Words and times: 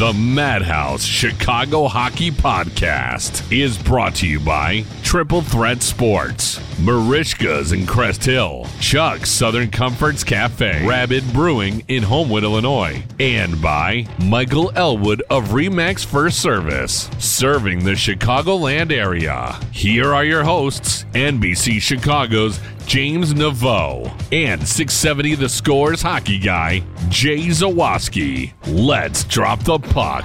The 0.00 0.14
Madhouse 0.14 1.04
Chicago 1.04 1.86
Hockey 1.86 2.30
Podcast 2.30 3.52
is 3.52 3.76
brought 3.76 4.14
to 4.14 4.26
you 4.26 4.40
by 4.40 4.86
Triple 5.10 5.42
Threat 5.42 5.82
Sports, 5.82 6.60
Merichka's 6.78 7.72
in 7.72 7.84
Crest 7.84 8.24
Hill, 8.24 8.68
Chuck's 8.78 9.28
Southern 9.28 9.68
Comforts 9.68 10.22
Cafe, 10.22 10.86
Rabid 10.86 11.24
Brewing 11.32 11.82
in 11.88 12.04
Homewood, 12.04 12.44
Illinois, 12.44 13.02
and 13.18 13.60
by 13.60 14.06
Michael 14.22 14.70
Elwood 14.76 15.20
of 15.28 15.48
Remax 15.48 16.04
First 16.04 16.38
Service, 16.38 17.10
serving 17.18 17.82
the 17.82 17.94
Chicagoland 17.94 18.92
area. 18.92 19.58
Here 19.72 20.14
are 20.14 20.24
your 20.24 20.44
hosts, 20.44 21.04
NBC 21.12 21.82
Chicago's 21.82 22.60
James 22.86 23.34
Neveau 23.34 24.06
and 24.30 24.60
670 24.60 25.34
The 25.34 25.48
Scores 25.48 26.02
hockey 26.02 26.38
guy, 26.38 26.84
Jay 27.08 27.48
Zawaski. 27.48 28.52
Let's 28.68 29.24
drop 29.24 29.58
the 29.64 29.80
puck. 29.80 30.24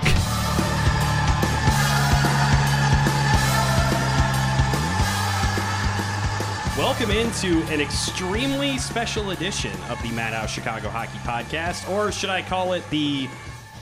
Welcome 6.97 7.17
into 7.17 7.61
an 7.73 7.81
extremely 7.81 8.78
special 8.78 9.31
edition 9.31 9.73
of 9.89 10.01
the 10.01 10.09
Madhouse 10.11 10.50
Chicago 10.50 10.88
Hockey 10.88 11.17
Podcast, 11.17 11.89
or 11.91 12.09
should 12.09 12.29
I 12.29 12.41
call 12.41 12.72
it 12.72 12.89
the 12.89 13.28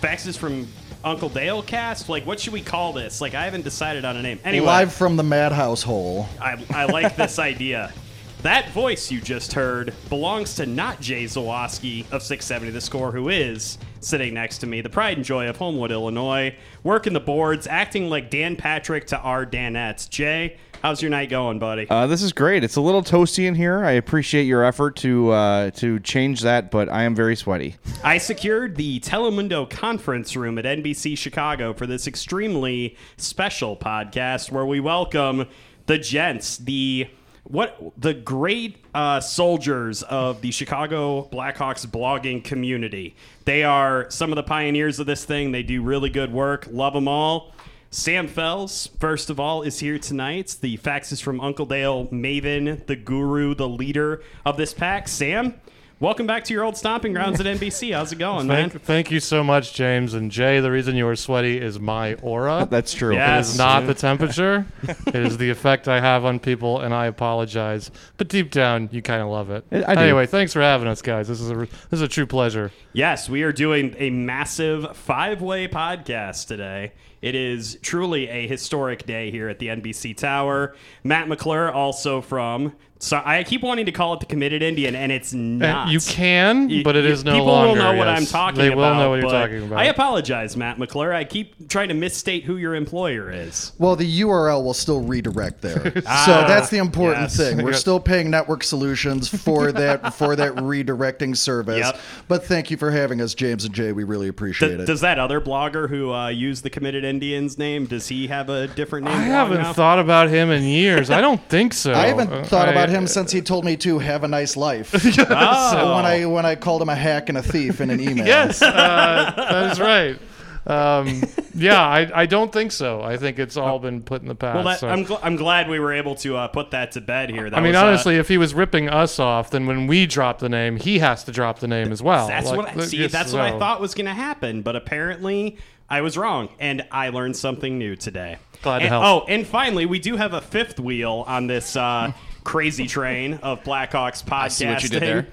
Faxes 0.02 0.36
from 0.36 0.68
Uncle 1.04 1.30
Dale 1.30 1.62
cast? 1.62 2.10
Like, 2.10 2.26
what 2.26 2.40
should 2.40 2.54
we 2.54 2.62
call 2.62 2.92
this? 2.92 3.22
Like, 3.22 3.36
I 3.36 3.46
haven't 3.46 3.66
decided 3.66 4.04
on 4.04 4.18
a 4.18 4.22
name. 4.24 4.40
Anyway, 4.44 4.66
Live 4.66 4.94
from 4.94 5.16
the 5.16 5.22
madhouse 5.22 5.84
hole. 5.84 6.28
I, 6.42 6.66
I 6.72 6.86
like 6.86 7.16
this 7.16 7.38
idea. 7.38 7.94
That 8.42 8.72
voice 8.72 9.12
you 9.12 9.22
just 9.22 9.54
heard 9.54 9.94
belongs 10.10 10.56
to 10.56 10.66
not 10.66 11.00
Jay 11.00 11.26
Zawaski 11.26 12.12
of 12.12 12.24
670 12.24 12.72
The 12.72 12.82
Score, 12.82 13.12
who 13.12 13.30
is 13.30 13.78
sitting 14.00 14.34
next 14.34 14.58
to 14.58 14.68
me, 14.68 14.82
the 14.82 14.90
pride 14.90 15.18
and 15.18 15.26
joy 15.26 15.48
of 15.48 15.58
Homewood, 15.58 15.92
Illinois, 15.92 16.56
working 16.82 17.14
the 17.14 17.20
boards, 17.20 17.68
acting 17.68 18.10
like 18.10 18.32
Dan 18.32 18.56
Patrick 18.56 19.06
to 19.08 19.20
our 19.20 19.46
Danettes. 19.46 20.10
Jay, 20.10 20.58
how's 20.84 21.02
your 21.02 21.10
night 21.10 21.30
going, 21.30 21.58
buddy? 21.58 21.88
Uh, 21.90 22.06
this 22.06 22.22
is 22.22 22.34
great. 22.34 22.64
It's 22.64 22.76
a 22.76 22.82
little 22.82 23.02
toasty 23.02 23.46
in 23.48 23.56
here. 23.56 23.84
I 23.84 23.92
appreciate 23.92 24.44
your 24.44 24.64
effort 24.64 24.98
to 24.98 25.32
uh, 25.32 25.72
to 25.72 26.00
change 26.02 26.42
that, 26.42 26.70
but 26.70 26.90
I 26.90 27.04
am 27.04 27.16
very 27.16 27.36
sweaty. 27.36 27.78
I 28.04 28.18
secured 28.18 28.76
the 28.76 29.00
Telemundo 29.00 29.68
conference 29.68 30.36
room 30.36 30.58
at 30.60 30.66
NBC 30.66 31.18
Chicago 31.18 31.74
for 31.74 31.88
this 31.88 32.06
extremely 32.06 32.98
special 33.18 33.78
podcast 33.78 34.52
where 34.52 34.66
we 34.66 34.80
welcome 34.80 35.48
the 35.86 35.98
gents, 35.98 36.58
the 36.58 37.08
what 37.46 37.78
the 37.98 38.14
great 38.14 38.78
uh, 38.94 39.20
soldiers 39.20 40.04
of 40.04 40.42
the 40.42 40.52
Chicago 40.52 41.28
Blackhawks 41.32 41.86
blogging 41.86 42.44
community. 42.44 43.16
They 43.46 43.64
are 43.64 44.10
some 44.10 44.32
of 44.32 44.36
the 44.36 44.44
pioneers 44.44 45.00
of 45.00 45.08
this 45.08 45.26
thing. 45.26 45.52
They 45.52 45.64
do 45.64 45.82
really 45.82 46.10
good 46.10 46.32
work. 46.32 46.68
Love 46.70 46.94
them 46.94 47.08
all. 47.08 47.53
Sam 47.94 48.28
Fels, 48.28 48.90
first 49.00 49.30
of 49.30 49.40
all, 49.40 49.62
is 49.62 49.78
here 49.80 50.00
tonight. 50.00 50.56
The 50.62 50.78
faxes 50.80 51.22
from 51.22 51.40
Uncle 51.40 51.68
Dale, 51.68 52.08
Maven, 52.08 52.84
the 52.88 52.96
guru, 52.96 53.54
the 53.54 53.70
leader 53.70 54.24
of 54.48 54.58
this 54.58 54.74
pack. 54.74 55.08
Sam, 55.08 55.54
welcome 56.00 56.26
back 56.26 56.44
to 56.46 56.54
your 56.56 56.64
old 56.64 56.76
stomping 56.76 57.14
grounds 57.14 57.40
at 57.40 57.46
NBC. 57.46 57.94
How's 57.94 58.12
it 58.12 58.16
going, 58.18 58.48
man? 58.48 58.72
Thank, 58.72 58.84
thank 58.84 59.12
you 59.12 59.20
so 59.20 59.44
much, 59.44 59.76
James. 59.76 60.16
And 60.16 60.32
Jay, 60.32 60.60
the 60.60 60.72
reason 60.72 60.96
you 60.96 61.08
are 61.08 61.16
sweaty 61.16 61.60
is 61.62 61.80
my 61.80 62.16
aura. 62.16 62.68
That's 62.72 62.96
true. 62.96 63.12
It 63.14 63.18
Yes. 63.18 63.52
is 63.52 63.58
not 63.60 63.86
the 63.86 63.94
temperature. 63.94 64.66
it 65.06 65.16
is 65.16 65.38
the 65.38 65.52
effect 65.52 65.88
I 65.88 66.00
have 66.00 66.26
on 66.26 66.40
people, 66.40 66.80
and 66.80 66.96
I 66.96 67.06
apologize. 67.06 67.92
But 68.18 68.28
deep 68.28 68.50
down, 68.50 68.90
you 68.92 69.04
kind 69.04 69.22
of 69.22 69.28
love 69.28 69.52
it. 69.52 69.66
I 69.72 69.94
do. 69.94 70.02
Anyway, 70.02 70.26
thanks 70.26 70.52
for 70.52 70.62
having 70.62 70.88
us, 70.88 71.04
guys. 71.04 71.28
This 71.28 71.40
is 71.42 71.52
a 71.52 71.56
this 71.58 71.70
is 71.92 72.02
a 72.02 72.08
true 72.08 72.26
pleasure. 72.26 72.72
Yes, 72.92 73.30
we 73.30 73.44
are 73.44 73.52
doing 73.54 73.94
a 74.00 74.10
massive 74.10 74.98
five 74.98 75.44
way 75.44 75.68
podcast 75.68 76.48
today. 76.48 76.94
It 77.24 77.36
is 77.36 77.78
truly 77.82 78.28
a 78.28 78.46
historic 78.48 79.06
day 79.06 79.32
here 79.32 79.48
at 79.48 79.58
the 79.58 79.68
NBC 79.68 80.16
Tower. 80.18 80.76
Matt 81.06 81.30
McClure, 81.30 81.72
also 81.72 82.20
from. 82.20 82.74
So 83.00 83.22
I 83.26 83.44
keep 83.44 83.64
wanting 83.64 83.86
to 83.88 83.92
call 83.92 84.14
it 84.14 84.22
the 84.22 84.26
Committed 84.26 84.62
Indian, 84.62 84.96
and 84.96 85.12
it's 85.12 85.34
not. 85.34 85.84
And 85.88 85.92
you 85.92 86.00
can, 86.00 86.70
You- 86.70 86.86
but 86.86 86.96
it 86.96 87.04
is 87.04 87.10
you- 87.10 87.14
is 87.16 87.24
no 87.26 87.32
people 87.34 87.46
longer. 87.48 87.68
will 87.72 87.76
know 87.76 87.98
what 87.98 88.08
yes. 88.08 88.20
I'm 88.20 88.26
talking 88.26 88.60
they 88.62 88.68
about. 88.68 88.78
will 88.78 88.96
know 88.96 89.10
what 89.10 89.20
you're 89.20 89.30
talking 89.30 89.64
about. 89.64 89.78
I 89.80 89.86
apologize, 89.86 90.56
Matt 90.56 90.80
McClure. 90.80 91.14
I 91.14 91.26
keep 91.26 91.68
trying 91.68 91.90
to 91.90 91.96
misstate 91.96 92.46
who 92.46 92.56
your 92.56 92.76
employer 92.76 93.30
is. 93.30 93.74
Well, 93.78 93.98
the 93.98 94.06
URL 94.22 94.64
will 94.64 94.74
still 94.74 95.02
redirect 95.02 95.62
there. 95.62 95.92
Ah, 96.08 96.24
so 96.26 96.32
that's 96.48 96.70
the 96.70 96.78
important 96.78 97.24
yes. 97.24 97.36
thing. 97.38 97.62
We're 97.62 97.74
still 97.88 98.00
paying 98.00 98.30
Network 98.30 98.64
Solutions 98.64 99.28
for 99.28 99.74
that 99.74 100.14
for 100.14 100.36
that 100.38 100.56
redirecting 100.58 101.36
service. 101.36 101.80
Yep. 101.86 102.00
But 102.30 102.46
thank 102.46 102.72
you 102.72 102.78
for 102.78 102.92
having 102.92 103.20
us, 103.20 103.34
James 103.34 103.66
and 103.66 103.74
Jay. 103.76 103.92
We 103.92 104.06
really 104.06 104.30
appreciate 104.30 104.70
Th- 104.70 104.80
it. 104.82 104.86
does 104.86 105.02
that 105.02 105.20
other 105.20 105.42
blogger 105.42 105.90
who 105.90 106.14
uh, 106.14 106.30
used 106.30 106.64
the 106.64 106.70
Committed 106.70 107.04
Indians 107.14 107.58
name, 107.58 107.86
does 107.86 108.08
he 108.08 108.28
have 108.28 108.50
a 108.50 108.68
different 108.68 109.06
name? 109.06 109.16
I 109.16 109.22
haven't 109.24 109.62
now? 109.62 109.74
thought 109.74 110.00
about 110.00 110.30
him 110.30 110.50
in 110.50 110.64
years. 110.64 111.10
I 111.10 111.22
don't 111.22 111.42
think 111.50 111.74
so. 111.74 111.94
I 112.04 112.08
haven't 112.08 112.32
Uh, 112.34 112.44
thought 112.44 112.68
I- 112.68 112.72
about 112.72 112.90
him 112.90 113.06
since 113.08 113.32
he 113.32 113.42
told 113.42 113.66
me 113.66 113.78
to 113.78 114.00
have 114.00 114.24
a 114.24 114.28
nice 114.28 114.58
life. 114.58 114.94
Oh. 115.30 115.72
So 115.72 115.96
when 115.96 116.06
I 116.06 116.26
when 116.26 116.46
I 116.46 116.56
called 116.56 116.82
him 116.82 116.90
a 116.90 116.96
hack 116.96 117.30
and 117.30 117.38
a 117.38 117.44
thief 117.44 117.82
in 117.82 117.90
an 117.90 118.00
email. 118.08 118.26
Yes, 118.26 118.62
uh, 118.62 119.34
that 119.36 119.72
is 119.72 119.80
right. 119.80 120.18
Um, 120.66 121.24
yeah, 121.54 121.82
I, 121.82 122.22
I 122.22 122.26
don't 122.26 122.52
think 122.52 122.72
so. 122.72 123.02
I 123.02 123.18
think 123.18 123.38
it's 123.38 123.58
all 123.58 123.80
been 123.80 124.02
put 124.02 124.22
in 124.22 124.30
the 124.30 124.36
past. 124.36 124.56
Well, 124.56 124.64
that, 124.64 124.80
so- 124.80 124.88
I'm, 124.88 125.06
gl- 125.06 125.20
I'm 125.22 125.36
glad 125.36 125.68
we 125.70 125.78
were 125.78 125.92
able 125.92 126.16
to 126.16 126.38
uh, 126.38 126.48
put 126.48 126.72
that 126.72 126.94
to 126.94 127.02
bed 127.02 127.30
here. 127.30 127.50
That 127.50 127.58
I 127.58 127.62
mean, 127.62 127.74
was, 127.74 127.82
uh, 127.82 127.86
honestly, 127.86 128.16
if 128.16 128.30
he 128.30 128.38
was 128.38 128.54
ripping 128.54 128.88
us 128.88 129.20
off, 129.20 129.50
then 129.52 129.66
when 129.66 129.88
we 129.88 130.06
drop 130.06 130.40
the 130.40 130.48
name, 130.50 130.78
he 130.78 131.00
has 131.00 131.26
to 131.26 131.32
drop 131.34 131.60
the 131.60 131.68
name 131.68 131.92
as 131.92 132.02
well. 132.02 132.28
That's 132.30 132.48
Like, 132.48 132.58
what 132.58 132.78
I, 132.78 132.86
see. 132.86 132.98
yes, 132.98 133.12
That's 133.12 133.34
what 133.34 133.42
I 133.42 133.60
thought 133.60 133.82
was 133.82 133.94
going 133.94 134.06
to 134.06 134.14
happen, 134.14 134.62
but 134.62 134.76
apparently 134.78 135.58
I 135.94 136.02
was 136.02 136.18
wrong, 136.18 136.50
and 136.60 136.84
I 136.92 137.10
learned 137.10 137.38
something 137.38 137.78
new 137.78 137.96
today. 137.96 138.38
Glad 138.64 138.80
to 138.80 138.88
help. 138.88 139.06
Oh, 139.06 139.26
and 139.28 139.46
finally, 139.46 139.86
we 139.86 140.00
do 140.00 140.16
have 140.16 140.34
a 140.34 140.42
fifth 140.42 140.80
wheel 140.80 141.24
on 141.28 141.46
this 141.46 141.76
uh, 141.76 142.14
crazy 142.44 142.88
train 142.88 143.36
of 143.36 143.62
Blackhawks 143.62 144.24
podcasting. 144.24 144.52
see 144.52 144.66
what 144.66 144.84
you 144.84 144.90
did 144.90 145.02
there. 145.04 145.28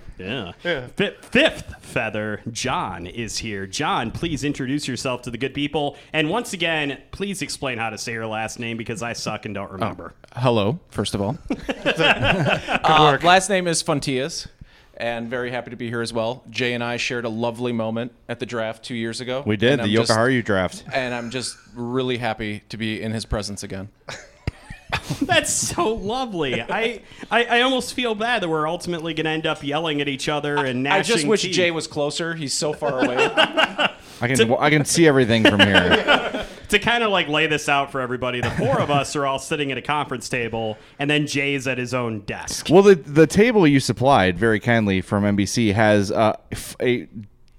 Yeah. 0.62 0.86
Fi- 0.88 1.16
fifth 1.22 1.82
feather, 1.82 2.42
John 2.52 3.06
is 3.06 3.38
here. 3.38 3.66
John, 3.66 4.10
please 4.10 4.44
introduce 4.44 4.86
yourself 4.86 5.22
to 5.22 5.30
the 5.30 5.38
good 5.38 5.54
people, 5.54 5.96
and 6.12 6.28
once 6.28 6.52
again, 6.52 7.00
please 7.10 7.40
explain 7.40 7.78
how 7.78 7.88
to 7.88 7.96
say 7.96 8.12
your 8.12 8.26
last 8.26 8.58
name 8.58 8.76
because 8.76 9.02
I 9.02 9.14
suck 9.14 9.46
and 9.46 9.54
don't 9.54 9.72
remember. 9.72 10.12
Hello, 10.36 10.78
first 10.90 11.14
of 11.14 11.22
all. 11.22 11.38
uh, 11.86 13.16
last 13.22 13.48
name 13.48 13.66
is 13.66 13.82
Fontias, 13.82 14.46
and 15.00 15.28
very 15.28 15.50
happy 15.50 15.70
to 15.70 15.76
be 15.76 15.88
here 15.88 16.02
as 16.02 16.12
well. 16.12 16.44
Jay 16.50 16.74
and 16.74 16.84
I 16.84 16.96
shared 16.98 17.24
a 17.24 17.28
lovely 17.28 17.72
moment 17.72 18.12
at 18.28 18.38
the 18.38 18.46
draft 18.46 18.84
two 18.84 18.94
years 18.94 19.20
ago. 19.20 19.42
We 19.46 19.56
did 19.56 19.78
the 19.80 19.84
I'm 19.84 19.90
Yoka 19.90 20.06
just- 20.06 20.46
draft. 20.46 20.84
And 20.92 21.14
I'm 21.14 21.30
just 21.30 21.56
really 21.74 22.18
happy 22.18 22.62
to 22.68 22.76
be 22.76 23.00
in 23.00 23.12
his 23.12 23.24
presence 23.24 23.62
again. 23.62 23.88
That's 25.22 25.52
so 25.52 25.94
lovely. 25.94 26.60
I, 26.60 27.02
I 27.30 27.44
I 27.44 27.60
almost 27.60 27.94
feel 27.94 28.16
bad 28.16 28.42
that 28.42 28.48
we're 28.48 28.68
ultimately 28.68 29.14
going 29.14 29.24
to 29.24 29.30
end 29.30 29.46
up 29.46 29.62
yelling 29.62 30.00
at 30.00 30.08
each 30.08 30.28
other 30.28 30.56
and 30.56 30.86
I 30.88 30.98
gnashing 30.98 31.14
just 31.16 31.26
wish 31.26 31.42
teeth. 31.42 31.54
Jay 31.54 31.70
was 31.70 31.86
closer. 31.86 32.34
He's 32.34 32.52
so 32.52 32.72
far 32.72 33.04
away. 33.04 33.16
I 34.20 34.28
can 34.28 34.52
I 34.54 34.68
can 34.68 34.84
see 34.84 35.06
everything 35.06 35.44
from 35.44 35.60
here. 35.60 36.36
to 36.70 36.78
kind 36.78 37.04
of 37.04 37.10
like 37.10 37.28
lay 37.28 37.46
this 37.46 37.68
out 37.68 37.92
for 37.92 38.00
everybody, 38.00 38.40
the 38.40 38.50
four 38.52 38.80
of 38.80 38.90
us 38.90 39.14
are 39.16 39.26
all 39.26 39.38
sitting 39.38 39.70
at 39.70 39.78
a 39.78 39.82
conference 39.82 40.28
table, 40.28 40.78
and 40.98 41.10
then 41.10 41.26
Jay's 41.26 41.66
at 41.66 41.78
his 41.78 41.94
own 41.94 42.20
desk. 42.20 42.68
Well, 42.70 42.82
the 42.82 42.94
the 42.94 43.26
table 43.26 43.66
you 43.66 43.80
supplied 43.80 44.38
very 44.38 44.60
kindly 44.60 45.00
from 45.00 45.24
NBC 45.24 45.74
has 45.74 46.10
uh, 46.10 46.36
a 46.80 47.08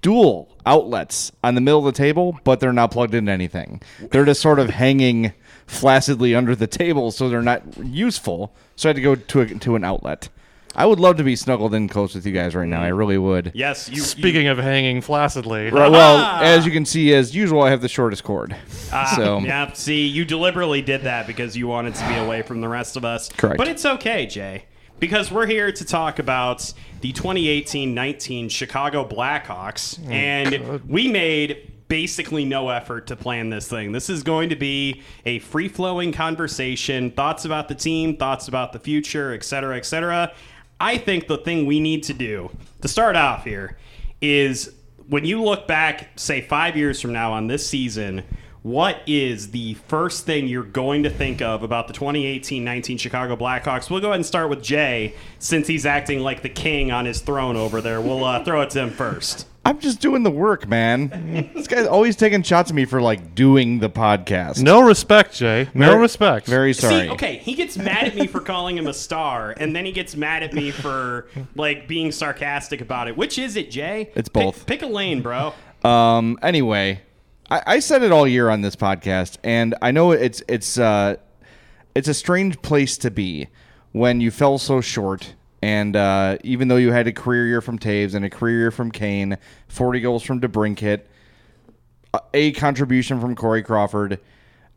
dual 0.02 0.56
outlets 0.66 1.32
on 1.42 1.54
the 1.54 1.60
middle 1.60 1.86
of 1.86 1.94
the 1.94 1.96
table, 1.96 2.38
but 2.44 2.60
they're 2.60 2.72
not 2.72 2.90
plugged 2.90 3.14
into 3.14 3.32
anything. 3.32 3.80
They're 4.10 4.24
just 4.24 4.42
sort 4.42 4.58
of 4.58 4.70
hanging 4.70 5.32
flaccidly 5.66 6.34
under 6.34 6.54
the 6.54 6.66
table, 6.66 7.10
so 7.12 7.28
they're 7.28 7.40
not 7.40 7.62
useful. 7.78 8.54
So 8.76 8.88
I 8.88 8.90
had 8.90 8.96
to 8.96 9.02
go 9.02 9.14
to 9.14 9.40
a, 9.40 9.46
to 9.46 9.76
an 9.76 9.84
outlet. 9.84 10.28
I 10.74 10.86
would 10.86 10.98
love 11.00 11.16
to 11.18 11.24
be 11.24 11.36
snuggled 11.36 11.74
in 11.74 11.88
close 11.88 12.14
with 12.14 12.24
you 12.26 12.32
guys 12.32 12.54
right 12.54 12.68
now. 12.68 12.82
I 12.82 12.88
really 12.88 13.18
would. 13.18 13.52
Yes, 13.54 13.88
you. 13.88 14.00
Speaking 14.00 14.48
of 14.48 14.58
hanging 14.58 15.00
flaccidly, 15.02 15.70
Right, 15.70 15.90
well, 15.90 16.18
as 16.42 16.64
you 16.64 16.72
can 16.72 16.84
see, 16.86 17.12
as 17.14 17.34
usual, 17.34 17.62
I 17.62 17.70
have 17.70 17.82
the 17.82 17.88
shortest 17.88 18.24
cord. 18.24 18.56
Ah, 18.92 19.12
so 19.16 19.38
yeah, 19.40 19.72
see, 19.72 20.06
you 20.06 20.24
deliberately 20.24 20.80
did 20.82 21.02
that 21.02 21.26
because 21.26 21.56
you 21.56 21.68
wanted 21.68 21.94
to 21.96 22.08
be 22.08 22.14
away 22.14 22.42
from 22.42 22.60
the 22.60 22.68
rest 22.68 22.96
of 22.96 23.04
us. 23.04 23.28
Correct. 23.28 23.58
But 23.58 23.68
it's 23.68 23.84
okay, 23.84 24.26
Jay, 24.26 24.64
because 24.98 25.30
we're 25.30 25.46
here 25.46 25.70
to 25.72 25.84
talk 25.84 26.18
about 26.18 26.72
the 27.02 27.12
2018-19 27.12 28.50
Chicago 28.50 29.06
Blackhawks, 29.06 29.98
Oh, 30.06 30.10
and 30.10 30.88
we 30.88 31.08
made 31.08 31.68
basically 31.88 32.46
no 32.46 32.70
effort 32.70 33.06
to 33.08 33.16
plan 33.16 33.50
this 33.50 33.68
thing. 33.68 33.92
This 33.92 34.08
is 34.08 34.22
going 34.22 34.48
to 34.48 34.56
be 34.56 35.02
a 35.26 35.40
free-flowing 35.40 36.12
conversation, 36.12 37.10
thoughts 37.10 37.44
about 37.44 37.68
the 37.68 37.74
team, 37.74 38.16
thoughts 38.16 38.48
about 38.48 38.72
the 38.72 38.78
future, 38.78 39.34
et 39.34 39.44
cetera, 39.44 39.76
et 39.76 39.84
cetera. 39.84 40.32
I 40.80 40.98
think 40.98 41.28
the 41.28 41.38
thing 41.38 41.66
we 41.66 41.80
need 41.80 42.02
to 42.04 42.14
do 42.14 42.50
to 42.80 42.88
start 42.88 43.16
off 43.16 43.44
here 43.44 43.76
is 44.20 44.72
when 45.08 45.24
you 45.24 45.42
look 45.42 45.66
back, 45.66 46.10
say 46.16 46.40
five 46.40 46.76
years 46.76 47.00
from 47.00 47.12
now 47.12 47.32
on 47.32 47.46
this 47.46 47.66
season, 47.66 48.24
what 48.62 49.02
is 49.06 49.50
the 49.50 49.74
first 49.74 50.24
thing 50.24 50.46
you're 50.46 50.62
going 50.62 51.02
to 51.02 51.10
think 51.10 51.42
of 51.42 51.62
about 51.64 51.88
the 51.88 51.94
2018-19 51.94 52.98
Chicago 52.98 53.36
Blackhawks? 53.36 53.90
We'll 53.90 54.00
go 54.00 54.08
ahead 54.08 54.16
and 54.16 54.26
start 54.26 54.48
with 54.48 54.62
Jay, 54.62 55.14
since 55.38 55.66
he's 55.66 55.84
acting 55.84 56.20
like 56.20 56.42
the 56.42 56.48
king 56.48 56.92
on 56.92 57.04
his 57.04 57.20
throne 57.20 57.56
over 57.56 57.80
there. 57.80 58.00
We'll 58.00 58.24
uh, 58.24 58.44
throw 58.44 58.62
it 58.62 58.70
to 58.70 58.80
him 58.80 58.90
first. 58.90 59.46
I'm 59.64 59.78
just 59.78 60.00
doing 60.00 60.24
the 60.24 60.30
work, 60.30 60.66
man. 60.68 61.50
this 61.54 61.68
guy's 61.68 61.86
always 61.86 62.16
taking 62.16 62.42
shots 62.42 62.70
at 62.70 62.74
me 62.74 62.84
for 62.84 63.00
like 63.00 63.34
doing 63.36 63.78
the 63.78 63.88
podcast. 63.88 64.60
no 64.60 64.80
respect, 64.80 65.34
Jay. 65.34 65.68
No 65.72 65.90
Very- 65.90 66.00
respect. 66.00 66.46
Very 66.46 66.72
sorry. 66.72 67.06
See, 67.06 67.10
okay, 67.10 67.36
he 67.36 67.54
gets 67.54 67.76
mad 67.78 68.04
at 68.08 68.16
me 68.16 68.26
for 68.26 68.40
calling 68.40 68.76
him 68.76 68.88
a 68.88 68.94
star, 68.94 69.54
and 69.56 69.74
then 69.74 69.84
he 69.84 69.92
gets 69.92 70.16
mad 70.16 70.42
at 70.42 70.52
me 70.52 70.70
for 70.72 71.28
like 71.54 71.86
being 71.86 72.10
sarcastic 72.10 72.80
about 72.80 73.06
it. 73.06 73.16
Which 73.16 73.38
is 73.38 73.54
it, 73.56 73.70
Jay? 73.70 74.10
It's 74.16 74.28
Pick- 74.28 74.42
both. 74.42 74.66
Pick, 74.66 74.82
a 74.82 74.86
lane, 74.86 75.22
bro. 75.22 75.54
Um. 75.84 76.38
Anyway, 76.42 77.00
I, 77.50 77.62
I 77.66 77.78
said 77.78 78.02
it 78.02 78.10
all 78.10 78.26
year 78.26 78.48
on 78.50 78.62
this 78.62 78.74
podcast, 78.74 79.36
and 79.44 79.74
I 79.80 79.92
know 79.92 80.10
it's 80.10 80.42
it's 80.48 80.76
uh, 80.76 81.16
it's 81.94 82.08
a 82.08 82.14
strange 82.14 82.60
place 82.62 82.96
to 82.98 83.10
be 83.12 83.46
when 83.92 84.20
you 84.20 84.30
fell 84.32 84.58
so 84.58 84.80
short. 84.80 85.34
And 85.62 85.94
uh, 85.94 86.38
even 86.42 86.68
though 86.68 86.76
you 86.76 86.90
had 86.90 87.06
a 87.06 87.12
career 87.12 87.46
year 87.46 87.60
from 87.60 87.78
Toews 87.78 88.14
and 88.14 88.24
a 88.24 88.30
career 88.30 88.58
year 88.58 88.70
from 88.72 88.90
Kane, 88.90 89.38
40 89.68 90.00
goals 90.00 90.22
from 90.24 90.40
DeBrincat, 90.40 91.02
a- 92.12 92.20
a 92.34 92.52
contribution 92.52 93.20
from 93.20 93.36
Corey 93.36 93.62
Crawford, 93.62 94.18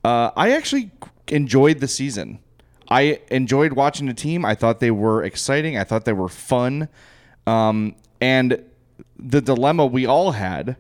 uh, 0.04 0.30
I 0.38 0.52
actually 0.52 0.92
enjoyed 1.28 1.80
the 1.80 1.88
season. 1.88 2.40
I 2.88 3.20
enjoyed 3.32 3.74
watching 3.74 4.06
the 4.06 4.14
team. 4.14 4.46
I 4.46 4.54
thought 4.54 4.80
they 4.80 4.92
were 4.92 5.24
exciting. 5.24 5.76
I 5.76 5.84
thought 5.84 6.06
they 6.06 6.14
were 6.14 6.30
fun. 6.30 6.88
Um, 7.48 7.96
and 8.22 8.64
the 9.18 9.42
dilemma 9.42 9.88
we 9.88 10.06
all 10.06 10.32
had 10.34 10.78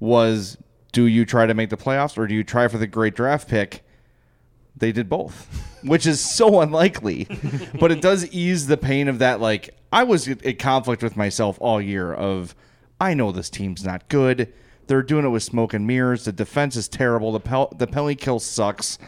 was 0.00 0.58
do 0.90 1.06
you 1.06 1.24
try 1.24 1.46
to 1.46 1.54
make 1.54 1.70
the 1.70 1.76
playoffs 1.76 2.18
or 2.18 2.26
do 2.26 2.34
you 2.34 2.42
try 2.42 2.66
for 2.66 2.78
the 2.78 2.86
great 2.88 3.14
draft 3.14 3.48
pick? 3.48 3.83
They 4.76 4.92
did 4.92 5.08
both, 5.08 5.48
which 5.82 6.06
is 6.06 6.20
so 6.20 6.60
unlikely. 6.60 7.28
but 7.80 7.92
it 7.92 8.00
does 8.00 8.26
ease 8.32 8.66
the 8.66 8.76
pain 8.76 9.08
of 9.08 9.20
that. 9.20 9.40
Like, 9.40 9.70
I 9.92 10.02
was 10.02 10.26
in 10.26 10.56
conflict 10.56 11.02
with 11.02 11.16
myself 11.16 11.56
all 11.60 11.80
year 11.80 12.12
of, 12.12 12.54
I 13.00 13.14
know 13.14 13.30
this 13.30 13.50
team's 13.50 13.84
not 13.84 14.08
good. 14.08 14.52
They're 14.86 15.02
doing 15.02 15.24
it 15.24 15.28
with 15.28 15.42
smoke 15.42 15.74
and 15.74 15.86
mirrors. 15.86 16.24
The 16.24 16.32
defense 16.32 16.76
is 16.76 16.88
terrible. 16.88 17.32
The, 17.32 17.40
pel- 17.40 17.72
the 17.76 17.86
penalty 17.86 18.16
kill 18.16 18.40
sucks. 18.40 18.98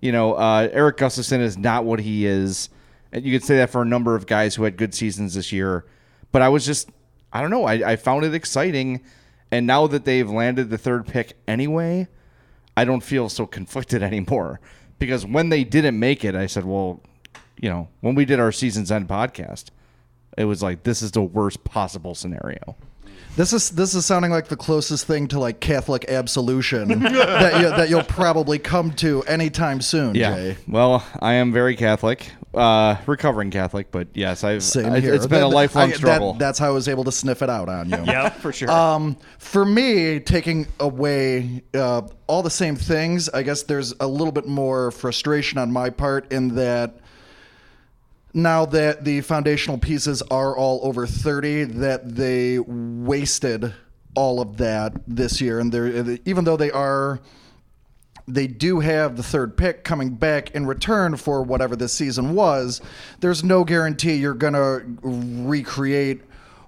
You 0.00 0.12
know, 0.12 0.34
uh, 0.34 0.68
Erik 0.72 0.98
Gustafsson 0.98 1.40
is 1.40 1.56
not 1.56 1.84
what 1.84 2.00
he 2.00 2.26
is. 2.26 2.68
And 3.10 3.24
you 3.24 3.32
could 3.32 3.46
say 3.46 3.56
that 3.56 3.70
for 3.70 3.80
a 3.80 3.86
number 3.86 4.14
of 4.14 4.26
guys 4.26 4.54
who 4.54 4.64
had 4.64 4.76
good 4.76 4.94
seasons 4.94 5.34
this 5.34 5.50
year. 5.50 5.86
But 6.30 6.42
I 6.42 6.48
was 6.50 6.66
just, 6.66 6.90
I 7.32 7.40
don't 7.40 7.50
know. 7.50 7.64
I, 7.64 7.92
I 7.92 7.96
found 7.96 8.24
it 8.24 8.34
exciting. 8.34 9.02
And 9.50 9.66
now 9.66 9.86
that 9.86 10.04
they've 10.04 10.28
landed 10.28 10.68
the 10.68 10.78
third 10.78 11.06
pick 11.06 11.36
anyway, 11.48 12.08
I 12.76 12.84
don't 12.84 13.02
feel 13.02 13.28
so 13.28 13.46
conflicted 13.46 14.02
anymore. 14.10 14.60
Because 15.06 15.26
when 15.26 15.48
they 15.48 15.64
didn't 15.64 15.98
make 15.98 16.24
it, 16.24 16.34
I 16.34 16.46
said, 16.46 16.64
well, 16.64 17.00
you 17.60 17.68
know, 17.68 17.88
when 18.00 18.14
we 18.14 18.24
did 18.24 18.40
our 18.40 18.52
season's 18.52 18.90
end 18.90 19.08
podcast, 19.08 19.66
it 20.36 20.44
was 20.46 20.62
like, 20.62 20.82
this 20.82 21.02
is 21.02 21.12
the 21.12 21.22
worst 21.22 21.62
possible 21.64 22.14
scenario. 22.14 22.76
This 23.36 23.52
is 23.52 23.70
this 23.70 23.94
is 23.94 24.06
sounding 24.06 24.30
like 24.30 24.46
the 24.46 24.56
closest 24.56 25.06
thing 25.06 25.26
to 25.28 25.40
like 25.40 25.58
Catholic 25.58 26.04
absolution 26.08 26.88
that 27.00 27.60
you, 27.60 27.68
that 27.68 27.90
you'll 27.90 28.04
probably 28.04 28.60
come 28.60 28.92
to 28.92 29.22
anytime 29.24 29.80
soon, 29.80 30.14
Yeah. 30.14 30.34
Jay. 30.36 30.56
Well, 30.68 31.04
I 31.20 31.34
am 31.34 31.52
very 31.52 31.74
Catholic, 31.74 32.30
uh, 32.56 32.96
recovering 33.06 33.50
Catholic, 33.50 33.90
but 33.90 34.08
yes, 34.14 34.44
I've 34.44 34.62
Same 34.62 34.92
I- 34.92 35.00
here. 35.00 35.14
it's 35.14 35.26
been 35.26 35.42
a 35.42 35.48
lifelong 35.48 35.84
I- 35.84 35.90
that- 35.92 35.96
struggle. 35.96 36.34
that's 36.34 36.58
how 36.58 36.68
I 36.68 36.70
was 36.70 36.88
able 36.88 37.04
to 37.04 37.12
sniff 37.12 37.42
it 37.42 37.50
out 37.50 37.68
on 37.68 37.90
you. 37.90 37.96
Yep, 38.06 38.36
for 38.36 38.52
sure. 38.52 38.70
Um, 38.70 39.16
for 39.38 39.64
me, 39.64 40.20
taking 40.20 40.66
away 40.80 41.62
uh, 41.74 42.02
all 42.26 42.42
the 42.42 42.50
same 42.50 42.76
things, 42.76 43.28
I 43.28 43.42
guess 43.42 43.62
there's 43.62 43.92
a 44.00 44.06
little 44.06 44.32
bit 44.32 44.46
more 44.46 44.90
frustration 44.90 45.58
on 45.58 45.72
my 45.72 45.90
part 45.90 46.30
in 46.32 46.54
that 46.56 46.96
now 48.32 48.66
that 48.66 49.04
the 49.04 49.20
foundational 49.20 49.78
pieces 49.78 50.22
are 50.22 50.56
all 50.56 50.80
over 50.82 51.06
30, 51.06 51.64
that 51.64 52.16
they 52.16 52.58
wasted 52.58 53.72
all 54.16 54.40
of 54.40 54.56
that 54.56 54.92
this 55.06 55.40
year. 55.40 55.58
And 55.60 55.70
they're, 55.72 56.18
even 56.24 56.44
though 56.44 56.56
they 56.56 56.70
are 56.70 57.20
they 58.26 58.46
do 58.46 58.80
have 58.80 59.16
the 59.16 59.22
third 59.22 59.56
pick 59.56 59.84
coming 59.84 60.10
back 60.10 60.52
in 60.52 60.66
return 60.66 61.16
for 61.16 61.42
whatever 61.42 61.76
this 61.76 61.92
season 61.92 62.34
was. 62.34 62.80
There's 63.20 63.44
no 63.44 63.64
guarantee 63.64 64.14
you're 64.14 64.34
going 64.34 64.54
to 64.54 64.82
recreate 65.02 66.22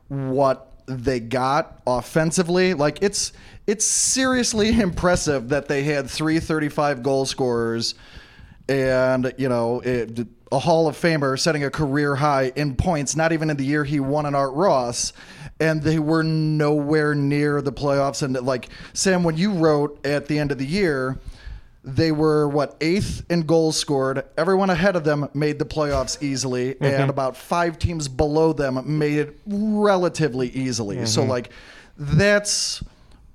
what 0.09 0.73
they 0.87 1.21
got 1.21 1.81
offensively. 1.87 2.75
Like 2.75 2.99
it's 3.03 3.33
it's 3.67 3.85
seriously 3.85 4.69
impressive 4.81 5.49
that 5.49 5.69
they 5.69 5.83
had 5.83 6.09
three 6.09 6.41
35 6.41 7.03
goal 7.03 7.27
scorers 7.27 7.95
and 8.69 9.33
you 9.39 9.49
know 9.49 9.81
it, 9.81 10.27
a 10.53 10.59
Hall 10.59 10.87
of 10.87 10.97
Famer 10.97 11.39
setting 11.39 11.65
a 11.65 11.71
career 11.71 12.15
high 12.15 12.53
in 12.55 12.77
points. 12.77 13.17
Not 13.17 13.33
even 13.33 13.51
in 13.51 13.57
the 13.57 13.65
year 13.65 13.85
he 13.85 13.99
won 14.01 14.27
an 14.27 14.35
Art 14.35 14.53
Ross. 14.53 15.13
And 15.59 15.83
they 15.83 15.99
were 15.99 16.23
nowhere 16.23 17.15
near 17.15 17.63
the 17.63 17.73
playoffs. 17.73 18.23
And 18.23 18.35
like 18.35 18.69
Sam, 18.93 19.25
when 19.25 19.39
you 19.39 19.53
wrote 19.53 20.05
at 20.05 20.27
the 20.27 20.39
end 20.39 20.53
of 20.53 20.59
the 20.59 20.67
year, 20.67 21.19
they 21.87 22.11
were 22.11 22.49
what 22.49 22.77
eighth 22.81 23.25
in 23.31 23.43
goals 23.43 23.77
scored. 23.77 24.25
Everyone 24.37 24.71
ahead 24.71 24.97
of 24.97 25.05
them 25.05 25.29
made 25.35 25.61
the 25.61 25.65
playoffs 25.65 26.21
easily, 26.21 26.75
mm-hmm. 26.75 26.85
and 26.85 27.09
about 27.09 27.37
five 27.37 27.79
teams 27.79 28.09
below 28.09 28.53
them 28.53 28.99
made 28.99 29.19
it 29.19 29.39
relatively 29.47 30.49
easily. 30.49 31.07
So 31.07 31.21
mm-hmm. 31.21 31.31
like 31.31 31.51
that's 31.97 32.83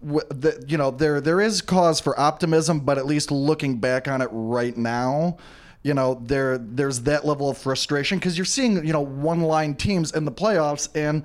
you 0.03 0.77
know 0.77 0.91
there 0.91 1.21
there 1.21 1.39
is 1.39 1.61
cause 1.61 2.01
for 2.01 2.19
optimism, 2.19 2.81
but 2.81 2.97
at 2.97 3.05
least 3.05 3.31
looking 3.31 3.77
back 3.77 4.09
on 4.09 4.21
it 4.21 4.29
right 4.33 4.75
now, 4.75 5.37
you 5.81 5.93
know 5.93 6.21
there 6.25 6.57
there's 6.57 6.99
that 7.01 7.25
level 7.25 7.49
of 7.49 7.57
frustration 7.57 8.17
because 8.17 8.37
you're 8.37 8.43
seeing 8.43 8.85
you 8.85 8.91
know 8.91 9.01
one 9.01 9.41
line 9.41 9.75
teams 9.75 10.11
in 10.11 10.25
the 10.25 10.31
playoffs 10.31 10.89
and. 10.93 11.23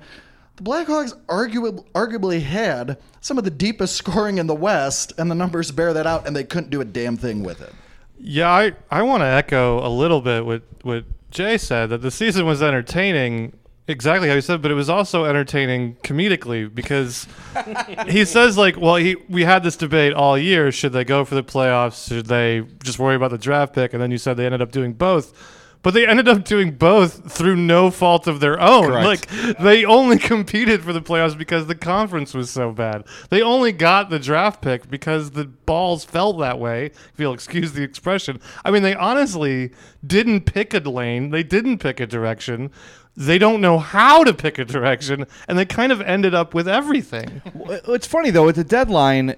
The 0.57 0.63
Blackhawks 0.63 1.15
arguably, 1.27 1.85
arguably 1.93 2.41
had 2.41 2.97
some 3.21 3.37
of 3.37 3.43
the 3.43 3.51
deepest 3.51 3.95
scoring 3.95 4.39
in 4.39 4.47
the 4.47 4.55
West, 4.55 5.13
and 5.17 5.29
the 5.29 5.35
numbers 5.35 5.71
bear 5.71 5.93
that 5.93 6.07
out, 6.07 6.25
and 6.25 6.35
they 6.35 6.43
couldn't 6.43 6.71
do 6.71 6.81
a 6.81 6.85
damn 6.85 7.15
thing 7.15 7.43
with 7.43 7.61
it. 7.61 7.73
Yeah, 8.19 8.49
I, 8.49 8.73
I 8.89 9.03
want 9.03 9.21
to 9.21 9.27
echo 9.27 9.85
a 9.85 9.89
little 9.89 10.19
bit 10.19 10.45
what, 10.45 10.63
what 10.81 11.05
Jay 11.29 11.59
said 11.59 11.89
that 11.91 12.01
the 12.01 12.09
season 12.09 12.47
was 12.47 12.63
entertaining, 12.63 13.53
exactly 13.87 14.27
how 14.27 14.33
he 14.33 14.41
said, 14.41 14.63
but 14.63 14.71
it 14.71 14.73
was 14.73 14.89
also 14.89 15.25
entertaining 15.25 15.95
comedically 15.97 16.73
because 16.73 17.27
he 18.07 18.25
says 18.25 18.57
like, 18.57 18.77
well, 18.77 18.95
he 18.95 19.15
we 19.29 19.43
had 19.43 19.61
this 19.61 19.75
debate 19.75 20.13
all 20.13 20.39
year: 20.39 20.71
should 20.71 20.93
they 20.93 21.03
go 21.03 21.23
for 21.23 21.35
the 21.35 21.43
playoffs? 21.43 22.07
Should 22.07 22.25
they 22.25 22.63
just 22.83 22.97
worry 22.97 23.15
about 23.15 23.29
the 23.29 23.37
draft 23.37 23.75
pick? 23.75 23.93
And 23.93 24.01
then 24.01 24.09
you 24.09 24.17
said 24.17 24.37
they 24.37 24.45
ended 24.45 24.63
up 24.63 24.71
doing 24.71 24.93
both. 24.93 25.56
But 25.83 25.93
they 25.93 26.07
ended 26.07 26.27
up 26.27 26.43
doing 26.43 26.71
both 26.71 27.31
through 27.31 27.55
no 27.55 27.91
fault 27.91 28.27
of 28.27 28.39
their 28.39 28.59
own. 28.59 28.87
Correct. 28.87 29.31
Like 29.31 29.57
they 29.59 29.85
only 29.85 30.17
competed 30.33 30.83
for 30.83 30.91
the 30.91 31.01
playoffs 31.01 31.37
because 31.37 31.67
the 31.67 31.75
conference 31.75 32.33
was 32.33 32.49
so 32.49 32.71
bad. 32.71 33.05
They 33.29 33.41
only 33.41 33.71
got 33.71 34.09
the 34.09 34.19
draft 34.19 34.61
pick 34.61 34.89
because 34.89 35.31
the 35.31 35.45
balls 35.45 36.03
fell 36.03 36.33
that 36.33 36.59
way. 36.59 36.87
If 36.87 37.13
you'll 37.17 37.33
excuse 37.33 37.73
the 37.73 37.83
expression. 37.83 38.41
I 38.65 38.71
mean, 38.71 38.83
they 38.83 38.95
honestly 38.95 39.71
didn't 40.05 40.41
pick 40.41 40.73
a 40.73 40.79
lane. 40.79 41.29
They 41.29 41.43
didn't 41.43 41.79
pick 41.79 41.99
a 41.99 42.07
direction. 42.07 42.71
They 43.15 43.39
don't 43.39 43.61
know 43.61 43.79
how 43.79 44.23
to 44.23 44.31
pick 44.31 44.59
a 44.59 44.65
direction, 44.65 45.25
and 45.47 45.57
they 45.57 45.65
kind 45.65 45.91
of 45.91 46.01
ended 46.01 46.35
up 46.35 46.53
with 46.53 46.67
everything. 46.67 47.41
It's 47.87 48.05
funny 48.05 48.29
though, 48.29 48.47
at 48.47 48.53
the 48.53 48.63
deadline, 48.63 49.35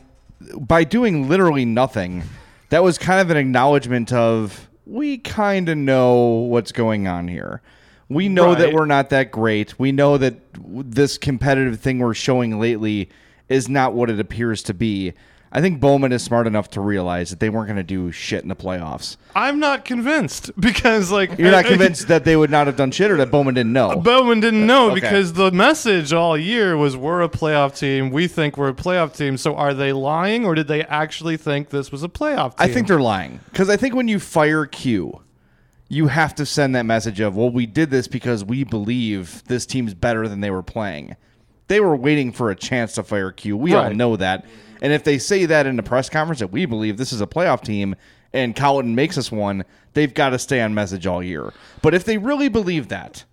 by 0.59 0.83
doing 0.83 1.29
literally 1.29 1.63
nothing, 1.63 2.23
that 2.69 2.83
was 2.83 2.97
kind 2.97 3.21
of 3.21 3.29
an 3.29 3.37
acknowledgement 3.37 4.11
of 4.11 4.69
we 4.89 5.19
kind 5.19 5.69
of 5.69 5.77
know 5.77 6.17
what's 6.49 6.71
going 6.71 7.07
on 7.07 7.27
here. 7.27 7.61
We 8.09 8.27
know 8.27 8.55
that 8.55 8.73
we're 8.73 8.87
not 8.87 9.11
that 9.11 9.31
great. 9.31 9.77
We 9.77 9.91
know 9.91 10.17
that 10.17 10.39
this 10.57 11.19
competitive 11.19 11.79
thing 11.79 11.99
we're 11.99 12.15
showing 12.15 12.59
lately 12.59 13.09
is 13.49 13.69
not 13.69 13.93
what 13.93 14.09
it 14.09 14.19
appears 14.19 14.63
to 14.63 14.73
be. 14.73 15.13
I 15.51 15.61
think 15.61 15.79
Bowman 15.79 16.11
is 16.11 16.21
smart 16.23 16.45
enough 16.45 16.69
to 16.71 16.81
realize 16.81 17.31
that 17.31 17.39
they 17.39 17.49
weren't 17.49 17.67
going 17.67 17.77
to 17.77 17.83
do 17.83 18.11
shit 18.11 18.43
in 18.43 18.49
the 18.49 18.55
playoffs. 18.55 19.17
I'm 19.35 19.59
not 19.59 19.83
convinced 19.83 20.51
because, 20.59 21.09
like, 21.11 21.39
You're 21.39 21.49
not 21.49 21.65
convinced 21.65 22.07
that 22.07 22.23
they 22.23 22.35
would 22.35 22.51
not 22.51 22.67
have 22.67 22.75
done 22.75 22.91
shit 22.91 23.09
or 23.09 23.17
that 23.17 23.31
Bowman 23.31 23.55
didn't 23.55 23.73
know. 23.73 23.95
Bowman 23.95 24.41
didn't 24.41 24.67
know 24.67 24.91
Okay. 24.91 24.95
because 25.01 25.33
the 25.33 25.51
message 25.51 26.13
all 26.13 26.37
year 26.37 26.77
was 26.77 26.95
we're 26.95 27.21
a 27.23 27.29
playoff 27.29 27.77
team. 27.79 28.11
We 28.11 28.27
think 28.27 28.57
we're 28.57 28.69
a 28.69 28.73
playoff 28.75 29.17
team. 29.17 29.37
So 29.37 29.55
are 29.55 29.73
they 29.73 29.91
lying 29.91 30.45
or 30.45 30.53
did 30.53 30.67
they 30.67 30.83
actually 30.83 31.37
think 31.37 31.69
this 31.69 31.91
was 31.91 32.03
a 32.03 32.09
playoff 32.09 32.49
team? 32.51 32.69
I 32.69 32.71
think 32.71 32.87
they're 32.87 32.99
lying 33.01 33.39
because 33.51 33.69
I 33.69 33.77
think 33.77 33.95
when 33.95 34.07
you 34.07 34.19
fire 34.19 34.67
Q, 34.67 35.21
you 35.87 36.07
have 36.07 36.35
to 36.35 36.45
send 36.45 36.75
that 36.75 36.85
message 36.85 37.19
of, 37.19 37.35
well, 37.35 37.49
we 37.49 37.65
did 37.65 37.89
this 37.89 38.07
because 38.07 38.45
we 38.45 38.63
believe 38.63 39.43
this 39.45 39.65
team's 39.65 39.95
better 39.95 40.27
than 40.27 40.41
they 40.41 40.51
were 40.51 40.61
playing. 40.61 41.15
They 41.67 41.79
were 41.79 41.95
waiting 41.95 42.31
for 42.31 42.51
a 42.51 42.55
chance 42.55 42.93
to 42.93 43.03
fire 43.03 43.31
Q. 43.31 43.57
We 43.57 43.73
all 43.73 43.89
know 43.91 44.15
that. 44.15 44.45
And 44.81 44.93
if 44.93 45.03
they 45.03 45.17
say 45.17 45.45
that 45.45 45.65
in 45.65 45.75
the 45.75 45.83
press 45.83 46.09
conference 46.09 46.39
that 46.39 46.51
we 46.51 46.65
believe 46.65 46.97
this 46.97 47.11
is 47.11 47.21
a 47.21 47.27
playoff 47.27 47.63
team 47.63 47.95
and 48.33 48.55
Colton 48.55 48.95
makes 48.95 49.17
us 49.17 49.31
one, 49.31 49.65
they've 49.93 50.13
got 50.13 50.29
to 50.29 50.39
stay 50.39 50.61
on 50.61 50.73
message 50.73 51.07
all 51.07 51.23
year. 51.23 51.53
But 51.81 51.93
if 51.93 52.03
they 52.05 52.17
really 52.17 52.47
believe 52.47 52.87
that 52.89 53.23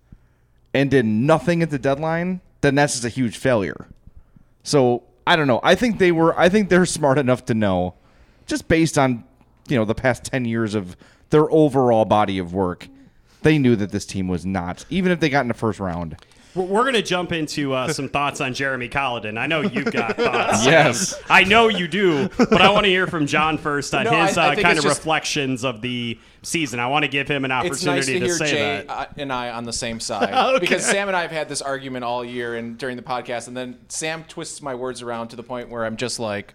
and 0.73 0.91
did 0.91 1.05
nothing 1.05 1.61
at 1.61 1.69
the 1.69 1.79
deadline, 1.79 2.41
then 2.61 2.75
that's 2.75 2.93
just 2.93 3.05
a 3.05 3.09
huge 3.09 3.37
failure. 3.37 3.87
So 4.63 5.03
I 5.25 5.35
don't 5.35 5.47
know. 5.47 5.59
I 5.61 5.75
think 5.75 5.99
they 5.99 6.11
were. 6.11 6.37
I 6.39 6.49
think 6.49 6.69
they're 6.69 6.85
smart 6.85 7.17
enough 7.17 7.45
to 7.45 7.53
know, 7.53 7.95
just 8.45 8.67
based 8.67 8.97
on 8.97 9.23
you 9.67 9.77
know 9.77 9.85
the 9.85 9.95
past 9.95 10.23
ten 10.23 10.45
years 10.45 10.73
of 10.73 10.95
their 11.29 11.51
overall 11.51 12.05
body 12.05 12.37
of 12.37 12.53
work, 12.53 12.87
they 13.41 13.57
knew 13.57 13.75
that 13.75 13.91
this 13.91 14.05
team 14.05 14.27
was 14.27 14.45
not. 14.45 14.85
Even 14.89 15.11
if 15.11 15.19
they 15.19 15.29
got 15.29 15.41
in 15.41 15.49
the 15.49 15.53
first 15.53 15.79
round, 15.79 16.15
We're, 16.57 16.65
we're 16.65 16.81
going 16.83 16.93
to 16.95 17.01
jump 17.01 17.31
into 17.31 17.73
uh, 17.73 17.87
some 17.93 18.09
thoughts 18.09 18.41
on 18.41 18.53
Jeremy 18.53 18.89
Colliton. 18.89 19.37
I 19.37 19.47
know 19.47 19.61
you've 19.61 19.91
got 19.91 20.17
thoughts. 20.17 20.65
Yes. 20.65 21.13
I 21.29 21.43
know 21.43 21.67
you 21.67 21.87
do, 21.87 22.29
but 22.37 22.61
I 22.61 22.71
want 22.71 22.85
to 22.85 22.89
hear 22.89 23.07
from 23.07 23.27
John 23.27 23.57
first 23.57 23.93
on 23.93 24.05
No, 24.05 24.25
his 24.25 24.37
I 24.37 24.53
uh, 24.53 24.55
kind 24.55 24.77
of 24.77 24.83
just- 24.83 24.97
reflections 24.99 25.63
of 25.63 25.81
the 25.81 26.19
season. 26.41 26.79
I 26.79 26.87
want 26.87 27.03
to 27.03 27.09
give 27.09 27.27
him 27.27 27.45
an 27.45 27.51
opportunity 27.51 27.75
It's 27.75 27.85
nice 27.85 27.97
opportunity 28.05 28.19
to 28.19 28.25
hear 28.25 28.35
say 28.37 28.49
Jay 28.51 28.85
that. 28.87 28.89
uh, 28.89 29.05
and 29.17 29.31
I 29.33 29.49
on 29.51 29.63
the 29.65 29.73
same 29.73 29.99
side 30.09 30.33
Okay. 30.33 30.59
because 30.59 30.85
Sam 30.85 31.07
and 31.07 31.15
I 31.15 31.21
have 31.21 31.31
had 31.31 31.49
this 31.49 31.61
argument 31.61 32.03
all 32.05 32.23
year 32.25 32.55
and 32.55 32.77
during 32.77 32.95
the 32.95 33.03
podcast, 33.03 33.47
and 33.47 33.55
then 33.55 33.77
Sam 33.89 34.23
twists 34.25 34.61
my 34.61 34.73
words 34.75 35.01
around 35.01 35.29
to 35.29 35.35
the 35.35 35.43
point 35.43 35.69
where 35.69 35.85
I'm 35.85 35.97
just 35.97 36.19
like, 36.19 36.53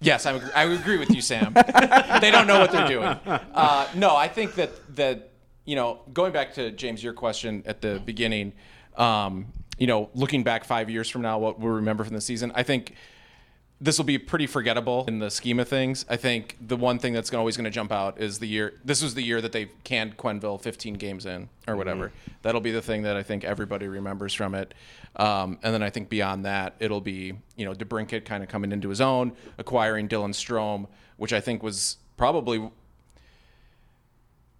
"Yes, 0.00 0.26
I, 0.26 0.32
agree- 0.32 0.52
I 0.54 0.64
agree 0.64 0.98
with 0.98 1.10
you, 1.10 1.20
Sam. 1.22 1.52
they 1.54 2.30
don't 2.32 2.46
know 2.46 2.58
what 2.58 2.72
they're 2.72 2.88
doing." 2.88 3.06
Uh, 3.06 3.86
no, 3.94 4.16
I 4.16 4.28
think 4.28 4.54
that 4.56 4.70
that 4.96 5.30
you 5.64 5.76
know, 5.76 6.00
going 6.12 6.32
back 6.32 6.54
to 6.54 6.72
James, 6.72 7.04
your 7.04 7.12
question 7.12 7.62
at 7.66 7.80
the 7.80 8.02
beginning, 8.04 8.52
um, 8.96 9.46
you 9.78 9.86
know, 9.86 10.10
looking 10.14 10.42
back 10.42 10.64
five 10.64 10.90
years 10.90 11.08
from 11.08 11.22
now, 11.22 11.38
what 11.38 11.58
we'll 11.58 11.72
remember 11.72 12.04
from 12.04 12.14
the 12.14 12.20
season, 12.20 12.52
I 12.54 12.62
think 12.62 12.94
this 13.82 13.98
will 13.98 14.04
be 14.04 14.16
pretty 14.16 14.46
forgettable 14.46 15.04
in 15.08 15.18
the 15.18 15.28
scheme 15.28 15.58
of 15.58 15.66
things. 15.66 16.06
I 16.08 16.16
think 16.16 16.56
the 16.60 16.76
one 16.76 17.00
thing 17.00 17.12
that's 17.12 17.34
always 17.34 17.56
going 17.56 17.64
to 17.64 17.70
jump 17.70 17.90
out 17.90 18.20
is 18.20 18.38
the 18.38 18.46
year. 18.46 18.74
This 18.84 19.02
was 19.02 19.14
the 19.14 19.22
year 19.22 19.40
that 19.40 19.50
they 19.50 19.70
canned 19.82 20.16
Quenneville 20.16 20.60
15 20.60 20.94
games 20.94 21.26
in, 21.26 21.48
or 21.66 21.74
whatever. 21.74 22.12
That'll 22.42 22.60
be 22.60 22.70
the 22.70 22.80
thing 22.80 23.02
that 23.02 23.16
I 23.16 23.24
think 23.24 23.42
everybody 23.42 23.88
remembers 23.88 24.34
from 24.34 24.54
it. 24.54 24.72
Um, 25.16 25.58
and 25.64 25.74
then 25.74 25.82
I 25.82 25.90
think 25.90 26.08
beyond 26.08 26.44
that, 26.44 26.76
it'll 26.78 27.00
be 27.00 27.32
you 27.56 27.64
know 27.64 27.74
DeBrincat 27.74 28.24
kind 28.24 28.44
of 28.44 28.48
coming 28.48 28.70
into 28.70 28.88
his 28.88 29.00
own, 29.00 29.32
acquiring 29.58 30.08
Dylan 30.08 30.30
Strome, 30.30 30.86
which 31.16 31.32
I 31.32 31.40
think 31.40 31.64
was 31.64 31.96
probably. 32.16 32.70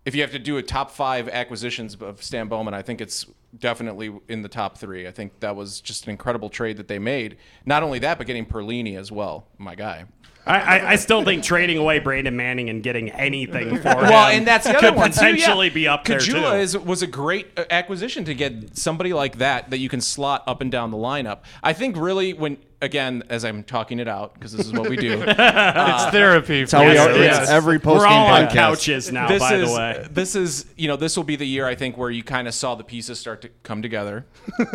If 0.04 0.14
you 0.14 0.22
have 0.22 0.32
to 0.32 0.38
do 0.38 0.56
a 0.56 0.62
top 0.62 0.90
five 0.90 1.28
acquisitions 1.28 1.94
of 1.94 2.22
Stan 2.22 2.48
Bowman, 2.48 2.74
I 2.74 2.82
think 2.82 3.00
it's 3.00 3.26
definitely 3.56 4.12
in 4.28 4.42
the 4.42 4.48
top 4.48 4.78
three. 4.78 5.06
I 5.06 5.10
think 5.12 5.40
that 5.40 5.54
was 5.54 5.80
just 5.80 6.04
an 6.04 6.10
incredible 6.10 6.48
trade 6.48 6.76
that 6.78 6.88
they 6.88 6.98
made. 6.98 7.36
Not 7.66 7.82
only 7.82 7.98
that, 8.00 8.18
but 8.18 8.26
getting 8.26 8.46
Perlini 8.46 8.98
as 8.98 9.12
well, 9.12 9.46
my 9.58 9.74
guy. 9.74 10.06
I, 10.44 10.58
I, 10.58 10.90
I 10.90 10.96
still 10.96 11.24
think 11.24 11.44
trading 11.44 11.78
away 11.78 12.00
Brandon 12.00 12.34
Manning 12.34 12.68
and 12.68 12.82
getting 12.82 13.10
anything 13.10 13.76
for 13.78 13.90
him 13.90 13.98
Well, 13.98 14.28
and 14.28 14.46
that's 14.46 14.64
the 14.66 14.76
other 14.76 14.88
could 14.88 14.96
one 14.96 15.12
too, 15.12 15.20
yeah. 15.20 15.32
potentially 15.34 15.70
be 15.70 15.86
up 15.86 16.04
there 16.04 16.18
Caggiula 16.18 16.52
too. 16.52 16.56
is 16.56 16.78
was 16.78 17.02
a 17.02 17.06
great 17.06 17.56
uh, 17.56 17.64
acquisition 17.70 18.24
to 18.24 18.34
get 18.34 18.76
somebody 18.76 19.12
like 19.12 19.38
that 19.38 19.70
that 19.70 19.78
you 19.78 19.88
can 19.88 20.00
slot 20.00 20.42
up 20.48 20.60
and 20.60 20.72
down 20.72 20.90
the 20.90 20.96
lineup. 20.96 21.40
I 21.62 21.72
think 21.72 21.96
really 21.96 22.32
when 22.32 22.58
again 22.82 23.22
as 23.30 23.44
I'm 23.44 23.62
talking 23.64 23.98
it 24.00 24.08
out 24.08 24.34
because 24.34 24.52
this 24.52 24.66
is 24.66 24.72
what 24.72 24.90
we 24.90 24.96
do. 24.96 25.22
It's 25.26 26.04
therapy. 26.10 26.60
It's 26.60 26.72
how 26.72 26.84
we 26.86 26.94
for 26.96 27.00
are- 27.02 27.16
you. 27.16 27.22
it's 27.22 27.48
every 27.48 27.76
We're 27.76 27.80
post-game 27.80 28.12
all 28.12 28.26
on 28.26 28.46
podcast. 28.48 28.52
couches 28.52 29.12
now, 29.12 29.28
this 29.28 29.40
by 29.40 29.54
is 29.54 29.70
the 29.70 29.76
way. 29.76 30.06
this 30.10 30.34
is 30.36 30.66
you 30.76 30.88
know 30.88 30.96
this 30.96 31.16
will 31.16 31.24
be 31.24 31.36
the 31.36 31.46
year 31.46 31.66
I 31.66 31.74
think 31.74 31.96
where 31.96 32.10
you 32.10 32.22
kind 32.22 32.46
of 32.48 32.54
saw 32.54 32.74
the 32.74 32.84
pieces 32.84 33.18
start 33.18 33.40
to 33.42 33.48
come 33.62 33.80
together. 33.82 34.26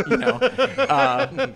You 0.09 0.17
know, 0.17 0.29
uh, 0.39 1.47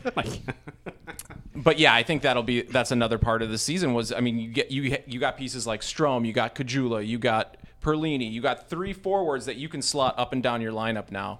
but 1.55 1.79
yeah, 1.79 1.93
I 1.93 2.03
think 2.03 2.21
that'll 2.23 2.43
be 2.43 2.61
that's 2.63 2.91
another 2.91 3.17
part 3.17 3.41
of 3.41 3.49
the 3.49 3.57
season. 3.57 3.93
Was 3.93 4.11
I 4.11 4.19
mean 4.19 4.37
you 4.37 4.49
get 4.49 4.71
you 4.71 4.97
you 5.05 5.19
got 5.19 5.37
pieces 5.37 5.65
like 5.67 5.81
Strome, 5.81 6.25
you 6.25 6.33
got 6.33 6.55
Caggiula, 6.55 7.05
you 7.05 7.17
got 7.17 7.57
Perlini, 7.81 8.31
you 8.31 8.41
got 8.41 8.69
three 8.69 8.93
forwards 8.93 9.45
that 9.45 9.55
you 9.57 9.67
can 9.69 9.81
slot 9.81 10.15
up 10.17 10.33
and 10.33 10.43
down 10.43 10.61
your 10.61 10.71
lineup 10.71 11.11
now 11.11 11.39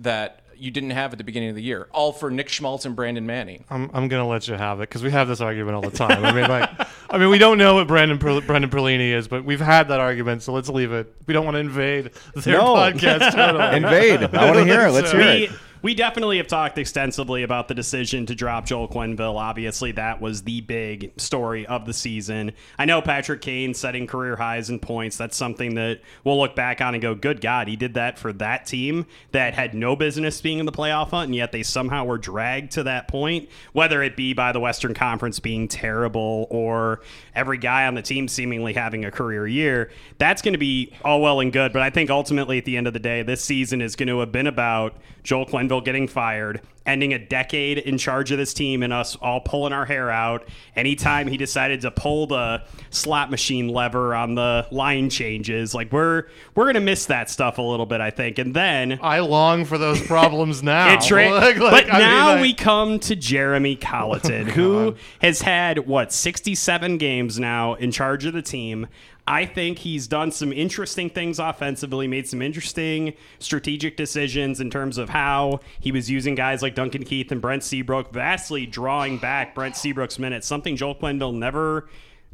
that 0.00 0.40
you 0.58 0.70
didn't 0.70 0.90
have 0.90 1.12
at 1.12 1.18
the 1.18 1.24
beginning 1.24 1.50
of 1.50 1.54
the 1.54 1.62
year, 1.62 1.88
all 1.92 2.12
for 2.12 2.30
Nick 2.30 2.48
Schmaltz 2.48 2.84
and 2.84 2.94
Brandon 2.96 3.24
Manning. 3.26 3.64
I'm, 3.70 3.90
I'm 3.94 4.08
gonna 4.08 4.26
let 4.26 4.48
you 4.48 4.54
have 4.54 4.78
it 4.80 4.88
because 4.88 5.02
we 5.02 5.10
have 5.10 5.28
this 5.28 5.40
argument 5.40 5.76
all 5.76 5.82
the 5.82 5.90
time. 5.96 6.24
I 6.24 6.32
mean, 6.32 6.48
like, 6.48 6.70
I 7.10 7.18
mean, 7.18 7.30
we 7.30 7.38
don't 7.38 7.58
know 7.58 7.74
what 7.76 7.86
Brandon 7.86 8.18
Per- 8.18 8.40
Brendan 8.42 8.70
Perlini 8.70 9.12
is, 9.12 9.28
but 9.28 9.44
we've 9.44 9.60
had 9.60 9.88
that 9.88 10.00
argument, 10.00 10.42
so 10.42 10.52
let's 10.52 10.68
leave 10.68 10.92
it. 10.92 11.14
We 11.26 11.34
don't 11.34 11.44
want 11.44 11.54
to 11.54 11.60
invade 11.60 12.10
their 12.34 12.58
No. 12.58 12.74
podcast. 12.74 13.32
Totally. 13.32 13.76
Invade. 13.76 14.34
I 14.34 14.44
wanna 14.50 14.64
hear 14.64 14.86
it. 14.86 14.90
Let's 14.90 15.12
hear 15.12 15.20
we, 15.20 15.44
it. 15.44 15.50
We 15.80 15.94
definitely 15.94 16.38
have 16.38 16.48
talked 16.48 16.76
extensively 16.76 17.44
about 17.44 17.68
the 17.68 17.74
decision 17.74 18.26
to 18.26 18.34
drop 18.34 18.66
Joel 18.66 18.88
Quenneville. 18.88 19.36
Obviously, 19.36 19.92
that 19.92 20.20
was 20.20 20.42
the 20.42 20.60
big 20.60 21.12
story 21.16 21.66
of 21.66 21.86
the 21.86 21.92
season. 21.92 22.52
I 22.78 22.84
know 22.84 23.00
Patrick 23.00 23.40
Kane 23.40 23.74
setting 23.74 24.08
career 24.08 24.34
highs 24.34 24.70
in 24.70 24.80
points. 24.80 25.16
That's 25.16 25.36
something 25.36 25.76
that 25.76 26.00
we'll 26.24 26.36
look 26.38 26.56
back 26.56 26.80
on 26.80 26.94
and 26.94 27.02
go, 27.02 27.14
good 27.14 27.40
God, 27.40 27.68
he 27.68 27.76
did 27.76 27.94
that 27.94 28.18
for 28.18 28.32
that 28.34 28.66
team 28.66 29.06
that 29.30 29.54
had 29.54 29.72
no 29.72 29.94
business 29.94 30.40
being 30.40 30.58
in 30.58 30.66
the 30.66 30.72
playoff 30.72 31.10
hunt, 31.10 31.26
and 31.26 31.36
yet 31.36 31.52
they 31.52 31.62
somehow 31.62 32.04
were 32.04 32.18
dragged 32.18 32.72
to 32.72 32.82
that 32.82 33.06
point, 33.06 33.48
whether 33.72 34.02
it 34.02 34.16
be 34.16 34.32
by 34.32 34.50
the 34.50 34.60
Western 34.60 34.94
Conference 34.94 35.38
being 35.38 35.68
terrible 35.68 36.48
or 36.50 37.02
every 37.36 37.58
guy 37.58 37.86
on 37.86 37.94
the 37.94 38.02
team 38.02 38.26
seemingly 38.26 38.72
having 38.72 39.04
a 39.04 39.12
career 39.12 39.46
year. 39.46 39.90
That's 40.18 40.42
going 40.42 40.54
to 40.54 40.58
be 40.58 40.92
all 41.04 41.20
well 41.20 41.38
and 41.38 41.52
good, 41.52 41.72
but 41.72 41.82
I 41.82 41.90
think 41.90 42.10
ultimately 42.10 42.58
at 42.58 42.64
the 42.64 42.76
end 42.76 42.88
of 42.88 42.94
the 42.94 42.98
day, 42.98 43.22
this 43.22 43.44
season 43.44 43.80
is 43.80 43.94
going 43.94 44.08
to 44.08 44.18
have 44.18 44.32
been 44.32 44.48
about 44.48 44.96
Joel 45.22 45.44
Quenneville 45.46 45.67
getting 45.80 46.08
fired 46.08 46.60
ending 46.86 47.12
a 47.12 47.18
decade 47.18 47.76
in 47.76 47.98
charge 47.98 48.32
of 48.32 48.38
this 48.38 48.54
team 48.54 48.82
and 48.82 48.94
us 48.94 49.14
all 49.16 49.40
pulling 49.40 49.74
our 49.74 49.84
hair 49.84 50.10
out. 50.10 50.48
Anytime 50.74 51.28
he 51.28 51.36
decided 51.36 51.82
to 51.82 51.90
pull 51.90 52.26
the 52.26 52.62
slot 52.88 53.30
machine 53.30 53.68
lever 53.68 54.14
on 54.14 54.34
the 54.34 54.66
line 54.70 55.10
changes, 55.10 55.74
like 55.74 55.92
we're 55.92 56.24
we're 56.54 56.64
gonna 56.64 56.80
miss 56.80 57.04
that 57.06 57.28
stuff 57.28 57.58
a 57.58 57.62
little 57.62 57.84
bit, 57.84 58.00
I 58.00 58.10
think. 58.10 58.38
And 58.38 58.54
then 58.54 58.98
I 59.02 59.18
long 59.20 59.66
for 59.66 59.76
those 59.76 60.00
problems 60.00 60.62
now. 60.62 60.98
tra- 60.98 61.28
Like- 61.38 61.58
like, 61.58 61.86
but 61.86 61.92
I 61.92 61.98
mean, 61.98 62.08
now 62.08 62.32
like- 62.32 62.40
we 62.40 62.54
come 62.54 62.98
to 63.00 63.14
Jeremy 63.14 63.76
oh 63.82 63.86
Colliton, 63.86 64.48
Oh, 64.48 64.52
who 64.52 64.94
has 65.20 65.42
had 65.42 65.80
what 65.86 66.10
67 66.10 66.96
games 66.96 67.38
now 67.38 67.74
in 67.74 67.90
charge 67.92 68.24
of 68.24 68.32
the 68.32 68.40
team. 68.42 68.86
I 69.28 69.44
think 69.44 69.78
he's 69.78 70.06
done 70.06 70.30
some 70.32 70.54
interesting 70.54 71.10
things 71.10 71.38
offensively, 71.38 72.08
made 72.08 72.26
some 72.26 72.40
interesting 72.40 73.12
strategic 73.40 73.98
decisions 73.98 74.58
in 74.58 74.70
terms 74.70 74.96
of 74.96 75.10
how 75.10 75.60
he 75.80 75.92
was 75.92 76.10
using 76.10 76.34
guys 76.34 76.62
like 76.62 76.74
Duncan 76.74 77.04
Keith 77.04 77.30
and 77.30 77.42
Brent 77.42 77.62
Seabrook, 77.62 78.10
vastly 78.10 78.64
drawing 78.64 79.18
back 79.18 79.54
Brent 79.54 79.76
Seabrook's 79.76 80.18
minutes, 80.18 80.46
something 80.46 80.76
Joel 80.76 80.94
Quenneville 80.94 81.34
never 81.34 81.90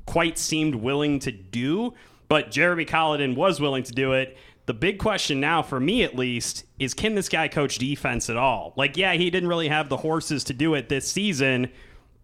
quite 0.07 0.39
seemed 0.39 0.77
willing 0.77 1.19
to 1.19 1.33
do. 1.33 1.95
But 2.29 2.53
Jeremy 2.53 2.85
Colliton 2.85 3.35
was 3.35 3.61
willing 3.61 3.83
to 3.83 3.93
do 3.93 4.13
it. 4.13 4.39
The 4.67 4.75
big 4.75 4.99
question 4.99 5.41
now, 5.41 5.63
for 5.63 5.81
me 5.81 6.05
at 6.05 6.15
least, 6.15 6.65
is 6.79 6.95
can 6.95 7.17
this 7.17 7.29
guy 7.29 7.49
coach 7.49 7.79
defense 7.79 8.31
at 8.31 8.37
all? 8.37 8.73
Like, 8.77 8.97
yeah, 8.97 9.15
he 9.15 9.31
didn't 9.31 9.49
really 9.49 9.69
have 9.69 9.89
the 9.89 9.97
horses 9.97 10.45
to 10.45 10.55
do 10.55 10.75
it 10.75 10.89
this 10.89 11.11
season, 11.11 11.71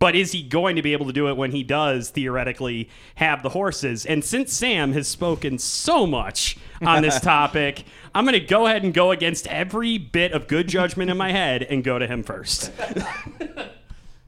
but 0.00 0.16
is 0.16 0.33
he 0.33 0.42
going 0.42 0.75
to 0.75 0.83
be 0.83 0.92
able 0.92 1.07
to 1.07 1.12
do 1.12 1.28
it 1.28 1.37
when 1.37 1.52
he 1.52 1.62
does 1.62 2.11
theoretically 2.11 2.88
have 3.14 3.45
the 3.45 3.50
horses? 3.50 4.04
And 4.04 4.25
since 4.25 4.52
Sam 4.52 4.92
has 4.95 5.07
spoken 5.07 5.59
so 5.59 6.07
much 6.07 6.57
on 6.83 7.02
this 7.02 7.21
topic, 7.23 7.85
I'm 8.14 8.25
going 8.25 8.33
to 8.33 8.45
go 8.45 8.66
ahead 8.66 8.83
and 8.83 8.92
go 8.92 9.12
against 9.12 9.47
every 9.47 9.99
bit 9.99 10.33
of 10.33 10.49
good 10.49 10.66
judgment 10.66 11.11
in 11.11 11.16
my 11.16 11.30
head 11.30 11.62
and 11.62 11.85
go 11.85 11.99
to 12.00 12.09
him 12.09 12.25
first. 12.25 12.73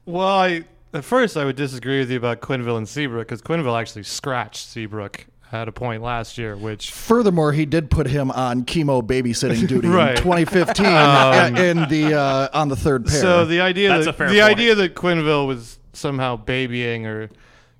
Well, 0.05 0.27
I 0.27 0.65
at 0.93 1.05
first 1.05 1.37
I 1.37 1.45
would 1.45 1.55
disagree 1.55 1.99
with 1.99 2.11
you 2.11 2.17
about 2.17 2.41
Quenneville 2.41 2.77
and 2.77 2.87
Seabrook 2.87 3.27
because 3.27 3.41
Quenneville 3.41 3.79
actually 3.79 4.03
scratched 4.03 4.67
Seabrook 4.67 5.25
at 5.53 5.67
a 5.67 5.71
point 5.71 6.01
last 6.01 6.37
year, 6.37 6.55
which 6.55 6.91
Furthermore, 6.91 7.53
he 7.53 7.65
did 7.65 7.89
put 7.91 8.07
him 8.07 8.31
on 8.31 8.63
chemo 8.65 9.01
babysitting 9.05 9.67
duty 9.67 9.87
Right. 9.87 10.17
in 10.17 10.23
2015 10.23 10.85
Um, 10.93 11.55
in 11.57 11.77
the 11.89 12.15
uh, 12.15 12.49
on 12.53 12.69
the 12.69 12.75
third 12.75 13.05
pair. 13.05 13.21
So 13.21 13.45
the 13.45 13.61
idea 13.61 13.89
That's 13.89 14.05
that 14.05 14.09
a 14.11 14.13
fair 14.13 14.29
the 14.29 14.39
point. 14.39 14.51
idea 14.51 14.75
that 14.75 14.95
Quenneville 14.95 15.47
was 15.47 15.79
somehow 15.93 16.35
babying 16.37 17.05
or 17.05 17.29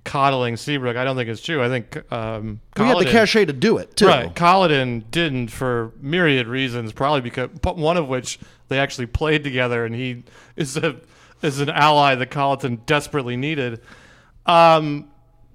coddling 0.04 0.56
Seabrook, 0.56 0.96
I 0.96 1.04
don't 1.04 1.16
think 1.16 1.28
is 1.30 1.40
true. 1.40 1.62
I 1.62 1.68
think 1.68 2.12
um, 2.12 2.60
we 2.78 2.84
had 2.84 2.98
the 2.98 3.06
cachet 3.06 3.46
to 3.46 3.52
do 3.54 3.78
it 3.78 3.96
too. 3.96 4.06
Right, 4.06 4.34
Colliton 4.34 5.04
didn't 5.10 5.48
for 5.48 5.92
myriad 6.00 6.46
reasons, 6.46 6.92
probably 6.92 7.22
because 7.22 7.48
one 7.62 7.96
of 7.96 8.06
which 8.06 8.38
they 8.68 8.78
actually 8.78 9.06
played 9.06 9.42
together, 9.44 9.84
and 9.84 9.94
he 9.94 10.24
is 10.56 10.76
a 10.76 10.96
is 11.42 11.60
an 11.60 11.70
ally 11.70 12.14
that 12.14 12.30
Colliton 12.30 12.80
desperately 12.86 13.36
needed. 13.36 13.80
Um, 14.46 15.08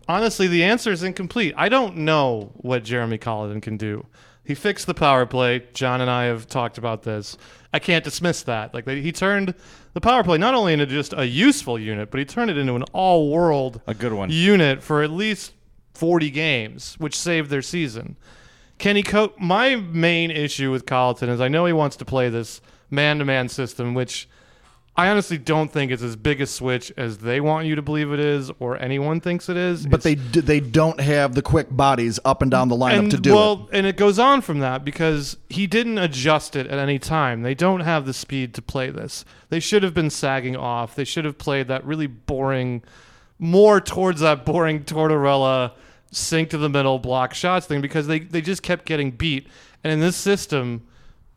honestly, 0.10 0.48
the 0.48 0.64
answer 0.64 0.92
is 0.92 1.04
incomplete. 1.04 1.54
I 1.56 1.70
don't 1.70 1.98
know 1.98 2.52
what 2.56 2.84
Jeremy 2.84 3.18
Colliton 3.18 3.62
can 3.62 3.78
do. 3.78 4.06
He 4.44 4.56
fixed 4.56 4.88
the 4.88 4.96
power 4.96 5.26
play. 5.28 5.64
John 5.74 6.02
and 6.02 6.10
I 6.10 6.26
have 6.26 6.48
talked 6.48 6.78
about 6.80 7.04
this. 7.04 7.38
I 7.72 7.78
can't 7.78 8.04
dismiss 8.04 8.42
that. 8.44 8.74
Like 8.74 8.88
he 8.88 9.12
turned 9.12 9.54
the 9.94 10.02
power 10.02 10.24
play 10.24 10.40
not 10.40 10.56
only 10.56 10.74
into 10.74 10.88
just 10.88 11.14
a 11.16 11.26
useful 11.28 11.78
unit, 11.78 12.10
but 12.10 12.18
he 12.20 12.26
turned 12.26 12.50
it 12.50 12.58
into 12.58 12.74
an 12.76 12.84
all-world 12.92 13.80
A 13.86 13.94
good 13.94 14.12
one. 14.12 14.30
unit 14.32 14.82
for 14.82 15.04
at 15.04 15.12
least 15.12 15.54
40 15.94 16.32
games, 16.32 16.96
which 16.98 17.16
saved 17.16 17.52
their 17.52 17.62
season. 17.62 18.18
Can 18.80 18.96
he 18.96 19.04
coach? 19.04 19.34
My 19.38 19.76
main 19.76 20.32
issue 20.32 20.72
with 20.72 20.86
Colliton 20.88 21.30
is 21.30 21.40
I 21.40 21.48
know 21.48 21.66
he 21.66 21.74
wants 21.74 21.96
to 21.98 22.06
play 22.06 22.30
this 22.30 22.60
man-to-man 22.90 23.50
system, 23.50 23.94
which 23.94 24.28
I 25.00 25.08
honestly 25.08 25.38
don't 25.38 25.72
think 25.72 25.94
it's 25.94 26.04
as 26.04 26.18
big 26.18 26.42
a 26.42 26.46
switch 26.46 26.92
as 26.98 27.20
they 27.20 27.40
want 27.40 27.66
you 27.66 27.76
to 27.76 27.82
believe 27.82 28.12
it 28.12 28.20
is, 28.20 28.52
or 28.60 28.78
anyone 28.82 29.22
thinks 29.22 29.48
it 29.48 29.56
is. 29.56 29.88
But 29.88 30.04
they 30.04 30.16
d- 30.16 30.42
they 30.42 30.60
don't 30.60 31.00
have 31.00 31.36
the 31.36 31.42
quick 31.42 31.68
bodies 31.72 32.20
up 32.26 32.42
and 32.42 32.52
down 32.52 32.68
the 32.68 32.76
lineup 32.76 33.00
and, 33.00 33.12
to 33.12 33.18
do 33.18 33.32
it. 33.32 33.34
well, 33.34 33.70
and 33.72 33.88
it 33.88 33.96
goes 33.96 34.20
on 34.20 34.42
from 34.42 34.60
that 34.60 34.84
because 34.84 35.38
he 35.48 35.68
didn't 35.68 36.00
adjust 36.00 36.58
it 36.58 36.68
at 36.68 36.78
any 36.78 37.00
time. 37.00 37.44
They 37.44 37.56
don't 37.56 37.80
have 37.80 38.06
the 38.06 38.14
speed 38.14 38.54
to 38.56 38.62
play 38.62 38.90
this. 38.90 39.24
They 39.48 39.62
should 39.62 39.84
have 39.84 39.94
been 39.94 40.10
sagging 40.10 40.58
off. 40.58 40.96
They 40.96 41.06
should 41.06 41.24
have 41.24 41.38
played 41.38 41.70
that 41.70 41.86
really 41.86 42.08
boring, 42.08 42.84
more 43.38 43.80
towards 43.80 44.20
that 44.20 44.44
boring 44.44 44.84
Tortorella 44.84 45.72
sink 46.12 46.50
to 46.50 46.58
the 46.58 46.68
middle 46.68 47.00
block 47.00 47.34
shots 47.34 47.66
thing 47.66 47.80
because 47.80 48.08
they, 48.08 48.20
they 48.20 48.42
just 48.42 48.64
kept 48.64 48.84
getting 48.84 49.12
beat. 49.12 49.48
And 49.82 49.94
in 49.94 50.02
this 50.02 50.18
system, 50.18 50.82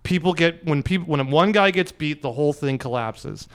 people 0.02 0.32
get 0.32 0.64
when 0.64 0.82
people 0.82 1.06
when 1.06 1.30
one 1.30 1.52
guy 1.52 1.70
gets 1.70 1.92
beat, 1.92 2.22
the 2.22 2.32
whole 2.32 2.52
thing 2.52 2.78
collapses. 2.78 3.48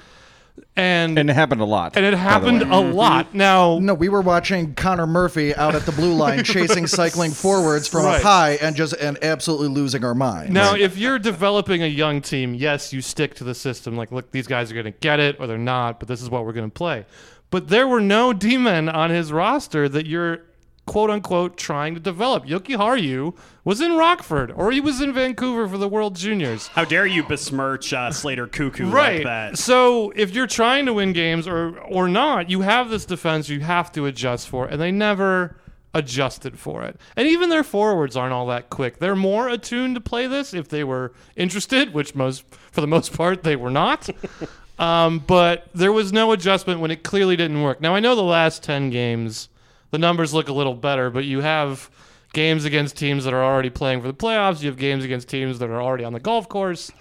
And 0.75 1.19
And 1.19 1.29
it 1.29 1.33
happened 1.33 1.61
a 1.61 1.65
lot. 1.65 1.95
and 1.95 2.03
it 2.03 2.15
happened 2.15 2.63
a 2.63 2.65
mm-hmm. 2.65 2.95
lot. 2.95 3.35
Now. 3.35 3.77
No, 3.77 3.93
we 3.93 4.09
were 4.09 4.21
watching 4.21 4.73
Connor 4.73 5.05
Murphy 5.05 5.53
out 5.55 5.75
at 5.75 5.83
the 5.83 5.91
blue 5.91 6.15
line 6.15 6.43
chasing 6.43 6.87
cycling 6.87 7.29
forwards 7.29 7.87
from 7.87 8.05
Right. 8.05 8.15
up 8.15 8.23
high 8.23 8.51
and 8.53 8.75
just 8.75 8.93
and 8.93 9.23
absolutely 9.23 9.67
losing 9.67 10.03
our 10.03 10.15
mind. 10.15 10.51
Now, 10.51 10.73
if 10.73 10.97
you're 10.97 11.19
developing 11.19 11.83
a 11.83 11.87
young 11.87 12.21
team, 12.21 12.55
yes, 12.55 12.91
you 12.91 13.01
stick 13.03 13.35
to 13.35 13.43
the 13.43 13.53
system. 13.53 13.95
Like, 13.95 14.11
look, 14.11 14.31
these 14.31 14.47
guys 14.47 14.71
are 14.71 14.73
going 14.73 14.91
to 14.91 14.99
get 14.99 15.19
it 15.19 15.39
or 15.39 15.45
they're 15.45 15.59
not, 15.59 15.99
but 15.99 16.07
this 16.07 16.23
is 16.23 16.29
what 16.29 16.43
we're 16.43 16.53
going 16.53 16.69
to 16.69 16.73
play. 16.73 17.05
But 17.51 17.67
there 17.67 17.87
were 17.87 18.01
no 18.01 18.33
D 18.33 18.57
men 18.57 18.89
on 18.89 19.09
his 19.09 19.31
roster 19.31 19.87
that 19.89 20.07
you're 20.07 20.41
quote 20.87 21.11
unquote 21.11 21.55
trying 21.57 21.93
to 21.93 21.99
develop. 21.99 22.45
Jokiharju 22.47 23.35
was 23.63 23.79
in 23.81 23.95
Rockford 23.95 24.49
or 24.51 24.71
he 24.71 24.81
was 24.81 24.99
in 25.01 25.13
Vancouver 25.13 25.67
for 25.67 25.77
the 25.77 25.87
World 25.87 26.15
Juniors. 26.15 26.67
How 26.69 26.85
dare 26.85 27.05
you 27.05 27.21
besmirch 27.23 27.93
uh, 27.93 28.11
Slater 28.11 28.47
Koekkoek 28.47 28.91
Right. 28.91 29.15
like 29.17 29.23
that? 29.25 29.57
So 29.59 30.11
if 30.15 30.33
you're 30.33 30.47
trying 30.47 30.87
to 30.87 30.93
win 30.93 31.13
games 31.13 31.47
or 31.47 31.77
or 31.81 32.07
not, 32.07 32.49
you 32.49 32.61
have 32.61 32.89
this 32.89 33.05
defense 33.05 33.49
you 33.49 33.59
have 33.59 33.91
to 33.91 34.07
adjust 34.07 34.47
for, 34.47 34.65
and 34.65 34.81
they 34.81 34.91
never 34.91 35.57
adjusted 35.93 36.59
for 36.59 36.83
it. 36.83 36.99
And 37.15 37.27
even 37.27 37.49
their 37.49 37.63
forwards 37.63 38.15
aren't 38.15 38.33
all 38.33 38.45
that 38.47 38.69
quick. 38.69 38.99
They're 38.99 39.15
more 39.15 39.47
attuned 39.49 39.95
to 39.95 40.01
play 40.01 40.27
this 40.27 40.53
if 40.53 40.69
they 40.69 40.83
were 40.83 41.11
interested, 41.35 41.93
which 41.93 42.15
most 42.15 42.43
for 42.71 42.81
the 42.81 42.87
most 42.87 43.13
part 43.13 43.43
they 43.43 43.55
were 43.55 43.71
not. 43.71 44.07
um, 44.79 45.19
but 45.19 45.67
there 45.73 45.91
was 45.91 46.13
no 46.13 46.31
adjustment 46.31 46.79
when 46.79 46.91
it 46.91 47.03
clearly 47.03 47.35
didn't 47.35 47.61
work. 47.61 47.81
Now 47.81 47.95
I 47.95 47.99
know 47.99 48.15
the 48.15 48.21
last 48.23 48.63
ten 48.63 48.89
games, 48.89 49.49
the 49.91 49.97
numbers 49.97 50.33
look 50.33 50.49
a 50.49 50.53
little 50.53 50.73
better, 50.73 51.09
but 51.09 51.25
you 51.25 51.41
have 51.41 51.89
games 52.33 52.65
against 52.65 52.97
teams 52.97 53.23
that 53.23 53.33
are 53.33 53.43
already 53.43 53.69
playing 53.69 54.01
for 54.01 54.07
the 54.07 54.13
playoffs. 54.13 54.61
You 54.61 54.69
have 54.69 54.77
games 54.77 55.03
against 55.03 55.29
teams 55.29 55.59
that 55.59 55.69
are 55.69 55.81
already 55.81 56.03
on 56.03 56.13
the 56.13 56.19
golf 56.19 56.49
course. 56.49 56.91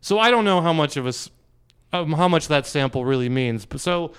So 0.00 0.18
I 0.18 0.30
don't 0.30 0.44
know 0.44 0.60
how 0.60 0.72
much 0.72 0.96
of 0.96 1.06
a 1.06 1.12
um, 1.92 2.12
how 2.12 2.28
much 2.28 2.48
that 2.48 2.66
sample 2.66 3.04
really 3.04 3.28
means. 3.28 3.66
So 3.76 4.12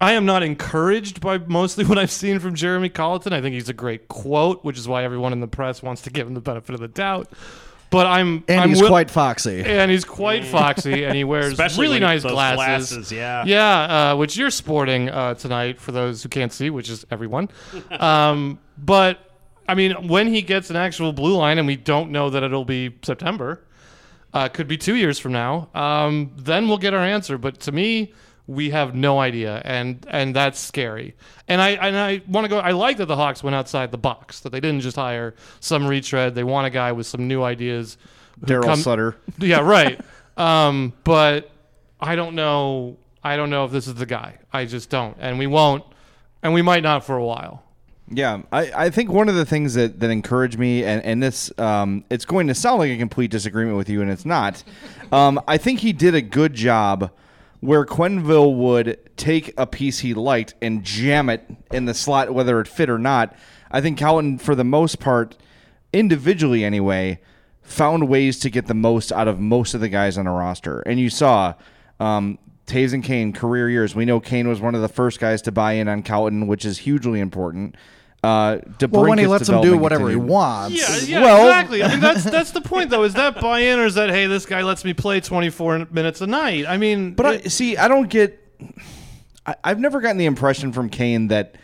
I 0.00 0.12
am 0.12 0.26
not 0.26 0.42
encouraged 0.42 1.20
by 1.20 1.38
mostly 1.38 1.84
what 1.86 1.98
I've 1.98 2.10
seen 2.10 2.38
from 2.38 2.54
Jeremy 2.54 2.88
Colliton. 2.88 3.32
I 3.32 3.40
think 3.40 3.54
he's 3.54 3.68
a 3.68 3.74
great 3.74 4.08
quote, 4.08 4.64
which 4.64 4.78
is 4.78 4.88
why 4.88 5.04
everyone 5.04 5.32
in 5.32 5.40
the 5.40 5.48
press 5.48 5.82
wants 5.82 6.02
to 6.02 6.10
give 6.10 6.26
him 6.26 6.34
the 6.34 6.40
benefit 6.40 6.74
of 6.74 6.80
the 6.80 6.88
doubt. 6.88 7.32
But 7.90 8.06
I'm 8.06 8.44
and 8.48 8.60
I'm 8.60 8.68
he's 8.68 8.78
wi- 8.78 8.90
quite 8.90 9.10
foxy. 9.10 9.62
and 9.64 9.90
he's 9.90 10.04
quite 10.04 10.44
foxy, 10.44 11.04
and 11.04 11.16
he 11.16 11.24
wears 11.24 11.52
Especially 11.52 11.82
really 11.86 11.94
when 11.94 12.02
nice 12.02 12.22
those 12.22 12.32
glasses. 12.32 12.56
glasses, 12.90 13.12
yeah. 13.12 13.44
yeah, 13.46 14.10
uh, 14.12 14.16
which 14.16 14.36
you're 14.36 14.50
sporting 14.50 15.08
uh, 15.08 15.34
tonight 15.34 15.80
for 15.80 15.92
those 15.92 16.22
who 16.22 16.28
can't 16.28 16.52
see, 16.52 16.68
which 16.68 16.90
is 16.90 17.06
everyone. 17.10 17.48
um, 17.98 18.58
but 18.76 19.18
I 19.66 19.74
mean, 19.74 20.08
when 20.08 20.26
he 20.28 20.42
gets 20.42 20.68
an 20.68 20.76
actual 20.76 21.12
blue 21.14 21.34
line, 21.36 21.56
and 21.58 21.66
we 21.66 21.76
don't 21.76 22.10
know 22.10 22.28
that 22.30 22.42
it'll 22.42 22.64
be 22.66 22.94
September, 23.02 23.62
uh, 24.34 24.48
could 24.48 24.68
be 24.68 24.76
two 24.76 24.94
years 24.96 25.18
from 25.18 25.32
now. 25.32 25.70
Um, 25.74 26.32
then 26.36 26.68
we'll 26.68 26.78
get 26.78 26.92
our 26.92 27.04
answer. 27.04 27.38
But 27.38 27.60
to 27.60 27.72
me, 27.72 28.12
we 28.48 28.70
have 28.70 28.94
no 28.94 29.20
idea, 29.20 29.60
and 29.64 30.04
and 30.08 30.34
that's 30.34 30.58
scary. 30.58 31.14
And 31.46 31.60
I 31.60 31.70
and 31.72 31.96
I 31.96 32.22
want 32.26 32.46
to 32.46 32.48
go. 32.48 32.58
I 32.58 32.72
like 32.72 32.96
that 32.96 33.06
the 33.06 33.14
Hawks 33.14 33.44
went 33.44 33.54
outside 33.54 33.92
the 33.92 33.98
box. 33.98 34.40
That 34.40 34.50
they 34.50 34.58
didn't 34.58 34.80
just 34.80 34.96
hire 34.96 35.34
some 35.60 35.86
retread. 35.86 36.34
They 36.34 36.44
want 36.44 36.66
a 36.66 36.70
guy 36.70 36.90
with 36.92 37.06
some 37.06 37.28
new 37.28 37.42
ideas. 37.42 37.98
Daryl 38.40 38.76
Sutter. 38.76 39.16
Yeah, 39.38 39.60
right. 39.60 40.00
um, 40.36 40.94
but 41.04 41.50
I 42.00 42.16
don't 42.16 42.34
know. 42.34 42.96
I 43.22 43.36
don't 43.36 43.50
know 43.50 43.66
if 43.66 43.70
this 43.70 43.86
is 43.86 43.94
the 43.94 44.06
guy. 44.06 44.38
I 44.52 44.64
just 44.64 44.88
don't, 44.88 45.16
and 45.20 45.38
we 45.38 45.46
won't, 45.46 45.84
and 46.42 46.54
we 46.54 46.62
might 46.62 46.82
not 46.82 47.04
for 47.04 47.16
a 47.16 47.24
while. 47.24 47.62
Yeah, 48.10 48.40
I, 48.50 48.86
I 48.86 48.90
think 48.90 49.10
one 49.10 49.28
of 49.28 49.34
the 49.34 49.44
things 49.44 49.74
that, 49.74 50.00
that 50.00 50.08
encouraged 50.08 50.58
me, 50.58 50.82
and, 50.82 51.04
and 51.04 51.22
this, 51.22 51.52
um, 51.58 52.04
it's 52.08 52.24
going 52.24 52.46
to 52.46 52.54
sound 52.54 52.78
like 52.78 52.90
a 52.90 52.96
complete 52.96 53.30
disagreement 53.30 53.76
with 53.76 53.90
you, 53.90 54.00
and 54.00 54.10
it's 54.10 54.24
not. 54.24 54.62
Um, 55.10 55.40
I 55.48 55.56
think 55.56 55.80
he 55.80 55.94
did 55.94 56.14
a 56.14 56.20
good 56.20 56.52
job 56.52 57.10
where 57.60 57.84
Quenneville 57.84 58.54
would 58.56 58.98
take 59.16 59.52
a 59.56 59.66
piece 59.66 60.00
he 60.00 60.14
liked 60.14 60.54
and 60.62 60.84
jam 60.84 61.28
it 61.28 61.44
in 61.72 61.86
the 61.86 61.94
slot, 61.94 62.32
whether 62.32 62.60
it 62.60 62.68
fit 62.68 62.88
or 62.88 62.98
not. 62.98 63.34
I 63.70 63.80
think 63.80 63.98
Colton, 63.98 64.38
for 64.38 64.54
the 64.54 64.64
most 64.64 65.00
part, 65.00 65.36
individually 65.92 66.64
anyway, 66.64 67.20
found 67.62 68.08
ways 68.08 68.38
to 68.40 68.50
get 68.50 68.66
the 68.66 68.74
most 68.74 69.12
out 69.12 69.28
of 69.28 69.40
most 69.40 69.74
of 69.74 69.80
the 69.80 69.88
guys 69.88 70.16
on 70.16 70.24
the 70.24 70.30
roster. 70.30 70.80
And 70.80 70.98
you 71.00 71.10
saw 71.10 71.54
um, 72.00 72.38
and 72.70 73.02
Kane 73.04 73.32
career 73.32 73.68
years. 73.68 73.94
We 73.94 74.04
know 74.04 74.20
Kane 74.20 74.48
was 74.48 74.60
one 74.60 74.74
of 74.74 74.82
the 74.82 74.88
first 74.88 75.18
guys 75.18 75.42
to 75.42 75.52
buy 75.52 75.72
in 75.72 75.88
on 75.88 76.02
Cowton, 76.02 76.46
which 76.46 76.64
is 76.64 76.78
hugely 76.78 77.20
important. 77.20 77.74
Uh, 78.22 78.56
DeBrincat 78.78 78.90
Well, 78.90 79.08
when 79.08 79.18
he 79.18 79.26
lets 79.28 79.48
him 79.48 79.56
do 79.62 79.74
development 79.74 79.82
whatever 79.82 80.10
he 80.10 80.16
wants. 80.16 80.76
Yeah, 81.06 81.18
yeah, 81.20 81.24
Well- 81.24 81.46
exactly. 81.46 81.82
I 81.84 81.90
mean, 81.90 82.00
that's 82.00 82.24
that's 82.30 82.50
the 82.50 82.60
point, 82.60 82.90
though. 82.90 83.04
Is 83.04 83.14
that 83.14 83.40
buy-in, 83.40 83.78
or 83.78 83.86
is 83.86 83.94
that 83.94 84.10
hey, 84.10 84.26
this 84.26 84.44
guy 84.44 84.62
lets 84.62 84.84
me 84.84 84.92
play 84.92 85.20
24 85.20 85.88
minutes 85.90 86.20
a 86.20 86.26
night? 86.26 86.66
I 86.66 86.78
mean, 86.78 87.14
But 87.14 87.26
I 87.26 87.40
see, 87.42 87.76
I 87.76 87.86
don't 87.86 88.08
get. 88.08 88.44
I, 89.46 89.54
I've 89.62 89.78
never 89.78 90.00
gotten 90.00 90.16
the 90.16 90.26
impression 90.26 90.72
from 90.72 90.88
Kane 90.88 91.28
that 91.28 91.54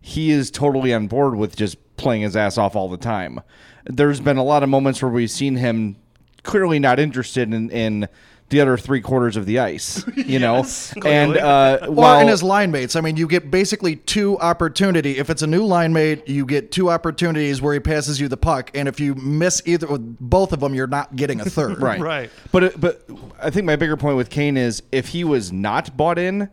he 0.00 0.30
is 0.30 0.50
totally 0.50 0.92
on 0.92 1.06
board 1.06 1.36
with 1.36 1.56
just 1.56 1.78
playing 1.96 2.20
his 2.22 2.36
ass 2.36 2.58
off 2.58 2.76
all 2.76 2.88
the 2.90 2.98
time. 2.98 3.40
There's 3.86 4.20
been 4.20 4.36
a 4.36 4.44
lot 4.44 4.62
of 4.62 4.68
moments 4.68 5.00
where 5.00 5.10
we've 5.10 5.30
seen 5.30 5.56
him 5.56 5.96
clearly 6.42 6.78
not 6.78 7.00
interested 7.00 7.52
in, 7.54 7.70
in 7.70 8.08
the 8.50 8.60
other 8.60 8.76
three 8.76 9.00
quarters 9.00 9.36
of 9.36 9.46
the 9.46 9.58
ice, 9.58 10.04
you 10.16 10.38
know. 10.38 10.64
And 11.04 11.36
uh, 11.36 11.78
or 11.82 11.90
while 11.90 12.20
in 12.20 12.28
his 12.28 12.42
line 12.42 12.70
mates. 12.70 12.94
I 12.94 13.00
mean, 13.00 13.16
you 13.16 13.26
get 13.26 13.50
basically 13.50 13.96
two 13.96 14.38
opportunity. 14.38 15.18
If 15.18 15.30
it's 15.30 15.42
a 15.42 15.46
new 15.46 15.64
line 15.64 15.92
mate, 15.92 16.28
you 16.28 16.44
get 16.44 16.70
two 16.70 16.90
opportunities 16.90 17.62
where 17.62 17.74
he 17.74 17.80
passes 17.80 18.20
you 18.20 18.28
the 18.28 18.36
puck, 18.36 18.70
and 18.74 18.86
if 18.86 19.00
you 19.00 19.14
miss 19.14 19.62
either 19.64 19.86
both 19.98 20.52
of 20.52 20.60
them, 20.60 20.74
you're 20.74 20.86
not 20.86 21.16
getting 21.16 21.40
a 21.40 21.44
third. 21.44 21.80
right, 21.82 22.00
Right. 22.00 22.30
But 22.52 22.80
but 22.80 23.08
I 23.42 23.50
think 23.50 23.64
my 23.66 23.76
bigger 23.76 23.96
point 23.96 24.16
with 24.16 24.30
Kane 24.30 24.56
is 24.56 24.82
if 24.92 25.08
he 25.08 25.24
was 25.24 25.50
not 25.50 25.96
bought 25.96 26.18
in, 26.18 26.50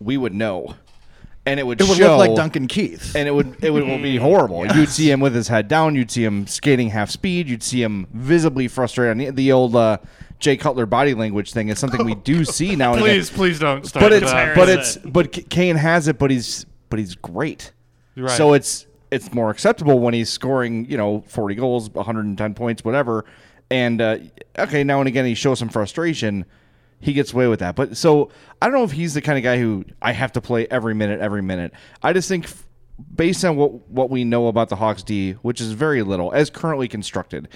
we 0.00 0.16
would 0.16 0.34
know, 0.34 0.74
and 1.44 1.60
it 1.60 1.66
would 1.66 1.80
It 1.80 1.88
would 1.88 1.98
show, 1.98 2.16
look 2.16 2.28
like 2.28 2.36
Duncan 2.36 2.66
Keith. 2.66 3.14
and 3.14 3.28
it 3.28 3.32
would 3.32 3.62
it 3.62 3.70
would 3.70 3.84
be 4.02 4.16
horrible. 4.28 4.66
You'd 4.66 4.88
see 4.88 5.10
him 5.10 5.20
with 5.20 5.34
his 5.34 5.48
head 5.48 5.68
down. 5.68 5.94
You'd 5.94 6.10
see 6.10 6.24
him 6.24 6.46
skating 6.46 6.88
half 6.90 7.10
speed. 7.10 7.48
You'd 7.48 7.62
see 7.62 7.82
him 7.82 8.06
visibly 8.12 8.66
frustrated. 8.66 9.12
And 9.12 9.20
the, 9.20 9.30
the 9.30 9.52
old 9.52 9.76
uh, 9.76 9.98
Jay 10.38 10.56
Cutler 10.56 10.86
body 10.86 11.14
language 11.14 11.52
thing 11.52 11.68
is 11.68 11.78
something 11.78 12.04
we 12.04 12.14
do 12.24 12.44
see 12.44 12.76
now 12.76 12.92
and 12.92 13.00
please, 13.02 13.28
again. 13.28 13.36
please 13.36 13.58
don't 13.58 13.86
start. 13.86 14.02
But 14.02 14.12
it's 14.12 14.30
that. 14.30 14.54
but 14.54 14.68
it's 14.68 14.96
but 14.98 15.32
Kane 15.50 15.76
has 15.76 16.08
it, 16.08 16.18
but 16.18 16.30
he's 16.30 16.66
but 16.88 16.98
he's 16.98 17.14
great. 17.14 17.72
Right. 18.16 18.30
So 18.30 18.52
it's 18.52 18.86
it's 19.10 19.32
more 19.32 19.50
acceptable 19.50 19.98
when 19.98 20.14
he's 20.14 20.28
scoring, 20.30 20.84
you 20.90 20.96
know, 20.96 21.22
40 21.28 21.54
goals, 21.54 21.90
110 21.90 22.54
points, 22.54 22.84
whatever. 22.84 23.24
And 23.70 24.00
uh, 24.00 24.18
okay, 24.58 24.84
now 24.84 25.00
and 25.00 25.08
again 25.08 25.24
he 25.24 25.34
shows 25.34 25.58
some 25.58 25.68
frustration. 25.68 26.44
He 27.00 27.12
gets 27.12 27.32
away 27.32 27.46
with 27.46 27.60
that. 27.60 27.76
But 27.76 27.96
so 27.96 28.30
I 28.60 28.66
don't 28.66 28.74
know 28.74 28.84
if 28.84 28.92
he's 28.92 29.14
the 29.14 29.22
kind 29.22 29.38
of 29.38 29.44
guy 29.44 29.58
who 29.58 29.84
I 30.00 30.12
have 30.12 30.32
to 30.32 30.40
play 30.40 30.66
every 30.70 30.94
minute, 30.94 31.20
every 31.20 31.42
minute. 31.42 31.72
I 32.02 32.12
just 32.12 32.28
think 32.28 32.48
based 33.14 33.44
on 33.44 33.56
what 33.56 33.88
what 33.88 34.10
we 34.10 34.24
know 34.24 34.48
about 34.48 34.68
the 34.68 34.76
Hawks 34.76 35.02
D, 35.02 35.32
which 35.32 35.60
is 35.60 35.72
very 35.72 36.02
little 36.02 36.32
as 36.32 36.50
currently 36.50 36.88
constructed, 36.88 37.48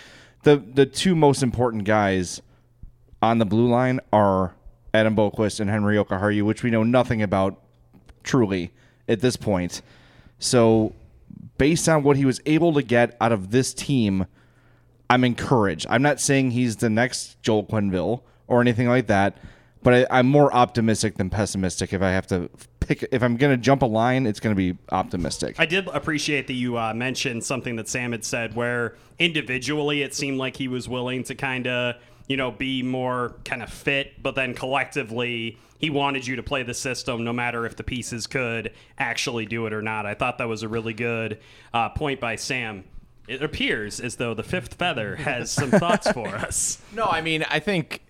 the 0.43 0.57
the 0.57 0.87
two 0.87 1.15
most 1.15 1.43
important 1.43 1.85
guys 1.85 2.43
on 3.23 3.39
the 3.39 3.45
blue 3.45 3.69
line 3.69 4.01
are 4.13 4.55
Adam 4.95 5.15
Boqvist 5.15 5.61
and 5.61 5.71
Henri 5.71 5.97
Jokiharju, 5.97 6.43
which 6.45 6.63
we 6.63 6.71
know 6.71 6.83
nothing 6.83 7.23
about 7.23 7.61
truly 8.23 8.73
at 9.09 9.21
this 9.21 9.37
point. 9.37 9.83
So, 10.39 10.95
based 11.59 11.89
on 11.89 12.03
what 12.03 12.17
he 12.17 12.25
was 12.25 12.41
able 12.47 12.73
to 12.75 12.83
get 12.83 13.17
out 13.21 13.33
of 13.33 13.51
this 13.51 13.75
team, 13.75 14.27
I'm 15.09 15.25
encouraged. 15.25 15.87
I'm 15.91 16.03
not 16.03 16.21
saying 16.21 16.53
he's 16.53 16.77
the 16.77 16.91
next 16.91 17.41
Joel 17.43 17.65
Quenneville 17.65 18.23
or 18.47 18.61
anything 18.61 18.89
like 18.89 19.07
that, 19.09 19.37
but 19.83 19.95
I, 19.95 20.19
I'm 20.19 20.27
more 20.27 20.53
optimistic 20.55 21.17
than 21.17 21.31
pessimistic. 21.31 21.93
If 21.93 22.03
I 22.03 22.11
have 22.11 22.27
to 22.29 22.51
pick, 22.81 23.09
if 23.13 23.23
I'm 23.23 23.37
going 23.37 23.57
to 23.57 23.63
jump 23.63 23.83
a 23.83 23.87
line, 23.87 24.27
it's 24.27 24.41
going 24.41 24.55
to 24.55 24.57
be 24.57 24.79
optimistic. 24.91 25.57
I 25.59 25.67
did 25.67 25.89
appreciate 25.89 26.47
that 26.49 26.55
you 26.55 26.79
uh, 26.79 26.95
mentioned 26.95 27.45
something 27.45 27.77
that 27.77 27.89
Sam 27.89 28.13
had 28.13 28.25
said, 28.25 28.55
where 28.55 28.97
individually 29.19 30.03
it 30.03 30.15
seemed 30.15 30.39
like 30.39 30.57
he 30.57 30.69
was 30.69 30.89
willing 30.89 31.23
to 31.25 31.35
kind 31.35 31.67
of, 31.67 31.97
you 32.31 32.37
know, 32.37 32.53
be 32.53 32.81
more 32.81 33.35
kind 33.45 33.61
of 33.61 33.73
fit, 33.73 34.23
but 34.23 34.37
then 34.37 34.55
collectively 34.55 35.59
he 35.79 35.91
wanted 35.91 36.25
you 36.25 36.37
to 36.37 36.45
play 36.45 36.63
the 36.63 36.73
system 36.73 37.25
no 37.25 37.33
matter 37.33 37.67
if 37.67 37.75
the 37.75 37.83
pieces 37.83 38.29
could 38.29 38.73
actually 38.99 39.47
do 39.47 39.67
it 39.67 39.73
or 39.73 39.83
not. 39.83 40.07
I 40.07 40.15
thought 40.15 40.39
that 40.39 40.47
was 40.47 40.63
a 40.63 40.69
really 40.69 40.95
good 40.95 41.41
uh, 41.75 41.89
point 41.89 42.21
by 42.21 42.37
Sam. 42.37 42.85
It 43.27 43.43
appears 43.43 43.99
as 43.99 44.15
though 44.15 44.33
the 44.35 44.45
fifth 44.45 44.75
feather 44.75 45.17
has 45.17 45.51
some 45.51 45.73
thoughts 45.73 46.09
for 46.13 46.29
us. 46.29 46.81
No, 46.95 47.07
I 47.07 47.21
mean, 47.21 47.45
I 47.51 47.59
think 47.59 48.01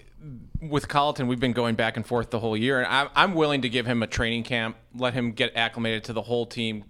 with 0.60 0.86
Colliton, 0.86 1.26
we've 1.26 1.40
been 1.40 1.54
going 1.54 1.74
back 1.74 1.96
and 1.96 2.06
forth 2.06 2.28
the 2.28 2.40
whole 2.40 2.58
year, 2.58 2.78
and 2.78 2.88
I'm, 2.88 3.08
I'm 3.16 3.34
willing 3.34 3.62
to 3.62 3.70
give 3.70 3.86
him 3.86 4.02
a 4.02 4.06
training 4.06 4.42
camp, 4.42 4.76
let 4.94 5.14
him 5.14 5.32
get 5.32 5.56
acclimated 5.56 6.04
to 6.04 6.12
the 6.12 6.22
whole 6.22 6.44
team, 6.44 6.84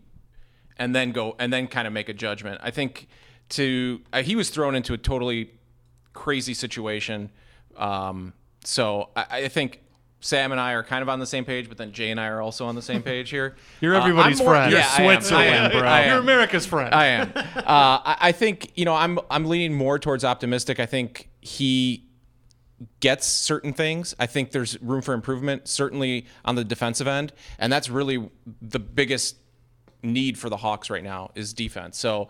and 0.78 0.96
then 0.96 1.12
go 1.12 1.36
and 1.38 1.52
then 1.52 1.68
kind 1.68 1.86
of 1.86 1.92
make 1.92 2.08
a 2.08 2.14
judgment. 2.14 2.60
I 2.60 2.72
think 2.72 3.06
to 3.50 4.00
uh, 4.12 4.24
he 4.24 4.34
was 4.34 4.50
thrown 4.50 4.74
into 4.74 4.94
a 4.94 4.98
totally 4.98 5.52
crazy 6.12 6.54
situation, 6.54 7.30
um, 7.76 8.32
so 8.64 9.10
I, 9.16 9.24
I 9.30 9.48
think. 9.48 9.80
Sam 10.22 10.52
and 10.52 10.60
I 10.60 10.72
are 10.72 10.82
kind 10.82 11.00
of 11.00 11.08
on 11.08 11.18
the 11.18 11.24
same 11.24 11.46
page, 11.46 11.70
but 11.70 11.78
then 11.78 11.92
Jay 11.92 12.10
and 12.10 12.20
I 12.20 12.26
are 12.26 12.42
also 12.42 12.66
on 12.66 12.74
the 12.74 12.82
same 12.82 13.02
page 13.02 13.30
here. 13.30 13.56
You're 13.80 13.94
Uh, 13.96 14.00
everybody's 14.02 14.38
I'm 14.38 14.44
more- 14.44 14.54
friend. 14.54 14.70
You're 14.70 14.82
am. 14.82 14.86
Switzerland, 15.22 15.72
bro. 15.72 16.00
You're 16.04 16.18
America's 16.18 16.66
friend. 16.66 16.94
I 16.94 17.06
am. 17.06 17.32
Uh, 17.34 17.42
I, 17.64 18.16
I 18.20 18.32
think 18.32 18.70
you 18.74 18.84
know 18.84 18.94
I'm 18.94 19.18
I'm 19.30 19.46
leaning 19.46 19.72
more 19.72 19.98
towards 19.98 20.22
optimistic. 20.22 20.78
I 20.78 20.84
think 20.84 21.30
he 21.40 22.04
gets 23.00 23.26
certain 23.26 23.72
things. 23.72 24.14
I 24.18 24.26
think 24.26 24.50
there's 24.50 24.78
room 24.82 25.00
for 25.00 25.14
improvement, 25.14 25.68
certainly 25.68 26.26
on 26.44 26.54
the 26.54 26.64
defensive 26.64 27.06
end, 27.08 27.32
and 27.58 27.72
that's 27.72 27.88
really 27.88 28.28
the 28.60 28.78
biggest 28.78 29.36
need 30.02 30.36
for 30.38 30.50
the 30.50 30.58
Hawks 30.58 30.90
right 30.90 31.02
now 31.02 31.30
is 31.34 31.54
defense. 31.54 31.96
So 31.98 32.28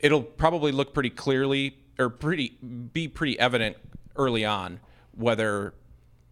it'll 0.00 0.22
probably 0.22 0.72
look 0.72 0.94
pretty 0.94 1.10
clearly 1.10 1.76
or 1.98 2.08
pretty 2.10 2.56
be 2.92 3.08
pretty 3.08 3.38
evident 3.38 3.76
early 4.16 4.44
on 4.44 4.80
whether 5.16 5.74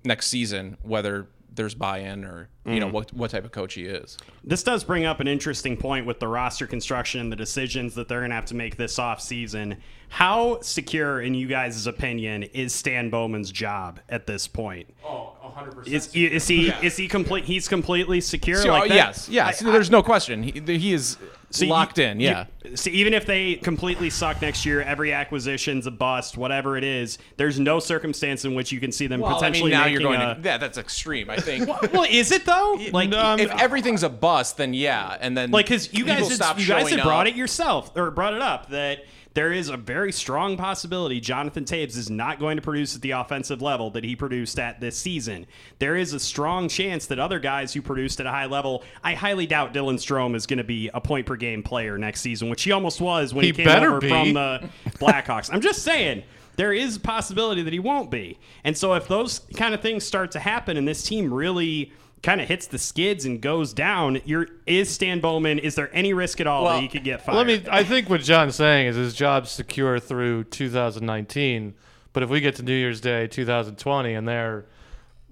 next 0.04 0.28
season 0.28 0.76
whether 0.82 1.26
there's 1.52 1.74
buy-in 1.74 2.24
or 2.24 2.48
you 2.66 2.78
know 2.80 2.88
Mm. 2.88 2.92
what 2.92 3.12
what 3.14 3.30
type 3.30 3.44
of 3.44 3.50
coach 3.52 3.74
he 3.74 3.84
is. 3.84 4.18
This 4.44 4.62
does 4.62 4.84
bring 4.84 5.04
up 5.06 5.20
an 5.20 5.28
interesting 5.28 5.76
point 5.76 6.04
with 6.04 6.20
the 6.20 6.28
roster 6.28 6.66
construction 6.66 7.20
and 7.20 7.32
the 7.32 7.36
decisions 7.36 7.94
that 7.94 8.08
they're 8.08 8.20
going 8.20 8.30
to 8.30 8.34
have 8.36 8.44
to 8.46 8.54
make 8.54 8.76
this 8.76 8.98
offseason. 8.98 9.78
How 10.08 10.60
secure, 10.60 11.20
in 11.22 11.32
you 11.34 11.46
guys' 11.48 11.86
opinion, 11.86 12.42
is 12.44 12.74
Stan 12.74 13.08
Bowman's 13.10 13.50
job 13.50 14.00
at 14.08 14.26
this 14.26 14.46
point? 14.46 14.92
Oh, 15.04 15.32
100%. 15.56 15.86
Is, 15.88 16.14
is 16.14 16.48
he 16.48 16.66
Yes. 16.66 16.82
is 16.82 16.96
he 16.96 17.08
complete? 17.08 17.44
He's 17.44 17.68
completely 17.68 18.20
secure. 18.20 18.56
So, 18.62 18.70
uh, 18.70 18.78
like 18.80 18.88
that? 18.88 18.94
yes, 18.94 19.28
yes. 19.28 19.62
I- 19.62 19.70
there's 19.70 19.90
no 19.90 20.02
question. 20.02 20.42
He, 20.42 20.52
he 20.78 20.92
is 20.92 21.16
So 21.50 21.64
you- 21.64 21.70
locked 21.70 21.98
in. 21.98 22.20
you- 22.20 22.28
Yeah. 22.28 22.44
so 22.74 22.90
even 22.90 23.14
if 23.14 23.24
they 23.26 23.54
completely 23.56 24.10
suck 24.10 24.42
next 24.42 24.66
year, 24.66 24.82
every 24.82 25.12
acquisition's 25.12 25.86
a 25.86 25.90
bust, 25.90 26.36
whatever 26.36 26.76
it 26.76 26.84
is, 26.84 27.18
there's 27.36 27.58
no 27.60 27.78
circumstance 27.78 28.44
in 28.44 28.54
which 28.54 28.72
you 28.72 28.80
can 28.80 28.90
see 28.92 29.06
them 29.06 29.20
Well, 29.20 29.30
I 29.30 29.32
mean, 29.32 29.38
potentially 29.40 29.70
now 29.70 29.86
you're 29.86 30.00
going. 30.00 30.20
a. 30.20 30.34
To, 30.34 30.40
yeah, 30.42 30.58
that's 30.58 30.78
extreme. 30.78 31.30
I 31.30 31.36
think. 31.36 31.68
well, 31.92 32.06
is 32.08 32.32
it 32.32 32.44
though? 32.44 32.78
Like, 32.92 33.10
if 33.12 33.50
everything's 33.60 34.02
a 34.02 34.08
bust, 34.08 34.56
then 34.56 34.74
yeah, 34.74 35.16
and 35.20 35.36
then 35.36 35.50
like 35.50 35.66
because 35.66 35.92
you 35.92 36.04
guys 36.04 36.28
had, 36.38 36.58
you 36.58 36.66
guys 36.66 36.82
showing 36.82 36.98
had 36.98 37.02
brought 37.04 37.26
up. 37.26 37.32
it 37.32 37.36
yourself 37.36 37.92
or 37.96 38.10
brought 38.10 38.34
it 38.34 38.42
up 38.42 38.70
that 38.70 39.04
there 39.36 39.52
is 39.52 39.68
a 39.68 39.76
very 39.76 40.10
strong 40.12 40.56
possibility 40.56 41.20
Jonathan 41.20 41.66
Toews 41.66 41.98
is 41.98 42.08
not 42.08 42.40
going 42.40 42.56
to 42.56 42.62
produce 42.62 42.96
at 42.96 43.02
the 43.02 43.10
offensive 43.10 43.60
level 43.60 43.90
that 43.90 44.02
he 44.02 44.16
produced 44.16 44.58
at 44.58 44.80
this 44.80 44.96
season. 44.96 45.44
There 45.78 45.94
is 45.94 46.14
a 46.14 46.18
strong 46.18 46.70
chance 46.70 47.04
that 47.08 47.18
other 47.18 47.38
guys 47.38 47.74
who 47.74 47.82
produced 47.82 48.18
at 48.18 48.24
a 48.24 48.30
high 48.30 48.46
level, 48.46 48.82
I 49.04 49.12
highly 49.12 49.46
doubt 49.46 49.74
Dylan 49.74 49.96
Strome 49.96 50.34
is 50.34 50.46
going 50.46 50.56
to 50.56 50.64
be 50.64 50.88
a 50.94 51.02
point 51.02 51.26
per 51.26 51.36
game 51.36 51.62
player 51.62 51.98
next 51.98 52.22
season, 52.22 52.48
which 52.48 52.62
he 52.62 52.72
almost 52.72 52.98
was 52.98 53.34
when 53.34 53.44
he, 53.44 53.50
He 53.50 53.62
came 53.64 53.68
over 53.68 54.00
be. 54.00 54.08
from 54.08 54.32
the 54.32 54.70
Blackhawks. 54.98 55.52
I'm 55.52 55.60
just 55.60 55.82
saying. 55.82 56.22
There 56.56 56.72
is 56.72 56.96
a 56.96 57.00
possibility 57.00 57.60
that 57.60 57.74
he 57.74 57.78
won't 57.78 58.10
be. 58.10 58.38
And 58.64 58.74
so 58.74 58.94
if 58.94 59.06
those 59.06 59.40
kind 59.56 59.74
of 59.74 59.82
things 59.82 60.04
start 60.04 60.30
to 60.30 60.38
happen 60.38 60.78
and 60.78 60.88
this 60.88 61.02
team 61.02 61.30
really 61.30 61.92
kind 62.26 62.40
of 62.40 62.48
hits 62.48 62.66
the 62.66 62.78
skids 62.78 63.24
and 63.24 63.40
goes 63.40 63.72
down, 63.72 64.20
you're 64.24 64.48
is 64.66 64.90
Stan 64.90 65.20
Bowman, 65.20 65.60
is 65.60 65.76
there 65.76 65.88
any 65.92 66.12
risk 66.12 66.40
at 66.40 66.48
all 66.48 66.64
that 66.64 66.82
he 66.82 66.88
could 66.88 67.04
get 67.04 67.22
fired? 67.22 67.36
Let 67.36 67.46
me. 67.46 67.64
I 67.70 67.84
think 67.84 68.10
what 68.10 68.20
John's 68.20 68.56
saying 68.56 68.88
is 68.88 68.96
his 68.96 69.14
job's 69.14 69.52
secure 69.52 70.00
through 70.00 70.44
2019. 70.44 71.74
But 72.12 72.24
if 72.24 72.28
we 72.28 72.40
get 72.40 72.56
to 72.56 72.64
New 72.64 72.74
Year's 72.74 73.00
Day 73.00 73.28
2020 73.28 74.12
and 74.12 74.26
they're 74.26 74.64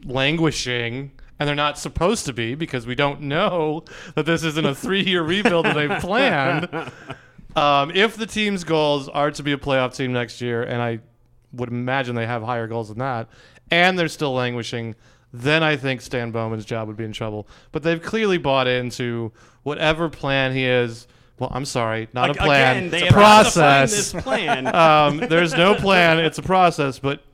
languishing 0.04 1.10
and 1.40 1.48
they're 1.48 1.56
not 1.56 1.78
supposed 1.78 2.26
to 2.26 2.32
be 2.32 2.54
because 2.54 2.86
we 2.86 2.94
don't 2.94 3.22
know 3.22 3.84
that 4.14 4.24
this 4.24 4.44
isn't 4.44 4.64
a 4.64 4.74
three-year 4.74 5.22
rebuild 5.24 5.66
that 5.66 5.74
they've 5.74 5.98
planned. 6.00 6.68
Um, 7.56 7.90
if 7.90 8.16
the 8.16 8.26
team's 8.26 8.62
goals 8.62 9.08
are 9.08 9.32
to 9.32 9.42
be 9.42 9.50
a 9.52 9.56
playoff 9.56 9.96
team 9.96 10.12
next 10.12 10.40
year, 10.40 10.62
and 10.62 10.80
I 10.80 11.00
would 11.52 11.70
imagine 11.70 12.14
they 12.14 12.26
have 12.26 12.42
higher 12.42 12.68
goals 12.68 12.88
than 12.88 12.98
that, 12.98 13.28
and 13.70 13.98
they're 13.98 14.08
still 14.08 14.34
languishing, 14.34 14.94
then 15.34 15.64
I 15.64 15.76
think 15.76 16.00
Stan 16.00 16.30
Bowman's 16.30 16.64
job 16.64 16.86
would 16.86 16.96
be 16.96 17.04
in 17.04 17.12
trouble. 17.12 17.48
But 17.72 17.82
they've 17.82 18.00
clearly 18.00 18.38
bought 18.38 18.68
into 18.68 19.32
whatever 19.64 20.08
plan 20.08 20.52
he 20.52 20.64
is. 20.64 21.08
Well, 21.40 21.50
I'm 21.52 21.64
sorry, 21.64 22.08
not 22.12 22.30
a 22.30 22.34
plan. 22.34 22.76
again, 22.76 22.90
they 22.90 23.02
it's 23.08 23.12
a 23.12 23.18
have 23.18 23.46
to 23.46 23.50
find 23.52 23.90
process. 23.90 24.12
this 24.12 24.22
plan. 24.22 24.66
um, 24.74 25.18
there's 25.28 25.52
no 25.52 25.74
plan. 25.74 26.20
It's 26.20 26.38
a 26.38 26.42
process. 26.42 27.00
But 27.00 27.24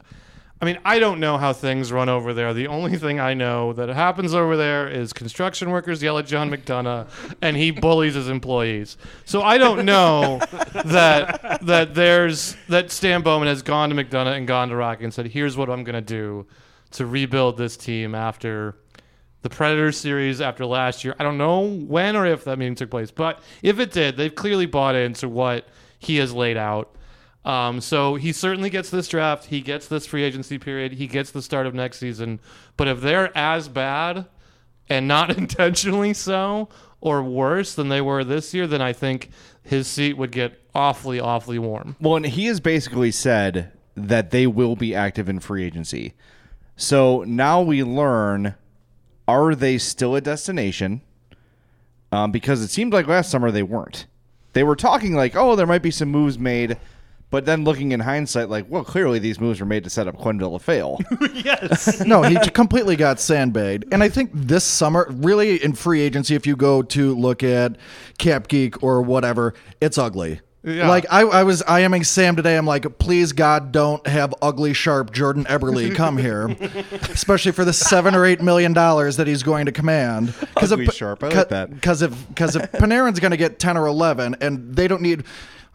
I 0.63 0.65
mean, 0.65 0.79
I 0.83 0.99
don't 0.99 1.21
know 1.21 1.37
how 1.37 1.53
things 1.53 1.93
run 1.93 2.09
over 2.09 2.33
there. 2.33 2.55
The 2.55 2.69
only 2.69 2.97
thing 2.97 3.21
I 3.21 3.35
know 3.35 3.75
that 3.75 3.91
happens 3.91 4.33
over 4.33 4.57
there 4.57 4.89
is 4.89 5.13
construction 5.13 5.69
workers 5.69 6.03
yell 6.03 6.17
at 6.17 6.27
John 6.27 6.51
McDonough, 6.51 7.07
and 7.43 7.55
he 7.55 7.71
bullies 7.71 8.15
his 8.15 8.31
employees. 8.31 8.97
So 9.27 9.43
I 9.43 9.59
don't 9.59 9.85
know 9.85 10.41
that 10.87 11.61
that 11.67 11.95
there's 11.95 12.57
that 12.71 12.91
Stan 12.91 13.21
Bowman 13.21 13.49
has 13.49 13.61
gone 13.61 13.91
to 13.91 13.95
McDonough 13.95 14.39
and 14.39 14.47
gone 14.47 14.71
to 14.71 14.77
Rocky 14.77 15.05
and 15.05 15.13
said, 15.13 15.27
"Here's 15.27 15.59
what 15.59 15.69
I'm 15.69 15.85
going 15.85 15.95
to 15.95 16.01
do 16.01 16.47
to 16.93 17.07
rebuild 17.07 17.57
this 17.57 17.77
team 17.77 18.15
after." 18.15 18.77
the 19.43 19.49
Predator 19.49 19.91
series 19.91 20.41
after 20.41 20.67
last 20.67 21.05
year. 21.05 21.15
I 21.19 21.23
don't 21.23 21.39
know 21.39 21.67
when 21.67 22.17
or 22.17 22.27
if 22.27 22.45
that 22.45 22.59
meeting 22.59 22.75
took 22.75 22.91
place, 22.91 23.11
but 23.11 23.41
if 23.63 23.79
it 23.79 23.91
did, 23.91 24.17
they've 24.17 24.35
clearly 24.35 24.67
bought 24.67 24.95
into 24.95 25.29
what 25.29 25.67
he 25.99 26.17
has 26.19 26.33
laid 26.33 26.57
out. 26.57 26.95
Um, 27.45 27.81
so 27.81 28.17
he 28.17 28.33
certainly 28.33 28.69
gets 28.69 28.91
this 28.91 29.09
draft. 29.09 29.47
He 29.47 29.61
gets 29.61 29.89
this 29.89 30.07
free 30.07 30.25
agency 30.25 30.59
period. 30.59 30.93
He 30.93 31.07
gets 31.07 31.31
the 31.31 31.41
start 31.41 31.67
of 31.67 31.75
next 31.75 31.99
season. 31.99 32.41
But 32.77 32.89
if 32.89 33.01
they're 33.01 33.37
as 33.37 33.69
bad 33.69 34.27
and 34.89 35.09
not 35.09 35.31
intentionally 35.39 36.13
so 36.13 36.69
or 37.01 37.23
worse 37.23 37.75
than 37.75 37.89
they 37.89 38.01
were 38.01 38.25
this 38.25 38.53
year, 38.53 38.67
then 38.67 38.83
I 38.83 38.93
think 38.93 39.31
his 39.63 39.87
seat 39.87 40.19
would 40.19 40.33
get 40.33 40.61
awfully, 40.75 41.19
awfully 41.19 41.59
warm. 41.59 41.97
Well, 42.01 42.17
and 42.17 42.27
he 42.27 42.47
has 42.47 42.61
basically 42.61 43.11
said 43.11 43.73
that 43.95 44.31
they 44.31 44.47
will 44.47 44.77
be 44.77 44.95
active 44.95 45.29
in 45.29 45.41
free 45.41 45.65
agency. 45.65 46.15
So 46.81 47.25
now 47.27 47.61
we 47.61 47.85
learn 47.85 48.55
are 49.29 49.55
they 49.55 49.77
still 49.77 50.17
a 50.17 50.21
destination? 50.23 51.03
Um, 52.11 52.33
because 52.33 52.63
it 52.63 52.71
seemed 52.71 52.95
like 52.95 53.07
last 53.07 53.31
summer 53.31 53.51
they 53.51 53.63
weren't. 53.63 54.07
They 54.55 54.65
were 54.65 54.75
talking 54.75 55.15
like, 55.15 55.37
oh, 55.37 55.57
there 55.57 55.67
might 55.67 55.83
be 55.83 55.91
some 55.91 56.09
moves 56.09 56.39
made. 56.39 56.79
But 57.29 57.45
then 57.45 57.65
looking 57.65 57.93
in 57.93 58.01
hindsight, 58.01 58.49
like, 58.49 58.65
well, 58.69 58.83
clearly 58.83 59.19
these 59.19 59.39
moves 59.39 59.61
were 59.61 59.67
made 59.67 59.85
to 59.85 59.91
set 59.91 60.09
up 60.09 60.17
Quenneville 60.17 60.59
to 60.59 60.65
fail. 60.65 60.99
yes. 61.35 62.01
no, 62.07 62.23
he 62.23 62.37
completely 62.51 62.97
got 62.97 63.21
sandbagged. 63.21 63.85
And 63.93 64.03
I 64.03 64.09
think 64.09 64.31
this 64.33 64.65
summer, 64.65 65.07
really 65.11 65.63
in 65.63 65.75
free 65.75 66.01
agency, 66.01 66.35
if 66.35 66.47
you 66.47 66.57
go 66.57 66.83
to 66.83 67.15
look 67.15 67.45
at 67.45 67.77
Cap 68.17 68.49
Geek 68.49 68.83
or 68.83 69.03
whatever, 69.03 69.53
it's 69.83 69.99
ugly. 69.99 70.41
Yeah. 70.63 70.89
Like 70.89 71.07
I, 71.11 71.25
was 71.25 71.33
I 71.35 71.43
was 71.45 71.63
IMing 71.63 72.05
Sam 72.05 72.37
today. 72.37 72.57
I'm 72.57 72.67
like, 72.67 72.99
please 72.99 73.33
God, 73.33 73.73
don't 73.73 74.07
have 74.07 74.35
ugly 74.43 74.75
sharp 74.75 75.11
Jordan 75.13 75.45
Eberle 75.45 75.95
come 75.95 76.19
here, 76.19 76.55
especially 77.09 77.53
for 77.53 77.65
the 77.65 77.73
seven 77.73 78.15
or 78.15 78.27
eight 78.27 78.43
million 78.43 78.75
dollars 78.75 79.17
that 79.17 79.27
he's 79.27 79.43
going 79.43 79.67
to 79.67 79.73
command. 79.73 80.35
Ugly 80.57 80.87
sharp, 80.87 81.25
I 81.25 81.29
like 81.29 81.49
that. 81.49 81.71
Because 81.73 82.03
if 82.03 82.29
because 82.29 82.57
if 82.57 82.71
Panarin's 82.73 83.21
going 83.21 83.31
to 83.31 83.39
get 83.39 83.59
ten 83.59 83.79
or 83.79 83.87
eleven, 83.87 84.37
and 84.43 84.77
they 84.77 84.87
don't 84.87 85.01
need 85.01 85.25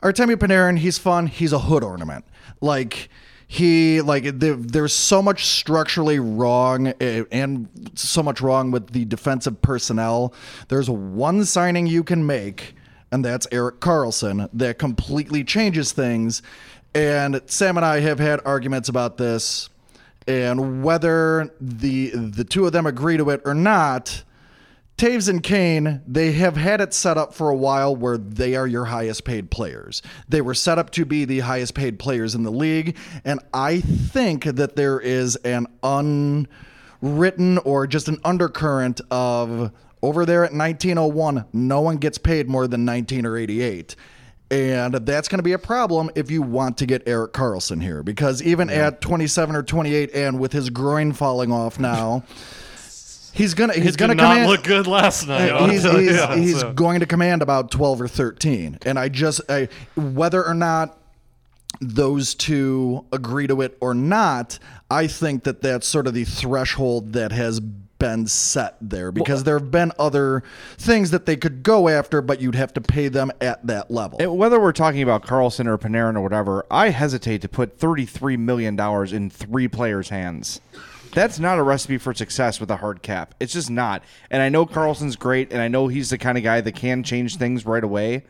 Artemi 0.04 0.36
Panarin, 0.36 0.78
he's 0.78 1.00
fun. 1.00 1.28
He's 1.28 1.52
a 1.52 1.60
hood 1.60 1.84
ornament. 1.84 2.26
Like 2.62 3.10
he 3.48 4.02
like 4.02 4.40
there, 4.40 4.56
there's 4.56 4.94
so 4.94 5.20
much 5.22 5.46
structurally 5.46 6.20
wrong 6.20 6.94
eh, 7.00 7.24
and 7.32 7.68
so 7.96 8.22
much 8.22 8.40
wrong 8.40 8.70
with 8.70 8.92
the 8.92 9.06
defensive 9.06 9.64
personnel. 9.64 10.32
There's 10.68 10.92
one 10.92 11.44
signing 11.46 11.88
you 11.88 12.04
can 12.04 12.26
make 12.26 12.76
and 13.16 13.26
that's 13.26 13.48
Erik 13.52 13.80
Karlsson 13.80 14.50
that 14.54 14.78
completely 14.78 15.44
changes 15.44 15.94
things. 15.94 16.42
And 16.94 17.42
Sam 17.46 17.78
and 17.78 17.86
I 17.86 18.02
have 18.02 18.20
had 18.20 18.42
arguments 18.46 18.90
about 18.90 19.18
this 19.18 19.70
and 20.28 20.84
whether 20.84 21.54
the 21.62 22.10
the 22.10 22.44
two 22.44 22.66
of 22.66 22.74
them 22.74 22.86
agree 22.86 23.18
to 23.18 23.30
it 23.30 23.42
or 23.46 23.54
not. 23.54 24.24
Toews 24.98 25.28
and 25.28 25.44
Kane, 25.44 26.02
they 26.08 26.34
have 26.34 26.56
had 26.56 26.80
it 26.80 26.94
set 26.94 27.18
up 27.18 27.34
for 27.34 27.50
a 27.50 27.56
while 27.56 27.96
where 27.96 28.18
they 28.18 28.56
are 28.56 28.68
your 28.68 28.86
highest 28.86 29.26
paid 29.26 29.52
players. 29.52 30.02
They 30.30 30.42
were 30.42 30.54
set 30.54 30.78
up 30.78 30.90
to 30.92 31.06
be 31.06 31.26
the 31.26 31.40
highest 31.40 31.74
paid 31.74 32.00
players 32.00 32.34
in 32.36 32.44
the 32.44 32.52
league. 32.52 32.98
And 33.26 33.42
I 33.54 33.82
think 33.82 34.46
that 34.46 34.78
there 34.78 35.00
is 35.00 35.36
an 35.38 35.68
unwritten 35.84 37.58
or 37.60 37.88
just 37.88 38.08
an 38.08 38.20
undercurrent 38.24 39.02
of 39.12 39.72
over 40.06 40.26
there 40.26 40.44
at 40.46 40.54
1901, 40.54 41.46
no 41.54 41.82
one 41.82 41.98
gets 41.98 42.18
paid 42.18 42.48
more 42.48 42.68
than 42.68 42.86
19 42.86 43.26
or 43.26 43.38
88. 43.38 43.96
And 44.52 44.94
that's 44.94 45.28
going 45.28 45.40
to 45.40 45.44
be 45.44 45.54
a 45.54 45.58
problem 45.60 46.12
if 46.14 46.30
you 46.30 46.44
want 46.44 46.78
to 46.78 46.86
get 46.86 47.08
Erik 47.08 47.34
Karlsson 47.34 47.82
here 47.82 48.04
because 48.04 48.44
even 48.44 48.70
at 48.70 49.02
27 49.02 49.56
or 49.56 49.64
28 49.64 50.12
and 50.14 50.40
with 50.40 50.54
his 50.54 50.70
groin 50.70 51.14
falling 51.14 51.52
off 51.52 51.80
now, 51.80 52.24
he's 53.34 53.56
going 53.56 53.72
to 53.72 53.80
he's 53.80 53.96
going 53.96 54.10
to 54.10 54.16
not 54.16 54.30
command 54.30 54.50
look 54.50 54.64
good 54.64 54.86
last 54.86 55.28
night. 55.28 55.50
uh, 55.50 55.66
he's 55.68 55.84
he's, 55.84 56.12
Yeah, 56.16 56.36
he's 56.36 56.60
so- 56.60 56.74
going 56.74 57.00
to 57.00 57.08
command 57.08 57.42
about 57.42 57.72
12 57.72 58.02
or 58.02 58.08
13 58.08 58.78
and 58.86 59.00
I 59.00 59.10
just 59.10 59.42
I, 59.50 59.68
whether 59.96 60.46
or 60.46 60.54
not 60.54 60.96
those 61.82 62.36
two 62.36 63.04
agree 63.12 63.48
to 63.48 63.62
it 63.62 63.78
or 63.82 63.94
not, 63.96 64.60
I 64.92 65.08
think 65.08 65.44
that 65.44 65.62
that's 65.64 65.88
sort 65.88 66.06
of 66.08 66.14
the 66.14 66.24
threshold 66.24 67.14
that 67.14 67.32
has 67.32 67.60
been 68.06 68.28
set 68.28 68.78
there 68.80 69.12
because 69.12 69.46
there 69.46 69.58
have 69.58 69.72
been 69.72 69.92
other 69.98 70.44
things 70.78 71.10
that 71.10 71.26
they 71.26 71.36
could 71.36 71.64
go 71.64 71.90
after, 71.90 72.22
but 72.22 72.40
you'd 72.40 72.54
have 72.54 72.72
to 72.72 72.80
pay 72.80 73.08
them 73.08 73.32
at 73.42 73.66
that 73.66 73.90
level. 73.90 74.20
Whether 74.36 74.60
we're 74.60 74.74
talking 74.74 75.02
about 75.02 75.26
Karlsson 75.26 75.66
or 75.66 75.76
Panarin 75.80 76.16
or 76.16 76.22
whatever, 76.22 76.68
I 76.70 76.90
hesitate 76.90 77.42
to 77.42 77.50
put 77.50 77.80
$33 77.80 78.38
million 78.38 78.80
in 79.12 79.32
three 79.32 79.68
players' 79.68 80.10
hands. 80.10 80.62
That's 81.14 81.40
not 81.40 81.58
a 81.58 81.64
recipe 81.64 81.98
for 81.98 82.14
success 82.14 82.60
with 82.60 82.70
a 82.70 82.78
hard 82.78 83.02
cap. 83.02 83.34
It's 83.40 83.54
just 83.54 83.72
not. 83.72 84.04
And 84.30 84.44
I 84.44 84.50
know 84.50 84.68
Karlsson's 84.68 85.16
great, 85.16 85.52
and 85.52 85.60
I 85.60 85.68
know 85.68 85.88
he's 85.88 86.12
the 86.12 86.20
kind 86.20 86.38
of 86.38 86.44
guy 86.44 86.62
that 86.62 86.76
can 86.76 87.02
change 87.02 87.38
things 87.38 87.66
right 87.66 87.84
away. 87.84 88.24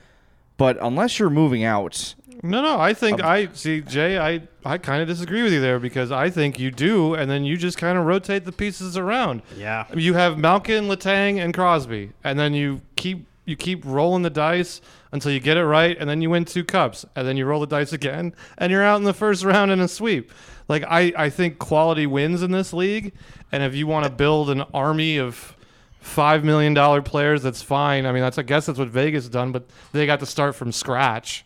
But 0.56 0.78
unless 0.82 1.20
you're 1.20 1.30
moving 1.30 1.66
out, 1.66 2.16
No, 2.46 2.62
no. 2.62 2.80
I 2.80 2.94
think 2.94 3.22
um, 3.22 3.28
I 3.28 3.50
see 3.54 3.82
Jay. 3.82 4.18
I 4.18 4.42
I 4.64 4.78
kind 4.78 5.02
of 5.02 5.08
disagree 5.08 5.44
with 5.44 5.54
you 5.54 5.62
there 5.62 5.80
because 5.80 6.12
I 6.12 6.30
think 6.30 6.60
you 6.60 6.72
do, 6.72 7.14
and 7.14 7.30
then 7.30 7.44
you 7.44 7.58
just 7.58 7.78
kind 7.78 7.98
of 7.98 8.06
rotate 8.06 8.46
the 8.46 8.52
pieces 8.52 8.98
around. 8.98 9.42
Yeah. 9.58 9.86
You 9.94 10.14
have 10.14 10.38
Malkin, 10.38 10.86
Letang, 10.86 11.40
and 11.44 11.54
Crosby, 11.54 12.12
and 12.24 12.38
then 12.40 12.54
you 12.54 12.82
keep 12.96 13.28
you 13.46 13.56
keep 13.56 13.84
rolling 13.86 14.24
the 14.24 14.30
dice 14.30 14.82
until 15.12 15.32
you 15.32 15.40
get 15.40 15.58
it 15.58 15.66
right, 15.66 15.98
and 16.00 16.10
then 16.10 16.22
you 16.22 16.30
win 16.30 16.46
two 16.46 16.64
cups, 16.64 17.06
and 17.16 17.28
then 17.28 17.38
you 17.38 17.46
roll 17.46 17.60
the 17.60 17.68
dice 17.68 17.94
again, 17.94 18.34
and 18.58 18.72
you're 18.72 18.84
out 18.84 18.98
in 18.98 19.04
the 19.04 19.14
first 19.14 19.44
round 19.44 19.72
in 19.72 19.80
a 19.80 19.88
sweep. 19.88 20.32
Like 20.68 20.84
I 20.84 21.14
I 21.18 21.30
think 21.30 21.60
quality 21.60 22.08
wins 22.08 22.42
in 22.42 22.52
this 22.52 22.74
league, 22.74 23.14
and 23.52 23.64
if 23.64 23.76
you 23.76 23.88
want 23.88 24.06
to 24.06 24.12
build 24.12 24.50
an 24.50 24.62
army 24.74 25.18
of 25.18 25.56
five 26.00 26.44
million 26.44 26.74
dollar 26.74 27.02
players, 27.02 27.44
that's 27.44 27.62
fine. 27.62 28.06
I 28.06 28.12
mean, 28.12 28.22
that's 28.22 28.38
I 28.38 28.44
guess 28.44 28.68
that's 28.68 28.80
what 28.80 28.90
Vegas 28.90 29.28
done, 29.28 29.52
but 29.52 29.68
they 29.92 30.06
got 30.06 30.20
to 30.20 30.26
start 30.26 30.56
from 30.56 30.72
scratch. 30.72 31.46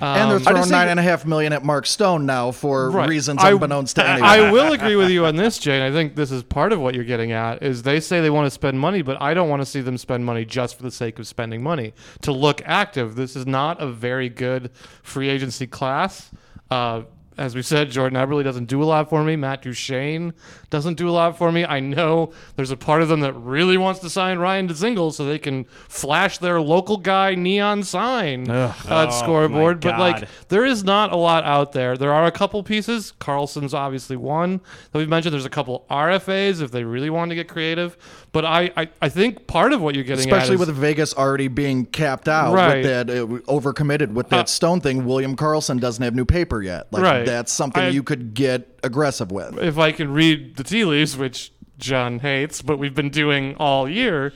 And 0.00 0.30
they're 0.30 0.36
Um, 0.38 0.42
throwing 0.42 0.68
nine 0.70 0.88
and 0.88 1.00
a 1.00 1.02
half 1.02 1.26
million 1.26 1.52
at 1.52 1.64
Mark 1.64 1.86
Stone 1.86 2.26
now 2.26 2.50
for 2.50 2.90
Right. 2.90 3.08
reasons 3.08 3.42
I- 3.42 3.50
unbeknownst 3.52 3.96
to 3.96 4.06
anyone. 4.08 4.28
I 4.30 4.50
will 4.52 4.72
agree 4.72 4.96
with 4.96 5.10
you 5.10 5.26
on 5.26 5.36
this, 5.36 5.58
Jay. 5.58 5.74
And 5.76 5.84
I 5.84 5.90
think 5.90 6.14
this 6.16 6.30
is 6.30 6.42
part 6.42 6.72
of 6.72 6.80
what 6.80 6.94
you're 6.94 7.04
getting 7.04 7.32
at. 7.32 7.62
Is 7.62 7.82
they 7.82 8.00
say 8.00 8.20
they 8.20 8.30
want 8.30 8.46
to 8.46 8.50
spend 8.50 8.78
money, 8.80 9.02
but 9.02 9.20
I 9.20 9.34
don't 9.34 9.48
want 9.48 9.62
to 9.62 9.66
see 9.66 9.80
them 9.80 9.98
spend 9.98 10.24
money 10.24 10.44
just 10.44 10.76
for 10.76 10.82
the 10.82 10.90
sake 10.90 11.18
of 11.18 11.26
spending 11.26 11.62
money 11.62 11.92
to 12.22 12.32
look 12.32 12.62
active. 12.64 13.16
This 13.16 13.36
is 13.36 13.46
not 13.46 13.80
a 13.82 13.86
very 13.86 14.28
good 14.28 14.70
free 15.02 15.28
agency 15.28 15.66
class. 15.66 16.30
Uh, 16.70 17.02
as 17.38 17.54
we 17.54 17.62
said, 17.62 17.90
Jordan 17.90 18.18
Eberle 18.18 18.42
doesn't 18.44 18.66
do 18.66 18.82
a 18.82 18.84
lot 18.84 19.08
for 19.08 19.22
me. 19.24 19.36
Matt 19.36 19.62
Duchene 19.62 20.32
doesn't 20.70 20.94
do 20.94 21.08
a 21.08 21.12
lot 21.12 21.38
for 21.38 21.50
me. 21.52 21.64
I 21.64 21.80
know 21.80 22.32
there's 22.56 22.70
a 22.70 22.76
part 22.76 23.00
of 23.00 23.08
them 23.08 23.20
that 23.20 23.32
really 23.34 23.76
wants 23.76 24.00
to 24.00 24.10
sign 24.10 24.38
Ryan 24.38 24.68
Dzingel 24.68 25.12
so 25.12 25.24
they 25.24 25.38
can 25.38 25.64
flash 25.88 26.38
their 26.38 26.60
local 26.60 26.96
guy 26.96 27.34
neon 27.34 27.82
sign 27.82 28.50
Ugh. 28.50 28.74
at 28.90 29.08
Oh, 29.08 29.10
scoreboard. 29.10 29.80
But 29.80 29.98
like, 29.98 30.28
there 30.48 30.64
is 30.64 30.84
not 30.84 31.12
a 31.12 31.16
lot 31.16 31.44
out 31.44 31.72
there. 31.72 31.96
There 31.96 32.12
are 32.12 32.26
a 32.26 32.32
couple 32.32 32.62
pieces. 32.62 33.12
Karlsson's 33.20 33.72
obviously 33.74 34.16
one 34.16 34.60
that 34.92 34.98
we've 34.98 35.08
mentioned. 35.08 35.32
There's 35.32 35.44
a 35.46 35.50
couple 35.50 35.86
RFAs 35.90 36.60
if 36.60 36.70
they 36.72 36.84
really 36.84 37.10
want 37.10 37.30
to 37.30 37.34
get 37.34 37.48
creative. 37.48 37.96
But 38.32 38.44
I, 38.44 38.70
I, 38.76 38.88
I 39.00 39.08
think 39.08 39.46
part 39.46 39.72
of 39.72 39.80
what 39.80 39.94
you're 39.94 40.04
getting 40.04 40.26
Especially 40.28 40.56
at 40.56 40.60
is, 40.60 40.66
with 40.66 40.76
Vegas 40.76 41.14
already 41.14 41.48
being 41.48 41.86
capped 41.86 42.28
out 42.28 42.52
Right. 42.52 42.76
with 42.78 42.84
that 42.84 43.10
uh, 43.10 43.26
overcommitted 43.50 44.12
with 44.12 44.28
that 44.30 44.40
Uh, 44.40 44.44
Stone 44.46 44.80
thing. 44.80 45.04
William 45.06 45.36
Karlsson 45.36 45.80
doesn't 45.80 46.02
have 46.02 46.14
new 46.14 46.24
paper 46.24 46.62
yet. 46.62 46.86
Like 46.92 47.02
Right. 47.02 47.26
That's 47.28 47.52
something 47.52 47.82
I- 47.84 47.88
you 47.88 48.02
could 48.02 48.34
get 48.34 48.78
aggressive 48.82 49.30
with. 49.30 49.58
if 49.58 49.78
I 49.78 49.92
can 49.92 50.12
read 50.12 50.56
the 50.56 50.64
tea 50.64 50.84
leaves, 50.84 51.16
which 51.16 51.52
John 51.78 52.18
hates, 52.20 52.62
but 52.62 52.78
we've 52.78 52.94
been 52.94 53.10
doing 53.10 53.54
all 53.56 53.88
year. 53.88 54.32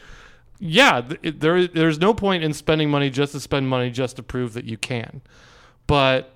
Yeah, 0.58 1.02
it, 1.22 1.40
there 1.40 1.66
there's 1.66 1.98
no 1.98 2.14
point 2.14 2.44
in 2.44 2.52
spending 2.52 2.88
money 2.90 3.10
just 3.10 3.32
to 3.32 3.40
spend 3.40 3.68
money 3.68 3.90
just 3.90 4.16
to 4.16 4.22
prove 4.22 4.52
that 4.54 4.64
you 4.64 4.76
can. 4.78 5.20
But 5.88 6.32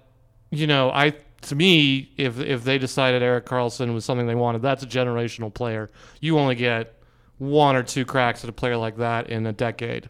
you 0.51 0.67
know, 0.67 0.91
I 0.91 1.15
to 1.43 1.55
me, 1.55 2.13
if 2.17 2.41
if 2.41 2.65
they 2.65 2.79
decided 2.79 3.23
Erik 3.23 3.47
Karlsson 3.47 3.95
was 3.95 4.05
something 4.05 4.27
they 4.27 4.35
wanted, 4.35 4.63
that's 4.63 4.83
a 4.83 4.87
generational 4.87 5.55
player. 5.55 5.91
You 6.21 6.39
only 6.41 6.57
get 6.57 6.95
one 7.39 7.77
or 7.77 7.83
two 7.85 8.05
cracks 8.05 8.43
at 8.43 8.51
a 8.51 8.53
player 8.53 8.77
like 8.77 8.97
that 8.97 9.31
in 9.31 9.47
a 9.47 9.53
decade. 9.53 10.09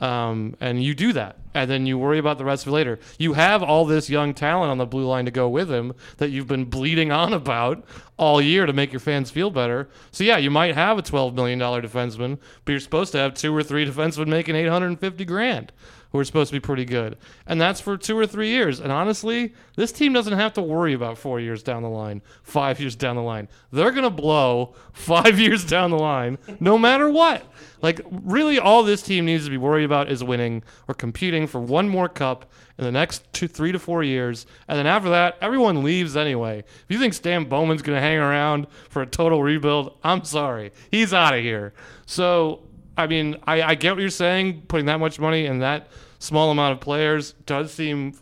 Um, 0.00 0.56
and 0.60 0.82
you 0.82 0.94
do 0.94 1.12
that, 1.12 1.36
and 1.52 1.70
then 1.70 1.84
you 1.84 1.98
worry 1.98 2.18
about 2.18 2.38
the 2.38 2.44
rest 2.44 2.66
it 2.66 2.70
later. 2.70 2.98
You 3.18 3.34
have 3.34 3.62
all 3.62 3.84
this 3.84 4.08
young 4.08 4.32
talent 4.32 4.70
on 4.70 4.78
the 4.78 4.86
blue 4.86 5.06
line 5.06 5.26
to 5.26 5.30
go 5.30 5.46
with 5.46 5.70
him 5.70 5.92
that 6.16 6.30
you've 6.30 6.46
been 6.46 6.64
bleeding 6.64 7.12
on 7.12 7.34
about 7.34 7.84
all 8.16 8.40
year 8.40 8.64
to 8.64 8.72
make 8.72 8.92
your 8.92 9.00
fans 9.00 9.30
feel 9.30 9.50
better. 9.50 9.90
So 10.10 10.24
yeah, 10.24 10.38
you 10.38 10.50
might 10.50 10.74
have 10.74 10.96
a 10.96 11.02
twelve 11.02 11.34
million 11.34 11.58
dollar 11.58 11.82
defenseman, 11.82 12.38
but 12.64 12.72
you're 12.72 12.80
supposed 12.80 13.12
to 13.12 13.18
have 13.18 13.34
two 13.34 13.54
or 13.54 13.62
three 13.62 13.84
defensemen 13.84 14.28
making 14.28 14.56
eight 14.56 14.68
hundred 14.68 14.86
and 14.86 15.00
fifty 15.00 15.26
grand. 15.26 15.70
Who 16.12 16.18
are 16.18 16.24
supposed 16.24 16.50
to 16.50 16.56
be 16.56 16.60
pretty 16.60 16.84
good. 16.84 17.16
And 17.46 17.60
that's 17.60 17.80
for 17.80 17.96
two 17.96 18.18
or 18.18 18.26
three 18.26 18.48
years. 18.48 18.80
And 18.80 18.90
honestly, 18.90 19.54
this 19.76 19.92
team 19.92 20.12
doesn't 20.12 20.32
have 20.32 20.52
to 20.54 20.62
worry 20.62 20.92
about 20.92 21.18
four 21.18 21.40
years 21.40 21.62
down 21.62 21.82
the 21.82 21.88
line, 21.88 22.22
five 22.42 22.80
years 22.80 22.96
down 22.96 23.16
the 23.16 23.22
line. 23.22 23.48
They're 23.72 23.92
going 23.92 24.04
to 24.04 24.10
blow 24.10 24.74
five 24.92 25.38
years 25.38 25.64
down 25.64 25.90
the 25.90 25.98
line, 25.98 26.38
no 26.58 26.76
matter 26.76 27.08
what. 27.10 27.44
Like, 27.82 28.00
really, 28.10 28.58
all 28.58 28.82
this 28.82 29.02
team 29.02 29.24
needs 29.24 29.44
to 29.44 29.50
be 29.50 29.56
worried 29.56 29.84
about 29.84 30.10
is 30.10 30.22
winning 30.22 30.62
or 30.88 30.94
competing 30.94 31.46
for 31.46 31.60
one 31.60 31.88
more 31.88 32.08
cup 32.08 32.50
in 32.76 32.84
the 32.84 32.92
next 32.92 33.30
two, 33.32 33.48
three 33.48 33.72
to 33.72 33.78
four 33.78 34.02
years. 34.02 34.46
And 34.68 34.78
then 34.78 34.86
after 34.86 35.10
that, 35.10 35.38
everyone 35.40 35.82
leaves 35.82 36.16
anyway. 36.16 36.58
If 36.58 36.84
you 36.88 36.98
think 36.98 37.14
Stan 37.14 37.44
Bowman's 37.44 37.82
going 37.82 37.96
to 37.96 38.02
hang 38.02 38.18
around 38.18 38.66
for 38.88 39.02
a 39.02 39.06
total 39.06 39.42
rebuild, 39.42 39.96
I'm 40.02 40.24
sorry. 40.24 40.72
He's 40.90 41.14
out 41.14 41.34
of 41.34 41.40
here. 41.40 41.72
So, 42.06 42.62
I 43.00 43.06
mean, 43.06 43.36
I, 43.44 43.62
I 43.62 43.74
get 43.74 43.94
what 43.94 44.00
you're 44.00 44.10
saying. 44.10 44.62
Putting 44.68 44.86
that 44.86 45.00
much 45.00 45.18
money 45.18 45.46
in 45.46 45.60
that 45.60 45.88
small 46.18 46.50
amount 46.50 46.74
of 46.74 46.80
players 46.80 47.32
does 47.46 47.72
seem 47.72 48.14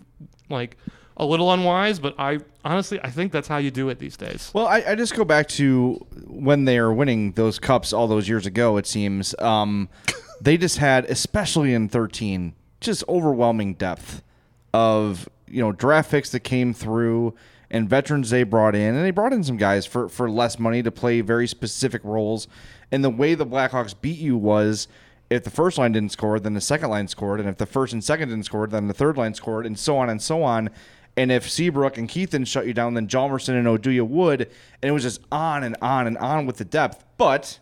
like 0.49 0.77
a 1.17 1.27
little 1.27 1.53
unwise, 1.53 1.99
but 1.99 2.15
I 2.19 2.39
honestly 2.65 3.01
I 3.03 3.11
think 3.11 3.33
that's 3.33 3.49
how 3.49 3.59
you 3.59 3.71
do 3.71 3.89
it 3.89 3.99
these 3.99 4.17
days. 4.17 4.51
Well, 4.55 4.67
I, 4.67 4.85
I 4.89 4.95
just 4.95 5.15
go 5.15 5.25
back 5.25 5.49
to 5.49 5.95
when 6.27 6.65
they 6.65 6.79
are 6.79 6.93
winning 6.93 7.33
those 7.33 7.59
cups 7.59 7.93
all 7.93 8.07
those 8.07 8.29
years 8.29 8.47
ago. 8.47 8.77
It 8.77 8.87
seems 8.87 9.35
um, 9.41 9.89
they 10.41 10.57
just 10.57 10.79
had, 10.79 11.05
especially 11.07 11.75
in 11.75 11.89
thirteen, 11.89 12.55
just 12.81 13.05
overwhelming 13.09 13.75
depth 13.75 14.23
of 14.73 15.29
you 15.49 15.61
know 15.61 15.73
draft 15.73 16.11
picks 16.11 16.31
that 16.31 16.41
came 16.41 16.73
through 16.73 17.35
and 17.71 17.89
veterans 17.89 18.31
they 18.31 18.45
brought 18.45 18.75
in, 18.75 18.95
and 18.95 19.05
they 19.05 19.11
brought 19.11 19.33
in 19.33 19.45
some 19.45 19.57
guys 19.57 19.85
for 19.87 20.09
for 20.09 20.31
less 20.31 20.59
money 20.59 20.83
to 20.83 20.91
play 20.91 21.21
very 21.21 21.47
specific 21.47 22.03
roles. 22.05 22.49
And 22.91 23.05
the 23.05 23.11
way 23.11 23.35
the 23.35 23.47
Blackhawks 23.47 23.95
beat 24.01 24.19
you 24.19 24.37
was 24.37 24.89
if 25.31 25.45
the 25.45 25.51
first 25.51 25.77
line 25.79 25.93
didn't 25.93 26.13
score, 26.13 26.41
then 26.41 26.55
the 26.55 26.61
second 26.61 26.91
line 26.91 27.09
scored, 27.09 27.41
and 27.41 27.49
if 27.49 27.59
the 27.59 27.67
first 27.67 27.93
and 27.93 28.03
second 28.03 28.31
didn't 28.31 28.45
score, 28.45 28.67
then 28.67 28.89
the 28.89 28.95
third 28.95 29.17
line 29.17 29.35
scored, 29.35 29.67
and 29.67 29.79
so 29.79 29.99
on 29.99 30.09
and 30.09 30.23
so 30.23 30.43
on. 30.43 30.71
And 31.17 31.33
if 31.33 31.51
Seabrook 31.51 31.99
and 31.99 32.09
Keithan 32.09 32.47
shut 32.47 32.67
you 32.67 32.73
down, 32.73 32.95
then 32.95 33.09
Hjalmarsson 33.09 33.59
and 33.59 33.67
Oduya 33.67 34.07
would, 34.07 34.43
and 34.43 34.89
it 34.89 34.93
was 34.93 35.03
just 35.03 35.21
on 35.33 35.65
and 35.65 35.77
on 35.83 36.07
and 36.07 36.17
on 36.19 36.47
with 36.47 36.57
the 36.57 36.65
depth. 36.65 37.05
But 37.17 37.59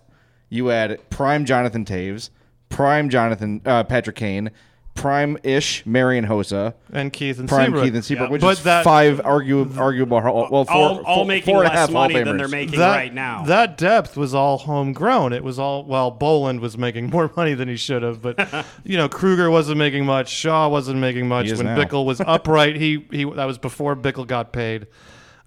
you 0.49 0.67
had 0.67 1.09
prime 1.11 1.45
Jonathan 1.45 1.85
Toews, 1.85 2.31
prime 2.69 3.09
Jonathan 3.09 3.63
uh, 3.65 3.83
Patrick 3.85 4.17
Kane, 4.17 4.51
prime 4.97 5.39
ish 5.45 5.85
Marian 5.87 6.27
Hossa 6.27 6.75
and 6.93 7.13
Keith 7.13 7.39
and 7.39 7.49
prime 7.49 7.67
Seabrook. 7.67 7.85
Keith 7.85 7.95
and 7.95 8.05
Seabrook, 8.05 8.29
Yeah. 8.29 8.33
which 8.33 8.41
But 8.43 8.49
is 8.59 8.63
that- 8.65 8.83
five 8.85 9.21
arguable 9.25 9.79
arguable. 9.79 10.21
Well, 10.51 10.65
four, 10.65 10.75
all, 10.75 10.99
all 11.05 11.17
four- 11.19 11.25
making 11.27 11.55
four 11.55 11.63
and 11.63 11.69
a 11.69 11.71
less 11.71 11.79
half 11.79 11.93
Hall 11.93 12.05
of 12.07 12.13
money 12.13 12.25
than 12.25 12.37
they're 12.39 12.49
making 12.49 12.79
that, 12.81 12.97
right 12.97 13.15
now. 13.15 13.45
That 13.45 13.79
depth 13.79 14.17
was 14.17 14.35
all 14.35 14.59
homegrown. 14.59 15.33
It 15.33 15.45
was 15.45 15.59
all 15.59 15.85
well, 15.85 16.11
Bolland 16.11 16.61
was 16.61 16.77
making 16.77 17.11
more 17.11 17.31
money 17.37 17.55
than 17.55 17.69
he 17.69 17.77
should 17.77 18.03
have, 18.03 18.21
but 18.21 18.67
you 18.85 18.97
know 18.97 19.09
Kruger 19.09 19.51
wasn't 19.51 19.79
making 19.79 20.05
much. 20.07 20.29
Shaw 20.31 20.69
wasn't 20.69 20.99
making 20.99 21.29
much 21.29 21.53
when 21.53 21.67
now. 21.67 21.77
Bickell 21.77 22.05
was 22.05 22.21
upright. 22.27 22.77
He 22.77 23.07
he 23.13 23.25
that 23.25 23.45
was 23.45 23.59
before 23.59 23.95
Bickell 23.95 24.27
got 24.27 24.53
paid. 24.53 24.87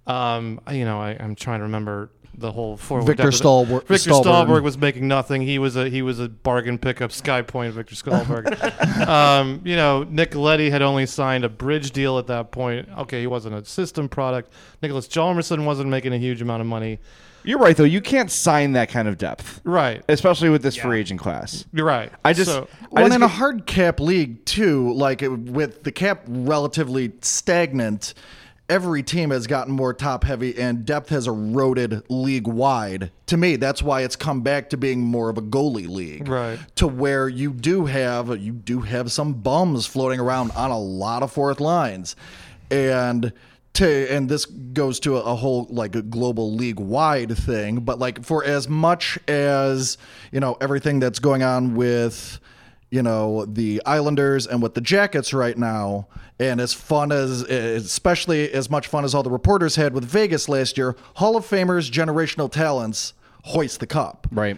Um, 0.07 0.59
you 0.71 0.85
know 0.85 0.99
I, 0.99 1.17
I'm 1.19 1.35
trying 1.35 1.59
to 1.59 1.63
remember 1.63 2.12
the 2.37 2.51
whole 2.51 2.77
forward 2.77 3.05
Victor 3.05 3.23
depth. 3.23 3.35
Stalberg- 3.41 3.85
Viktor 3.87 4.11
Stalberg. 4.11 4.23
Stalberg 4.47 4.63
was 4.63 4.77
making 4.77 5.07
nothing. 5.07 5.41
He 5.41 5.59
was 5.59 5.75
a 5.75 5.89
he 5.89 6.01
was 6.01 6.19
a 6.19 6.29
bargain 6.29 6.77
pickup. 6.77 7.11
Sky 7.11 7.41
Point 7.41 7.73
Viktor 7.73 7.95
Stalberg. 7.95 9.07
um, 9.07 9.61
you 9.65 9.75
know 9.75 10.03
Nick 10.03 10.35
Leddy 10.35 10.69
had 10.69 10.81
only 10.81 11.05
signed 11.05 11.43
a 11.43 11.49
bridge 11.49 11.91
deal 11.91 12.17
at 12.17 12.27
that 12.27 12.51
point. 12.51 12.87
Okay, 12.99 13.21
he 13.21 13.27
wasn't 13.27 13.55
a 13.55 13.65
system 13.65 14.07
product. 14.07 14.51
Niklas 14.81 15.07
Hjalmarsson 15.09 15.65
wasn't 15.65 15.89
making 15.89 16.13
a 16.13 16.17
huge 16.17 16.41
amount 16.41 16.61
of 16.61 16.67
money. 16.67 16.99
You're 17.45 17.57
right, 17.57 17.75
though. 17.75 17.85
You 17.85 18.01
can't 18.01 18.29
sign 18.29 18.73
that 18.73 18.89
kind 18.89 19.07
of 19.07 19.17
depth, 19.17 19.61
Right. 19.63 20.03
especially 20.09 20.49
with 20.49 20.61
this 20.61 20.75
free 20.75 20.99
agent 20.99 21.21
class. 21.21 21.63
You're 21.71 21.85
right. 21.85 22.11
I 22.25 22.33
just, 22.33 22.51
So- 22.51 22.67
I 22.81 22.87
Well, 22.91 23.05
just 23.05 23.15
in 23.15 23.23
a 23.23 23.29
hard 23.29 23.65
cap 23.65 24.01
league 24.01 24.43
too, 24.43 24.91
like 24.93 25.21
it, 25.23 25.29
with 25.29 25.83
the 25.83 25.91
cap 25.93 26.23
relatively 26.27 27.13
stagnant, 27.21 28.13
every 28.69 29.03
team 29.03 29.32
has 29.32 29.47
gotten 29.47 29.73
more 29.73 29.93
top 29.93 30.23
heavy 30.23 30.58
and 30.58 30.86
depth 30.86 31.10
has 31.10 31.27
eroded 31.27 32.03
league 32.10 32.47
wide. 32.47 33.12
To 33.25 33.38
me, 33.38 33.55
that's 33.55 33.82
why 33.84 34.01
it's 34.01 34.15
come 34.15 34.41
back 34.41 34.69
to 34.69 34.77
being 34.77 35.01
more 35.01 35.29
of 35.29 35.38
a 35.38 35.41
goalie 35.41 35.89
league, 35.89 36.27
Right. 36.27 36.60
To 36.75 36.88
where 36.88 37.27
you 37.27 37.51
do 37.51 37.86
have 37.86 38.39
you 38.39 38.53
do 38.53 38.82
have 38.82 39.12
some 39.12 39.34
bums 39.34 39.86
floating 39.86 40.19
around 40.19 40.51
on 40.51 40.71
a 40.71 40.79
lot 40.79 41.23
of 41.23 41.32
fourth 41.32 41.60
lines, 41.60 42.15
and. 42.71 43.34
To, 43.73 44.12
and 44.12 44.27
this 44.27 44.45
goes 44.45 44.99
to 45.01 45.17
a, 45.17 45.21
a 45.21 45.36
whole 45.36 45.67
like 45.69 45.95
a 45.95 46.01
global 46.01 46.53
league 46.53 46.79
wide 46.79 47.38
thing, 47.38 47.82
but 47.82 47.99
like 47.99 48.25
for 48.25 48.43
as 48.43 48.67
much 48.67 49.19
as 49.27 49.97
you 50.32 50.39
know 50.39 50.58
everything 50.60 50.99
that's 50.99 51.19
going 51.19 51.43
on 51.43 51.75
with 51.75 52.39
you 52.91 53.02
know 53.02 53.45
the 53.45 53.82
Islanders 53.86 54.47
and 54.47 54.62
with 54.62 54.73
the 54.73 54.82
Jackets 54.82 55.34
right 55.34 55.58
now, 55.58 56.08
and 56.39 56.60
as 56.60 56.73
fun 56.73 57.12
as 57.12 57.41
especially 57.41 58.52
as 58.52 58.69
much 58.69 58.88
fun 58.88 59.06
as 59.06 59.13
all 59.13 59.23
the 59.23 59.30
reporters 59.30 59.75
had 59.75 59.93
with 59.93 60.06
Vegas 60.06 60.49
last 60.49 60.78
year, 60.78 60.95
Hall 61.15 61.36
of 61.36 61.45
Famers, 61.45 61.91
generational 61.91 62.52
talents 62.52 63.13
hoist 63.43 63.80
the 63.80 63.88
cup. 63.88 64.28
right. 64.32 64.58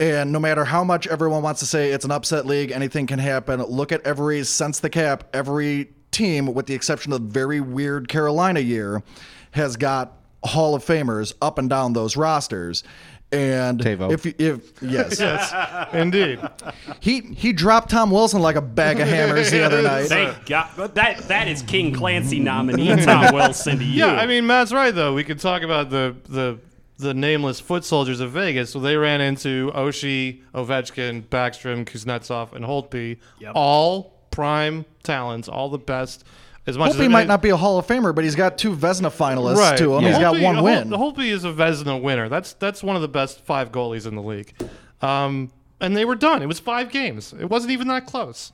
And 0.00 0.30
no 0.30 0.38
matter 0.38 0.64
how 0.64 0.84
much 0.84 1.08
everyone 1.08 1.42
wants 1.42 1.58
to 1.58 1.66
say 1.66 1.90
it's 1.90 2.04
an 2.04 2.12
upset 2.12 2.46
league, 2.46 2.70
anything 2.70 3.08
can 3.08 3.18
happen. 3.18 3.60
Look 3.60 3.90
at 3.90 4.00
every 4.06 4.44
since 4.44 4.78
the 4.78 4.88
cap, 4.88 5.24
every 5.34 5.88
team, 6.12 6.54
with 6.54 6.66
the 6.66 6.74
exception 6.74 7.12
of 7.12 7.20
the 7.20 7.28
very 7.32 7.60
weird 7.60 8.08
Carolina 8.08 8.60
year, 8.60 9.02
has 9.50 9.76
got 9.76 10.18
Hall 10.44 10.76
of 10.76 10.84
Famers 10.84 11.34
up 11.42 11.58
and 11.58 11.68
down 11.68 11.94
those 11.94 12.16
rosters. 12.16 12.84
And 13.30 13.78
Teuvo. 13.78 14.10
if 14.10 14.24
if 14.40 14.72
yes, 14.82 15.20
yes, 15.20 15.92
indeed. 15.92 16.40
he 17.00 17.20
he 17.20 17.52
dropped 17.52 17.90
Tom 17.90 18.10
Wilson 18.10 18.40
like 18.40 18.56
a 18.56 18.62
bag 18.62 19.00
of 19.00 19.08
hammers 19.08 19.50
the 19.50 19.62
other 19.62 19.82
night. 19.82 20.06
Thank 20.08 20.46
God. 20.46 20.70
But 20.76 20.94
that 20.94 21.18
that 21.28 21.46
is 21.46 21.60
King 21.62 21.92
Clancy 21.92 22.40
nominee 22.40 22.96
Tom 23.04 23.34
Wilson 23.34 23.78
to 23.78 23.84
you. 23.84 24.06
Yeah, 24.06 24.12
I 24.12 24.26
mean 24.26 24.46
Matt's 24.46 24.72
right 24.72 24.94
though. 24.94 25.12
We 25.12 25.24
could 25.24 25.40
talk 25.40 25.60
about 25.60 25.90
the 25.90 26.16
the 26.26 26.58
the 26.96 27.12
nameless 27.14 27.60
foot 27.60 27.84
soldiers 27.84 28.20
of 28.20 28.32
Vegas. 28.32 28.70
So 28.70 28.80
they 28.80 28.96
ran 28.96 29.20
into 29.20 29.70
Oshie, 29.74 30.40
Ovechkin, 30.54 31.22
Backstrom, 31.24 31.84
Kuznetsov, 31.84 32.54
and 32.54 32.64
Holtby, 32.64 33.18
all 33.54 34.18
prime 34.30 34.84
talents, 35.02 35.48
all 35.48 35.68
the 35.68 35.78
best. 35.78 36.24
As 36.68 36.76
much 36.76 36.88
Hope 36.88 36.96
as 36.96 37.00
he 37.00 37.08
might 37.08 37.26
not 37.26 37.40
be 37.40 37.48
a 37.48 37.56
Hall 37.56 37.78
of 37.78 37.86
Famer, 37.86 38.14
but 38.14 38.24
he's 38.24 38.34
got 38.34 38.58
two 38.58 38.76
Vezina 38.76 39.10
finalists 39.10 39.56
right. 39.56 39.78
to 39.78 39.96
him. 39.96 40.04
He's 40.04 40.18
got 40.18 40.34
Holtby- 40.34 40.42
one 40.42 40.54
Hol- 40.56 40.64
win. 40.64 40.90
Holtby 40.90 41.30
is 41.30 41.44
a 41.44 41.48
Vezina 41.52 42.00
winner. 42.00 42.28
That's 42.28 42.52
that's 42.52 42.82
one 42.82 42.94
of 42.94 43.00
the 43.00 43.08
best 43.08 43.40
five 43.40 43.72
goalies 43.72 44.06
in 44.06 44.14
the 44.14 44.22
league. 44.22 44.52
Um, 45.00 45.50
and 45.80 45.96
they 45.96 46.04
were 46.04 46.14
done. 46.14 46.42
It 46.42 46.46
was 46.46 46.60
five 46.60 46.90
games. 46.90 47.32
It 47.32 47.46
wasn't 47.48 47.72
even 47.72 47.88
that 47.88 48.04
close. 48.06 48.52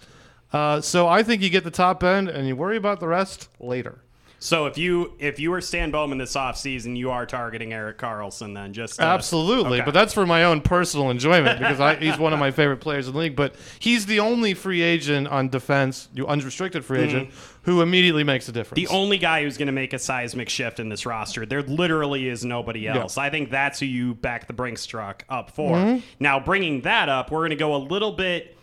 Uh, 0.52 0.80
so 0.80 1.08
I 1.08 1.24
think 1.24 1.42
you 1.42 1.50
get 1.50 1.64
the 1.64 1.72
top 1.72 2.04
end 2.04 2.28
and 2.28 2.46
you 2.46 2.54
worry 2.54 2.76
about 2.76 3.00
the 3.00 3.08
rest 3.08 3.48
later. 3.58 4.03
So 4.44 4.66
if 4.66 4.76
you 4.76 5.14
if 5.18 5.40
you 5.40 5.50
were 5.50 5.62
Stan 5.62 5.90
Bowman 5.90 6.18
this 6.18 6.36
offseason, 6.36 6.98
you 6.98 7.10
are 7.10 7.24
targeting 7.24 7.72
Erik 7.72 7.96
Karlsson 7.96 8.52
then 8.52 8.74
just 8.74 9.00
uh, 9.00 9.04
Absolutely, 9.04 9.78
okay. 9.78 9.86
but 9.86 9.94
that's 9.94 10.12
for 10.12 10.26
my 10.26 10.44
own 10.44 10.60
personal 10.60 11.08
enjoyment 11.08 11.58
because 11.58 11.80
I, 11.80 11.94
he's 11.94 12.18
one 12.18 12.34
of 12.34 12.38
my 12.38 12.50
favorite 12.50 12.76
players 12.76 13.08
in 13.08 13.14
the 13.14 13.20
league. 13.20 13.36
But 13.36 13.54
he's 13.78 14.04
the 14.04 14.20
only 14.20 14.52
free 14.52 14.82
agent 14.82 15.28
on 15.28 15.48
defense, 15.48 16.10
you 16.12 16.26
unrestricted 16.26 16.84
free 16.84 17.00
agent, 17.00 17.30
who 17.62 17.80
immediately 17.80 18.22
makes 18.22 18.46
a 18.50 18.52
difference. 18.52 18.76
the 18.86 18.94
only 18.94 19.16
guy 19.16 19.42
who's 19.44 19.56
going 19.56 19.64
to 19.64 19.72
make 19.72 19.94
a 19.94 19.98
seismic 19.98 20.50
shift 20.50 20.78
in 20.78 20.90
this 20.90 21.06
roster. 21.06 21.46
There 21.46 21.62
literally 21.62 22.28
is 22.28 22.44
nobody 22.44 22.86
else. 22.86 23.16
I 23.16 23.30
think 23.30 23.48
that's 23.48 23.80
who 23.80 23.86
you 23.86 24.14
back 24.14 24.46
the 24.46 24.52
Brinks 24.52 24.84
truck 24.84 25.24
up 25.30 25.52
for. 25.52 25.74
Mhm. 25.74 26.02
Now, 26.20 26.38
bringing 26.38 26.82
that 26.82 27.08
up, 27.08 27.30
we're 27.30 27.40
going 27.40 27.50
to 27.50 27.56
go 27.56 27.76
a 27.76 27.78
little 27.78 28.12
bit 28.12 28.58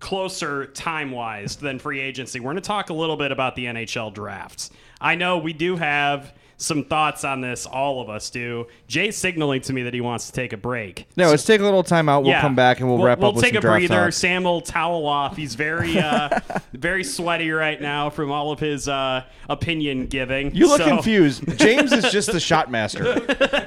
closer 0.00 0.64
time 0.66 1.10
wise 1.10 1.56
than 1.56 1.78
free 1.78 2.00
agency. 2.00 2.40
We're 2.40 2.52
going 2.52 2.56
to 2.56 2.60
talk 2.62 2.88
a 2.88 2.94
little 2.94 3.16
bit 3.16 3.32
about 3.32 3.54
the 3.54 3.66
NHL 3.66 4.14
drafts. 4.14 4.70
I 5.00 5.14
know 5.14 5.38
we 5.38 5.52
do 5.52 5.76
have 5.76 6.32
some 6.58 6.84
thoughts 6.84 7.22
on 7.22 7.42
this, 7.42 7.66
all 7.66 8.00
of 8.00 8.08
us 8.08 8.30
do. 8.30 8.66
Jay's 8.88 9.14
signaling 9.14 9.60
to 9.60 9.74
me 9.74 9.82
that 9.82 9.92
he 9.92 10.00
wants 10.00 10.24
to 10.28 10.32
take 10.32 10.54
a 10.54 10.56
break. 10.56 11.06
No, 11.14 11.28
let's 11.28 11.44
take 11.44 11.60
a 11.60 11.64
little 11.64 11.82
time 11.82 12.08
out. 12.08 12.22
We'll 12.22 12.30
Yeah. 12.30 12.40
come 12.40 12.54
back 12.54 12.80
and 12.80 12.88
we'll, 12.88 13.04
wrap 13.04 13.18
up 13.18 13.20
the 13.20 13.20
book. 13.20 13.22
we'll 13.22 13.28
up 13.32 13.34
with 13.36 13.44
take 13.44 13.54
a 13.56 13.60
breather. 13.60 14.10
Sam 14.10 14.44
will 14.44 14.62
towel 14.62 15.06
off. 15.06 15.36
He's 15.36 15.54
very, 15.54 15.98
uh, 15.98 16.40
very 16.72 17.04
sweaty 17.04 17.50
right 17.50 17.78
now 17.78 18.08
from 18.08 18.32
all 18.32 18.52
of 18.52 18.58
his 18.58 18.88
uh, 18.88 19.24
opinion 19.50 20.06
giving. 20.06 20.54
You 20.54 20.66
look 20.68 20.80
So- 20.80 20.88
confused. 20.88 21.44
James 21.58 21.92
is 21.92 22.10
just 22.10 22.32
the 22.32 22.40
shot 22.40 22.70
master. 22.70 23.04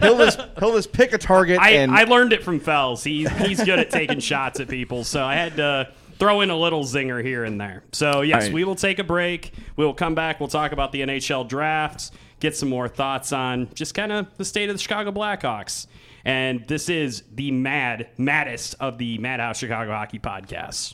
He'll 0.02 0.18
just 0.18 0.42
he'll 0.58 0.74
just 0.76 0.92
pick 0.92 1.14
a 1.14 1.20
target 1.20 1.60
I, 1.60 1.72
and 1.74 1.92
I 1.92 2.06
learned 2.06 2.34
it 2.34 2.44
from 2.44 2.60
Fels. 2.60 3.04
He, 3.04 3.28
he's 3.28 3.64
good 3.64 3.78
at 3.78 3.92
taking 3.92 4.20
shots 4.20 4.60
at 4.60 4.68
people, 4.68 5.04
so 5.04 5.24
I 5.24 5.36
had 5.36 5.56
to 5.58 5.92
throw 6.20 6.42
in 6.42 6.50
a 6.50 6.58
little 6.58 6.84
zinger 6.84 7.24
here 7.24 7.46
and 7.46 7.60
there. 7.60 7.84
So 7.94 8.22
yes, 8.22 8.44
right. 8.44 8.54
we 8.54 8.64
will 8.64 8.76
take 8.76 9.00
a 9.00 9.04
break. 9.04 9.54
We 9.78 9.86
will 9.86 9.94
come 9.94 10.16
back. 10.16 10.40
We'll 10.40 10.50
talk 10.50 10.74
about 10.74 10.92
the 10.92 11.02
NHL 11.02 11.48
drafts, 11.48 12.12
get 12.40 12.56
some 12.56 12.70
more 12.70 12.88
thoughts 12.88 13.32
on 13.32 13.70
just 13.74 13.94
kind 13.94 14.12
of 14.12 14.28
the 14.38 14.46
state 14.46 14.70
of 14.70 14.76
the 14.76 14.82
Chicago 14.82 15.12
Blackhawks. 15.12 15.88
And 16.26 16.68
this 16.68 16.90
is 16.90 17.24
the 17.34 17.52
mad, 17.52 18.10
maddest 18.18 18.76
of 18.80 18.98
the 18.98 19.18
Madhouse 19.18 19.58
Chicago 19.58 19.92
Hockey 19.92 20.20
podcasts. 20.20 20.94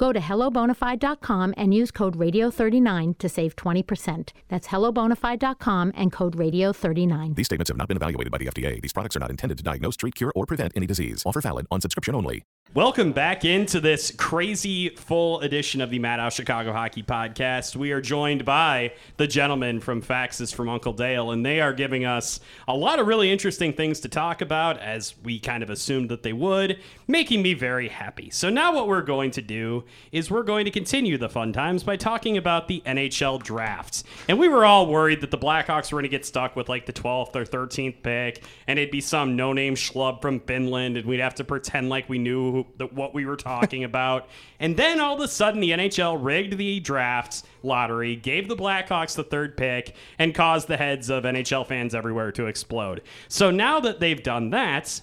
Go 0.00 0.14
to 0.14 0.18
hellobonafide.com 0.18 1.52
and 1.58 1.74
use 1.74 1.90
code 1.90 2.16
radio39 2.16 3.18
to 3.18 3.28
save 3.28 3.54
20%. 3.54 4.30
That's 4.48 4.68
hellobonafide.com 4.68 5.92
and 5.94 6.10
code 6.10 6.38
radio39. 6.38 7.34
These 7.34 7.44
statements 7.44 7.68
have 7.68 7.76
not 7.76 7.86
been 7.86 7.98
evaluated 7.98 8.32
by 8.32 8.38
the 8.38 8.46
FDA. 8.46 8.80
These 8.80 8.94
products 8.94 9.14
are 9.16 9.20
not 9.20 9.28
intended 9.28 9.58
to 9.58 9.64
diagnose, 9.64 9.98
treat, 9.98 10.14
cure, 10.14 10.32
or 10.34 10.46
prevent 10.46 10.72
any 10.74 10.86
disease. 10.86 11.22
Offer 11.26 11.42
valid 11.42 11.66
on 11.70 11.82
subscription 11.82 12.14
only. 12.14 12.44
Welcome 12.72 13.10
back 13.10 13.44
into 13.44 13.80
this 13.80 14.12
crazy 14.16 14.90
full 14.90 15.40
edition 15.40 15.80
of 15.80 15.90
the 15.90 15.98
Madhouse 15.98 16.34
Chicago 16.34 16.72
Hockey 16.72 17.02
Podcast. 17.02 17.74
We 17.74 17.90
are 17.90 18.00
joined 18.00 18.44
by 18.44 18.92
the 19.16 19.26
gentlemen 19.26 19.80
from 19.80 20.00
Faxes 20.00 20.54
from 20.54 20.68
Uncle 20.68 20.92
Dale, 20.92 21.32
and 21.32 21.44
they 21.44 21.60
are 21.60 21.72
giving 21.72 22.04
us 22.04 22.38
a 22.68 22.76
lot 22.76 23.00
of 23.00 23.08
really 23.08 23.28
interesting 23.32 23.72
things 23.72 23.98
to 24.00 24.08
talk 24.08 24.40
about, 24.40 24.78
as 24.78 25.16
we 25.24 25.40
kind 25.40 25.64
of 25.64 25.70
assumed 25.70 26.10
that 26.10 26.22
they 26.22 26.32
would, 26.32 26.78
making 27.08 27.42
me 27.42 27.54
very 27.54 27.88
happy. 27.88 28.30
So 28.30 28.48
now 28.50 28.72
what 28.72 28.86
we're 28.86 29.02
going 29.02 29.32
to 29.32 29.42
do 29.42 29.82
is 30.12 30.30
we're 30.30 30.44
going 30.44 30.64
to 30.64 30.70
continue 30.70 31.18
the 31.18 31.28
fun 31.28 31.52
times 31.52 31.82
by 31.82 31.96
talking 31.96 32.36
about 32.36 32.68
the 32.68 32.84
NHL 32.86 33.42
draft. 33.42 34.04
And 34.28 34.38
we 34.38 34.46
were 34.46 34.64
all 34.64 34.86
worried 34.86 35.22
that 35.22 35.32
the 35.32 35.38
Blackhawks 35.38 35.90
were 35.90 35.96
going 35.96 36.04
to 36.04 36.08
get 36.08 36.24
stuck 36.24 36.54
with 36.54 36.68
like 36.68 36.86
the 36.86 36.92
12th 36.92 37.34
or 37.34 37.44
13th 37.44 38.00
pick, 38.04 38.44
and 38.68 38.78
it'd 38.78 38.92
be 38.92 39.00
some 39.00 39.34
no-name 39.34 39.74
schlub 39.74 40.22
from 40.22 40.38
Finland, 40.38 40.96
and 40.96 41.04
we'd 41.04 41.18
have 41.18 41.34
to 41.34 41.42
pretend 41.42 41.88
like 41.88 42.08
we 42.08 42.18
knew 42.18 42.49
that 42.76 42.92
what 42.92 43.14
we 43.14 43.26
were 43.26 43.36
talking 43.36 43.84
about. 43.90 44.28
And 44.58 44.76
then 44.76 45.00
all 45.00 45.14
of 45.14 45.20
a 45.20 45.28
sudden, 45.28 45.60
the 45.60 45.70
NHL 45.70 46.18
rigged 46.22 46.58
the 46.58 46.80
draft 46.80 47.44
lottery, 47.62 48.16
gave 48.16 48.48
the 48.48 48.56
Blackhawks 48.56 49.14
the 49.14 49.24
third 49.24 49.56
pick, 49.56 49.94
and 50.18 50.34
caused 50.34 50.68
the 50.68 50.76
heads 50.76 51.10
of 51.10 51.24
NHL 51.24 51.66
fans 51.66 51.94
everywhere 51.94 52.32
to 52.32 52.46
explode. 52.46 53.02
So 53.28 53.50
now 53.50 53.80
that 53.80 54.00
they've 54.00 54.22
done 54.22 54.50
that, 54.50 55.00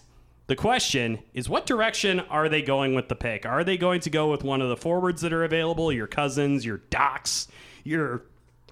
the 0.47 0.55
question 0.55 1.19
is 1.33 1.49
what 1.49 1.65
direction 1.65 2.21
are 2.21 2.47
they 2.47 2.61
going 2.61 2.95
with 2.95 3.09
the 3.09 3.15
pick? 3.15 3.45
Are 3.45 3.63
they 3.63 3.77
going 3.77 3.99
to 4.01 4.09
go 4.09 4.31
with 4.31 4.43
one 4.43 4.61
of 4.61 4.69
the 4.69 4.77
forwards 4.77 5.21
that 5.21 5.33
are 5.33 5.43
available, 5.43 5.91
your 5.91 6.07
Cozens, 6.07 6.65
your 6.65 6.77
Dachs, 6.89 7.47
your 7.83 8.23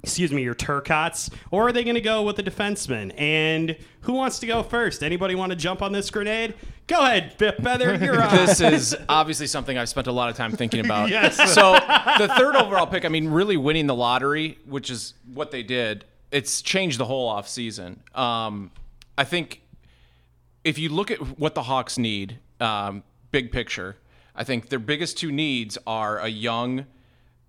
excuse 0.04 0.32
me, 0.32 0.43
your 0.43 0.56
Turcots, 0.56 1.32
or 1.52 1.68
are 1.68 1.72
they 1.72 1.84
going 1.84 1.96
to 1.96 2.02
go 2.02 2.24
with 2.24 2.36
the 2.36 2.43
defenseman? 2.43 3.14
And 3.18 3.76
who 4.02 4.14
wants 4.14 4.39
to 4.39 4.46
go 4.46 4.62
first? 4.62 5.04
Anybody 5.04 5.36
want 5.36 5.52
to 5.52 5.56
jump 5.56 5.82
on 5.82 5.91
this 5.91 6.10
grenade? 6.12 6.54
Go 6.88 7.02
ahead, 7.02 7.34
Fifth 7.34 7.64
Feather. 7.64 7.96
You're 7.96 8.22
on. 8.22 8.36
This 8.36 8.62
is 8.62 8.96
obviously 9.10 9.48
something 9.48 9.78
I've 9.78 9.89
spent 9.89 10.08
a 10.08 10.12
lot 10.12 10.30
of 10.30 10.36
time 10.36 10.52
thinking 10.52 10.86
about. 10.86 11.10
Yes. 11.10 11.38
So 11.54 11.74
the 11.74 12.32
third 12.38 12.56
overall 12.56 12.86
pick, 12.86 13.06
I 13.06 13.10
mean, 13.10 13.30
really 13.30 13.58
winning 13.58 13.88
the 13.88 13.96
lottery, 13.96 14.60
which 14.66 14.91
is 14.91 15.16
what 15.34 15.50
they 15.50 15.64
did, 15.64 16.06
it's 16.32 16.62
changed 16.62 17.00
the 17.00 17.06
whole 17.06 17.34
offseason. 17.34 17.98
Um, 18.18 18.72
I 19.18 19.24
think 19.24 19.62
if 20.64 20.78
you 20.78 20.89
look 20.89 21.10
at 21.10 21.39
what 21.39 21.56
the 21.56 21.64
Hawks 21.64 21.98
need, 21.98 22.39
um, 22.60 23.04
big 23.32 23.52
picture, 23.52 23.98
I 24.36 24.43
think 24.43 24.70
their 24.70 24.80
biggest 24.80 25.18
two 25.18 25.32
needs 25.32 25.78
are 25.88 26.20
a 26.20 26.28
young 26.28 26.86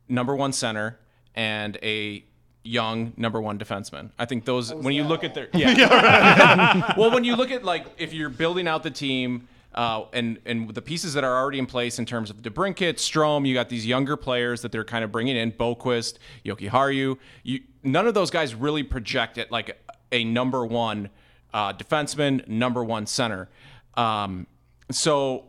number 0.08 0.34
one 0.34 0.52
center 0.52 0.98
and 1.34 1.76
a 1.82 2.24
young 2.66 3.12
number 3.16 3.40
one 3.40 3.58
defenseman. 3.58 4.10
I 4.18 4.24
think 4.24 4.44
those 4.44 4.74
when 4.74 4.94
you 4.94 5.04
look 5.04 5.24
at 5.24 5.34
their 5.34 5.48
yeah. 5.54 6.94
well, 6.98 7.10
when 7.10 7.24
you 7.24 7.36
look 7.36 7.50
at 7.50 7.64
like 7.64 7.86
if 7.98 8.12
you're 8.12 8.30
building 8.30 8.68
out 8.68 8.82
the 8.82 8.90
team. 8.90 9.48
Uh, 9.74 10.06
and 10.14 10.38
and 10.46 10.72
the 10.72 10.80
pieces 10.80 11.12
that 11.12 11.22
are 11.22 11.36
already 11.36 11.58
in 11.58 11.66
place 11.66 11.98
in 11.98 12.06
terms 12.06 12.30
of 12.30 12.38
DeBrincat, 12.38 12.94
Strome, 12.94 13.46
you 13.46 13.52
got 13.52 13.68
these 13.68 13.84
younger 13.84 14.16
players 14.16 14.62
that 14.62 14.72
they're 14.72 14.84
kind 14.84 15.04
of 15.04 15.12
bringing 15.12 15.36
in, 15.36 15.52
Boqvist, 15.52 16.16
Yoki 16.46 16.66
Haru. 16.66 17.16
You 17.42 17.60
none 17.82 18.06
of 18.06 18.14
those 18.14 18.30
guys 18.30 18.54
really 18.54 18.82
project 18.82 19.36
at 19.36 19.52
like 19.52 19.78
a 20.12 20.24
number 20.24 20.64
one 20.64 21.10
uh, 21.52 21.72
defenseman, 21.74 22.46
number 22.48 22.82
one 22.82 23.06
center. 23.06 23.50
Um, 23.96 24.46
so, 24.90 25.44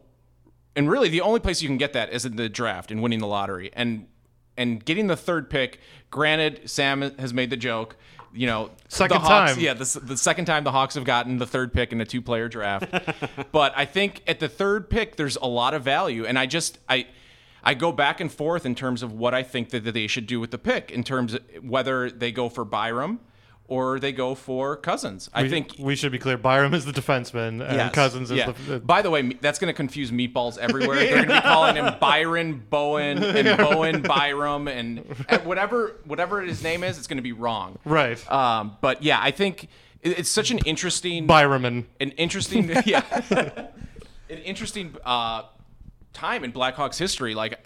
and 0.75 0.89
really, 0.89 1.09
the 1.09 1.21
only 1.21 1.39
place 1.39 1.61
you 1.61 1.69
can 1.69 1.77
get 1.77 1.93
that 1.93 2.11
is 2.11 2.25
in 2.25 2.35
the 2.35 2.49
draft 2.49 2.91
and 2.91 3.01
winning 3.01 3.19
the 3.19 3.27
lottery 3.27 3.71
and 3.73 4.07
and 4.57 4.83
getting 4.83 5.07
the 5.07 5.17
third 5.17 5.49
pick. 5.49 5.79
Granted, 6.11 6.69
Sam 6.69 7.01
has 7.17 7.33
made 7.33 7.49
the 7.49 7.57
joke. 7.57 7.95
You 8.33 8.45
know, 8.45 8.71
Second 8.87 9.21
the 9.21 9.27
Hawks, 9.27 9.53
time. 9.53 9.61
Yeah, 9.61 9.73
the, 9.73 9.99
the 10.03 10.17
second 10.17 10.45
time 10.45 10.63
the 10.63 10.71
Hawks 10.71 10.95
have 10.95 11.05
gotten 11.05 11.37
the 11.37 11.47
third 11.47 11.73
pick 11.73 11.91
in 11.91 12.01
a 12.01 12.05
two-player 12.05 12.49
draft. 12.49 12.93
but 13.51 13.73
I 13.75 13.85
think 13.85 14.21
at 14.27 14.39
the 14.39 14.49
third 14.49 14.89
pick, 14.89 15.15
there's 15.15 15.37
a 15.37 15.47
lot 15.47 15.73
of 15.73 15.83
value, 15.83 16.25
and 16.25 16.37
I 16.37 16.45
just 16.45 16.79
I. 16.89 17.07
I 17.63 17.73
go 17.73 17.91
back 17.91 18.21
and 18.21 18.31
forth 18.31 18.65
in 18.65 18.75
terms 18.75 19.03
of 19.03 19.11
what 19.11 19.33
I 19.33 19.43
think 19.43 19.71
that, 19.71 19.83
that 19.83 19.91
they 19.91 20.07
should 20.07 20.25
do 20.25 20.39
with 20.39 20.51
the 20.51 20.57
pick, 20.57 20.89
in 20.89 21.03
terms 21.03 21.33
of 21.33 21.41
whether 21.61 22.09
they 22.09 22.31
go 22.31 22.47
for 22.47 22.63
Byram 22.63 23.19
or 23.69 23.99
they 23.99 24.11
go 24.13 24.33
for 24.33 24.77
Cozens. 24.77 25.29
I 25.33 25.43
we, 25.43 25.49
think 25.49 25.75
we 25.77 25.95
should 25.95 26.11
be 26.13 26.19
clear. 26.19 26.37
Byram 26.37 26.73
is 26.73 26.85
the 26.85 26.93
defenseman, 26.93 27.61
and 27.67 27.73
Yes. 27.75 27.93
Cozens 27.93 28.31
is 28.31 28.37
Yeah. 28.37 28.53
the. 28.67 28.79
By 28.79 29.01
the 29.01 29.09
way, 29.09 29.33
that's 29.41 29.59
going 29.59 29.67
to 29.71 29.75
confuse 29.75 30.09
meatballs 30.09 30.57
everywhere. 30.57 30.95
They're 30.95 31.15
going 31.25 31.27
to 31.27 31.33
be 31.35 31.41
calling 31.41 31.75
him 31.75 31.93
Byron 31.99 32.63
Bowen 32.69 33.21
and 33.23 33.57
Bowen 33.57 34.01
Byram 34.03 34.67
and 34.69 34.99
whatever 35.43 35.97
whatever 36.05 36.41
his 36.41 36.63
name 36.63 36.83
is. 36.83 36.97
It's 36.97 37.07
going 37.07 37.17
to 37.17 37.21
be 37.23 37.33
wrong. 37.33 37.77
Right. 37.83 38.17
Um, 38.31 38.77
but 38.79 39.03
yeah, 39.03 39.19
I 39.21 39.31
think 39.31 39.65
it- 40.01 40.19
it's 40.19 40.29
such 40.29 40.49
an 40.51 40.59
interesting 40.59 41.27
Byraman. 41.27 41.85
an 41.99 42.11
interesting 42.11 42.69
yeah, 42.85 43.03
an 43.31 44.37
interesting 44.45 44.95
uh, 45.05 45.43
time 46.13 46.43
in 46.43 46.51
Blackhawks 46.53 46.97
history. 46.97 47.35
Like. 47.35 47.59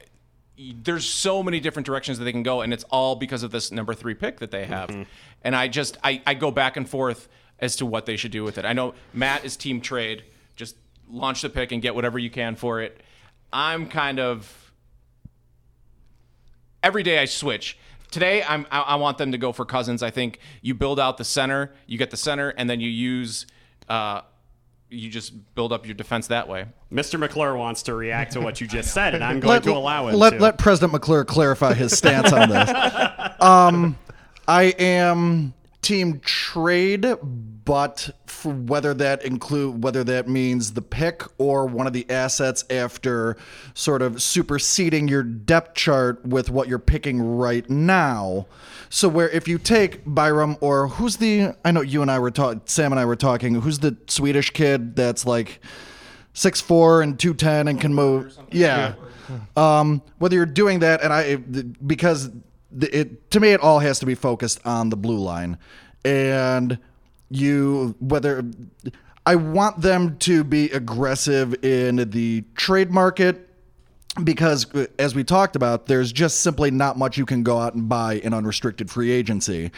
There's 0.83 1.05
so 1.05 1.41
many 1.41 1.59
different 1.59 1.85
directions 1.85 2.17
that 2.17 2.25
they 2.25 2.31
can 2.31 2.43
go, 2.43 2.61
and 2.61 2.73
it's 2.73 2.83
all 2.85 3.15
because 3.15 3.43
of 3.43 3.51
this 3.51 3.71
number 3.71 3.93
three 3.93 4.13
pick 4.13 4.39
that 4.39 4.51
they 4.51 4.65
have. 4.65 4.89
And 5.43 5.55
I 5.55 5.67
just 5.67 5.97
I, 6.03 6.21
I 6.25 6.33
go 6.33 6.51
back 6.51 6.77
and 6.77 6.87
forth 6.87 7.27
as 7.59 7.75
to 7.77 7.85
what 7.85 8.05
they 8.05 8.17
should 8.17 8.31
do 8.31 8.43
with 8.43 8.57
it. 8.57 8.65
I 8.65 8.73
know 8.73 8.93
Matt 9.13 9.45
is 9.45 9.55
team 9.55 9.81
trade, 9.81 10.23
just 10.55 10.75
launch 11.09 11.41
the 11.41 11.49
pick 11.49 11.71
and 11.71 11.81
get 11.81 11.95
whatever 11.95 12.19
you 12.19 12.29
can 12.29 12.55
for 12.55 12.81
it. 12.81 13.01
I'm 13.53 13.87
kind 13.87 14.19
of 14.19 14.71
every 16.83 17.03
day 17.03 17.19
I 17.19 17.25
switch. 17.25 17.77
Today, 18.11 18.43
I'm, 18.43 18.67
I, 18.69 18.81
I 18.81 18.95
want 18.95 19.17
them 19.17 19.31
to 19.31 19.37
go 19.37 19.53
for 19.53 19.63
Cozens. 19.65 20.03
I 20.03 20.09
think 20.09 20.39
you 20.61 20.73
build 20.73 20.99
out 20.99 21.17
the 21.17 21.23
center, 21.23 21.71
you 21.87 21.97
get 21.97 22.11
the 22.11 22.17
center, 22.17 22.49
and 22.49 22.69
then 22.69 22.81
you 22.81 22.89
use, 22.89 23.45
uh, 23.87 24.21
you 24.89 25.09
just 25.09 25.55
build 25.55 25.71
up 25.71 25.85
your 25.85 25.95
defense 25.95 26.27
that 26.27 26.49
way. 26.49 26.65
Mr. 26.91 27.17
McClure 27.17 27.55
wants 27.55 27.83
to 27.83 27.93
react 27.93 28.33
to 28.33 28.41
what 28.41 28.59
you 28.59 28.67
just 28.67 28.93
said, 28.93 29.15
and 29.15 29.23
I'm 29.23 29.39
going 29.39 29.61
to 29.61 29.71
allow 29.71 30.07
him 30.07 30.15
let, 30.15 30.31
to. 30.31 30.39
let 30.39 30.57
President 30.57 30.91
McClure 30.91 31.23
clarify 31.23 31.73
his 31.73 31.97
stance 31.97 32.31
on 32.33 32.49
this. 32.49 32.69
Um, 33.41 33.97
I 34.47 34.65
am 34.77 35.55
team 35.81 36.19
trade, 36.19 37.07
but 37.65 38.11
whether 38.45 38.93
that 38.93 39.25
include 39.25 39.83
whether 39.83 40.03
that 40.03 40.27
means 40.27 40.73
the 40.73 40.81
pick 40.81 41.23
or 41.37 41.65
one 41.65 41.87
of 41.87 41.93
the 41.93 42.07
assets 42.09 42.63
after 42.69 43.35
sort 43.73 44.01
of 44.01 44.21
superseding 44.21 45.07
your 45.07 45.23
depth 45.23 45.73
chart 45.75 46.23
with 46.25 46.51
what 46.51 46.67
you're 46.67 46.79
picking 46.79 47.19
right 47.19 47.67
now. 47.69 48.45
So 48.89 49.09
where 49.09 49.29
if 49.29 49.47
you 49.47 49.57
take 49.57 50.01
Byram 50.05 50.57
or 50.61 50.87
who's 50.87 51.17
the 51.17 51.55
I 51.65 51.71
know 51.71 51.81
you 51.81 52.01
and 52.01 52.11
I 52.11 52.19
were 52.19 52.31
talking 52.31 52.61
Sam 52.65 52.91
and 52.93 52.99
I 52.99 53.05
were 53.05 53.15
talking 53.15 53.55
who's 53.55 53.79
the 53.79 53.97
Swedish 54.07 54.51
kid 54.51 54.95
that's 54.95 55.25
like 55.25 55.61
six 56.33 56.61
four 56.61 57.01
and 57.01 57.19
two 57.19 57.33
ten 57.33 57.67
and 57.67 57.79
can 57.79 57.93
move. 57.93 58.37
Yeah. 58.51 58.95
Um, 59.55 60.01
whether 60.17 60.35
you're 60.35 60.45
doing 60.45 60.79
that, 60.79 61.01
and 61.01 61.13
I 61.13 61.35
because 61.35 62.29
it 62.79 63.31
to 63.31 63.39
me 63.39 63.49
it 63.51 63.61
all 63.61 63.79
has 63.79 63.99
to 63.99 64.05
be 64.05 64.15
focused 64.15 64.59
on 64.65 64.89
the 64.89 64.97
blue 64.97 65.19
line, 65.19 65.57
and 66.03 66.77
you 67.29 67.95
whether 67.99 68.43
I 69.25 69.35
want 69.35 69.81
them 69.81 70.17
to 70.19 70.43
be 70.43 70.69
aggressive 70.71 71.63
in 71.63 72.09
the 72.09 72.43
trade 72.55 72.91
market 72.91 73.47
because 74.23 74.73
uh, 74.75 74.87
as 74.99 75.15
we 75.15 75.23
talked 75.23 75.55
about 75.55 75.85
there's 75.85 76.11
just 76.11 76.41
simply 76.41 76.71
not 76.71 76.97
much 76.97 77.17
you 77.17 77.25
can 77.25 77.43
go 77.43 77.59
out 77.59 77.73
and 77.73 77.87
buy 77.87 78.15
in 78.15 78.33
unrestricted 78.33 78.89
free 78.89 79.11
agency 79.11 79.71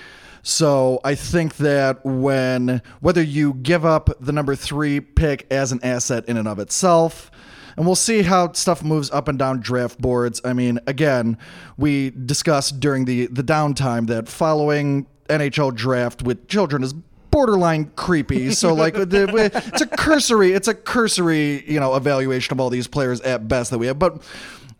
so 0.43 0.99
i 1.03 1.15
think 1.15 1.55
that 1.57 2.05
when 2.05 2.81
whether 2.99 3.21
you 3.21 3.53
give 3.55 3.83
up 3.85 4.09
the 4.19 4.31
number 4.31 4.55
three 4.55 4.99
pick 4.99 5.47
as 5.49 5.71
an 5.71 5.79
asset 5.83 6.23
in 6.27 6.37
and 6.37 6.47
of 6.47 6.59
itself 6.59 7.31
and 7.75 7.85
we'll 7.85 7.95
see 7.95 8.21
how 8.21 8.51
stuff 8.53 8.83
moves 8.83 9.09
up 9.09 9.27
and 9.27 9.39
down 9.39 9.59
draft 9.59 9.99
boards. 9.99 10.39
I 10.45 10.53
mean, 10.53 10.79
again, 10.85 11.39
we 11.75 12.11
discussed 12.11 12.79
during 12.79 13.05
the 13.05 13.25
the 13.25 13.41
downtime 13.43 14.05
that 14.09 14.29
following 14.29 15.07
NHL 15.27 15.73
draft 15.73 16.21
with 16.21 16.47
children 16.47 16.83
is 16.83 16.93
borderline 17.31 17.91
creepy. 17.95 18.51
So 18.51 18.73
like 18.75 18.93
the- 18.93 19.61
it's 19.73 19.81
a 19.81 19.87
cursory, 19.87 20.51
it's 20.53 20.67
a 20.67 20.75
cursory, 20.75 21.67
you 21.67 21.79
know, 21.79 21.95
evaluation 21.95 22.53
of 22.53 22.59
all 22.59 22.69
these 22.69 22.87
players 22.87 23.21
at 23.21 23.47
best 23.47 23.71
that 23.71 23.79
we 23.79 23.87
have, 23.87 23.97
but. 23.97 24.21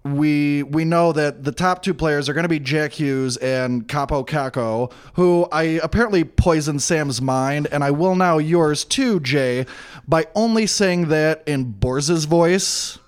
We 0.03 0.63
we 0.63 0.83
know 0.83 1.13
that 1.13 1.45
the 1.45 1.53
top 1.53 1.81
two 1.81 1.93
players 1.93 2.27
are 2.27 2.33
going 2.33 2.43
to 2.43 2.49
be 2.49 2.59
Jack 2.59 2.91
Hughes 2.93 3.37
and 3.37 3.87
Kaapo 3.87 4.27
Kakko, 4.27 4.91
who 5.13 5.47
I 5.51 5.63
apparently 5.81 6.25
poisoned 6.25 6.81
Sam's 6.81 7.21
mind, 7.21 7.67
and 7.71 7.85
I 7.85 7.91
will 7.91 8.15
now 8.15 8.37
yours 8.37 8.83
too, 8.83 9.21
Jay, 9.21 9.65
by 10.05 10.25
only 10.35 10.67
saying 10.67 11.07
that 11.07 11.41
in 11.45 11.73
Borza's 11.73 12.25
voice. 12.25 12.99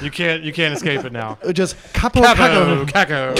You 0.00 0.10
can't 0.10 0.42
you 0.42 0.52
can't 0.52 0.74
escape 0.74 1.04
it 1.04 1.12
now. 1.12 1.38
Just 1.52 1.76
Kaapo 1.92 2.22
Kaapo, 2.22 2.86
Kakko. 2.86 3.34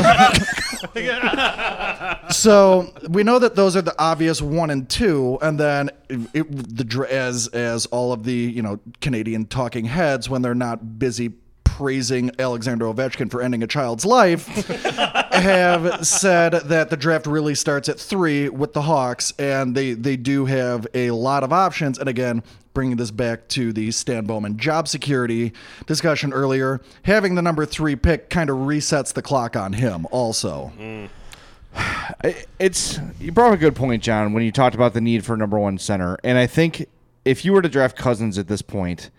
Kakko. 0.94 2.32
so 2.32 2.92
we 3.08 3.22
know 3.22 3.38
that 3.38 3.54
those 3.54 3.76
are 3.76 3.82
the 3.82 3.94
obvious 3.98 4.40
one 4.40 4.70
and 4.70 4.88
two, 4.88 5.38
and 5.42 5.58
then 5.58 5.90
it, 6.08 6.46
the 6.50 7.06
as 7.10 7.48
as 7.48 7.86
all 7.86 8.12
of 8.12 8.24
the 8.24 8.34
you 8.34 8.62
know 8.62 8.78
Canadian 9.00 9.46
talking 9.46 9.84
heads 9.84 10.28
when 10.28 10.42
they're 10.42 10.54
not 10.54 10.98
busy 10.98 11.32
praising 11.76 12.30
Alexander 12.38 12.84
Ovechkin 12.86 13.28
for 13.30 13.42
ending 13.42 13.62
a 13.62 13.66
child's 13.66 14.04
life 14.04 14.46
have 15.32 16.06
said 16.06 16.52
that 16.52 16.88
the 16.90 16.96
draft 16.96 17.26
really 17.26 17.54
starts 17.56 17.88
at 17.88 17.98
three 17.98 18.48
with 18.48 18.72
the 18.74 18.82
Hawks, 18.82 19.32
and 19.38 19.74
they 19.74 19.92
they 19.94 20.16
do 20.16 20.44
have 20.46 20.86
a 20.94 21.10
lot 21.10 21.42
of 21.42 21.52
options. 21.52 21.98
And 21.98 22.08
again, 22.08 22.44
bringing 22.74 22.96
this 22.96 23.10
back 23.10 23.48
to 23.48 23.72
the 23.72 23.90
Stan 23.90 24.24
Bowman 24.24 24.56
job 24.56 24.86
security 24.86 25.52
discussion 25.86 26.32
earlier, 26.32 26.80
having 27.02 27.34
the 27.34 27.42
number 27.42 27.66
three 27.66 27.96
pick 27.96 28.30
kind 28.30 28.50
of 28.50 28.58
resets 28.58 29.12
the 29.12 29.22
clock 29.22 29.56
on 29.56 29.72
him. 29.72 30.06
Also. 30.12 30.72
I- 31.76 32.44
It's 32.60 33.00
you 33.18 33.32
brought 33.32 33.48
up 33.48 33.54
a 33.54 33.56
good 33.60 33.74
point, 33.74 34.02
John, 34.02 34.32
when 34.32 34.44
you 34.44 34.52
talked 34.52 34.76
about 34.76 34.94
the 34.94 35.00
need 35.00 35.24
for 35.24 35.36
number 35.36 35.58
one 35.58 35.78
center, 35.78 36.18
and 36.22 36.38
I 36.38 36.46
think 36.46 36.86
if 37.24 37.44
you 37.44 37.52
were 37.52 37.62
to 37.62 37.68
draft 37.68 37.96
Cozens 37.96 38.38
at 38.38 38.46
this 38.48 38.62
point, 38.62 39.10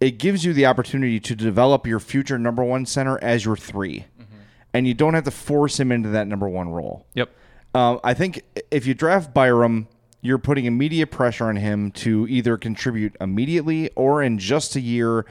it 0.00 0.18
gives 0.18 0.44
you 0.44 0.52
the 0.52 0.66
opportunity 0.66 1.18
to 1.20 1.34
develop 1.34 1.86
your 1.86 1.98
future 2.00 2.38
number 2.38 2.62
one 2.62 2.86
center 2.86 3.18
as 3.22 3.44
your 3.44 3.56
3 3.56 4.04
and 4.74 4.86
you 4.86 4.92
don't 4.92 5.14
have 5.14 5.24
to 5.24 5.30
force 5.30 5.80
him 5.80 5.90
into 5.90 6.10
that 6.10 6.26
number 6.26 6.46
one 6.46 6.68
role. 6.68 7.06
Yep. 7.14 7.30
Um, 7.74 7.98
I 8.04 8.12
think 8.12 8.42
if 8.70 8.86
you 8.86 8.92
draft 8.92 9.32
Byram, 9.32 9.88
you're 10.20 10.36
putting 10.36 10.66
immediate 10.66 11.06
pressure 11.06 11.46
on 11.46 11.56
him 11.56 11.90
to 11.92 12.26
either 12.28 12.58
contribute 12.58 13.16
immediately 13.18 13.88
or 13.96 14.22
in 14.22 14.38
just 14.38 14.76
a 14.76 14.80
year 14.80 15.24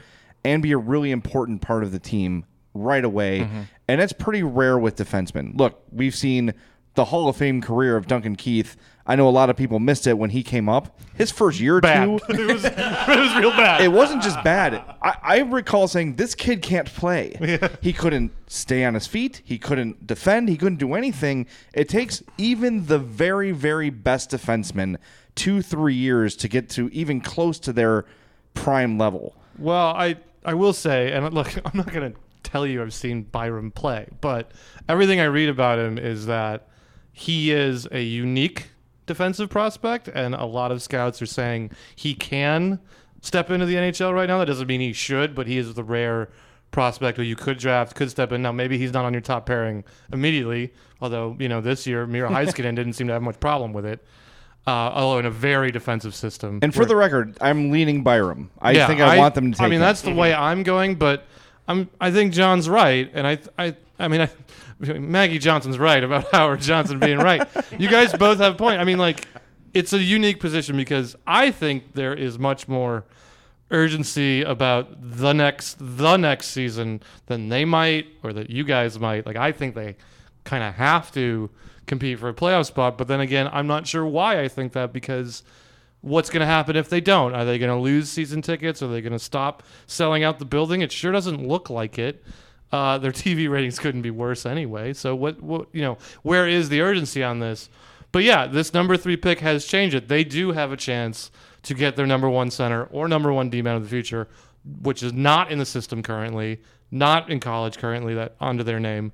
and 0.44 0.62
be 0.64 0.72
a 0.72 0.78
really 0.78 1.12
important 1.12 1.62
part 1.62 1.84
of 1.84 1.92
the 1.92 2.00
team 2.00 2.44
right 2.74 3.04
away. 3.04 3.40
Mhm. 3.42 3.66
And 3.86 4.00
that's 4.00 4.12
pretty 4.12 4.42
rare 4.42 4.78
with 4.78 4.96
defensemen. 4.96 5.56
Look, 5.56 5.80
we've 5.92 6.14
seen 6.14 6.52
the 6.94 7.06
Hall 7.06 7.28
of 7.28 7.36
Fame 7.36 7.60
career 7.60 7.96
of 7.96 8.06
Duncan 8.08 8.34
Keith. 8.34 8.76
I 9.06 9.14
know 9.14 9.28
a 9.28 9.30
lot 9.30 9.50
of 9.50 9.56
people 9.56 9.78
missed 9.78 10.06
it 10.06 10.18
when 10.18 10.30
he 10.30 10.42
came 10.42 10.68
up. 10.68 10.98
His 11.14 11.30
first 11.30 11.60
year 11.60 11.76
or 11.76 11.80
Bad. 11.80 12.06
two, 12.06 12.18
it 12.28 12.52
was 12.52 12.64
it 12.64 12.76
was 12.76 13.36
real 13.36 13.50
bad. 13.50 13.80
it 13.80 13.88
wasn't 13.92 14.22
just 14.22 14.42
bad. 14.42 14.74
I, 15.02 15.16
I 15.22 15.38
recall 15.40 15.86
saying 15.88 16.16
this 16.16 16.34
kid 16.34 16.62
can't 16.62 16.86
play. 16.92 17.36
He 17.80 17.92
couldn't 17.92 18.32
stay 18.48 18.84
on 18.84 18.94
his 18.94 19.06
feet. 19.06 19.42
He 19.44 19.58
couldn't 19.58 20.06
defend. 20.06 20.48
He 20.48 20.56
couldn't 20.56 20.78
do 20.78 20.94
anything. 20.94 21.46
It 21.72 21.88
takes 21.88 22.22
even 22.36 22.86
the 22.86 22.98
very, 22.98 23.52
very 23.52 23.90
best 23.90 24.30
defensemen 24.30 24.96
two, 25.36 25.62
three 25.62 25.94
years 25.94 26.34
to 26.36 26.48
get 26.48 26.68
to 26.70 26.88
even 26.88 27.20
close 27.20 27.58
to 27.60 27.72
their 27.72 28.06
prime 28.54 28.98
level. 28.98 29.36
Well, 29.58 29.88
I 29.94 30.16
I 30.44 30.54
will 30.54 30.72
say, 30.72 31.12
and 31.12 31.32
look, 31.32 31.54
I'm 31.64 31.76
not 31.76 31.92
going 31.92 32.12
to 32.12 32.18
tell 32.42 32.66
you 32.66 32.82
I've 32.82 32.94
seen 32.94 33.22
Byram 33.22 33.70
play, 33.70 34.08
but 34.20 34.50
everything 34.88 35.20
I 35.20 35.24
read 35.24 35.48
about 35.48 35.78
him 35.78 35.98
is 35.98 36.26
that 36.26 36.68
he 37.12 37.50
is 37.52 37.86
a 37.90 38.02
unique 38.02 38.68
defensive 39.06 39.48
prospect, 39.48 40.08
and 40.08 40.34
a 40.34 40.44
lot 40.44 40.72
of 40.72 40.82
scouts 40.82 41.22
are 41.22 41.26
saying 41.26 41.70
he 41.94 42.14
can 42.14 42.80
step 43.22 43.50
into 43.50 43.66
the 43.66 43.74
NHL 43.74 44.14
right 44.14 44.28
now. 44.28 44.38
That 44.38 44.46
doesn't 44.46 44.66
mean 44.66 44.80
he 44.80 44.92
should, 44.92 45.34
but 45.34 45.46
he 45.46 45.58
is 45.58 45.74
the 45.74 45.84
rare 45.84 46.28
prospect 46.70 47.16
who 47.16 47.22
you 47.22 47.36
could 47.36 47.58
draft, 47.58 47.94
could 47.94 48.10
step 48.10 48.32
in. 48.32 48.42
Now, 48.42 48.52
maybe 48.52 48.78
he's 48.78 48.92
not 48.92 49.04
on 49.04 49.12
your 49.12 49.22
top 49.22 49.46
pairing 49.46 49.84
immediately, 50.12 50.72
although, 51.00 51.36
you 51.38 51.48
know, 51.48 51.60
this 51.60 51.86
year, 51.86 52.06
Miro 52.06 52.28
Heiskanen 52.30 52.76
didn't 52.76 52.94
seem 52.94 53.06
to 53.06 53.12
have 53.12 53.22
much 53.22 53.40
problem 53.40 53.72
with 53.72 53.86
it. 53.86 54.04
Uh, 54.66 54.90
although 54.94 55.20
in 55.20 55.26
a 55.26 55.30
very 55.30 55.70
defensive 55.70 56.12
system. 56.12 56.58
And 56.60 56.74
for 56.74 56.80
where- 56.80 56.86
the 56.88 56.96
record, 56.96 57.38
I'm 57.40 57.70
leaning 57.70 58.02
Byram. 58.02 58.50
I 58.60 58.72
yeah, 58.72 58.88
think 58.88 59.00
I, 59.00 59.16
want 59.16 59.36
them 59.36 59.52
to 59.52 59.58
take 59.58 59.64
I 59.64 59.68
mean, 59.68 59.78
that's 59.78 60.02
the 60.02 60.12
way 60.12 60.34
I'm 60.34 60.64
going, 60.64 60.96
but 60.96 61.24
I'm. 61.68 61.88
I 62.00 62.10
think 62.10 62.32
John's 62.32 62.68
right, 62.68 63.08
and 63.14 63.28
I. 63.28 63.38
I. 63.56 63.76
I 63.98 64.08
mean, 64.08 64.22
I, 64.22 64.28
Maggie 64.78 65.38
Johnson's 65.38 65.78
right 65.78 66.02
about 66.02 66.30
Howard 66.32 66.60
Johnson 66.60 66.98
being 66.98 67.18
right. 67.18 67.46
you 67.78 67.88
guys 67.88 68.12
both 68.12 68.38
have 68.38 68.54
a 68.54 68.56
point. 68.56 68.80
I 68.80 68.84
mean, 68.84 68.98
like, 68.98 69.26
it's 69.74 69.92
a 69.92 70.02
unique 70.02 70.40
position 70.40 70.76
because 70.76 71.16
I 71.26 71.50
think 71.50 71.94
there 71.94 72.14
is 72.14 72.38
much 72.38 72.68
more 72.68 73.04
urgency 73.70 74.42
about 74.42 74.88
the 75.00 75.32
next 75.32 75.76
the 75.80 76.16
next 76.16 76.48
season 76.48 77.02
than 77.26 77.48
they 77.48 77.64
might 77.64 78.06
or 78.22 78.32
that 78.32 78.50
you 78.50 78.64
guys 78.64 78.98
might. 78.98 79.26
Like, 79.26 79.36
I 79.36 79.52
think 79.52 79.74
they 79.74 79.96
kind 80.44 80.62
of 80.62 80.74
have 80.74 81.10
to 81.12 81.50
compete 81.86 82.18
for 82.18 82.28
a 82.28 82.34
playoff 82.34 82.66
spot. 82.66 82.98
But 82.98 83.08
then 83.08 83.20
again, 83.20 83.48
I'm 83.52 83.66
not 83.66 83.86
sure 83.86 84.06
why 84.06 84.40
I 84.40 84.48
think 84.48 84.72
that 84.72 84.92
because 84.92 85.42
what's 86.00 86.30
going 86.30 86.40
to 86.40 86.46
happen 86.46 86.76
if 86.76 86.88
they 86.88 87.00
don't? 87.00 87.34
Are 87.34 87.44
they 87.44 87.58
going 87.58 87.74
to 87.74 87.80
lose 87.80 88.08
season 88.08 88.42
tickets? 88.42 88.82
Are 88.82 88.88
they 88.88 89.00
going 89.00 89.12
to 89.12 89.18
stop 89.18 89.62
selling 89.86 90.24
out 90.24 90.38
the 90.38 90.44
building? 90.44 90.82
It 90.82 90.92
sure 90.92 91.12
doesn't 91.12 91.46
look 91.46 91.70
like 91.70 91.98
it. 91.98 92.24
Uh, 92.72 92.98
their 92.98 93.12
TV 93.12 93.48
ratings 93.48 93.78
couldn't 93.78 94.02
be 94.02 94.10
worse 94.10 94.44
anyway. 94.44 94.92
So 94.92 95.14
what, 95.14 95.40
what, 95.40 95.68
you 95.72 95.82
know, 95.82 95.98
where 96.22 96.48
is 96.48 96.68
the 96.68 96.80
urgency 96.80 97.22
on 97.22 97.38
this? 97.38 97.68
But 98.12 98.24
yeah, 98.24 98.46
this 98.46 98.72
number 98.74 98.96
three 98.96 99.16
pick 99.16 99.40
has 99.40 99.66
changed 99.66 99.94
it. 99.94 100.08
They 100.08 100.24
do 100.24 100.52
have 100.52 100.72
a 100.72 100.76
chance 100.76 101.30
to 101.62 101.74
get 101.74 101.96
their 101.96 102.06
number 102.06 102.28
one 102.28 102.50
center 102.50 102.84
or 102.84 103.08
number 103.08 103.32
one 103.32 103.50
D 103.50 103.62
man 103.62 103.76
of 103.76 103.82
the 103.82 103.88
future, 103.88 104.28
which 104.82 105.02
is 105.02 105.12
not 105.12 105.50
in 105.50 105.58
the 105.58 105.66
system 105.66 106.02
currently, 106.02 106.60
not 106.90 107.30
in 107.30 107.40
college 107.40 107.78
currently, 107.78 108.14
that 108.14 108.34
under 108.40 108.64
their 108.64 108.80
name. 108.80 109.12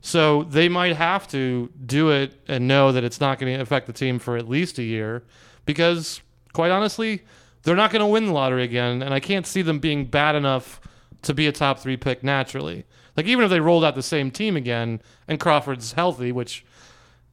So 0.00 0.44
they 0.44 0.68
might 0.68 0.96
have 0.96 1.26
to 1.28 1.70
do 1.86 2.10
it 2.10 2.38
and 2.46 2.68
know 2.68 2.92
that 2.92 3.04
it's 3.04 3.20
not 3.20 3.38
going 3.38 3.54
to 3.56 3.62
affect 3.62 3.86
the 3.86 3.92
team 3.92 4.18
for 4.18 4.36
at 4.36 4.46
least 4.46 4.78
a 4.78 4.82
year 4.82 5.24
because, 5.64 6.20
quite 6.52 6.70
honestly, 6.70 7.22
they're 7.62 7.74
not 7.74 7.90
going 7.90 8.00
to 8.00 8.06
win 8.06 8.26
the 8.26 8.32
lottery 8.32 8.64
again. 8.64 9.02
And 9.02 9.14
I 9.14 9.20
can't 9.20 9.46
see 9.46 9.62
them 9.62 9.78
being 9.78 10.04
bad 10.04 10.34
enough 10.34 10.78
to 11.24 11.34
be 11.34 11.46
a 11.46 11.52
top 11.52 11.78
three 11.78 11.96
pick 11.96 12.22
naturally. 12.22 12.84
Like, 13.16 13.26
even 13.26 13.44
if 13.44 13.50
they 13.50 13.60
rolled 13.60 13.84
out 13.84 13.94
the 13.94 14.02
same 14.02 14.30
team 14.30 14.56
again 14.56 15.00
and 15.28 15.38
Crawford's 15.38 15.92
healthy, 15.92 16.32
which, 16.32 16.64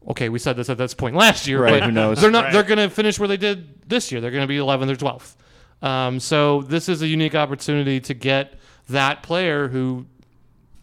okay, 0.10 0.30
we 0.30 0.38
said 0.40 0.56
this 0.56 0.70
at 0.70 0.78
this 0.78 0.94
point 0.94 1.16
last 1.16 1.48
year, 1.48 1.62
Right, 1.64 1.80
but 1.80 1.84
who 1.84 1.92
knows? 1.92 2.22
they're 2.22 2.30
not, 2.32 2.46
Right. 2.46 2.54
they're 2.54 2.64
going 2.64 2.78
to 2.78 2.90
finish 2.90 3.18
where 3.20 3.28
they 3.28 3.38
did 3.38 3.88
this 3.90 4.12
year. 4.12 4.22
They're 4.22 4.32
going 4.32 4.44
to 4.44 4.48
be 4.48 4.58
11th 4.58 4.92
or 4.92 4.96
12th. 4.96 5.36
Um, 5.86 6.20
so 6.20 6.62
this 6.62 6.88
is 6.88 7.02
a 7.02 7.08
unique 7.08 7.34
opportunity 7.36 8.00
to 8.02 8.14
get 8.14 8.54
that 8.90 9.24
player 9.24 9.68
who 9.70 10.06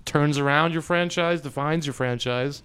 turns 0.04 0.38
around 0.38 0.72
your 0.72 0.82
franchise, 0.82 1.40
defines 1.40 1.86
your 1.86 1.92
franchise, 1.92 2.62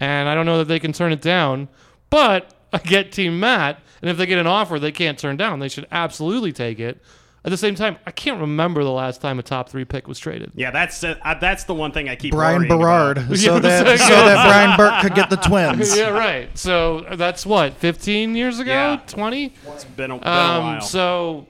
and 0.00 0.28
I 0.28 0.34
don't 0.34 0.46
know 0.46 0.58
that 0.58 0.68
they 0.68 0.78
can 0.78 0.92
turn 0.92 1.12
it 1.12 1.20
down. 1.20 1.68
But 2.08 2.54
I 2.72 2.78
get 2.78 3.12
Team 3.12 3.38
Matt, 3.40 3.80
and 4.00 4.10
if 4.10 4.16
they 4.16 4.26
get 4.26 4.38
an 4.38 4.46
offer 4.46 4.78
they 4.78 4.92
can't 4.92 5.18
turn 5.18 5.36
down, 5.36 5.58
they 5.58 5.68
should 5.68 5.86
absolutely 5.92 6.52
take 6.52 6.78
it. 6.80 7.02
At 7.44 7.50
the 7.50 7.58
same 7.58 7.74
time, 7.74 7.98
I 8.06 8.10
can't 8.10 8.40
remember 8.40 8.82
the 8.84 8.90
last 8.90 9.20
time 9.20 9.38
a 9.38 9.42
top 9.42 9.68
three 9.68 9.84
pick 9.84 10.08
was 10.08 10.18
traded. 10.18 10.52
Yeah, 10.54 10.70
that's 10.70 11.04
uh, 11.04 11.16
that's 11.40 11.64
the 11.64 11.74
one 11.74 11.92
thing 11.92 12.08
I 12.08 12.16
keep. 12.16 12.32
Brian 12.32 12.62
worrying 12.62 12.68
Berard, 12.70 13.18
about. 13.18 13.36
so 13.36 13.58
that 13.58 13.98
so 13.98 14.06
that 14.06 14.46
Brian 14.48 14.76
Burke 14.78 15.02
could 15.02 15.14
get 15.14 15.28
the 15.28 15.36
twins. 15.48 15.94
yeah, 15.96 16.08
right. 16.08 16.48
So 16.56 17.00
that's 17.16 17.44
what, 17.44 17.74
15 17.74 18.34
years 18.34 18.60
ago? 18.60 18.70
Yeah. 18.72 19.00
20? 19.06 19.52
It's 19.68 19.84
been 19.84 20.10
a, 20.10 20.18
been 20.18 20.26
a 20.26 20.30
Um, 20.30 20.62
while. 20.64 20.80
So, 20.80 21.46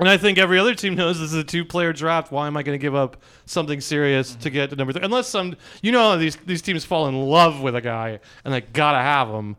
and 0.00 0.08
I 0.08 0.16
think 0.16 0.38
every 0.38 0.58
other 0.58 0.74
team 0.74 0.96
knows 0.96 1.20
this 1.20 1.30
is 1.32 1.38
a 1.38 1.44
two-player 1.44 1.92
draft. 1.92 2.32
Why 2.32 2.48
am 2.48 2.56
I 2.56 2.64
going 2.64 2.76
to 2.76 2.82
give 2.82 2.96
up 2.96 3.22
something 3.46 3.80
serious 3.80 4.34
to 4.34 4.50
get 4.50 4.70
to 4.70 4.76
number 4.76 4.92
three? 4.92 5.04
Unless 5.04 5.28
some, 5.28 5.54
you 5.80 5.92
know, 5.92 6.18
these 6.18 6.34
these 6.44 6.60
teams 6.62 6.84
fall 6.84 7.06
in 7.06 7.14
love 7.14 7.60
with 7.60 7.76
a 7.76 7.80
guy 7.80 8.18
and 8.44 8.52
they 8.52 8.62
gotta 8.62 8.98
have 8.98 9.28
him. 9.28 9.56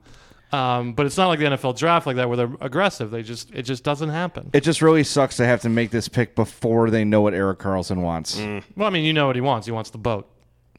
Um, 0.52 0.94
but 0.94 1.06
it's 1.06 1.18
not 1.18 1.28
like 1.28 1.40
the 1.40 1.46
NFL 1.46 1.78
draft 1.78 2.06
like 2.08 2.16
that 2.18 2.28
where 2.30 2.38
they're 2.38 2.52
aggressive. 2.62 3.12
They 3.12 3.24
just 3.24 3.54
it 3.54 3.64
just 3.64 3.84
doesn't 3.84 4.10
happen. 4.10 4.52
It 4.54 4.62
just 4.62 4.82
really 4.82 5.04
sucks 5.04 5.38
to 5.38 5.46
have 5.46 5.62
to 5.62 5.70
make 5.70 5.92
this 5.92 6.08
pick 6.08 6.36
before 6.36 6.90
they 6.90 7.04
know 7.04 7.22
what 7.22 7.34
Erik 7.34 7.60
Karlsson 7.60 7.98
wants. 8.02 8.38
Well, 8.76 8.88
I 8.88 8.90
mean, 8.92 9.04
you 9.06 9.14
know 9.14 9.28
what 9.28 9.36
he 9.36 9.42
wants. 9.42 9.66
He 9.66 9.72
wants 9.72 9.90
the 9.90 9.98
boat. 9.98 10.30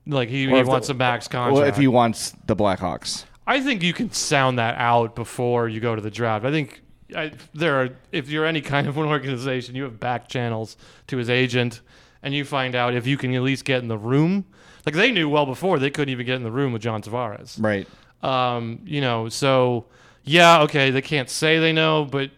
Like 0.06 0.28
he, 0.28 0.46
Or 0.46 0.50
he 0.50 0.56
if 0.60 0.66
the- 0.66 0.70
wants 0.70 0.88
a 0.88 0.94
max 0.94 1.26
contract. 1.28 1.54
Well, 1.56 1.64
if 1.64 1.76
he 1.76 1.88
wants 1.88 2.32
the 2.46 2.54
Blackhawks. 2.56 3.24
I 3.46 3.60
think 3.60 3.82
you 3.82 3.92
can 3.92 4.12
sound 4.12 4.58
that 4.58 4.76
out 4.78 5.14
before 5.14 5.68
you 5.68 5.80
go 5.80 5.94
to 5.94 6.02
the 6.02 6.10
draft. 6.10 6.44
I 6.44 6.50
think 6.50 6.82
I, 7.14 7.32
there 7.54 7.80
are, 7.82 7.90
if 8.12 8.28
you're 8.28 8.44
any 8.44 8.60
kind 8.60 8.86
of 8.88 8.96
an 8.98 9.04
organization, 9.04 9.74
you 9.74 9.82
have 9.84 10.00
back 10.00 10.28
channels 10.28 10.76
to 11.08 11.16
his 11.16 11.28
agent, 11.30 11.80
and 12.22 12.34
you 12.34 12.44
find 12.44 12.74
out 12.74 12.94
if 12.94 13.06
you 13.06 13.16
can 13.16 13.34
at 13.34 13.42
least 13.42 13.64
get 13.64 13.82
in 13.82 13.88
the 13.88 13.98
room. 13.98 14.44
Like 14.84 14.94
they 14.94 15.10
knew 15.10 15.28
well 15.28 15.46
before 15.46 15.78
they 15.80 15.90
couldn't 15.90 16.10
even 16.12 16.26
get 16.26 16.36
in 16.36 16.44
the 16.44 16.50
room 16.50 16.72
with 16.72 16.82
John 16.82 17.02
Tavares. 17.02 17.60
Right. 17.62 17.86
Um, 18.26 18.80
you 18.84 19.00
know, 19.00 19.28
so 19.28 19.86
yeah, 20.24 20.62
okay, 20.62 20.90
they 20.90 21.02
can't 21.02 21.30
say 21.30 21.58
they 21.60 21.72
know, 21.72 22.04
but 22.04 22.30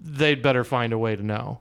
they'd 0.00 0.42
better 0.42 0.64
find 0.64 0.92
a 0.92 0.98
way 0.98 1.14
to 1.14 1.22
know. 1.22 1.60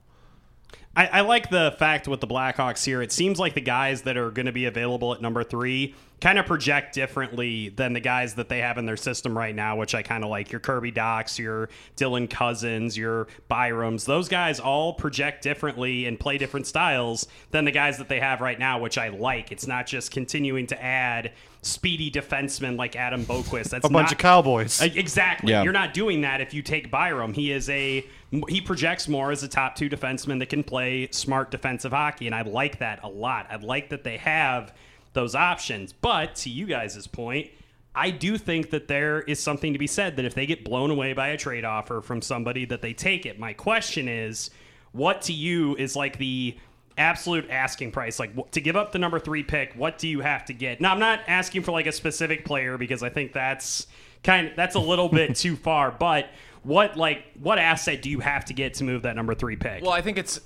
I, 0.96 1.08
I 1.08 1.22
like 1.22 1.50
the 1.50 1.76
fact 1.78 2.08
with 2.08 2.22
the 2.22 2.28
Blackhawks 2.28 2.86
here. 2.86 3.02
It 3.02 3.12
seems 3.12 3.38
like 3.38 3.54
the 3.54 3.62
guys 3.62 4.04
that 4.04 4.16
are 4.16 4.32
going 4.32 4.46
to 4.46 4.54
be 4.54 4.64
available 4.66 5.14
at 5.14 5.22
number 5.22 5.44
three 5.44 5.94
kind 6.22 6.40
of 6.40 6.46
project 6.46 6.96
differently 6.96 7.70
than 7.70 7.94
the 7.94 8.00
guys 8.00 8.36
that 8.36 8.48
they 8.50 8.60
have 8.60 8.78
in 8.78 8.86
their 8.86 8.98
system 8.98 9.38
right 9.38 9.54
now, 9.54 9.76
which 9.76 9.94
I 9.94 10.02
kind 10.02 10.24
of 10.24 10.30
like. 10.30 10.52
Your 10.52 10.62
Kirby 10.62 10.92
Dachs, 10.92 11.38
your 11.38 11.70
Dylan 11.98 12.30
Cozens, 12.30 12.98
your 12.98 13.28
Byram's. 13.48 14.06
Those 14.06 14.30
guys 14.30 14.60
all 14.60 14.94
project 14.94 15.44
differently 15.44 16.06
and 16.06 16.20
play 16.20 16.38
different 16.38 16.68
styles 16.68 17.28
than 17.52 17.66
the 17.66 17.72
guys 17.72 17.98
that 17.98 18.08
they 18.08 18.20
have 18.20 18.42
right 18.42 18.58
now, 18.58 18.80
which 18.80 18.98
I 18.98 19.10
like. 19.10 19.52
It's 19.52 19.68
not 19.68 19.88
just 19.88 20.12
continuing 20.12 20.68
to 20.68 20.82
add 20.84 21.34
speedy 21.62 22.10
defensemen 22.12 22.78
like 22.78 22.96
Adam 22.96 23.26
Boqvist. 23.26 23.70
That's 23.72 23.86
A 23.86 23.90
bunch 23.90 24.06
not- 24.06 24.12
of 24.14 24.18
cowboys. 24.20 24.82
Exactly. 24.82 25.52
Yeah. 25.52 25.64
You're 25.64 25.74
not 25.74 25.94
doing 25.94 26.22
that 26.22 26.40
if 26.40 26.54
you 26.54 26.62
take 26.62 26.90
Byram. 26.92 27.34
He 27.34 27.52
is 27.52 27.70
a 27.70 28.06
he 28.50 28.60
projects 28.62 29.08
more 29.08 29.32
as 29.32 29.44
a 29.44 29.48
top 29.48 29.76
two 29.76 29.90
defenseman 29.90 30.40
that 30.40 30.50
can 30.50 30.64
play 30.64 31.08
smart 31.12 31.52
defensive 31.52 31.92
hockey, 31.92 32.26
and 32.26 32.36
I 32.36 32.42
like 32.42 32.80
that 32.80 33.02
a 33.04 33.08
lot. 33.10 33.48
I 33.50 33.56
like 33.58 33.90
that 33.90 34.04
they 34.04 34.18
have 34.18 34.74
those 35.16 35.34
options. 35.34 35.92
But 35.94 36.36
to 36.36 36.50
you 36.52 36.68
guys' 36.68 37.08
point, 37.08 37.50
I 37.96 38.12
do 38.12 38.38
think 38.38 38.70
that 38.70 38.88
there 38.88 39.22
is 39.22 39.40
something 39.40 39.74
to 39.74 39.80
be 39.80 39.88
said 39.88 40.18
that 40.18 40.26
if 40.26 40.36
they 40.36 40.46
get 40.46 40.64
blown 40.64 40.92
away 40.92 41.14
by 41.14 41.30
a 41.30 41.38
trade 41.38 41.66
offer 41.66 42.02
from 42.02 42.22
somebody, 42.22 42.66
that 42.66 42.82
they 42.84 42.94
take 42.94 43.26
it. 43.26 43.40
My 43.40 43.54
question 43.54 44.08
is, 44.08 44.52
what 44.92 45.24
to 45.24 45.34
you 45.34 45.76
is 45.78 45.96
like 45.96 46.18
the 46.20 46.56
absolute 46.98 47.50
asking 47.50 47.92
price 47.92 48.20
like 48.20 48.52
to 48.52 48.62
give 48.62 48.78
up 48.78 48.94
the 48.94 48.98
number 48.98 49.20
three 49.20 49.44
pick 49.44 49.74
what 49.74 49.98
do 49.98 50.08
you 50.08 50.22
have 50.22 50.46
to 50.46 50.54
get 50.54 50.80
now 50.80 50.94
i'm 50.94 51.00
not 51.00 51.20
asking 51.28 51.62
for 51.62 51.74
like 51.74 51.88
a 51.88 51.92
specific 51.92 52.46
player 52.46 52.78
because 52.78 53.04
i 53.04 53.10
think 53.10 53.34
that's 53.34 53.88
kind 54.24 54.48
of 54.48 54.56
that's 54.56 54.76
a 54.76 54.80
little 54.80 55.10
bit 55.10 55.36
too 55.36 55.58
far 55.58 55.92
but 55.92 56.30
what 56.64 56.96
like 56.96 57.26
what 57.42 57.60
asset 57.60 58.02
do 58.02 58.10
you 58.10 58.22
have 58.22 58.46
to 58.46 58.54
get 58.54 58.76
to 58.76 58.86
move 58.86 59.02
that 59.02 59.14
number 59.14 59.36
three 59.36 59.58
pick 59.58 59.82
Well, 59.84 59.92
I 59.92 60.00
think 60.00 60.18
it's 60.18 60.40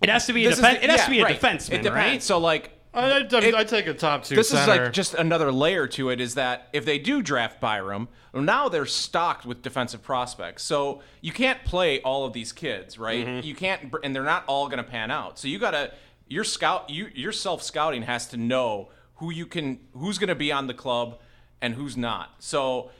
it 0.00 0.08
has 0.08 0.26
to 0.26 0.32
be 0.32 0.46
a 0.46 0.52
defen- 0.52 0.60
the- 0.60 0.84
it 0.84 0.90
has 0.90 1.00
yeah, 1.00 1.04
to 1.06 1.10
be 1.10 1.18
a 1.20 1.24
right. 1.24 1.40
defenseman 1.40 1.72
It 1.72 1.82
depends. 1.82 1.88
right 1.96 2.22
So 2.22 2.38
like 2.38 2.70
I, 2.96 3.20
I, 3.20 3.52
I 3.60 3.64
take 3.64 3.86
a 3.86 3.94
top 3.94 4.24
two. 4.24 4.34
this 4.34 4.48
center. 4.48 4.62
is 4.62 4.68
like 4.68 4.92
just 4.92 5.14
another 5.14 5.52
layer 5.52 5.86
to 5.88 6.10
it 6.10 6.20
is 6.20 6.34
that 6.34 6.68
if 6.72 6.84
they 6.84 6.98
do 6.98 7.22
draft 7.22 7.60
Byram, 7.60 8.08
now 8.34 8.68
they're 8.68 8.86
stocked 8.86 9.44
with 9.44 9.62
defensive 9.62 10.02
prospects. 10.02 10.62
So 10.62 11.02
you 11.20 11.32
can't 11.32 11.62
play 11.64 12.00
all 12.00 12.24
of 12.24 12.32
these 12.32 12.52
kids, 12.52 12.98
right? 12.98 13.26
Mm-hmm. 13.26 13.46
You 13.46 13.54
can't, 13.54 13.94
and 14.02 14.14
they're 14.14 14.22
not 14.22 14.44
all 14.46 14.66
going 14.66 14.78
to 14.78 14.90
pan 14.90 15.10
out. 15.10 15.38
So 15.38 15.48
you 15.48 15.58
got 15.58 15.72
to 15.72 15.92
your 16.28 16.44
scout, 16.44 16.90
you 16.90 17.08
your 17.14 17.32
self 17.32 17.62
scouting 17.62 18.02
has 18.02 18.26
to 18.28 18.36
know 18.36 18.88
who 19.16 19.30
you 19.30 19.46
can, 19.46 19.80
who's 19.92 20.18
going 20.18 20.28
to 20.28 20.34
be 20.34 20.50
on 20.50 20.66
the 20.66 20.74
club, 20.74 21.18
and 21.60 21.74
who's 21.74 21.96
not. 21.96 22.34
So 22.38 22.90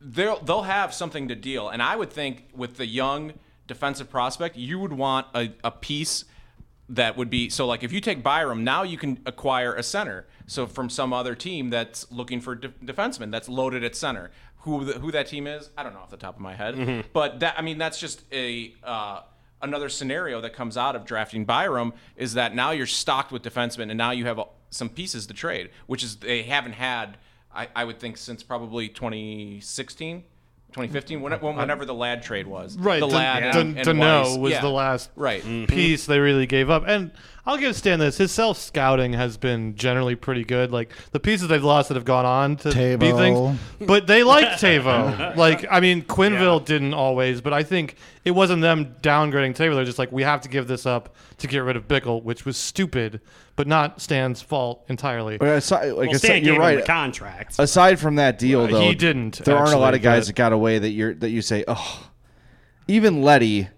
they'll 0.00 0.40
they'll 0.40 0.62
have 0.62 0.94
something 0.94 1.28
to 1.28 1.34
deal, 1.34 1.68
and 1.68 1.82
I 1.82 1.96
would 1.96 2.10
think 2.10 2.48
with 2.54 2.76
the 2.76 2.86
young 2.86 3.34
defensive 3.66 4.10
prospect, 4.10 4.56
you 4.56 4.78
would 4.78 4.92
want 4.92 5.26
a, 5.34 5.52
a 5.62 5.70
piece 5.70 6.24
that 6.90 7.16
would 7.16 7.30
be 7.30 7.48
so 7.48 7.66
like 7.66 7.82
if 7.82 7.92
you 7.92 8.00
take 8.00 8.22
Byram 8.22 8.64
now 8.64 8.82
you 8.82 8.98
can 8.98 9.20
acquire 9.26 9.74
a 9.74 9.82
center. 9.82 10.26
So 10.46 10.66
from 10.66 10.90
some 10.90 11.12
other 11.12 11.34
team 11.34 11.70
that's 11.70 12.10
looking 12.10 12.40
for 12.40 12.54
de- 12.56 12.68
defenseman 12.84 13.30
that's 13.30 13.48
loaded 13.48 13.84
at 13.84 13.94
center. 13.96 14.30
Who 14.64 14.84
the, 14.84 14.92
who 14.98 15.10
that 15.12 15.26
team 15.28 15.46
is 15.46 15.70
I 15.76 15.82
don't 15.82 15.94
know 15.94 16.00
off 16.00 16.10
the 16.10 16.16
top 16.16 16.34
of 16.34 16.40
my 16.40 16.54
head. 16.54 16.74
Mhm. 16.74 17.04
but 17.12 17.40
that 17.40 17.54
I 17.58 17.62
mean 17.62 17.78
that's 17.78 17.98
just 18.00 18.24
a 18.32 18.74
uh, 18.82 19.20
another 19.62 19.88
scenario 19.88 20.40
that 20.40 20.52
comes 20.52 20.76
out 20.76 20.96
of 20.96 21.04
drafting 21.04 21.44
Byram 21.44 21.92
is 22.16 22.34
that 22.34 22.54
now 22.54 22.70
you're 22.72 22.86
stocked 22.86 23.30
with 23.32 23.42
defensemen 23.42 23.88
and 23.90 23.96
now 23.98 24.10
you 24.10 24.24
have 24.26 24.38
uh, 24.38 24.44
some 24.70 24.88
pieces 24.88 25.26
to 25.28 25.34
trade 25.34 25.70
which 25.86 26.02
is 26.02 26.16
they 26.16 26.42
haven't 26.42 26.72
had 26.74 27.18
I, 27.54 27.68
I 27.74 27.84
would 27.84 27.98
think 28.00 28.16
since 28.16 28.42
probably 28.42 28.88
2016 28.88 30.24
2015 30.72 31.20
when, 31.20 31.32
when- 31.32 31.56
whenever 31.56 31.84
the 31.84 31.94
Ladd 31.94 32.22
trade 32.22 32.46
was 32.46 32.76
Right, 32.78 33.00
the 33.00 33.06
Ladd 33.06 33.52
to, 33.52 33.60
and, 33.60 33.76
to 33.84 33.94
know 33.94 34.36
was 34.38 34.52
Yeah. 34.52 34.60
the 34.60 34.68
last 34.70 35.10
right 35.16 35.42
piece 35.68 36.06
they 36.06 36.18
really 36.18 36.46
gave 36.46 36.70
up. 36.70 36.84
And 36.86 37.10
I'll 37.46 37.56
give 37.56 37.74
Stan 37.74 37.98
this: 37.98 38.18
his 38.18 38.30
self 38.32 38.58
scouting 38.58 39.14
has 39.14 39.36
been 39.36 39.74
generally 39.74 40.14
pretty 40.14 40.44
good. 40.44 40.70
Like 40.70 40.90
the 41.12 41.20
pieces 41.20 41.48
they've 41.48 41.64
lost 41.64 41.88
that 41.88 41.94
have 41.94 42.04
gone 42.04 42.26
on 42.26 42.56
to 42.58 42.96
be 42.98 43.12
things, 43.12 43.58
but 43.80 44.06
they 44.06 44.22
liked 44.22 44.52
Teuvo. 44.62 45.34
like 45.36 45.66
I 45.70 45.80
mean, 45.80 46.02
Quenneville 46.02 46.64
didn't 46.64 46.94
always, 46.94 47.40
but 47.40 47.52
I 47.52 47.62
think 47.62 47.96
it 48.24 48.32
wasn't 48.32 48.60
them 48.62 48.94
downgrading 49.02 49.56
Teuvo. 49.56 49.74
They're 49.74 49.84
just 49.84 49.98
like, 49.98 50.12
we 50.12 50.22
have 50.22 50.42
to 50.42 50.48
give 50.48 50.66
this 50.68 50.84
up 50.86 51.14
to 51.38 51.46
get 51.46 51.60
rid 51.60 51.76
of 51.76 51.88
Bickell, 51.88 52.22
which 52.22 52.44
was 52.44 52.58
stupid, 52.58 53.20
but 53.56 53.66
not 53.66 54.00
Stan's 54.02 54.42
fault 54.42 54.84
entirely. 54.88 55.38
But 55.38 55.48
aside, 55.48 55.92
like 55.92 56.08
Well, 56.08 56.16
aside- 56.16 56.18
Stan 56.26 56.44
you're 56.44 56.52
gave 56.52 56.54
him 56.56 56.60
right. 56.60 56.76
the 56.80 56.82
contract. 56.82 57.54
Aside 57.58 57.98
from 57.98 58.16
that 58.16 58.38
deal, 58.38 58.60
Well, 58.60 58.68
though, 58.72 58.80
he 58.82 58.94
didn't, 58.94 59.42
There 59.44 59.56
aren't 59.56 59.72
a 59.72 59.78
lot 59.78 59.94
of 59.94 60.02
guys 60.02 60.26
that 60.26 60.34
got 60.34 60.52
away 60.52 60.78
that 60.78 60.90
you're 60.90 61.14
that 61.14 61.30
you 61.30 61.40
say, 61.40 61.64
oh, 61.66 62.08
even 62.88 63.22
Leddy, 63.22 63.68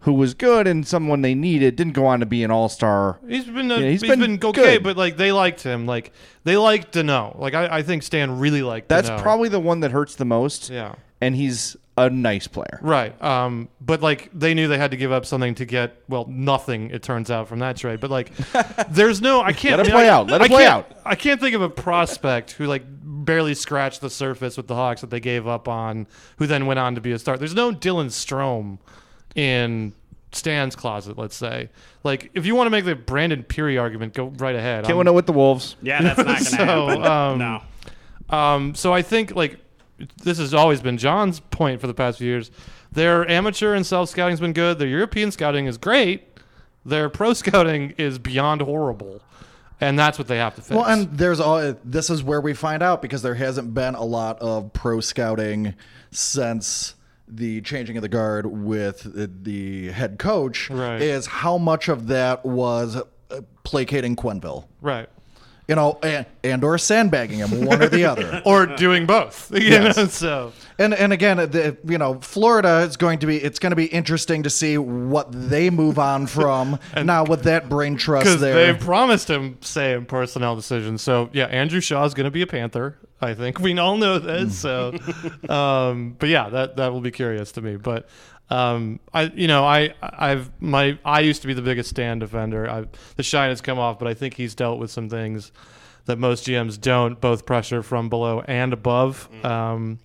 who 0.00 0.12
was 0.12 0.32
good 0.34 0.66
and 0.66 0.86
someone 0.86 1.22
they 1.22 1.34
needed, 1.34 1.74
didn't 1.76 1.92
go 1.94 2.06
on 2.06 2.20
to 2.20 2.26
be 2.26 2.44
an 2.44 2.50
all 2.50 2.68
star. 2.68 3.18
He's 3.28 3.44
been, 3.44 3.70
uh, 3.70 3.76
Yeah, 3.78 3.90
he's 3.90 4.02
been, 4.02 4.38
okay, 4.42 4.74
good. 4.74 4.82
but 4.84 4.96
like 4.96 5.16
they 5.16 5.32
liked 5.32 5.62
him. 5.62 5.86
Like 5.86 6.12
they 6.44 6.56
liked 6.56 6.94
Danault. 6.94 7.38
Like 7.38 7.54
I, 7.54 7.78
I 7.78 7.82
think 7.82 8.02
Stan 8.04 8.38
really 8.38 8.62
liked. 8.62 8.88
That's 8.88 9.10
Danault. 9.10 9.22
probably 9.22 9.48
the 9.48 9.60
one 9.60 9.80
that 9.80 9.90
hurts 9.90 10.14
the 10.14 10.24
most. 10.24 10.70
Yeah. 10.70 10.94
and 11.20 11.34
he's 11.34 11.76
a 11.96 12.08
nice 12.08 12.46
player. 12.46 12.78
Right. 12.80 13.20
Um, 13.20 13.68
but 13.80 14.00
like 14.00 14.30
they 14.32 14.54
knew 14.54 14.68
they 14.68 14.78
had 14.78 14.92
to 14.92 14.96
give 14.96 15.10
up 15.10 15.26
something 15.26 15.56
to 15.56 15.64
get 15.64 16.00
well 16.08 16.26
nothing. 16.28 16.90
It 16.90 17.02
turns 17.02 17.28
out 17.28 17.48
from 17.48 17.58
that 17.58 17.76
trade. 17.76 17.98
But 17.98 18.10
like, 18.12 18.30
there's 18.90 19.20
no 19.20 19.40
I 19.40 19.52
can't 19.52 19.78
Let 19.78 19.88
it 19.88 19.90
I- 19.90 19.96
play 19.96 20.08
out. 20.08 20.28
Let 20.30 20.40
it 20.42 20.48
play 20.48 20.64
out. 20.64 20.92
I 21.04 21.16
can't 21.16 21.40
think 21.40 21.56
of 21.56 21.62
a 21.62 21.68
prospect 21.68 22.52
who 22.52 22.66
like 22.66 22.84
barely 22.86 23.54
scratched 23.54 24.00
the 24.00 24.10
surface 24.10 24.56
with 24.56 24.68
the 24.68 24.76
Hawks 24.76 25.00
that 25.00 25.10
they 25.10 25.18
gave 25.18 25.48
up 25.48 25.66
on, 25.66 26.06
who 26.36 26.46
then 26.46 26.66
went 26.66 26.78
on 26.78 26.94
to 26.94 27.00
be 27.00 27.10
a 27.10 27.18
star. 27.18 27.36
There's 27.36 27.52
no 27.54 27.72
Dylan 27.72 28.06
Strome 28.10 28.78
in 29.38 29.92
Stan's 30.32 30.74
closet. 30.74 31.16
Let's 31.16 31.36
say 31.36 31.70
like 32.02 32.30
if 32.34 32.44
you 32.44 32.56
want 32.56 32.66
to 32.66 32.70
make 32.70 32.84
the 32.84 32.96
Brandon 32.96 33.44
Peary 33.44 33.78
argument, 33.78 34.14
go 34.14 34.26
right 34.26 34.56
ahead. 34.56 34.82
Can't 34.84 34.90
I'm- 34.90 34.98
win 34.98 35.06
it 35.06 35.14
with 35.14 35.26
the 35.26 35.32
Wolves. 35.32 35.76
Yeah, 35.80 36.02
that's 36.02 36.18
not 36.18 36.26
going 36.26 36.38
to 36.38 36.44
so, 36.44 36.56
happen. 36.56 37.04
Um, 37.06 37.38
no. 37.38 38.36
Um, 38.36 38.74
so 38.74 38.92
I 38.92 39.02
think 39.02 39.34
like 39.36 39.58
this 40.24 40.38
has 40.38 40.52
always 40.54 40.80
been 40.80 40.98
John's 40.98 41.38
point 41.40 41.80
for 41.80 41.86
the 41.86 41.94
past 41.94 42.18
few 42.18 42.26
years. 42.26 42.50
Their 42.90 43.28
amateur 43.30 43.74
and 43.74 43.86
self 43.86 44.08
scouting 44.08 44.32
has 44.32 44.40
been 44.40 44.52
good. 44.52 44.78
Their 44.78 44.88
European 44.88 45.30
scouting 45.30 45.66
is 45.66 45.78
great. 45.78 46.24
Their 46.84 47.08
pro 47.08 47.32
scouting 47.34 47.94
is 47.96 48.18
beyond 48.18 48.60
horrible, 48.62 49.22
and 49.80 49.96
that's 49.96 50.18
what 50.18 50.26
they 50.26 50.38
have 50.38 50.56
to 50.56 50.62
fix. 50.62 50.74
Well, 50.74 50.86
and 50.86 51.16
there's 51.16 51.38
all. 51.38 51.74
This 51.84 52.10
is 52.10 52.24
where 52.24 52.40
we 52.40 52.54
find 52.54 52.82
out 52.82 53.02
because 53.02 53.22
there 53.22 53.34
hasn't 53.34 53.72
been 53.72 53.94
a 53.94 54.04
lot 54.04 54.40
of 54.40 54.72
pro 54.72 55.00
scouting 55.00 55.74
since 56.10 56.94
the 57.28 57.60
changing 57.62 57.96
of 57.96 58.02
the 58.02 58.08
guard 58.08 58.46
with 58.46 59.02
the- 59.14 59.26
head 59.92 60.18
coach. 60.18 60.70
Right. 60.70 61.00
Is 61.00 61.26
how 61.26 61.58
much 61.58 61.88
of 61.88 62.06
that 62.08 62.44
was 62.44 62.96
uh, 63.30 63.40
placating 63.64 64.16
Quenneville, 64.16 64.64
right? 64.80 65.08
You 65.68 65.74
know, 65.74 65.98
and, 66.02 66.24
and 66.42 66.64
or 66.64 66.78
sandbagging 66.78 67.40
him, 67.40 67.66
one 67.66 67.82
or 67.82 67.90
the 67.90 68.04
other, 68.06 68.40
or 68.46 68.64
doing 68.64 69.04
both. 69.04 69.50
You 69.54 69.60
Yes. 69.68 69.96
know, 69.98 70.06
so 70.06 70.52
And 70.78 70.94
and 70.94 71.12
again, 71.12 71.36
the, 71.36 71.76
you 71.84 71.98
know, 71.98 72.20
Florida 72.20 72.78
is 72.88 72.96
going 72.96 73.18
to 73.18 73.26
be. 73.26 73.36
It's 73.36 73.58
going 73.58 73.72
to 73.72 73.76
be 73.76 73.84
interesting 73.84 74.44
to 74.44 74.50
see 74.50 74.78
what 74.78 75.28
they 75.30 75.68
move 75.68 75.98
on 75.98 76.26
from 76.26 76.78
now 77.04 77.24
with 77.24 77.42
that 77.42 77.68
brain 77.68 77.96
trust 77.98 78.24
because 78.24 78.40
there. 78.40 78.72
they 78.72 78.78
promised 78.78 79.28
him 79.28 79.58
same 79.60 80.06
personnel 80.06 80.56
decisions. 80.56 81.02
So 81.02 81.28
yeah, 81.34 81.44
Andrew 81.46 81.80
Shaw 81.80 82.04
is 82.06 82.14
going 82.14 82.24
to 82.24 82.30
be 82.30 82.40
a 82.40 82.46
Panther. 82.46 82.96
I 83.20 83.34
think 83.34 83.58
we 83.60 83.76
all 83.78 83.96
know 83.98 84.18
this. 84.20 84.56
So, 84.58 84.94
um, 85.50 86.16
but 86.18 86.28
yeah, 86.30 86.48
that 86.48 86.76
that 86.76 86.92
will 86.92 87.00
be 87.02 87.10
curious 87.10 87.52
to 87.52 87.60
me. 87.60 87.76
But 87.76 88.08
um, 88.50 89.00
I, 89.12 89.24
you 89.24 89.46
know, 89.46 89.64
I 89.64 89.94
I've 90.02 90.50
my 90.60 90.98
I 91.04 91.20
used 91.20 91.42
to 91.42 91.48
be 91.48 91.54
the 91.54 91.62
biggest 91.62 91.90
stand 91.90 92.20
defender. 92.20 92.68
I, 92.68 92.86
the 93.16 93.22
shine 93.22 93.50
has 93.50 93.60
come 93.60 93.78
off, 93.78 93.98
but 93.98 94.08
I 94.08 94.14
think 94.14 94.34
he's 94.34 94.54
dealt 94.54 94.78
with 94.78 94.90
some 94.90 95.08
things 95.08 95.52
that 96.06 96.18
most 96.18 96.46
GMs 96.46 96.80
don't, 96.80 97.20
both 97.20 97.44
pressure 97.44 97.82
from 97.82 98.08
below 98.08 98.42
and 98.48 98.72
above. 98.72 99.28
Um, 99.44 99.98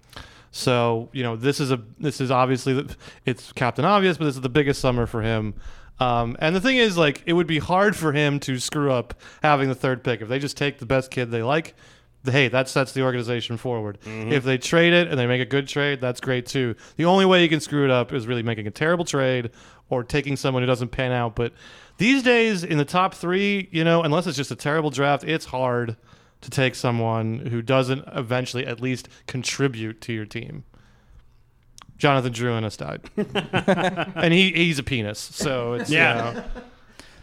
so 0.51 1.09
you 1.13 1.23
know, 1.23 1.35
this 1.35 1.59
is 1.59 1.71
a 1.71 1.81
this 1.99 2.19
is 2.19 2.31
obviously 2.31 2.73
the, 2.73 2.95
it's 3.25 3.51
Captain 3.53 3.85
Obvious, 3.85 4.17
but 4.17 4.25
this 4.25 4.35
is 4.35 4.41
the 4.41 4.49
biggest 4.49 4.81
summer 4.81 5.05
for 5.05 5.21
him. 5.21 5.55
Um, 5.99 6.35
and 6.39 6.55
the 6.55 6.59
thing 6.59 6.77
is, 6.77 6.97
like, 6.97 7.23
it 7.25 7.33
would 7.33 7.47
be 7.47 7.59
hard 7.59 7.95
for 7.95 8.11
him 8.11 8.39
to 8.41 8.59
screw 8.59 8.91
up 8.91 9.13
having 9.41 9.69
the 9.69 9.75
third 9.75 10.03
pick 10.03 10.21
if 10.21 10.27
they 10.27 10.39
just 10.39 10.57
take 10.57 10.79
the 10.79 10.85
best 10.85 11.11
kid 11.11 11.31
they 11.31 11.43
like. 11.43 11.75
The- 12.23 12.31
Hey, 12.31 12.47
that 12.47 12.69
sets 12.69 12.91
the 12.93 13.01
organization 13.03 13.57
forward. 13.57 13.99
Mm-hmm. 14.05 14.31
If 14.31 14.43
they 14.43 14.57
trade 14.57 14.93
it 14.93 15.07
and 15.09 15.19
they 15.19 15.27
make 15.27 15.41
a 15.41 15.45
good 15.45 15.67
trade, 15.67 15.99
that's 16.01 16.19
great 16.21 16.45
too. 16.45 16.75
The 16.95 17.05
only 17.05 17.25
way 17.25 17.43
you 17.43 17.49
can 17.49 17.59
screw 17.59 17.83
it 17.83 17.91
up 17.91 18.13
is 18.13 18.27
really 18.27 18.43
making 18.43 18.65
a 18.67 18.71
terrible 18.71 19.05
trade 19.05 19.51
or 19.89 20.03
taking 20.03 20.35
someone 20.37 20.63
who 20.63 20.67
doesn't 20.67 20.89
pan 20.89 21.11
out. 21.11 21.35
But 21.35 21.53
these 21.97 22.23
days, 22.23 22.63
in 22.63 22.77
the 22.77 22.85
top 22.85 23.13
three, 23.13 23.67
you 23.71 23.83
know, 23.83 24.01
unless 24.03 24.25
it's 24.25 24.37
just 24.37 24.51
a 24.51 24.55
terrible 24.55 24.89
draft, 24.89 25.23
it's 25.23 25.45
hard 25.45 25.97
to 26.41 26.49
take 26.49 26.75
someone 26.75 27.39
who 27.47 27.61
doesn't 27.61 28.03
eventually 28.13 28.65
at 28.65 28.81
least 28.81 29.07
contribute 29.27 30.01
to 30.01 30.13
your 30.13 30.25
team. 30.25 30.63
Jonathan 31.97 32.33
Drouin 32.33 32.63
has 32.63 32.75
died, 32.75 33.01
and 34.15 34.33
he 34.33 34.51
he's 34.51 34.79
a 34.79 34.83
penis. 34.83 35.19
So 35.19 35.73
it's 35.73 35.89
Yeah. 35.89 36.29
you 36.29 36.33
know. 36.35 36.43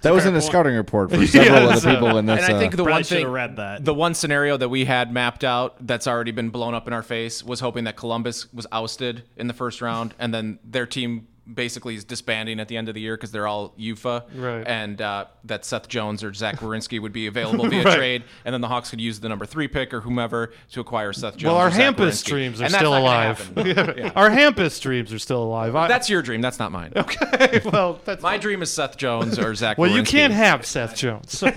That 0.03 0.13
was 0.15 0.25
in 0.27 0.35
the 0.35 0.41
scouting 0.41 0.75
report 0.75 1.11
for 1.11 1.27
several 1.27 1.63
Yeah, 1.69 1.75
of 1.75 1.83
the 1.83 1.95
people 1.95 2.17
in 2.19 2.27
this. 2.27 2.43
And 2.47 2.57
I 2.57 2.59
think 2.59 2.75
uh, 2.75 2.77
the 2.79 2.85
one 2.85 3.03
should've 3.03 3.25
thing, 3.25 3.27
read 3.29 3.57
that. 3.57 3.85
the 3.85 3.93
one 3.95 4.15
scenario 4.15 4.57
that 4.57 4.69
we 4.69 4.85
had 4.87 5.13
mapped 5.13 5.45
out 5.45 5.77
that's 5.87 6.07
already 6.07 6.31
been 6.31 6.51
blown 6.51 6.75
up 6.75 6.87
in 6.87 6.93
our 6.93 7.03
face 7.03 7.45
was 7.45 7.61
hoping 7.61 7.85
that 7.85 7.97
Columbus 7.97 8.53
was 8.53 8.67
ousted 8.73 9.25
in 9.37 9.47
the 9.47 9.55
first 9.55 9.81
round, 9.83 10.15
and 10.19 10.33
then 10.33 10.59
their 10.65 10.87
team 10.87 11.27
basically 11.55 11.95
is 11.95 12.05
disbanding 12.05 12.61
at 12.61 12.69
the 12.69 12.77
end 12.77 12.89
of 12.89 12.95
the 12.95 13.01
year 13.01 13.17
because 13.17 13.31
they're 13.33 13.47
all 13.47 13.73
UFA, 13.77 14.25
Right. 14.35 14.67
and 14.67 15.01
uh, 15.01 15.27
that 15.45 15.65
Seth 15.65 15.89
Jones 15.89 16.23
or 16.25 16.33
Zach 16.35 16.57
Werenski 16.61 17.01
would 17.01 17.13
be 17.13 17.27
available 17.27 17.67
via 17.69 17.83
Right. 17.83 17.97
trade, 17.97 18.25
and 18.45 18.53
then 18.53 18.61
the 18.61 18.69
Hawks 18.69 18.91
could 18.91 19.01
use 19.01 19.21
the 19.21 19.29
number 19.29 19.47
three 19.47 19.69
pick 19.69 19.93
or 19.95 20.01
whomever 20.01 20.53
to 20.73 20.81
acquire 20.81 21.13
Seth 21.13 21.37
Jones. 21.37 21.53
well, 21.53 21.57
our 21.61 21.71
Hampus 21.71 22.25
dreams 22.25 22.61
are 22.63 22.69
still 22.69 22.97
alive. 22.97 23.53
Yeah. 23.71 24.13
Our 24.17 24.31
Hampus 24.31 24.81
dreams 24.81 25.13
are 25.13 25.19
still 25.19 25.43
alive. 25.43 25.75
I, 25.77 25.89
That's 25.89 26.09
your 26.09 26.23
dream. 26.23 26.41
That's 26.41 26.59
not 26.59 26.73
mine. 26.73 26.93
Okay, 27.01 27.61
well, 27.65 28.01
that's 28.05 28.23
my 28.23 28.37
dream 28.39 28.63
is 28.63 28.71
Seth 28.71 28.97
Jones 28.97 29.39
or 29.39 29.55
Zach. 29.55 29.79
well, 29.79 29.91
you 29.91 30.03
can't 30.03 30.33
have 30.33 30.65
Seth 30.67 30.97
Jones. 30.97 31.37
So. 31.39 31.51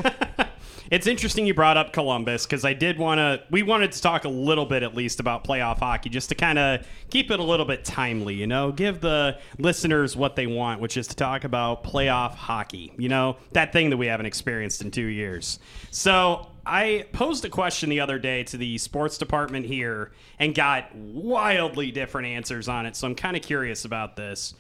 It's 0.92 1.08
interesting 1.08 1.46
you 1.46 1.54
brought 1.54 1.78
up 1.78 1.94
Columbus 1.94 2.46
because 2.46 2.66
I 2.66 2.74
did 2.74 2.98
want 2.98 3.20
to. 3.20 3.44
We 3.50 3.64
wanted 3.64 3.92
to 3.94 4.02
talk 4.02 4.26
a 4.26 4.30
little 4.30 4.66
bit, 4.66 4.84
at 4.84 4.96
least, 4.96 5.20
about 5.20 5.44
playoff 5.44 5.80
hockey, 5.80 6.10
just 6.10 6.30
to 6.30 6.36
kind 6.36 6.60
of 6.60 6.86
keep 7.10 7.32
it 7.32 7.40
a 7.40 7.44
little 7.44 7.66
bit 7.66 7.86
timely. 7.86 8.36
You 8.36 8.48
know, 8.48 8.72
give 8.72 9.02
the 9.02 9.40
listeners 9.58 10.16
what 10.16 10.36
they 10.36 10.48
want, 10.48 10.82
which 10.82 10.98
is 10.98 11.08
to 11.08 11.16
talk 11.16 11.44
about 11.44 11.84
playoff 11.84 12.34
hockey. 12.34 12.94
You 12.98 13.10
know, 13.10 13.38
that 13.52 13.74
thing 13.74 13.90
that 13.90 13.98
we 13.98 14.08
haven't 14.08 14.26
experienced 14.26 14.82
in 14.82 14.92
two 14.92 15.06
years. 15.06 15.60
So 15.92 16.48
I 16.66 17.06
posed 17.12 17.44
a 17.44 17.50
question 17.50 17.90
the 17.90 18.00
other 18.00 18.20
day 18.20 18.44
to 18.46 18.58
the 18.58 18.78
sports 18.78 19.18
department 19.18 19.66
here 19.66 20.12
and 20.40 20.56
got 20.56 20.96
wildly 20.96 21.92
different 21.92 22.28
answers 22.28 22.68
on 22.68 22.86
it. 22.86 22.96
So 22.96 23.08
I'm 23.08 23.16
kind 23.16 23.36
of 23.36 23.44
curious 23.44 23.84
about 23.86 24.16
this. 24.16 24.54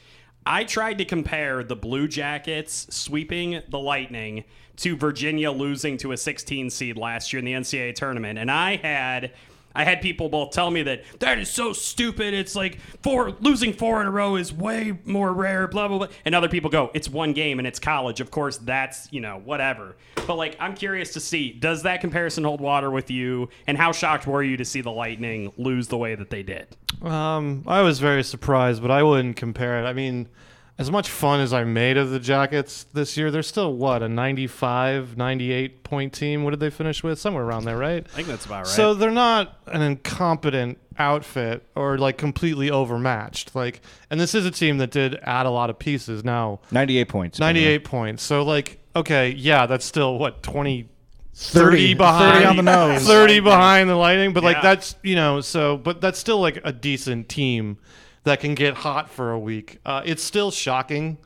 I 0.45 0.65
tried 0.65 0.97
to 0.97 1.05
compare 1.05 1.63
the 1.63 1.75
Blue 1.75 2.07
Jackets 2.07 2.87
sweeping 2.89 3.61
the 3.69 3.79
Lightning 3.79 4.43
to 4.77 4.97
Virginia 4.97 5.51
losing 5.51 5.97
to 5.97 6.11
a 6.11 6.17
16 6.17 6.69
seed 6.69 6.97
last 6.97 7.31
year 7.31 7.39
in 7.39 7.45
the 7.45 7.53
NCAA 7.53 7.95
tournament, 7.95 8.37
and 8.37 8.51
I 8.51 8.75
had 8.75 9.31
I 9.75 9.83
had 9.83 10.01
people 10.01 10.29
both 10.29 10.51
tell 10.51 10.69
me 10.69 10.83
that 10.83 11.03
that 11.19 11.39
is 11.39 11.49
so 11.49 11.73
stupid. 11.73 12.33
It's 12.33 12.55
like 12.55 12.79
four 13.01 13.31
losing 13.39 13.73
four 13.73 14.01
in 14.01 14.07
a 14.07 14.11
row 14.11 14.35
is 14.35 14.53
way 14.53 14.97
more 15.05 15.33
rare. 15.33 15.67
Blah 15.67 15.87
blah 15.87 15.97
blah. 15.99 16.07
And 16.25 16.35
other 16.35 16.49
people 16.49 16.69
go, 16.69 16.91
it's 16.93 17.09
one 17.09 17.33
game 17.33 17.59
and 17.59 17.67
it's 17.67 17.79
college. 17.79 18.21
Of 18.21 18.31
course, 18.31 18.57
that's 18.57 19.11
you 19.11 19.21
know 19.21 19.41
whatever. 19.43 19.95
But 20.27 20.35
like, 20.35 20.55
I'm 20.59 20.75
curious 20.75 21.13
to 21.13 21.19
see 21.19 21.51
does 21.51 21.83
that 21.83 22.01
comparison 22.01 22.43
hold 22.43 22.61
water 22.61 22.91
with 22.91 23.09
you? 23.09 23.49
And 23.67 23.77
how 23.77 23.91
shocked 23.91 24.27
were 24.27 24.43
you 24.43 24.57
to 24.57 24.65
see 24.65 24.81
the 24.81 24.91
Lightning 24.91 25.51
lose 25.57 25.87
the 25.87 25.97
way 25.97 26.15
that 26.15 26.29
they 26.29 26.43
did? 26.43 26.67
Um, 27.01 27.63
I 27.67 27.81
was 27.81 27.99
very 27.99 28.23
surprised, 28.23 28.81
but 28.81 28.91
I 28.91 29.03
wouldn't 29.03 29.35
compare 29.35 29.83
it. 29.83 29.87
I 29.87 29.93
mean, 29.93 30.29
as 30.77 30.89
much 30.89 31.09
fun 31.09 31.39
as 31.39 31.53
I 31.53 31.63
made 31.63 31.97
of 31.97 32.09
the 32.09 32.19
Jackets 32.19 32.85
this 32.93 33.15
year, 33.15 33.29
they're 33.29 33.43
still 33.43 33.73
what 33.75 34.01
a 34.01 34.09
95, 34.09 35.15
98 35.15 35.83
point 35.83 36.13
team. 36.13 36.43
What 36.43 36.51
did 36.51 36.59
they 36.59 36.71
finish 36.71 37.03
with? 37.03 37.19
Somewhere 37.19 37.43
around 37.43 37.65
there, 37.65 37.77
right? 37.77 38.05
I 38.05 38.09
think 38.09 38.27
that's 38.27 38.45
about 38.45 38.65
right. 38.65 38.67
So 38.67 38.93
they're 38.93 39.11
not 39.11 39.59
an 39.67 39.81
incompetent 39.81 40.79
outfit 40.97 41.63
or 41.75 41.97
like 41.97 42.17
completely 42.17 42.71
overmatched. 42.71 43.55
Like, 43.55 43.81
and 44.09 44.19
this 44.19 44.33
is 44.33 44.45
a 44.45 44.51
team 44.51 44.79
that 44.79 44.89
did 44.89 45.15
add 45.21 45.45
a 45.45 45.51
lot 45.51 45.69
of 45.69 45.77
pieces. 45.77 46.23
Now, 46.23 46.59
98 46.71 47.07
points. 47.07 47.39
by 47.39 47.53
the 47.53 47.59
way. 47.59 47.65
98 47.65 47.83
points. 47.85 48.23
So 48.23 48.43
like, 48.43 48.79
okay, 48.95 49.29
yeah, 49.29 49.67
that's 49.67 49.85
still 49.85 50.17
what 50.17 50.41
20 50.41 50.89
30 51.35 51.77
30 51.77 51.93
behind 51.95 52.33
30 52.35 52.45
on 52.45 52.55
the 52.57 52.63
nose. 52.63 53.03
30 53.07 53.39
behind 53.39 53.89
the 53.89 53.95
lightning 53.95 54.33
but 54.33 54.43
like 54.43 54.61
that's 54.61 54.95
you 55.01 55.15
know 55.15 55.41
so 55.41 55.77
but 55.77 55.99
that's 55.99 56.19
still 56.19 56.39
like 56.39 56.59
a 56.63 56.71
decent 56.71 57.27
team 57.27 57.79
that 58.23 58.39
can 58.39 58.55
get 58.55 58.73
hot 58.73 59.09
for 59.09 59.31
a 59.31 59.39
week 59.39 59.79
uh, 59.85 60.01
it's 60.05 60.23
still 60.23 60.51
shocking 60.51 61.17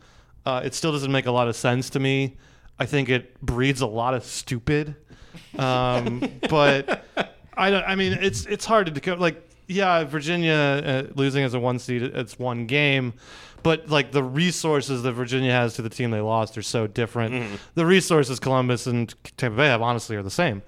uh, 0.46 0.62
it 0.64 0.74
still 0.74 0.92
doesn't 0.92 1.12
make 1.12 1.26
a 1.26 1.32
lot 1.32 1.48
of 1.48 1.56
sense 1.56 1.90
to 1.90 2.00
me 2.00 2.38
i 2.80 2.86
think 2.86 3.10
it 3.10 3.40
breeds 3.42 3.82
a 3.82 3.88
lot 3.88 4.14
of 4.14 4.24
stupid 4.24 4.96
um, 5.58 6.20
but 6.50 7.06
i 7.56 7.70
don't 7.70 7.84
i 7.84 7.96
mean 7.96 8.14
it's 8.14 8.46
it's 8.46 8.66
hard 8.66 8.94
to 8.94 9.16
like 9.16 9.42
yeah 9.68 10.04
virginia 10.04 10.54
uh, 10.54 11.14
losing 11.16 11.44
as 11.44 11.54
a 11.54 11.60
one 11.60 11.80
seed 11.80 12.02
it's 12.02 12.40
one 12.40 12.66
game 12.66 13.14
but 13.64 13.90
like 13.90 14.12
the 14.14 14.24
resources 14.24 15.04
that 15.04 15.12
Virginia 15.12 15.52
has 15.52 15.74
to 15.74 15.82
the 15.82 15.90
team 15.90 16.12
they 16.12 16.22
lost 16.22 16.58
are 16.58 16.62
so 16.62 16.88
different. 16.88 17.34
Mm-hmm. 17.34 17.56
The 17.76 17.86
resources 17.86 18.40
Columbus 18.40 18.88
and 18.88 19.14
Tampa 19.36 19.58
Bay 19.58 19.68
have 19.68 19.82
honestly 19.82 20.16
are 20.16 20.24
the 20.24 20.32
same. 20.32 20.62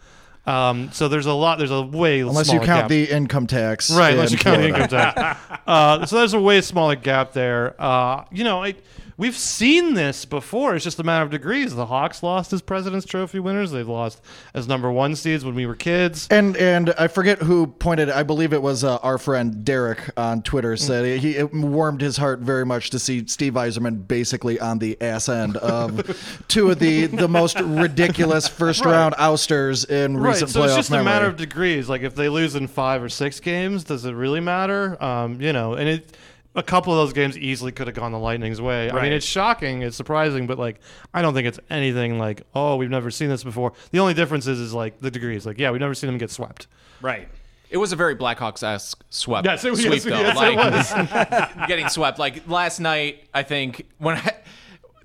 Um, 0.50 0.92
so 0.92 1.08
there's 1.08 1.28
a 1.28 1.34
lot. 1.34 1.60
There's 1.60 1.70
a 1.72 1.82
way 1.82 2.22
Unless 2.22 2.52
you 2.52 2.60
count 2.60 2.68
gap. 2.68 2.90
the 2.90 3.10
income 3.10 3.46
tax. 3.46 3.92
right. 3.92 4.14
Unless 4.14 4.32
in 4.32 4.38
you 4.38 4.44
count 4.44 4.62
the 4.62 4.68
income 4.68 4.88
tax. 4.88 5.40
uh, 5.68 6.06
so 6.08 6.18
there's 6.18 6.34
a 6.34 6.40
way 6.42 6.62
smaller 6.62 6.96
gap 6.96 7.34
there. 7.34 7.80
Uh, 7.80 8.26
you 8.32 8.44
know, 8.44 8.64
I, 8.64 8.76
we've 9.20 9.38
seen 9.38 9.94
this 9.94 10.26
before. 10.26 10.74
It's 10.76 10.84
just 10.84 10.98
a 10.98 11.04
matter 11.04 11.24
of 11.24 11.30
degrees. 11.30 11.76
The 11.76 11.86
Hawks 11.86 12.24
lost 12.24 12.52
as 12.54 12.64
President's 12.64 13.06
Trophy 13.06 13.40
winners. 13.40 13.70
They've 13.72 13.88
lost 13.88 14.22
as 14.56 14.68
number 14.68 14.92
one 14.92 15.16
seeds 15.16 15.46
when 15.46 15.54
we 15.54 15.68
were 15.68 15.76
kids. 15.76 16.28
And 16.32 16.58
and 16.58 16.92
I 16.98 17.08
forget 17.08 17.40
who 17.44 17.68
pointed. 17.68 18.10
I 18.10 18.24
believe 18.24 18.54
it 18.54 18.62
was 18.64 18.84
uh, 18.84 18.96
our 18.98 19.18
friend 19.20 19.64
Derek 19.64 20.10
on 20.18 20.42
Twitter 20.42 20.74
Mm. 20.74 20.80
said 20.80 21.20
he 21.20 21.36
it 21.36 21.54
warmed 21.54 22.02
his 22.02 22.18
heart 22.18 22.40
very 22.40 22.66
much 22.66 22.90
to 22.92 23.00
see 23.00 23.28
Steve 23.28 23.54
Yzerman 23.54 24.08
basically 24.08 24.60
on 24.60 24.80
the 24.80 25.00
ass 25.02 25.28
end 25.30 25.58
of 25.58 26.44
two 26.48 26.72
of 26.72 26.80
the 26.80 27.08
the 27.08 27.28
most 27.28 27.60
ridiculous 27.60 28.48
first 28.60 28.86
round 28.86 29.16
ousters 29.18 29.84
in 29.84 30.16
Right, 30.18 30.30
recent 30.32 30.52
so 30.52 30.62
playoff 30.62 30.66
it's 30.68 30.76
just 30.76 30.92
memory. 30.92 31.02
a 31.02 31.06
matter 31.06 31.26
of 31.26 31.36
degrees. 31.36 31.90
Like 31.90 32.02
if 32.04 32.16
they 32.16 32.30
lose 32.30 32.56
in 32.56 32.68
five 32.68 33.04
or 33.04 33.10
six 33.10 33.40
games, 33.42 33.84
does 33.84 34.06
it 34.06 34.14
really 34.14 34.40
matter? 34.40 35.02
Um, 35.04 35.42
you 35.42 35.52
know, 35.52 35.74
and 35.74 35.90
it 35.90 36.16
a 36.56 36.64
couple 36.64 36.92
of 36.94 36.98
those 36.98 37.14
games 37.14 37.38
easily 37.38 37.72
could 37.72 37.88
have 37.88 37.96
gone 37.96 38.12
the 38.12 38.20
Lightning's 38.20 38.60
way. 38.62 38.90
I 38.90 39.02
mean, 39.02 39.14
it's 39.14 39.26
shocking, 39.26 39.82
it's 39.84 39.96
surprising, 39.96 40.48
but 40.48 40.58
like 40.58 40.80
I 41.14 41.22
don't 41.22 41.34
think 41.34 41.48
it's 41.48 41.60
anything 41.70 42.18
like 42.18 42.42
oh 42.56 42.76
we've 42.76 42.90
never 42.90 43.12
seen 43.12 43.30
this 43.30 43.44
before. 43.44 43.74
The 43.92 44.00
only 44.00 44.14
difference 44.14 44.48
is 44.48 44.60
is 44.60 44.74
like 44.74 45.00
the 45.00 45.12
degrees. 45.12 45.46
Like 45.46 45.58
yeah, 45.60 45.72
we've 45.72 45.82
never 45.82 45.94
seen 45.94 46.08
them 46.10 46.18
get 46.18 46.32
swept. 46.32 46.68
Right. 47.02 47.30
It 47.70 47.78
was 47.78 47.92
a 47.92 47.96
very 47.96 48.16
Blackhawks 48.16 48.64
esque 48.64 49.04
swept. 49.12 49.46
Yes, 49.46 49.64
it 49.64 49.70
was- 49.70 49.82
sweep 49.82 49.94
yes, 49.94 50.04
though. 50.04 50.20
yes, 50.20 50.92
it 50.92 51.08
like 51.08 51.52
was. 51.60 51.68
getting 51.68 51.88
swept. 51.88 52.18
Like 52.18 52.48
last 52.48 52.80
night, 52.80 53.28
I 53.32 53.44
think 53.44 53.86
when 54.00 54.18
I, 54.18 54.36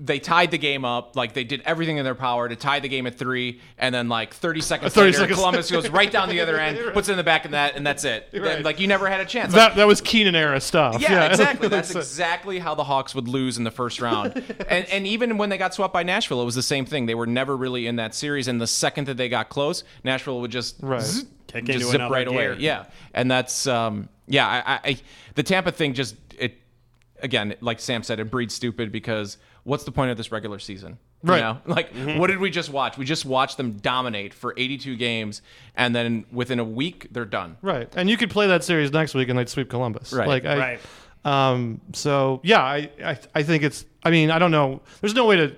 they 0.00 0.18
tied 0.18 0.50
the 0.50 0.58
game 0.58 0.84
up, 0.84 1.14
like 1.14 1.34
they 1.34 1.44
did 1.44 1.62
everything 1.64 1.98
in 1.98 2.04
their 2.04 2.16
power 2.16 2.48
to 2.48 2.56
tie 2.56 2.80
the 2.80 2.88
game 2.88 3.06
at 3.06 3.16
three, 3.16 3.60
and 3.78 3.94
then 3.94 4.08
like 4.08 4.34
30 4.34 4.60
seconds 4.60 4.92
30 4.92 5.06
later, 5.06 5.18
seconds. 5.18 5.38
Columbus 5.38 5.70
goes 5.70 5.88
right 5.88 6.10
down 6.10 6.28
the 6.28 6.40
other 6.40 6.58
end, 6.58 6.78
puts 6.92 7.08
it 7.08 7.12
in 7.12 7.16
the 7.16 7.22
back 7.24 7.44
of 7.44 7.52
that, 7.52 7.76
and 7.76 7.86
that's 7.86 8.04
it. 8.04 8.28
Then, 8.32 8.42
Right. 8.42 8.62
Like 8.64 8.80
you 8.80 8.86
never 8.88 9.08
had 9.08 9.20
a 9.20 9.24
chance. 9.24 9.52
Like, 9.52 9.70
That 9.70 9.76
that 9.76 9.86
was 9.86 10.00
Keenan 10.00 10.34
era 10.34 10.60
stuff. 10.60 11.00
yeah, 11.00 11.26
exactly. 11.30 11.68
That's 11.68 11.90
exactly 11.94 12.58
how 12.58 12.74
the 12.74 12.84
Hawks 12.84 13.14
would 13.14 13.28
lose 13.28 13.56
in 13.56 13.62
the 13.64 13.70
first 13.70 14.00
round. 14.00 14.34
and 14.68 14.84
and 14.88 15.06
even 15.06 15.38
when 15.38 15.48
they 15.50 15.58
got 15.58 15.74
swept 15.74 15.92
by 15.92 16.02
Nashville, 16.02 16.42
it 16.42 16.44
was 16.44 16.56
the 16.56 16.62
same 16.62 16.86
thing. 16.86 17.06
They 17.06 17.14
were 17.14 17.26
never 17.26 17.56
really 17.56 17.86
in 17.86 17.96
that 17.96 18.14
series, 18.14 18.48
and 18.48 18.60
the 18.60 18.66
second 18.66 19.06
that 19.06 19.16
they 19.16 19.28
got 19.28 19.48
close, 19.48 19.84
Nashville 20.02 20.40
would 20.40 20.50
just 20.50 20.76
Right. 20.82 21.00
zzz, 21.00 21.24
Kick 21.46 21.66
just 21.66 21.78
into 21.78 21.86
zip 22.04 22.10
right 22.10 22.26
gear. 22.28 22.52
away. 22.52 22.60
Yeah, 22.60 22.86
and 23.14 23.30
that's 23.30 23.68
um, 23.68 24.08
yeah. 24.26 24.46
I, 24.48 24.72
I, 24.74 24.80
I 24.90 24.96
the 25.36 25.44
Tampa 25.44 25.70
thing 25.70 25.94
just 25.94 26.16
it 26.36 26.54
again, 27.22 27.54
like 27.60 27.78
Sam 27.80 28.02
said, 28.02 28.18
it 28.18 28.30
breeds 28.30 28.54
stupid 28.54 28.90
because 28.90 29.36
what's 29.64 29.84
the 29.84 29.92
point 29.92 30.10
of 30.10 30.16
this 30.16 30.30
regular 30.32 30.58
season? 30.58 30.98
You 31.22 31.30
Right. 31.30 31.40
know? 31.40 31.58
Like, 31.66 31.90
what 32.18 32.28
did 32.28 32.38
we 32.38 32.50
just 32.50 32.70
watch? 32.70 32.96
We 32.98 33.04
just 33.04 33.24
watched 33.24 33.56
them 33.56 33.72
dominate 33.78 34.32
for 34.34 34.54
82 34.56 34.96
games, 34.96 35.42
and 35.74 35.94
then 35.94 36.24
within 36.30 36.58
a 36.58 36.64
week, 36.64 37.08
they're 37.10 37.24
done. 37.24 37.56
Right, 37.62 37.92
and 37.96 38.08
you 38.08 38.16
could 38.16 38.30
play 38.30 38.46
that 38.46 38.62
series 38.64 38.92
next 38.92 39.14
week 39.14 39.28
and 39.28 39.38
they'd 39.38 39.48
sweep 39.48 39.68
Columbus. 39.70 40.12
Right, 40.12 40.28
like 40.28 40.44
I, 40.44 40.58
right. 40.58 40.80
Um, 41.24 41.80
so 41.94 42.40
yeah, 42.44 42.62
I, 42.62 42.90
I 43.02 43.18
I 43.34 43.42
think 43.42 43.62
it's. 43.62 43.84
I 44.04 44.10
mean, 44.10 44.30
I 44.30 44.38
don't 44.38 44.50
know. 44.50 44.82
There's 45.00 45.14
no 45.14 45.24
way 45.24 45.36
to 45.36 45.56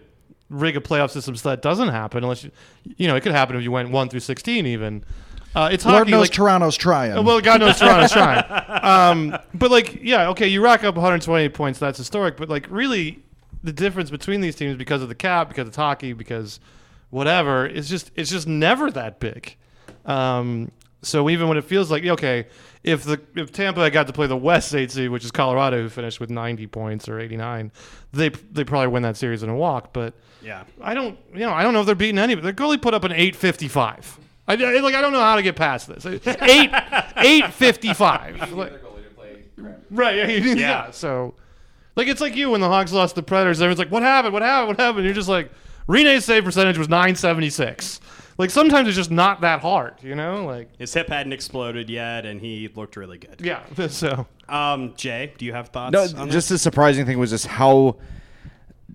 rig 0.48 0.76
a 0.76 0.80
playoff 0.80 1.10
system 1.10 1.34
so 1.34 1.48
that 1.50 1.60
doesn't 1.60 1.88
happen 1.88 2.22
unless 2.22 2.44
you, 2.44 2.52
you 2.96 3.08
know, 3.08 3.16
it 3.16 3.22
could 3.24 3.32
happen 3.32 3.56
if 3.56 3.64
you 3.64 3.72
went 3.72 3.90
one 3.90 4.08
through 4.08 4.20
sixteen 4.20 4.66
even. 4.66 5.04
Uh, 5.56 5.70
it's 5.72 5.84
Lord 5.86 5.98
hockey. 6.00 6.10
knows 6.12 6.20
like, 6.20 6.30
Toronto's 6.32 6.76
trying. 6.76 7.24
well, 7.24 7.40
God 7.40 7.60
knows 7.60 7.78
Toronto's 7.78 8.12
trying. 8.12 8.44
Um, 8.86 9.36
but 9.54 9.70
like, 9.72 10.00
yeah, 10.02 10.28
okay, 10.28 10.46
you 10.46 10.62
rack 10.62 10.84
up 10.84 10.94
128 10.94 11.52
points. 11.54 11.78
That's 11.80 11.98
historic. 11.98 12.36
But 12.36 12.48
like, 12.48 12.66
really, 12.70 13.24
the 13.62 13.72
difference 13.72 14.10
between 14.10 14.40
these 14.40 14.54
teams 14.56 14.76
because 14.76 15.02
of 15.02 15.08
the 15.08 15.14
cap, 15.14 15.48
because 15.48 15.66
it's 15.68 15.76
hockey, 15.76 16.12
because 16.12 16.60
whatever, 17.10 17.66
is 17.66 17.88
just 17.88 18.10
it's 18.16 18.30
just 18.30 18.46
never 18.46 18.90
that 18.90 19.20
big. 19.20 19.56
Um, 20.04 20.70
so 21.02 21.28
even 21.30 21.48
when 21.48 21.56
it 21.58 21.64
feels 21.64 21.90
like 21.90 22.04
okay, 22.04 22.46
if 22.82 23.04
the 23.04 23.20
if 23.34 23.52
Tampa 23.52 23.80
had 23.80 23.92
got 23.92 24.06
to 24.08 24.12
play 24.12 24.26
the 24.26 24.36
West 24.36 24.74
eight 24.74 24.90
seed, 24.90 25.10
which 25.10 25.24
is 25.24 25.30
Colorado, 25.30 25.80
who 25.82 25.88
finished 25.88 26.20
with 26.20 26.30
90 26.30 26.66
points 26.68 27.08
or 27.08 27.18
89, 27.20 27.70
they 28.12 28.28
they 28.28 28.64
probably 28.64 28.88
win 28.88 29.02
that 29.02 29.16
series 29.16 29.42
in 29.42 29.48
a 29.48 29.54
walk. 29.56 29.92
But 29.92 30.14
Yeah. 30.42 30.64
I 30.80 30.94
don't, 30.94 31.18
you 31.32 31.40
know, 31.40 31.52
I 31.52 31.62
don't 31.62 31.74
know 31.74 31.80
if 31.80 31.86
they're 31.86 31.94
beating 31.94 32.18
any. 32.18 32.34
Their 32.34 32.52
goalie 32.52 32.80
put 32.80 32.94
up 32.94 33.04
an 33.04 33.12
855. 33.12 34.18
I, 34.48 34.52
I- 34.54 34.80
like 34.80 34.94
I 34.94 35.00
don't 35.00 35.12
know 35.12 35.20
how 35.20 35.36
to 35.36 35.42
get 35.42 35.56
past 35.56 35.88
this. 35.88 36.06
Eight 36.06 36.22
eight 37.16 37.52
fifty 37.52 37.92
five. 37.94 38.40
Right. 39.90 40.16
Yeah, 40.16 40.26
yeah. 40.28 40.54
Yeah. 40.54 40.90
So, 40.90 41.34
like, 41.96 42.06
it's 42.08 42.20
like 42.20 42.36
you 42.36 42.50
when 42.50 42.60
the 42.60 42.68
Hawks 42.68 42.92
lost 42.92 43.14
the 43.16 43.22
Predators. 43.22 43.60
Everyone's 43.60 43.78
like, 43.78 43.90
"What 43.90 44.02
happened? 44.02 44.32
What 44.32 44.42
happened? 44.42 44.68
What 44.68 44.80
happened?" 44.80 45.04
You're 45.04 45.14
just 45.14 45.28
like, 45.28 45.50
Rinne's 45.88 46.24
save 46.24 46.44
percentage 46.44 46.78
was 46.78 46.88
976. 46.88 48.00
Like 48.38 48.50
sometimes 48.50 48.86
it's 48.86 48.96
just 48.96 49.10
not 49.10 49.40
that 49.40 49.60
hard, 49.62 49.94
you 50.02 50.14
know? 50.14 50.44
Like 50.44 50.76
His 50.78 50.92
hip 50.92 51.08
hadn't 51.08 51.32
exploded 51.32 51.88
yet, 51.88 52.26
and 52.26 52.38
he 52.40 52.68
looked 52.74 52.96
really 52.96 53.16
good. 53.18 53.40
yeah. 53.40 53.62
So 53.88 54.26
Um, 54.48 54.92
Jay, 54.96 55.32
do 55.38 55.46
you 55.46 55.54
have 55.54 55.68
thoughts? 55.68 55.92
No, 55.92 56.02
on 56.20 56.30
just 56.30 56.48
that? 56.48 56.54
the 56.54 56.58
surprising 56.58 57.06
thing 57.06 57.18
was 57.18 57.30
just 57.30 57.46
how 57.46 57.96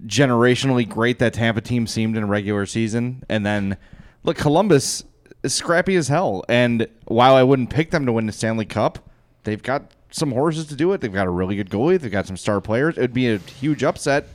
generationally 0.06 0.88
great 0.88 1.20
that 1.20 1.34
Tampa 1.34 1.62
team 1.62 1.88
seemed 1.88 2.18
in 2.18 2.24
a 2.24 2.28
regular 2.28 2.66
season, 2.66 3.24
and 3.30 3.46
then 3.46 3.78
look, 4.24 4.38
Columbus 4.38 5.04
is 5.44 5.54
scrappy 5.54 5.96
as 5.96 6.08
hell. 6.08 6.44
And 6.48 6.88
while 7.06 7.36
I 7.36 7.44
wouldn't 7.44 7.70
pick 7.72 7.90
them 7.92 8.06
to 8.06 8.12
win 8.12 8.28
the 8.28 8.32
Stanley 8.32 8.66
Cup, 8.66 9.00
they've 9.44 9.62
got 9.62 9.92
some 10.12 10.32
horses 10.32 10.66
to 10.68 10.76
do 10.76 10.92
it. 10.94 11.02
They've 11.02 11.12
got 11.14 11.28
a 11.28 11.32
really 11.32 11.56
good 11.56 11.70
goalie. 11.70 12.00
They've 12.00 12.12
got 12.12 12.28
some 12.28 12.38
star 12.38 12.62
players. 12.62 12.98
It 12.98 13.02
would 13.02 13.14
be 13.14 13.28
a 13.30 13.38
huge 13.38 13.84
upset. 13.84 14.28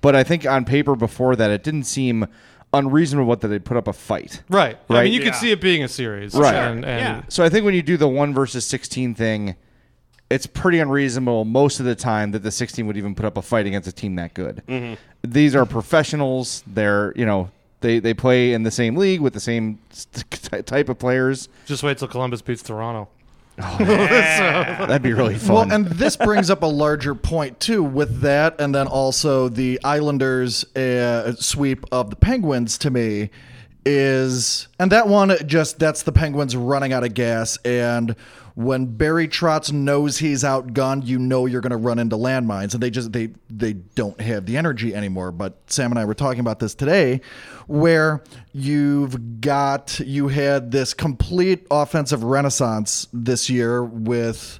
But 0.00 0.14
I 0.14 0.22
think 0.24 0.46
on 0.46 0.64
paper 0.64 0.94
before 0.94 1.36
that, 1.36 1.50
it 1.50 1.62
didn't 1.64 1.84
seem 1.84 2.26
unreasonable 2.72 3.34
that 3.36 3.48
they'd 3.48 3.64
put 3.64 3.76
up 3.76 3.88
a 3.88 3.92
fight. 3.92 4.42
Right. 4.48 4.78
Right. 4.88 5.00
I 5.00 5.04
mean, 5.04 5.12
you 5.12 5.20
could 5.20 5.34
see 5.34 5.50
it 5.50 5.60
being 5.60 5.82
a 5.82 5.88
series. 5.88 6.34
Right. 6.34 6.54
And, 6.54 6.84
and 6.84 7.24
So 7.32 7.44
I 7.44 7.48
think 7.48 7.64
when 7.64 7.74
you 7.74 7.82
do 7.82 7.96
the 7.96 8.08
one 8.08 8.34
versus 8.34 8.64
sixteen 8.64 9.14
thing, 9.14 9.56
it's 10.30 10.46
pretty 10.46 10.78
unreasonable 10.80 11.44
most 11.44 11.80
of 11.80 11.86
the 11.86 11.94
time 11.94 12.32
that 12.32 12.42
the 12.42 12.50
sixteen 12.50 12.86
would 12.86 12.96
even 12.96 13.14
put 13.14 13.24
up 13.24 13.36
a 13.36 13.42
fight 13.42 13.66
against 13.66 13.88
a 13.88 13.92
team 13.92 14.16
that 14.16 14.34
good. 14.34 14.62
Mhm. 14.68 14.96
These 15.22 15.54
are 15.56 15.64
professionals. 15.64 16.62
They're 16.66 17.12
you 17.16 17.24
know 17.26 17.50
they 17.80 17.98
they 17.98 18.12
play 18.14 18.52
in 18.52 18.62
the 18.64 18.70
same 18.70 18.96
league 18.96 19.20
with 19.20 19.32
the 19.32 19.40
same 19.40 19.78
st- 19.90 20.66
type 20.66 20.88
of 20.88 20.98
players. 20.98 21.48
Just 21.66 21.82
wait 21.82 21.98
till 21.98 22.08
Columbus 22.08 22.42
beats 22.42 22.62
Toronto. 22.62 23.08
That'd 23.78 25.02
be 25.02 25.14
really 25.14 25.36
fun. 25.38 25.54
Well, 25.54 25.72
and 25.72 25.86
this 25.86 26.16
brings 26.16 26.50
up 26.50 26.62
a 26.62 26.66
larger 26.66 27.14
point 27.14 27.58
too 27.58 27.82
with 27.82 28.20
that, 28.20 28.60
and 28.60 28.74
then 28.74 28.86
also 28.86 29.48
the 29.48 29.80
Islanders' 29.82 30.64
uh, 30.76 31.34
sweep 31.36 31.86
of 31.90 32.10
the 32.10 32.16
Penguins. 32.16 32.76
To 32.78 32.90
me, 32.90 33.30
is 33.86 34.68
and 34.78 34.92
that 34.92 35.08
one 35.08 35.34
just 35.46 35.78
that's 35.78 36.02
the 36.02 36.12
Penguins 36.12 36.54
running 36.54 36.92
out 36.92 37.02
of 37.02 37.14
gas, 37.14 37.56
and 37.64 38.14
when 38.56 38.86
Barry 38.86 39.28
Trotz 39.28 39.70
knows 39.70 40.16
he's 40.16 40.42
outgunned, 40.42 41.06
you 41.06 41.18
know 41.18 41.44
you're 41.44 41.60
going 41.60 41.72
to 41.72 41.76
run 41.76 41.98
into 41.98 42.16
landmines, 42.16 42.72
and 42.72 42.82
they 42.82 42.88
just 42.88 43.12
they 43.12 43.28
they 43.50 43.74
don't 43.74 44.18
have 44.18 44.46
the 44.46 44.56
energy 44.56 44.94
anymore. 44.94 45.30
But 45.30 45.58
Sam 45.66 45.92
and 45.92 45.98
I 45.98 46.06
were 46.06 46.14
talking 46.14 46.40
about 46.40 46.58
this 46.58 46.74
today, 46.74 47.20
where 47.66 48.24
you've 48.52 49.42
got 49.42 50.00
you 50.00 50.28
had 50.28 50.70
this 50.70 50.94
complete 50.94 51.66
offensive 51.70 52.24
renaissance 52.24 53.06
this 53.12 53.48
year 53.48 53.84
with. 53.84 54.58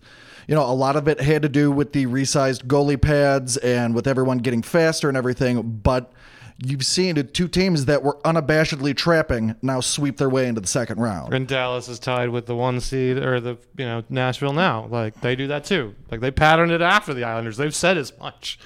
You 0.49 0.55
know, 0.55 0.62
a 0.62 0.70
lot 0.70 0.94
of 0.94 1.09
it 1.09 1.20
had 1.20 1.42
to 1.42 1.49
do 1.49 1.72
with 1.72 1.92
the 1.92 2.07
resized 2.07 2.66
goalie 2.66 3.03
pads 3.03 3.57
and 3.57 3.97
with 3.97 4.07
everyone 4.07 4.38
getting 4.38 4.62
faster 4.62 5.09
and 5.09 5.16
everything. 5.16 5.80
But 5.82 6.12
you've 6.59 6.87
seen 6.87 7.17
the 7.17 7.25
two 7.25 7.49
teams 7.49 7.85
that 7.85 8.03
were 8.03 8.17
unabashedly 8.25 8.97
trapping 8.97 9.55
now 9.63 9.81
sweep 9.81 10.17
their 10.17 10.29
way 10.29 10.47
into 10.47 10.61
the 10.61 10.67
second 10.67 10.99
round. 10.99 11.35
And 11.35 11.47
Dallas 11.47 11.89
is 11.89 11.99
tied 11.99 12.31
with 12.31 12.47
the 12.47 12.57
one 12.57 12.81
seed 12.81 13.19
or 13.19 13.41
the 13.41 13.59
you 13.77 13.85
know 13.85 14.05
Nashville 14.09 14.53
now. 14.53 14.87
Like 14.87 15.21
they 15.21 15.37
do 15.37 15.49
that 15.49 15.65
too. 15.65 15.95
Like 16.11 16.21
they 16.21 16.31
patterned 16.31 16.73
it 16.73 16.81
after 16.81 17.13
the 17.15 17.25
Islanders. 17.25 17.57
They've 17.57 17.75
said 17.75 17.99
as 17.99 18.17
much. 18.19 18.59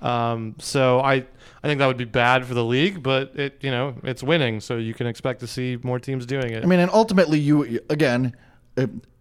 Um, 0.00 0.56
so 0.58 1.00
I 1.00 1.24
I 1.62 1.66
think 1.66 1.78
that 1.78 1.86
would 1.86 1.96
be 1.96 2.04
bad 2.04 2.46
for 2.46 2.54
the 2.54 2.64
league, 2.64 3.02
but 3.02 3.32
it 3.34 3.58
you 3.62 3.70
know 3.70 3.94
it's 4.04 4.22
winning, 4.22 4.60
so 4.60 4.76
you 4.76 4.94
can 4.94 5.06
expect 5.06 5.40
to 5.40 5.46
see 5.46 5.78
more 5.82 5.98
teams 5.98 6.26
doing 6.26 6.52
it. 6.52 6.62
I 6.62 6.66
mean, 6.66 6.80
and 6.80 6.90
ultimately, 6.90 7.40
you 7.40 7.80
again, 7.90 8.36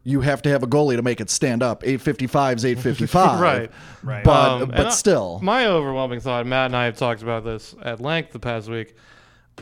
you 0.08 0.22
have 0.22 0.42
to 0.44 0.50
have 0.50 0.64
a 0.64 0.68
goalie 0.68 0.96
to 0.96 1.02
make 1.02 1.20
it 1.20 1.30
stand 1.30 1.62
up. 1.62 1.84
855 1.84 2.58
is 2.58 2.66
855. 2.66 3.40
right, 3.42 3.72
right. 4.04 4.24
But 4.24 4.50
Um, 4.62 4.70
but 4.70 4.80
and 4.80 4.88
I- 4.88 4.92
still, 4.92 5.40
my 5.44 5.66
overwhelming 5.66 6.22
thought. 6.22 6.46
Matt 6.46 6.68
and 6.68 6.76
I 6.78 6.86
have 6.86 6.96
talked 6.98 7.22
about 7.22 7.44
this 7.44 7.76
at 7.84 8.00
length 8.00 8.32
the 8.32 8.40
past 8.40 8.70
week. 8.70 8.96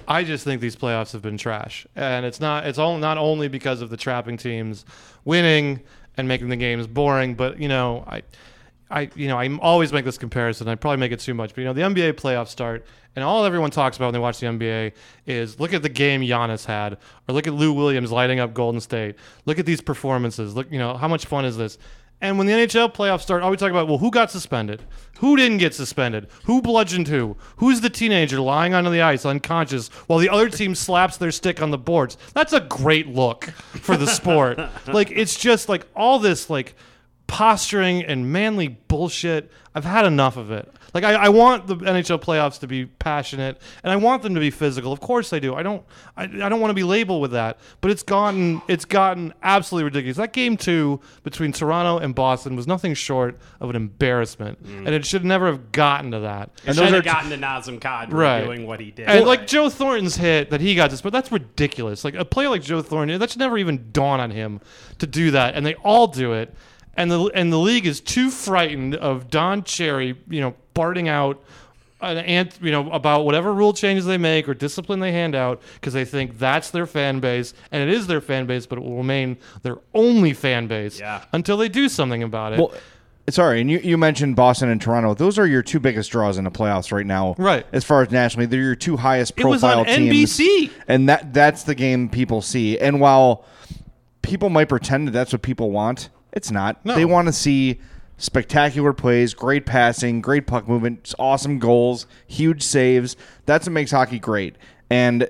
I 0.07 0.23
just 0.23 0.43
think 0.43 0.61
these 0.61 0.75
playoffs 0.75 1.13
have 1.13 1.21
been 1.21 1.37
trash, 1.37 1.87
and 1.95 2.25
it's 2.25 2.39
not. 2.39 2.67
It's 2.67 2.77
all 2.77 2.97
not 2.97 3.17
only 3.17 3.47
because 3.47 3.81
of 3.81 3.89
the 3.89 3.97
trapping 3.97 4.37
teams 4.37 4.85
winning 5.23 5.81
and 6.17 6.27
making 6.27 6.49
the 6.49 6.57
games 6.57 6.85
boring, 6.85 7.33
but 7.33 7.59
you 7.59 7.67
know, 7.69 8.03
I, 8.07 8.21
I, 8.89 9.09
you 9.15 9.27
know, 9.27 9.37
I 9.37 9.55
always 9.57 9.91
make 9.91 10.05
this 10.05 10.17
comparison. 10.17 10.67
I 10.67 10.75
probably 10.75 10.97
make 10.97 11.11
it 11.11 11.19
too 11.19 11.33
much, 11.33 11.55
but 11.55 11.61
you 11.61 11.65
know, 11.65 11.73
the 11.73 11.81
NBA 11.81 12.13
playoffs 12.13 12.49
start, 12.49 12.85
and 13.15 13.25
all 13.25 13.43
everyone 13.45 13.71
talks 13.71 13.97
about 13.97 14.07
when 14.07 14.13
they 14.13 14.19
watch 14.19 14.39
the 14.39 14.47
NBA 14.47 14.93
is 15.25 15.59
look 15.59 15.73
at 15.73 15.81
the 15.81 15.89
game 15.89 16.21
Giannis 16.21 16.65
had, 16.65 16.97
or 17.27 17.33
look 17.33 17.47
at 17.47 17.53
Lou 17.53 17.73
Williams 17.73 18.11
lighting 18.11 18.39
up 18.39 18.53
Golden 18.53 18.79
State. 18.79 19.15
Look 19.45 19.57
at 19.57 19.65
these 19.65 19.81
performances. 19.81 20.55
Look, 20.55 20.71
you 20.71 20.77
know, 20.77 20.95
how 20.95 21.07
much 21.07 21.25
fun 21.25 21.45
is 21.45 21.57
this? 21.57 21.77
And 22.21 22.37
when 22.37 22.47
the 22.47 22.53
NHL 22.53 22.93
playoffs 22.93 23.21
start, 23.21 23.43
all 23.43 23.51
we 23.51 23.57
talk 23.57 23.71
about, 23.71 23.87
well, 23.87 23.97
who 23.97 24.09
got 24.09 24.31
suspended? 24.31 24.81
Who 25.19 25.35
didn't 25.35 25.57
get 25.57 25.73
suspended? 25.73 26.27
Who 26.45 26.61
bludgeoned 26.61 27.07
who? 27.07 27.35
Who's 27.57 27.81
the 27.81 27.89
teenager 27.89 28.39
lying 28.39 28.73
on 28.73 28.89
the 28.89 29.01
ice 29.01 29.25
unconscious 29.25 29.89
while 30.07 30.19
the 30.19 30.29
other 30.29 30.49
team 30.49 30.75
slaps 30.75 31.17
their 31.17 31.31
stick 31.31 31.61
on 31.61 31.71
the 31.71 31.77
boards? 31.77 32.17
That's 32.33 32.53
a 32.53 32.61
great 32.61 33.07
look 33.07 33.45
for 33.45 33.97
the 33.97 34.07
sport. 34.07 34.59
like 34.87 35.11
it's 35.11 35.35
just 35.35 35.67
like 35.67 35.87
all 35.95 36.19
this 36.19 36.49
like 36.49 36.75
posturing 37.27 38.03
and 38.03 38.31
manly 38.31 38.67
bullshit. 38.67 39.51
I've 39.73 39.85
had 39.85 40.05
enough 40.05 40.37
of 40.37 40.51
it. 40.51 40.71
Like 40.93 41.03
I, 41.03 41.13
I 41.13 41.29
want 41.29 41.67
the 41.67 41.75
NHL 41.75 42.21
playoffs 42.21 42.59
to 42.61 42.67
be 42.67 42.85
passionate 42.85 43.59
and 43.83 43.91
I 43.91 43.97
want 43.97 44.23
them 44.23 44.33
to 44.35 44.39
be 44.39 44.49
physical. 44.49 44.93
Of 44.93 45.01
course 45.01 45.33
I 45.33 45.39
do. 45.39 45.53
I 45.53 45.61
don't 45.61 45.83
I, 46.15 46.23
I 46.23 46.47
don't 46.47 46.61
want 46.61 46.69
to 46.69 46.75
be 46.75 46.83
labeled 46.83 47.21
with 47.21 47.31
that. 47.31 47.59
But 47.81 47.91
it's 47.91 48.03
gotten 48.03 48.61
it's 48.69 48.85
gotten 48.85 49.33
absolutely 49.43 49.85
ridiculous. 49.85 50.15
That 50.15 50.31
game 50.31 50.55
two 50.55 51.01
between 51.23 51.51
Toronto 51.51 51.97
and 51.97 52.15
Boston 52.15 52.55
was 52.55 52.67
nothing 52.67 52.93
short 52.93 53.37
of 53.59 53.69
an 53.69 53.75
embarrassment. 53.75 54.63
Mm. 54.63 54.85
And 54.85 54.89
it 54.89 55.05
should 55.05 55.25
never 55.25 55.47
have 55.47 55.73
gotten 55.73 56.11
to 56.11 56.21
that. 56.21 56.51
It 56.65 56.75
should 56.75 56.93
have 56.93 57.03
gotten 57.03 57.29
to 57.31 57.37
Nazem 57.37 57.79
Kadri 57.79 58.13
Right. 58.13 58.45
doing 58.45 58.65
what 58.65 58.79
he 58.79 58.91
did. 58.91 59.09
And 59.09 59.25
like 59.25 59.47
Joe 59.47 59.69
Thornton's 59.69 60.15
hit 60.15 60.51
that 60.51 60.61
he 60.61 60.75
got 60.75 60.91
this, 60.91 61.01
but 61.01 61.11
that's 61.11 61.29
ridiculous. 61.33 62.05
Like 62.05 62.15
a 62.15 62.23
player 62.23 62.47
like 62.47 62.61
Joe 62.61 62.81
Thornton, 62.81 63.19
that 63.19 63.29
should 63.31 63.39
never 63.39 63.57
even 63.57 63.89
dawn 63.91 64.21
on 64.21 64.31
him 64.31 64.61
to 64.99 65.07
do 65.07 65.31
that, 65.31 65.55
and 65.55 65.65
they 65.65 65.75
all 65.75 66.07
do 66.07 66.31
it. 66.31 66.53
And 66.97 67.11
the 67.11 67.25
and 67.33 67.51
the 67.51 67.59
league 67.59 67.85
is 67.85 67.99
too 67.99 68.29
frightened 68.29 68.95
of 68.95 69.29
Don 69.29 69.63
Cherry, 69.63 70.17
you 70.29 70.41
know, 70.41 70.55
barting 70.73 71.07
out 71.07 71.43
an 72.01 72.17
ant, 72.17 72.57
you 72.61 72.71
know, 72.71 72.91
about 72.91 73.25
whatever 73.25 73.53
rule 73.53 73.73
changes 73.73 74.05
they 74.05 74.17
make 74.17 74.47
or 74.47 74.53
discipline 74.53 74.99
they 74.99 75.11
hand 75.11 75.33
out 75.35 75.61
because 75.75 75.93
they 75.93 76.05
think 76.05 76.37
that's 76.37 76.69
their 76.71 76.85
fan 76.85 77.19
base, 77.19 77.53
and 77.71 77.81
it 77.81 77.93
is 77.93 78.07
their 78.07 78.21
fan 78.21 78.45
base, 78.45 78.65
but 78.65 78.77
it 78.77 78.81
will 78.83 78.97
remain 78.97 79.37
their 79.63 79.77
only 79.93 80.33
fan 80.33 80.67
base 80.67 81.01
until 81.33 81.57
they 81.57 81.69
do 81.69 81.89
something 81.89 82.21
about 82.23 82.53
it. 82.53 82.59
Well, 82.59 82.73
sorry, 83.29 83.61
and 83.61 83.71
you, 83.71 83.79
you 83.79 83.97
mentioned 83.97 84.35
Boston 84.35 84.69
and 84.69 84.79
Toronto. 84.81 85.13
Those 85.13 85.39
are 85.39 85.47
your 85.47 85.63
two 85.63 85.79
biggest 85.79 86.11
draws 86.11 86.37
in 86.37 86.43
the 86.43 86.51
playoffs 86.51 86.91
right 86.91 87.05
now. 87.05 87.35
Right. 87.37 87.65
As 87.71 87.83
far 87.83 88.01
as 88.01 88.11
nationally, 88.11 88.45
they're 88.45 88.61
your 88.61 88.75
two 88.75 88.97
highest 88.97 89.35
profile 89.35 89.53
It 89.53 89.53
was 89.53 89.63
on 89.63 89.85
teams. 89.85 90.37
NBC. 90.37 90.71
And 90.87 91.09
that 91.09 91.33
that's 91.33 91.63
the 91.63 91.75
game 91.75 92.09
people 92.09 92.41
see. 92.41 92.77
And 92.77 92.99
while 92.99 93.45
people 94.21 94.49
might 94.49 94.69
pretend 94.69 95.07
that 95.07 95.11
that's 95.11 95.33
what 95.33 95.41
people 95.41 95.71
want, 95.71 96.09
it's 96.35 96.51
not. 96.51 96.85
No. 96.85 96.95
They 96.95 97.05
want 97.05 97.27
to 97.27 97.33
see 97.33 97.79
spectacular 98.17 98.93
plays, 98.93 99.33
great 99.33 99.65
passing, 99.65 100.21
great 100.21 100.47
puck 100.47 100.67
movement, 100.67 101.13
awesome 101.19 101.59
goals, 101.59 102.05
huge 102.27 102.61
saves. 102.63 103.15
That's 103.45 103.65
what 103.65 103.73
makes 103.73 103.91
hockey 103.91 104.19
great. 104.19 104.55
And 104.89 105.29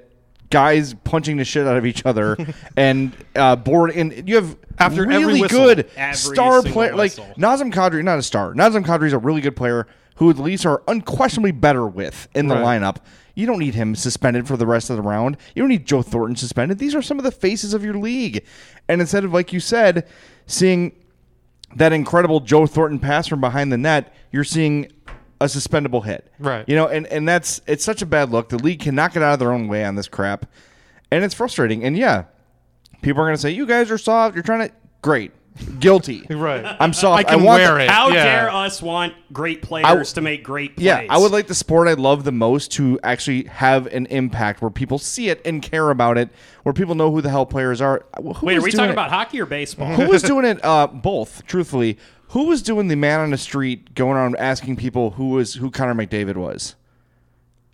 guys 0.51 0.93
punching 1.03 1.37
the 1.37 1.43
shit 1.45 1.65
out 1.65 1.77
of 1.77 1.85
each 1.85 2.05
other 2.05 2.37
and 2.77 3.11
uh, 3.35 3.55
board 3.55 3.89
and 3.91 4.27
you 4.29 4.35
have 4.35 4.55
After 4.77 5.01
every 5.11 5.25
really 5.25 5.41
whistle. 5.41 5.65
good 5.65 5.89
star 6.13 6.61
player 6.61 6.91
like 6.95 7.11
whistle. 7.11 7.27
Nazem 7.37 7.73
Kadri, 7.73 8.03
not 8.03 8.19
a 8.19 8.23
star. 8.23 8.53
Nazem 8.53 8.85
Kadri 8.85 9.07
is 9.07 9.13
a 9.13 9.17
really 9.17 9.41
good 9.41 9.55
player 9.55 9.87
who 10.17 10.29
at 10.29 10.37
least 10.37 10.65
are 10.65 10.81
unquestionably 10.87 11.51
better 11.51 11.85
with 11.87 12.27
in 12.35 12.47
the 12.47 12.55
Right. 12.55 12.81
lineup. 12.81 12.97
You 13.35 13.45
don't 13.45 13.59
need 13.59 13.75
him 13.75 13.95
suspended 13.95 14.47
for 14.47 14.57
the 14.57 14.65
rest 14.65 14.89
of 14.89 14.95
the 14.95 15.01
round. 15.01 15.37
You 15.53 15.61
don't 15.61 15.69
need 15.69 15.85
Joe 15.85 16.01
Thornton 16.01 16.35
suspended. 16.35 16.79
These 16.79 16.95
are 16.95 17.01
some 17.01 17.17
of 17.17 17.23
the 17.23 17.31
faces 17.31 17.73
of 17.73 17.83
your 17.83 17.95
league. 17.95 18.45
And 18.87 19.01
instead 19.01 19.25
of, 19.25 19.33
like 19.33 19.51
you 19.53 19.59
said, 19.59 20.07
seeing 20.47 20.95
that 21.75 21.91
incredible 21.91 22.39
Joe 22.39 22.65
Thornton 22.65 22.99
pass 22.99 23.27
from 23.27 23.41
behind 23.41 23.71
the 23.71 23.77
net, 23.77 24.13
you're 24.31 24.45
seeing 24.45 24.91
a 25.41 25.45
suspendable 25.45 26.03
hit. 26.03 26.31
Right. 26.39 26.67
You 26.67 26.75
know, 26.75 26.87
and, 26.87 27.05
and 27.07 27.27
that's 27.27 27.61
it's 27.67 27.83
such 27.83 28.01
a 28.01 28.05
bad 28.05 28.31
look. 28.31 28.49
The 28.49 28.57
league 28.57 28.79
cannot 28.79 29.13
get 29.13 29.21
out 29.21 29.33
of 29.33 29.39
their 29.39 29.51
own 29.51 29.67
way 29.67 29.83
on 29.83 29.95
this 29.95 30.07
crap. 30.07 30.45
And 31.11 31.23
it's 31.23 31.33
frustrating. 31.33 31.83
And 31.83 31.97
yeah, 31.97 32.25
people 33.01 33.21
are 33.21 33.25
gonna 33.25 33.37
say, 33.37 33.51
You 33.51 33.65
guys 33.65 33.91
are 33.91 33.97
soft, 33.97 34.35
you're 34.35 34.43
trying 34.43 34.69
to 34.69 34.73
great. 35.01 35.31
Guilty. 35.79 36.25
Right. 36.29 36.65
I'm 36.79 36.91
soft. 36.93 37.19
I 37.19 37.23
can 37.23 37.43
want 37.43 37.61
wear 37.61 37.75
the- 37.75 37.83
it. 37.85 37.89
How 37.89 38.09
Yeah. 38.09 38.23
dare 38.23 38.49
us 38.51 38.81
want 38.81 39.13
great 39.31 39.61
players 39.61 40.13
to 40.13 40.21
make 40.21 40.43
great 40.43 40.75
plays? 40.75 40.85
Yeah, 40.85 41.05
I 41.09 41.17
would 41.17 41.31
like 41.31 41.47
the 41.47 41.55
sport 41.55 41.87
I 41.87 41.93
love 41.93 42.23
the 42.23 42.31
most 42.31 42.71
to 42.73 42.99
actually 43.03 43.43
have 43.45 43.87
an 43.87 44.05
impact 44.07 44.61
where 44.61 44.69
people 44.69 44.99
see 44.99 45.29
it 45.29 45.41
and 45.45 45.61
care 45.61 45.89
about 45.91 46.17
it, 46.17 46.29
where 46.63 46.73
people 46.73 46.93
know 46.95 47.09
who 47.11 47.21
the 47.21 47.29
hell 47.29 47.45
players 47.45 47.79
are. 47.81 48.05
Who 48.17 48.45
Wait, 48.45 48.53
are 48.53 48.57
was 48.57 48.63
we 48.65 48.71
doing 48.71 48.77
talking 48.77 48.89
it? 48.89 48.93
about 48.93 49.09
hockey 49.11 49.39
or 49.41 49.45
baseball? 49.45 49.93
Who 49.95 50.09
was 50.09 50.21
doing 50.33 50.45
it? 50.45 50.63
Uh, 50.63 50.87
both, 50.87 51.45
truthfully. 51.47 51.97
Who 52.29 52.45
was 52.47 52.61
doing 52.61 52.89
the 52.89 52.95
man 52.95 53.21
on 53.21 53.29
the 53.31 53.37
street 53.37 53.95
going 53.95 54.17
around 54.17 54.35
asking 54.37 54.75
people 54.75 55.11
who 55.11 55.29
was 55.29 55.53
who 55.55 55.71
Connor 55.71 55.95
McDavid 55.95 56.35
was? 56.35 56.75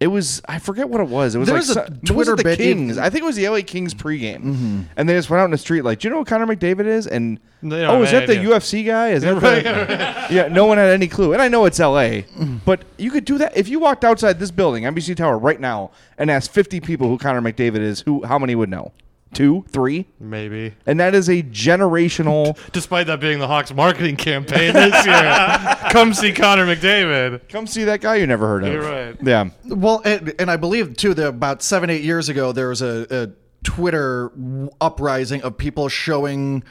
It 0.01 0.07
was 0.07 0.41
I 0.45 0.57
forget 0.57 0.89
what 0.89 0.99
it 0.99 1.07
was. 1.07 1.35
It 1.35 1.37
was 1.39 1.47
There 1.47 1.53
like 1.55 1.61
was 1.61 1.69
a 1.69 1.73
so- 1.75 1.81
was 1.87 1.99
Twitter 2.03 2.33
it 2.33 2.37
the 2.37 2.43
bit- 2.43 2.57
Kings. 2.57 2.97
I 2.97 3.11
think 3.11 3.21
it 3.21 3.25
was 3.27 3.35
the 3.35 3.47
LA 3.47 3.61
Kings 3.61 3.93
mm-hmm. 3.93 4.07
pregame, 4.07 4.85
and 4.97 5.07
they 5.07 5.13
just 5.13 5.29
went 5.29 5.41
out 5.41 5.45
in 5.45 5.51
the 5.51 5.59
street 5.59 5.83
like, 5.83 5.99
"Do 5.99 6.07
you 6.07 6.11
know 6.11 6.17
who 6.19 6.25
Connor 6.25 6.47
McDavid 6.47 6.87
is?" 6.87 7.05
And 7.05 7.39
They 7.61 7.81
don't 7.81 7.97
oh, 7.97 8.01
is 8.01 8.09
that 8.09 8.25
the 8.25 8.33
UFC 8.33 8.83
guy? 8.83 9.09
Is 9.09 9.21
that 9.21 9.39
the, 9.39 10.33
yeah? 10.33 10.47
No 10.47 10.65
one 10.65 10.79
had 10.79 10.89
any 10.89 11.07
clue, 11.07 11.33
and 11.33 11.41
I 11.41 11.49
know 11.49 11.65
it's 11.65 11.77
LA, 11.77 12.23
mm-hmm. 12.25 12.57
but 12.65 12.81
you 12.97 13.11
could 13.11 13.25
do 13.25 13.37
that 13.37 13.55
if 13.55 13.69
you 13.69 13.79
walked 13.79 14.03
outside 14.03 14.39
this 14.39 14.49
building, 14.49 14.85
NBC 14.85 15.15
Tower, 15.15 15.37
right 15.37 15.59
now, 15.59 15.91
and 16.17 16.31
asked 16.31 16.51
fifty 16.51 16.79
people 16.79 17.07
who 17.07 17.19
Connor 17.19 17.41
McDavid 17.41 17.81
is. 17.81 18.01
Who? 18.01 18.25
How 18.25 18.39
many 18.39 18.55
would 18.55 18.69
know? 18.69 18.91
Two, 19.33 19.63
three, 19.69 20.07
Maybe. 20.19 20.73
and 20.85 20.99
that 20.99 21.15
is 21.15 21.29
a 21.29 21.41
generational. 21.41 22.57
Despite 22.73 23.07
that 23.07 23.21
being 23.21 23.39
the 23.39 23.47
Hawks 23.47 23.73
marketing 23.73 24.17
campaign 24.17 24.73
this 24.73 25.05
year, 25.05 25.77
come 25.89 26.13
see 26.13 26.33
Connor 26.33 26.65
McDavid. 26.65 27.47
Come 27.47 27.65
see 27.65 27.85
that 27.85 28.01
guy 28.01 28.15
you 28.17 28.27
never 28.27 28.45
heard 28.45 28.63
of. 28.65 28.73
You're 28.73 28.81
right. 28.81 29.15
Yeah. 29.21 29.49
Well, 29.65 30.01
and, 30.03 30.33
and 30.37 30.51
I 30.51 30.57
believe 30.57 30.97
too 30.97 31.13
that 31.13 31.27
about 31.27 31.61
seven, 31.63 31.89
eight 31.89 32.03
years 32.03 32.27
ago, 32.27 32.51
there 32.51 32.67
was 32.69 32.81
a, 32.81 33.07
a 33.09 33.29
Twitter 33.63 34.31
uprising 34.81 35.41
of 35.43 35.57
people 35.57 35.87
showing 35.87 36.63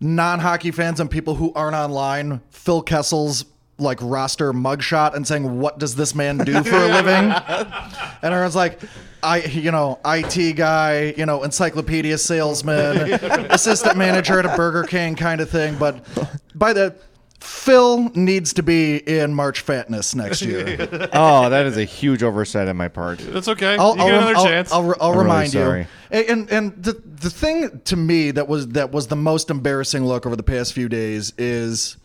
non-hockey 0.00 0.72
fans 0.72 0.98
and 0.98 1.08
people 1.08 1.36
who 1.36 1.52
aren't 1.54 1.76
online 1.76 2.40
Phil 2.50 2.82
Kessel's 2.82 3.44
like 3.78 3.98
roster 4.02 4.52
mugshot 4.52 5.14
and 5.14 5.26
saying, 5.26 5.58
"What 5.58 5.78
does 5.78 5.94
this 5.96 6.14
man 6.14 6.38
do 6.38 6.62
for 6.62 6.76
a 6.76 6.86
living?" 6.88 7.32
and 8.22 8.22
everyone's 8.22 8.56
like, 8.56 8.80
"I, 9.22 9.42
you 9.42 9.70
know, 9.70 9.98
IT 10.04 10.56
guy, 10.56 11.14
you 11.16 11.26
know, 11.26 11.42
encyclopedia 11.42 12.18
salesman, 12.18 13.12
assistant 13.50 13.96
manager 13.96 14.38
at 14.38 14.46
a 14.46 14.56
Burger 14.56 14.84
King 14.84 15.14
kind 15.16 15.40
of 15.40 15.50
thing." 15.50 15.76
But 15.78 16.04
by 16.54 16.72
the 16.72 16.94
Phil 17.40 18.08
needs 18.14 18.52
to 18.52 18.62
be 18.62 18.96
in 18.98 19.34
March 19.34 19.62
Fatness 19.64 20.14
next 20.14 20.42
year. 20.42 20.76
oh, 21.12 21.50
that 21.50 21.66
is 21.66 21.76
a 21.76 21.84
huge 21.84 22.22
oversight 22.22 22.68
on 22.68 22.76
my 22.76 22.86
part. 22.86 23.18
That's 23.18 23.48
okay. 23.48 23.76
I'll, 23.76 23.96
you 23.96 24.02
I'll 24.02 24.08
get 24.08 24.14
another 24.18 24.36
I'll- 24.36 24.44
chance. 24.44 24.72
I'll, 24.72 24.82
re- 24.84 24.94
I'll 25.00 25.10
I'm 25.10 25.16
really 25.16 25.24
remind 25.28 25.50
sorry. 25.50 25.80
you. 25.80 25.86
And 26.12 26.28
and- 26.28 26.50
and 26.50 26.82
the 26.84 26.92
the 26.92 27.30
thing 27.30 27.80
to 27.86 27.96
me 27.96 28.30
that 28.32 28.46
was 28.46 28.68
that 28.68 28.92
was 28.92 29.08
the 29.08 29.16
most 29.16 29.50
embarrassing 29.50 30.04
look 30.06 30.24
over 30.24 30.36
the 30.36 30.42
past 30.44 30.72
few 30.72 30.88
days 30.88 31.32
is 31.36 31.96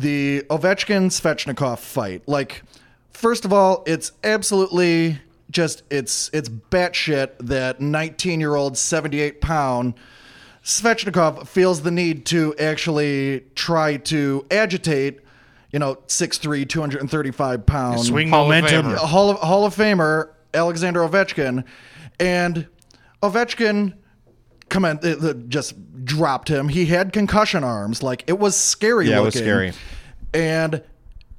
the 0.00 0.42
Ovechkin 0.50 1.06
Svechnikov 1.10 1.78
fight. 1.78 2.22
Like, 2.26 2.62
first 3.10 3.44
of 3.44 3.52
all, 3.52 3.82
it's 3.86 4.12
absolutely 4.22 5.20
just 5.50 5.82
it's 5.90 6.28
it's 6.32 6.48
batshit 6.48 7.30
that 7.40 7.80
19 7.80 8.40
year 8.40 8.54
old 8.54 8.76
78 8.76 9.40
pound 9.40 9.94
Svechnikov 10.64 11.46
feels 11.46 11.82
the 11.82 11.90
need 11.90 12.26
to 12.26 12.54
actually 12.58 13.44
try 13.54 13.98
to 13.98 14.44
agitate, 14.50 15.20
you 15.70 15.78
know, 15.78 15.94
6'3", 16.08 16.68
235 16.68 17.64
pound 17.66 18.00
Swing 18.00 18.28
Hall 18.28 18.44
momentum. 18.44 18.86
Famer. 18.86 18.96
Hall 18.96 19.30
of, 19.30 19.38
Hall 19.38 19.64
of 19.64 19.74
Famer 19.74 20.30
Alexander 20.52 21.00
Ovechkin, 21.00 21.64
and 22.18 22.66
Ovechkin 23.22 23.94
come 24.68 24.84
on, 24.84 24.98
uh, 25.04 25.28
uh, 25.28 25.34
just 25.48 25.74
dropped 26.04 26.48
him. 26.48 26.68
He 26.68 26.86
had 26.86 27.12
concussion 27.12 27.64
arms, 27.64 28.02
like 28.02 28.24
it 28.26 28.38
was 28.38 28.56
scary. 28.56 29.08
Yeah, 29.08 29.18
it 29.18 29.24
was 29.24 29.34
scary. 29.34 29.72
and 30.34 30.82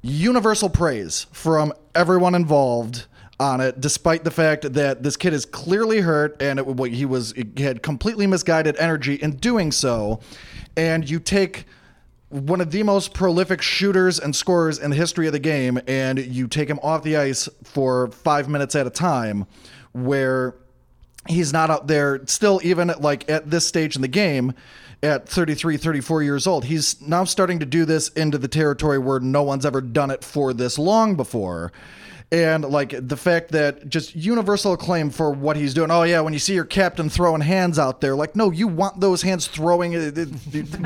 universal 0.02 0.68
praise 0.70 1.26
from 1.32 1.72
everyone 1.94 2.34
involved 2.34 3.06
on 3.40 3.60
it, 3.60 3.80
despite 3.80 4.24
the 4.24 4.30
fact 4.30 4.72
that 4.72 5.02
this 5.02 5.16
kid 5.16 5.32
is 5.32 5.44
clearly 5.44 6.00
hurt 6.00 6.40
and 6.42 6.58
it, 6.58 6.66
what 6.66 6.90
he 6.90 7.04
was 7.04 7.32
he 7.32 7.62
had 7.62 7.82
completely 7.82 8.26
misguided 8.26 8.76
energy 8.78 9.14
in 9.14 9.36
doing 9.36 9.70
so. 9.72 10.20
And 10.76 11.08
you 11.08 11.20
take 11.20 11.64
one 12.30 12.60
of 12.60 12.70
the 12.70 12.82
most 12.82 13.14
prolific 13.14 13.62
shooters 13.62 14.20
and 14.20 14.34
scorers 14.36 14.78
in 14.78 14.90
the 14.90 14.96
history 14.96 15.26
of 15.26 15.32
the 15.32 15.38
game, 15.38 15.80
and 15.86 16.18
you 16.18 16.46
take 16.46 16.68
him 16.68 16.78
off 16.82 17.02
the 17.02 17.16
ice 17.16 17.48
for 17.64 18.08
five 18.10 18.48
minutes 18.48 18.74
at 18.74 18.86
a 18.86 18.90
time, 18.90 19.46
where 19.92 20.54
he's 21.26 21.52
not 21.52 21.70
out 21.70 21.86
there 21.86 22.24
still 22.26 22.60
even 22.62 22.90
at 22.90 23.00
like 23.00 23.28
at 23.28 23.50
this 23.50 23.66
stage 23.66 23.96
in 23.96 24.02
the 24.02 24.08
game 24.08 24.52
at 25.02 25.28
33 25.28 25.76
34 25.76 26.22
years 26.22 26.46
old. 26.46 26.64
He's 26.64 27.00
now 27.00 27.24
starting 27.24 27.58
to 27.60 27.66
do 27.66 27.84
this 27.84 28.08
into 28.10 28.38
the 28.38 28.48
territory 28.48 28.98
where 28.98 29.20
no 29.20 29.42
one's 29.42 29.66
ever 29.66 29.80
done 29.80 30.10
it 30.10 30.24
for 30.24 30.52
this 30.52 30.78
long 30.78 31.14
before 31.14 31.72
and 32.30 32.64
like 32.64 32.94
the 33.08 33.16
fact 33.16 33.52
that 33.52 33.88
just 33.88 34.14
universal 34.14 34.74
acclaim 34.74 35.08
for 35.08 35.30
what 35.30 35.56
he's 35.56 35.72
doing 35.72 35.90
oh 35.90 36.02
yeah 36.02 36.20
when 36.20 36.32
you 36.32 36.38
see 36.38 36.54
your 36.54 36.64
captain 36.64 37.08
throwing 37.08 37.40
hands 37.40 37.78
out 37.78 38.00
there 38.02 38.14
like 38.14 38.36
no 38.36 38.50
you 38.50 38.68
want 38.68 39.00
those 39.00 39.22
hands 39.22 39.46
throwing 39.46 39.96
uh, 39.96 40.10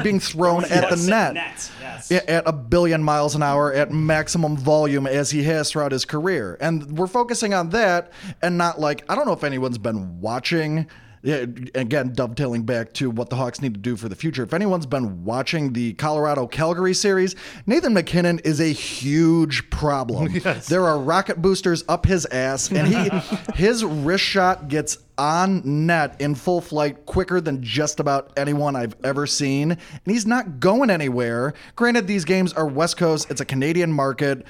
being 0.03 0.21
thrown 0.21 0.65
at 0.71 0.89
the 0.89 0.97
net 1.09 1.35
net, 1.35 1.71
yes. 1.81 2.11
At 2.11 2.47
a 2.47 2.53
billion 2.53 3.03
miles 3.03 3.35
an 3.35 3.43
hour 3.43 3.73
at 3.73 3.91
maximum 3.91 4.57
volume 4.57 5.07
as 5.07 5.31
he 5.31 5.43
has 5.45 5.71
throughout 5.71 5.93
his 5.93 6.05
career. 6.05 6.57
And 6.61 6.99
we're 6.99 7.07
focusing 7.07 7.55
on 7.55 7.71
that 7.71 8.13
and 8.41 8.59
not 8.59 8.81
like, 8.81 9.05
I 9.09 9.15
don't 9.15 9.27
know 9.27 9.33
if 9.33 9.45
anyone's 9.45 9.79
been 9.79 10.21
watching. 10.21 10.87
Yeah, 11.25 11.47
again, 11.77 12.15
dovetailing 12.15 12.65
back 12.65 12.93
to 12.95 13.09
what 13.09 13.31
the 13.31 13.37
Hawks 13.37 13.63
need 13.63 13.75
to 13.75 13.81
do 13.81 13.97
for 13.97 14.09
the 14.09 14.17
future. 14.17 14.43
If 14.43 14.53
anyone's 14.53 14.87
been 14.87 15.25
watching 15.25 15.73
the 15.73 15.93
Colorado 15.93 16.49
Calgary 16.49 16.95
series, 16.95 17.37
Nathan 17.65 17.95
MacKinnon 17.95 18.41
is 18.41 18.61
a 18.61 18.73
huge 18.73 19.71
problem. 19.71 20.31
Yes. 20.43 20.67
There 20.67 20.85
are 20.85 20.99
rocket 20.99 21.41
boosters 21.41 21.85
up 21.89 22.05
his 22.07 22.27
ass, 22.27 22.73
and 22.73 22.89
he 22.89 23.09
his 23.55 23.85
wrist 23.85 24.25
shot 24.25 24.67
gets 24.67 24.99
on 25.17 25.87
net 25.87 26.21
in 26.21 26.35
full 26.35 26.61
flight 26.61 27.07
quicker 27.07 27.41
than 27.41 27.63
just 27.63 28.01
about 28.01 28.33
anyone 28.37 28.75
I've 28.75 28.97
ever 29.05 29.27
seen. 29.27 29.71
And 29.71 29.79
he's 30.05 30.27
not 30.27 30.59
going 30.59 30.91
anywhere. 30.91 31.55
Granted, 31.77 32.09
these 32.09 32.25
games 32.25 32.53
are 32.55 32.67
West 32.67 32.97
Coast, 32.97 33.31
it's 33.31 33.41
a 33.41 33.45
Canadian 33.45 33.93
market, 33.93 34.45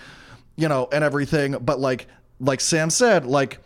you 0.57 0.69
know, 0.69 0.89
and 0.93 1.05
everything. 1.05 1.57
But 1.61 1.79
like 1.81 2.07
like 2.41 2.61
Sam 2.61 2.89
said, 2.89 3.27
like 3.27 3.59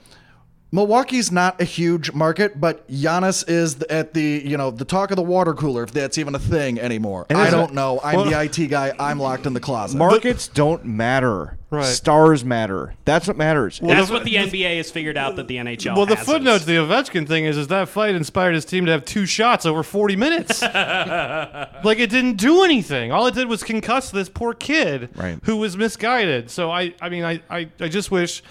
Milwaukee's 0.72 1.30
not 1.30 1.60
a 1.60 1.64
huge 1.64 2.12
market, 2.12 2.60
but 2.60 2.86
Giannis 2.90 3.48
is 3.48 3.80
at 3.84 4.14
the 4.14 4.42
you 4.44 4.56
know 4.56 4.70
the 4.72 4.84
talk 4.84 5.10
of 5.10 5.16
the 5.16 5.22
water 5.22 5.54
cooler, 5.54 5.84
if 5.84 5.92
that's 5.92 6.18
even 6.18 6.34
a 6.34 6.38
thing 6.40 6.80
anymore. 6.80 7.24
And 7.30 7.38
I 7.38 7.50
don't 7.50 7.72
know. 7.72 8.00
I'm 8.02 8.16
well- 8.16 8.24
the 8.24 8.40
IT 8.42 8.66
guy. 8.68 8.92
I'm 8.98 9.18
locked 9.20 9.46
in 9.46 9.52
the 9.54 9.60
closet. 9.60 9.96
Markets 9.96 10.48
don't 10.48 10.84
matter. 10.84 11.56
Right. 11.68 11.84
Stars 11.84 12.44
matter. 12.44 12.94
That's 13.04 13.26
what 13.26 13.36
matters. 13.36 13.80
That's 13.82 14.08
what 14.10 14.24
the 14.24 14.34
NBA 14.36 14.76
has 14.76 14.90
figured 14.90 15.16
out 15.16 15.34
that 15.36 15.48
the 15.48 15.56
NHL. 15.56 15.96
well, 15.96 16.06
the 16.06 16.14
hasn't. 16.14 16.36
footnote 16.36 16.58
to 16.60 16.64
the 16.64 16.76
Ovechkin 16.76 17.26
thing 17.26 17.44
is, 17.44 17.56
is 17.56 17.66
that 17.68 17.88
fight 17.88 18.14
inspired 18.14 18.54
his 18.54 18.64
team 18.64 18.86
to 18.86 18.92
have 18.92 19.04
two 19.04 19.26
shots 19.26 19.66
over 19.66 19.82
40 19.82 20.14
minutes. 20.14 20.62
like 20.62 21.98
it 21.98 22.08
didn't 22.10 22.34
do 22.36 22.62
anything. 22.62 23.10
All 23.12 23.26
it 23.26 23.34
did 23.34 23.48
was 23.48 23.62
concuss 23.64 24.12
this 24.12 24.28
poor 24.28 24.54
kid 24.54 25.08
Right. 25.16 25.38
who 25.42 25.56
was 25.56 25.76
misguided. 25.76 26.50
So 26.50 26.70
I, 26.70 26.94
I 27.00 27.08
mean, 27.08 27.24
I, 27.24 27.42
I, 27.50 27.68
I 27.80 27.88
just 27.88 28.10
wish. 28.10 28.42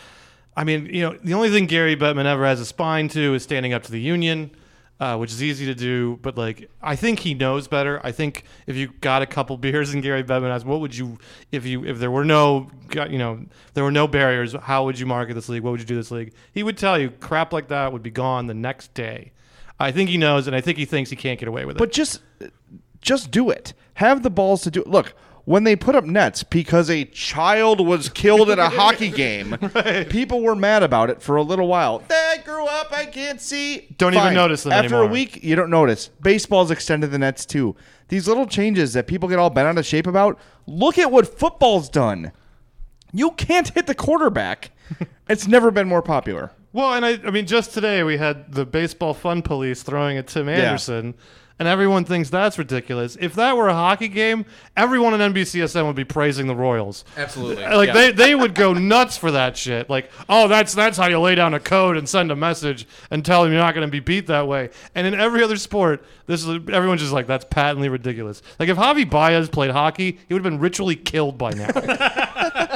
I 0.55 0.63
mean, 0.63 0.85
you 0.85 1.01
know, 1.01 1.17
the 1.23 1.33
only 1.33 1.49
thing 1.49 1.65
Gary 1.65 1.95
Bettman 1.95 2.25
ever 2.25 2.45
has 2.45 2.59
a 2.59 2.65
spine 2.65 3.09
to 3.09 3.33
is 3.33 3.43
standing 3.43 3.73
up 3.73 3.83
to 3.83 3.91
the 3.91 3.99
union, 3.99 4.51
uh, 4.99 5.17
which 5.17 5.31
is 5.31 5.43
easy 5.43 5.65
to 5.65 5.75
do. 5.75 6.17
But 6.21 6.37
like, 6.37 6.69
I 6.81 6.95
think 6.95 7.19
he 7.19 7.33
knows 7.33 7.67
better. 7.67 7.99
I 8.03 8.11
think 8.11 8.45
if 8.65 8.75
you 8.75 8.87
got 9.01 9.21
a 9.21 9.25
couple 9.25 9.57
beers 9.59 9.93
and 9.93 10.01
Gary 10.01 10.23
Bettman 10.23 10.49
asked, 10.49 10.65
what 10.65 10.79
would 10.79 10.95
you, 10.95 11.17
if 11.51 11.65
you, 11.65 11.85
if 11.85 11.99
there 11.99 12.11
were 12.11 12.25
no, 12.25 12.69
you 12.93 13.17
know, 13.17 13.43
there 13.73 13.83
were 13.83 13.91
no 13.91 14.07
barriers, 14.07 14.53
how 14.53 14.85
would 14.85 14.97
you 14.97 15.05
market 15.05 15.33
this 15.33 15.49
league? 15.49 15.63
What 15.63 15.71
would 15.71 15.81
you 15.81 15.85
do 15.85 15.95
this 15.95 16.11
league? 16.11 16.33
He 16.53 16.63
would 16.63 16.77
tell 16.77 16.97
you 16.97 17.09
crap 17.09 17.51
like 17.51 17.67
that 17.67 17.91
would 17.91 18.03
be 18.03 18.11
gone 18.11 18.47
the 18.47 18.53
next 18.53 18.93
day. 18.93 19.31
I 19.79 19.91
think 19.91 20.09
he 20.09 20.17
knows, 20.17 20.47
and 20.47 20.55
I 20.55 20.61
think 20.61 20.77
he 20.77 20.85
thinks 20.85 21.09
he 21.09 21.15
can't 21.17 21.37
get 21.37 21.49
away 21.49 21.65
with 21.65 21.75
it. 21.75 21.79
But 21.79 21.91
just 21.91 22.21
just 23.01 23.29
do 23.29 23.49
it. 23.49 23.73
Have 23.95 24.23
the 24.23 24.29
balls 24.29 24.61
to 24.63 24.71
do 24.71 24.81
it. 24.81 24.87
Look, 24.87 25.13
when 25.45 25.63
they 25.63 25.75
put 25.75 25.95
up 25.95 26.03
nets 26.05 26.43
because 26.43 26.89
a 26.89 27.05
child 27.05 27.85
was 27.85 28.09
killed 28.09 28.49
at 28.49 28.59
a 28.59 28.69
hockey 28.69 29.09
game, 29.09 29.57
people 30.09 30.41
were 30.41 30.55
mad 30.55 30.83
about 30.83 31.09
it 31.09 31.21
for 31.21 31.35
a 31.35 31.43
little 31.43 31.67
while. 31.67 32.03
I 32.09 32.39
grew 32.43 32.65
up, 32.65 32.91
I 32.91 33.05
can't 33.05 33.39
see. 33.39 33.87
Don't 33.97 34.13
even 34.13 34.33
notice 34.33 34.63
them 34.63 34.73
After 34.73 34.95
anymore. 34.95 35.03
a 35.03 35.07
week, 35.07 35.43
you 35.43 35.55
don't 35.55 35.69
notice. 35.69 36.09
Baseball's 36.21 36.71
extended 36.71 37.11
the 37.11 37.19
nets 37.19 37.45
too. 37.45 37.75
These 38.09 38.27
little 38.27 38.45
changes 38.45 38.93
that 38.93 39.07
people 39.07 39.29
get 39.29 39.39
all 39.39 39.49
bent 39.49 39.67
out 39.67 39.77
of 39.77 39.85
shape 39.85 40.07
about. 40.07 40.39
Look 40.67 40.97
at 40.97 41.11
what 41.11 41.39
football's 41.39 41.89
done. 41.89 42.31
You 43.13 43.31
can't 43.31 43.69
hit 43.69 43.87
the 43.87 43.95
quarterback. 43.95 44.71
it's 45.29 45.47
never 45.47 45.71
been 45.71 45.87
more 45.87 46.01
popular. 46.01 46.51
Well, 46.73 46.93
and 46.93 47.05
I, 47.05 47.11
I 47.25 47.31
mean, 47.31 47.47
just 47.47 47.73
today 47.73 48.03
we 48.03 48.17
had 48.17 48.51
the 48.51 48.65
baseball 48.65 49.13
fun 49.13 49.41
police 49.41 49.81
throwing 49.81 50.17
at 50.17 50.27
Tim 50.27 50.49
Anderson, 50.49 51.13
and 51.57 51.67
everyone 51.67 52.03
thinks 52.05 52.29
that's 52.29 52.57
ridiculous. 52.57 53.17
If 53.19 53.33
that 53.35 53.55
were 53.55 53.67
a 53.69 53.73
hockey 53.73 54.07
game, 54.09 54.45
everyone 54.75 55.19
in 55.19 55.33
NBCSN 55.33 55.85
would 55.87 55.95
be 55.95 56.03
praising 56.03 56.47
the 56.47 56.55
Royals. 56.55 57.05
Absolutely. 57.15 57.63
Like 57.63 57.87
Yeah. 57.87 57.93
they, 57.93 58.11
they 58.11 58.35
would 58.35 58.53
go 58.55 58.73
nuts 58.73 59.17
for 59.17 59.31
that 59.31 59.55
shit. 59.55 59.89
Like, 59.89 60.11
oh, 60.27 60.47
that's 60.47 60.73
that's 60.73 60.97
how 60.97 61.07
you 61.07 61.19
lay 61.19 61.35
down 61.35 61.53
a 61.53 61.59
code 61.59 61.95
and 61.97 62.07
send 62.09 62.31
a 62.31 62.35
message 62.35 62.87
and 63.09 63.23
tell 63.23 63.43
them 63.43 63.51
you're 63.53 63.61
not 63.61 63.73
going 63.73 63.87
to 63.87 63.91
be 63.91 63.99
beat 64.01 64.27
that 64.27 64.47
way. 64.47 64.69
And 64.95 65.07
in 65.07 65.13
every 65.13 65.43
other 65.43 65.57
sport, 65.57 66.03
this 66.25 66.43
is 66.45 66.47
everyone's 66.71 67.01
just 67.01 67.13
like 67.13 67.27
that's 67.27 67.45
patently 67.45 67.87
ridiculous. 67.89 68.41
Like 68.59 68.69
if 68.69 68.77
Javi 68.77 69.09
Baez 69.09 69.47
played 69.49 69.71
hockey, 69.71 70.19
he 70.27 70.33
would 70.33 70.43
have 70.43 70.51
been 70.51 70.59
ritually 70.59 70.95
killed 70.95 71.37
by 71.37 71.51
now. 71.51 71.67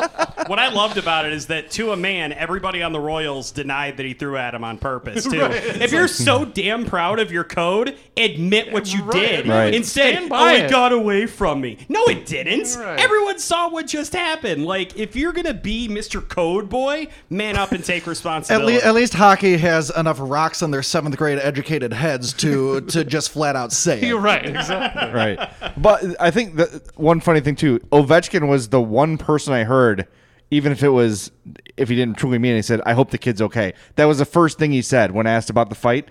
What 0.50 0.58
I 0.60 0.70
loved 0.74 0.97
about 0.97 1.26
it 1.26 1.34
is 1.34 1.45
that 1.47 1.70
to 1.72 1.91
a 1.91 1.95
man, 1.95 2.34
everybody 2.34 2.82
on 2.82 2.91
the 2.91 3.00
Royals 3.00 3.52
denied 3.52 3.97
that 3.97 4.06
he 4.06 4.14
threw 4.16 4.36
at 4.36 4.56
him 4.56 4.64
on 4.64 4.80
purpose 4.80 5.24
too. 5.30 5.39
Right. 5.41 5.52
If 5.56 5.82
It's 5.82 5.93
you're 5.93 6.02
like- 6.02 6.10
so 6.10 6.43
damn 6.43 6.86
proud 6.86 7.20
of 7.20 7.32
your 7.32 7.43
code, 7.43 7.95
admit 8.18 8.72
what 8.74 8.91
you 8.91 9.10
did. 9.12 9.47
Right. 9.47 9.74
Instead, 9.76 10.28
oh, 10.32 10.47
it 10.50 10.66
it. 10.66 10.72
got 10.72 10.91
away 10.91 11.28
from 11.28 11.62
me. 11.62 11.78
No, 11.88 12.04
it 12.08 12.26
didn't. 12.26 12.76
Right. 12.76 13.00
Everyone 13.00 13.38
saw 13.38 13.70
what 13.70 13.86
just 13.86 14.14
happened. 14.14 14.66
Like, 14.66 14.97
if 14.97 15.16
you're 15.16 15.34
gonna 15.34 15.54
be 15.54 15.88
Mr. 15.88 16.28
Code 16.28 16.68
Boy, 16.68 17.08
man 17.30 17.56
up 17.56 17.72
and 17.72 17.84
take 17.86 18.04
At, 18.04 18.08
responsibility. 18.08 18.78
le- 18.78 18.84
at 18.84 18.95
least 18.95 19.14
hockey 19.14 19.56
has 19.58 19.91
enough 19.95 20.18
rocks 20.20 20.64
on 20.64 20.72
their 20.72 20.82
seventh 20.82 21.16
grade 21.16 21.38
educated 21.38 21.93
heads 21.93 22.34
to 22.34 22.82
to 22.88 23.06
just 23.06 23.30
flat 23.30 23.56
out 23.56 23.72
say 23.72 24.00
it. 24.00 24.04
you're 24.04 24.20
right, 24.20 24.45
exactly. 24.47 25.12
right. 25.12 25.50
But 25.78 26.04
I 26.20 26.32
think 26.32 26.56
that 26.56 26.97
one 26.97 27.20
funny 27.20 27.39
thing 27.39 27.56
too, 27.56 27.78
Ovechkin 27.91 28.47
was 28.47 28.70
the 28.70 28.82
one 28.82 29.18
person 29.20 29.54
I 29.54 29.64
heard, 29.64 30.08
even 30.52 30.72
if 30.72 30.84
it 30.84 30.89
was 30.89 31.32
if 31.78 31.89
he 31.89 31.95
didn't 31.95 32.18
truly 32.18 32.38
mean 32.39 32.54
it, 32.54 32.58
he 32.58 32.62
said, 32.62 32.82
I 32.86 32.93
hope 32.93 33.12
the 33.12 33.18
kid's 33.18 33.41
okay. 33.41 33.74
That 33.95 34.06
was 34.06 34.18
the 34.18 34.26
first 34.26 34.58
thing 34.60 34.72
he 34.72 34.82
said 34.82 35.12
when 35.12 35.28
asked 35.28 35.50
about 35.50 35.70
the 35.70 35.76
fight. 35.76 36.10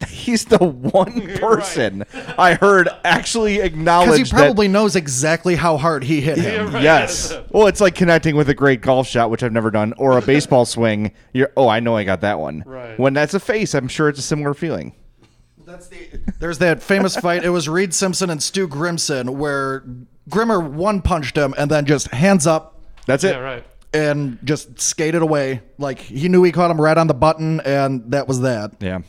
He's 0.08 0.44
the 0.44 0.58
one 0.58 1.36
person 1.40 2.04
I 2.38 2.54
heard 2.54 2.88
actually 3.04 3.54
Because 3.56 3.66
acknowledge 3.72 4.16
he 4.18 4.22
that- 4.24 4.30
probably 4.30 4.68
knows 4.68 4.94
exactly 4.94 5.56
how 5.56 5.76
hard 5.76 6.04
he 6.04 6.20
hit 6.20 6.38
him. 6.38 6.70
Yes. 6.74 7.36
Well, 7.50 7.66
it's 7.66 7.80
like 7.80 7.96
connecting 7.96 8.36
with 8.36 8.48
a 8.48 8.54
great 8.54 8.80
golf 8.80 9.08
shot, 9.08 9.28
which 9.30 9.42
I've 9.42 9.52
never 9.52 9.72
done, 9.72 9.94
or 9.98 10.16
a 10.16 10.22
baseball 10.22 10.64
swing. 10.66 11.12
You're, 11.32 11.50
oh, 11.56 11.66
I 11.68 11.80
know 11.80 11.96
I 11.96 12.04
got 12.04 12.20
that 12.20 12.38
one. 12.38 12.62
Right. 12.64 12.96
When 12.96 13.12
that's 13.12 13.34
a 13.34 13.40
face, 13.40 13.74
I'm 13.74 13.88
sure 13.88 14.08
it's 14.08 14.20
a 14.20 14.22
similar 14.22 14.54
feeling. 14.54 14.94
There's 16.38 16.58
that 16.58 16.82
famous 16.82 17.16
fight. 17.16 17.44
It 17.44 17.50
was 17.50 17.68
Reid 17.68 17.92
Simpson 17.92 18.30
and 18.30 18.42
Stu 18.42 18.68
Grimson 18.68 19.36
where 19.36 19.84
Grimmer 20.30 20.60
one 20.60 21.02
punched 21.02 21.36
him 21.36 21.54
and 21.58 21.70
then 21.70 21.84
just 21.84 22.08
hands 22.08 22.46
up. 22.46 22.77
That's 23.08 23.24
it. 23.24 23.34
Yeah, 23.34 23.40
right. 23.40 23.64
And 23.92 24.38
just 24.44 24.78
skated 24.80 25.22
away. 25.22 25.62
Like 25.78 25.98
he 25.98 26.28
knew 26.28 26.42
he 26.44 26.52
caught 26.52 26.70
him 26.70 26.80
right 26.80 26.96
on 26.96 27.06
the 27.06 27.14
button, 27.14 27.60
and 27.60 28.12
that 28.12 28.28
was 28.28 28.42
that. 28.42 28.74
Yeah. 28.80 29.00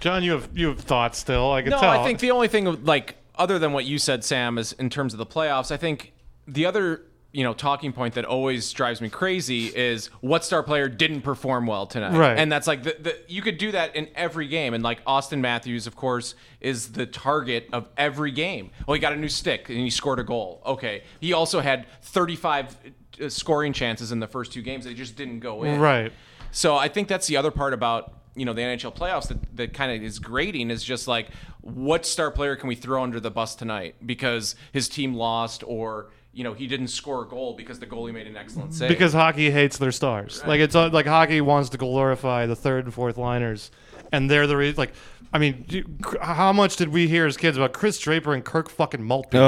John, 0.00 0.22
you 0.22 0.32
have 0.32 0.48
you 0.54 0.68
have 0.68 0.80
thoughts 0.80 1.18
still. 1.18 1.52
I 1.52 1.62
can 1.62 1.72
tell. 1.72 1.80
no, 1.80 1.92
tell. 1.92 2.00
I 2.00 2.04
think 2.04 2.20
the 2.20 2.30
only 2.30 2.48
thing 2.48 2.84
like 2.84 3.16
other 3.36 3.58
than 3.58 3.72
what 3.72 3.86
you 3.86 3.98
said, 3.98 4.22
Sam, 4.22 4.58
is 4.58 4.72
in 4.72 4.90
terms 4.90 5.14
of 5.14 5.18
the 5.18 5.26
playoffs. 5.26 5.72
I 5.72 5.78
think 5.78 6.12
the 6.46 6.66
other 6.66 7.02
you 7.32 7.44
know 7.44 7.54
talking 7.54 7.92
point 7.92 8.14
that 8.14 8.24
always 8.24 8.72
drives 8.72 9.00
me 9.00 9.08
crazy 9.08 9.66
is 9.66 10.08
what 10.20 10.44
star 10.44 10.62
player 10.62 10.88
didn't 10.88 11.22
perform 11.22 11.66
well 11.66 11.86
tonight, 11.86 12.16
Right. 12.16 12.38
And 12.38 12.50
that's 12.50 12.66
like 12.66 12.82
the, 12.82 12.96
the 12.98 13.16
you 13.28 13.40
could 13.40 13.56
do 13.56 13.72
that 13.72 13.96
in 13.96 14.08
every 14.14 14.48
game, 14.48 14.74
and 14.74 14.82
like 14.82 15.04
Auston 15.04 15.40
Matthews, 15.40 15.86
of 15.86 15.96
course, 15.96 16.34
is 16.60 16.92
the 16.92 17.06
target 17.06 17.68
of 17.72 17.88
every 17.96 18.32
game. 18.32 18.70
Well, 18.86 18.94
he 18.94 19.00
got 19.00 19.12
a 19.12 19.16
new 19.16 19.28
stick 19.28 19.68
and 19.68 19.78
he 19.78 19.90
scored 19.90 20.18
a 20.18 20.24
goal. 20.24 20.62
Okay, 20.66 21.04
he 21.20 21.32
also 21.32 21.60
had 21.60 21.86
35 22.02 22.66
uh, 22.66 22.88
scoring 23.28 23.72
chances 23.72 24.12
in 24.12 24.20
the 24.20 24.26
first 24.26 24.52
two 24.52 24.62
games. 24.62 24.84
They 24.84 24.94
just 24.94 25.16
didn't 25.16 25.40
go 25.40 25.64
in. 25.64 25.80
Right. 25.80 26.12
So 26.52 26.76
I 26.76 26.88
think 26.88 27.08
that's 27.08 27.26
the 27.26 27.36
other 27.36 27.50
part 27.50 27.74
about 27.74 28.12
you 28.34 28.44
know 28.44 28.52
the 28.52 28.62
NHL 28.62 28.94
playoffs 28.94 29.28
that, 29.28 29.56
that 29.56 29.74
kind 29.74 29.92
of 29.92 30.02
is 30.02 30.18
grading 30.18 30.70
is 30.70 30.84
just 30.84 31.08
like 31.08 31.28
what 31.60 32.06
star 32.06 32.30
player 32.30 32.56
can 32.56 32.68
we 32.68 32.74
throw 32.74 33.02
under 33.02 33.20
the 33.20 33.30
bus 33.30 33.54
tonight 33.54 33.96
because 34.04 34.54
his 34.72 34.88
team 34.88 35.14
lost 35.14 35.62
or 35.66 36.10
you 36.32 36.44
know 36.44 36.54
he 36.54 36.66
didn't 36.66 36.88
score 36.88 37.24
a 37.24 37.28
goal 37.28 37.54
because 37.54 37.80
the 37.80 37.86
goalie 37.86 38.14
made 38.14 38.26
an 38.26 38.36
excellent 38.36 38.72
save. 38.72 38.88
because 38.88 39.12
hockey 39.12 39.50
hates 39.50 39.78
their 39.78 39.92
stars. 39.92 40.42
Like 40.46 40.60
it's 40.60 40.74
uh, 40.74 40.88
like 40.90 41.06
hockey 41.06 41.40
wants 41.40 41.70
to 41.70 41.78
glorify 41.78 42.46
the 42.46 42.56
third 42.56 42.84
and 42.84 42.94
fourth 42.94 43.18
liners, 43.18 43.70
and 44.12 44.30
they're 44.30 44.46
the 44.46 44.56
re- 44.56 44.72
like. 44.72 44.92
I 45.32 45.38
mean, 45.38 45.64
do- 45.68 45.84
how 46.20 46.52
much 46.52 46.74
did 46.74 46.88
we 46.88 47.06
hear 47.06 47.24
as 47.24 47.36
kids 47.36 47.56
about 47.56 47.72
Chris 47.72 48.00
Draper 48.00 48.34
and 48.34 48.44
Kirk 48.44 48.68
fucking 48.68 49.00
Maltby? 49.00 49.38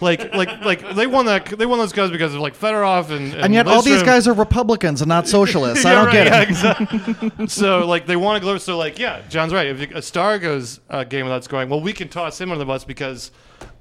Like, 0.00 0.32
like, 0.32 0.48
like 0.64 0.94
they 0.94 1.08
won 1.08 1.26
that. 1.26 1.46
They 1.46 1.66
won 1.66 1.80
those 1.80 1.92
guys 1.92 2.12
because 2.12 2.32
of 2.32 2.40
like 2.40 2.56
Fedorov 2.56 3.10
and 3.10 3.32
and, 3.34 3.46
And 3.46 3.52
yet, 3.54 3.66
all 3.66 3.82
these 3.82 4.04
guys 4.04 4.28
are 4.28 4.34
Republicans 4.34 5.02
and 5.02 5.08
not 5.08 5.26
socialists. 5.26 5.84
I 5.84 5.94
don't 5.94 6.06
right, 6.06 6.12
get 6.12 6.26
yeah, 6.28 6.42
it. 6.42 6.48
exactly. 6.48 7.48
so 7.48 7.88
like 7.88 8.06
they 8.06 8.14
want 8.14 8.40
to 8.40 8.46
go. 8.46 8.56
So 8.56 8.78
like 8.78 9.00
yeah, 9.00 9.20
John's 9.28 9.52
right. 9.52 9.66
If 9.66 9.90
a 9.90 10.00
star 10.00 10.38
goes 10.38 10.78
a 10.88 11.04
game 11.04 11.24
without 11.24 11.42
scoring, 11.42 11.68
well, 11.68 11.80
we 11.80 11.92
can 11.92 12.08
toss 12.08 12.40
him 12.40 12.52
under 12.52 12.60
the 12.60 12.64
bus 12.66 12.84
because 12.84 13.32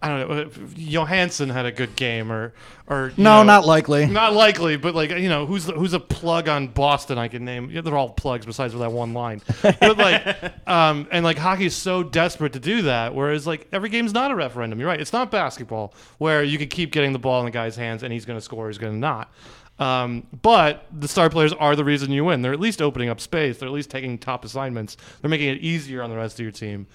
I 0.03 0.07
don't 0.07 0.29
know. 0.29 0.49
Johansson 0.75 1.49
had 1.49 1.67
a 1.67 1.71
good 1.71 1.95
game, 1.95 2.31
or 2.31 2.53
or 2.87 3.13
No, 3.17 3.37
know, 3.37 3.43
not 3.43 3.65
likely. 3.65 4.07
Not 4.07 4.33
likely, 4.33 4.75
but 4.75 4.95
like 4.95 5.11
you 5.11 5.29
know, 5.29 5.45
who's 5.45 5.65
the, 5.65 5.73
who's 5.73 5.93
a 5.93 5.99
plug 5.99 6.49
on 6.49 6.69
Boston? 6.69 7.19
I 7.19 7.27
can 7.27 7.45
name. 7.45 7.69
Yeah, 7.69 7.81
they're 7.81 7.95
all 7.95 8.09
plugs 8.09 8.45
besides 8.45 8.73
for 8.73 8.79
that 8.79 8.91
one 8.91 9.13
line. 9.13 9.41
But 9.61 9.97
like, 9.97 10.67
um, 10.67 11.07
and 11.11 11.23
like 11.23 11.37
hockey 11.37 11.67
is 11.67 11.75
so 11.75 12.01
desperate 12.01 12.53
to 12.53 12.59
do 12.59 12.83
that, 12.83 13.13
whereas 13.13 13.45
like 13.45 13.67
every 13.71 13.89
game's 13.89 14.13
not 14.13 14.31
a 14.31 14.35
referendum. 14.35 14.79
You're 14.79 14.89
right. 14.89 14.99
It's 14.99 15.13
not 15.13 15.29
basketball 15.29 15.93
where 16.17 16.43
you 16.43 16.57
can 16.57 16.69
keep 16.69 16.91
getting 16.91 17.13
the 17.13 17.19
ball 17.19 17.39
in 17.39 17.45
the 17.45 17.51
guy's 17.51 17.75
hands 17.75 18.01
and 18.01 18.11
he's 18.11 18.25
going 18.25 18.37
to 18.37 18.43
score, 18.43 18.67
he's 18.69 18.79
going 18.79 18.93
to 18.93 18.99
not. 18.99 19.31
Um, 19.81 20.27
but 20.43 20.85
the 20.91 21.07
star 21.07 21.29
players 21.29 21.53
are 21.53 21.75
the 21.75 21.83
reason 21.83 22.11
you 22.11 22.23
win. 22.23 22.43
They're 22.43 22.53
at 22.53 22.59
least 22.59 22.81
opening 22.81 23.09
up 23.09 23.19
space. 23.19 23.57
They're 23.57 23.67
at 23.67 23.73
least 23.73 23.89
taking 23.89 24.17
top 24.19 24.45
assignments. 24.45 24.95
They're 25.21 25.29
making 25.29 25.49
it 25.49 25.61
easier 25.61 26.03
on 26.03 26.11
the 26.11 26.15
rest 26.15 26.39
of 26.39 26.43
your 26.43 26.51
team. 26.51 26.85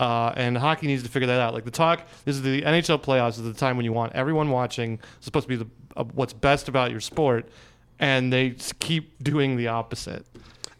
Uh, 0.00 0.32
and 0.34 0.56
hockey 0.56 0.86
needs 0.86 1.02
to 1.02 1.10
figure 1.10 1.26
that 1.26 1.40
out. 1.40 1.52
Like 1.52 1.66
the 1.66 1.70
talk, 1.70 2.08
this 2.24 2.34
is 2.34 2.40
the 2.40 2.62
NHL 2.62 3.02
playoffs 3.02 3.32
is 3.32 3.42
the 3.42 3.52
time 3.52 3.76
when 3.76 3.84
you 3.84 3.92
want 3.92 4.14
everyone 4.14 4.48
watching. 4.48 4.94
It's 5.18 5.26
supposed 5.26 5.44
to 5.44 5.48
be 5.48 5.56
the 5.56 5.66
uh, 5.94 6.04
what's 6.14 6.32
best 6.32 6.68
about 6.68 6.90
your 6.90 7.00
sport, 7.00 7.50
and 7.98 8.32
they 8.32 8.56
keep 8.78 9.22
doing 9.22 9.58
the 9.58 9.68
opposite. 9.68 10.24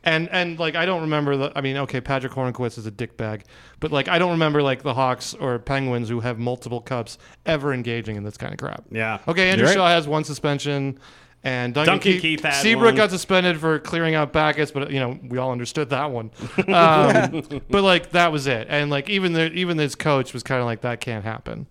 And 0.05 0.31
and 0.31 0.59
like 0.59 0.75
I 0.75 0.87
don't 0.87 1.03
remember 1.03 1.37
the. 1.37 1.53
I 1.55 1.61
mean, 1.61 1.77
okay, 1.77 2.01
Patric 2.01 2.33
Hornqvist 2.33 2.79
is 2.79 2.87
a 2.87 2.91
dickbag, 2.91 3.43
but 3.79 3.93
like 3.93 4.09
I 4.09 4.19
don't 4.19 4.31
remember 4.31 4.63
like 4.63 4.83
the 4.83 4.95
Hawks 4.95 5.35
or 5.35 5.59
Penguins 5.59 6.09
who 6.09 6.21
have 6.21 6.39
multiple 6.39 6.81
cups 6.81 7.19
ever 7.45 7.75
engaging 7.75 8.17
in 8.17 8.25
this 8.25 8.39
kind 8.39 8.55
of 8.55 8.59
crap. 8.59 8.85
Yeah. 8.91 9.19
Okay, 9.29 9.51
Andrew 9.51 9.67
You're 9.67 9.77
right. 9.77 9.81
Shaw 9.81 9.89
has 9.89 10.09
one 10.09 10.25
suspension, 10.25 10.99
and 11.43 11.73
Duncan, 11.73 11.93
Duncan 11.95 12.13
Keith, 12.13 12.21
Keith 12.23 12.43
had 12.43 12.55
Seabrook 12.63 12.85
one. 12.87 12.95
got 12.97 13.11
suspended 13.11 13.59
for 13.59 13.79
clearing 13.79 14.15
out 14.15 14.33
Backes, 14.33 14.71
but 14.71 14.91
you 14.91 15.01
know 15.01 15.19
we 15.29 15.39
all 15.39 15.53
understood 15.53 15.91
that 15.91 16.11
one. 16.11 16.31
Um, 16.69 17.61
but 17.71 17.83
like 17.83 18.11
that 18.11 18.31
was 18.33 18.47
it, 18.47 18.67
and 18.71 18.91
like 18.91 19.09
even 19.09 19.33
the 19.33 19.51
even 19.53 19.79
his 19.79 19.95
coach 19.95 20.33
was 20.35 20.43
kind 20.43 20.61
of 20.61 20.67
like 20.67 20.83
that 20.83 21.01
can't 21.01 21.25
happen. 21.25 21.67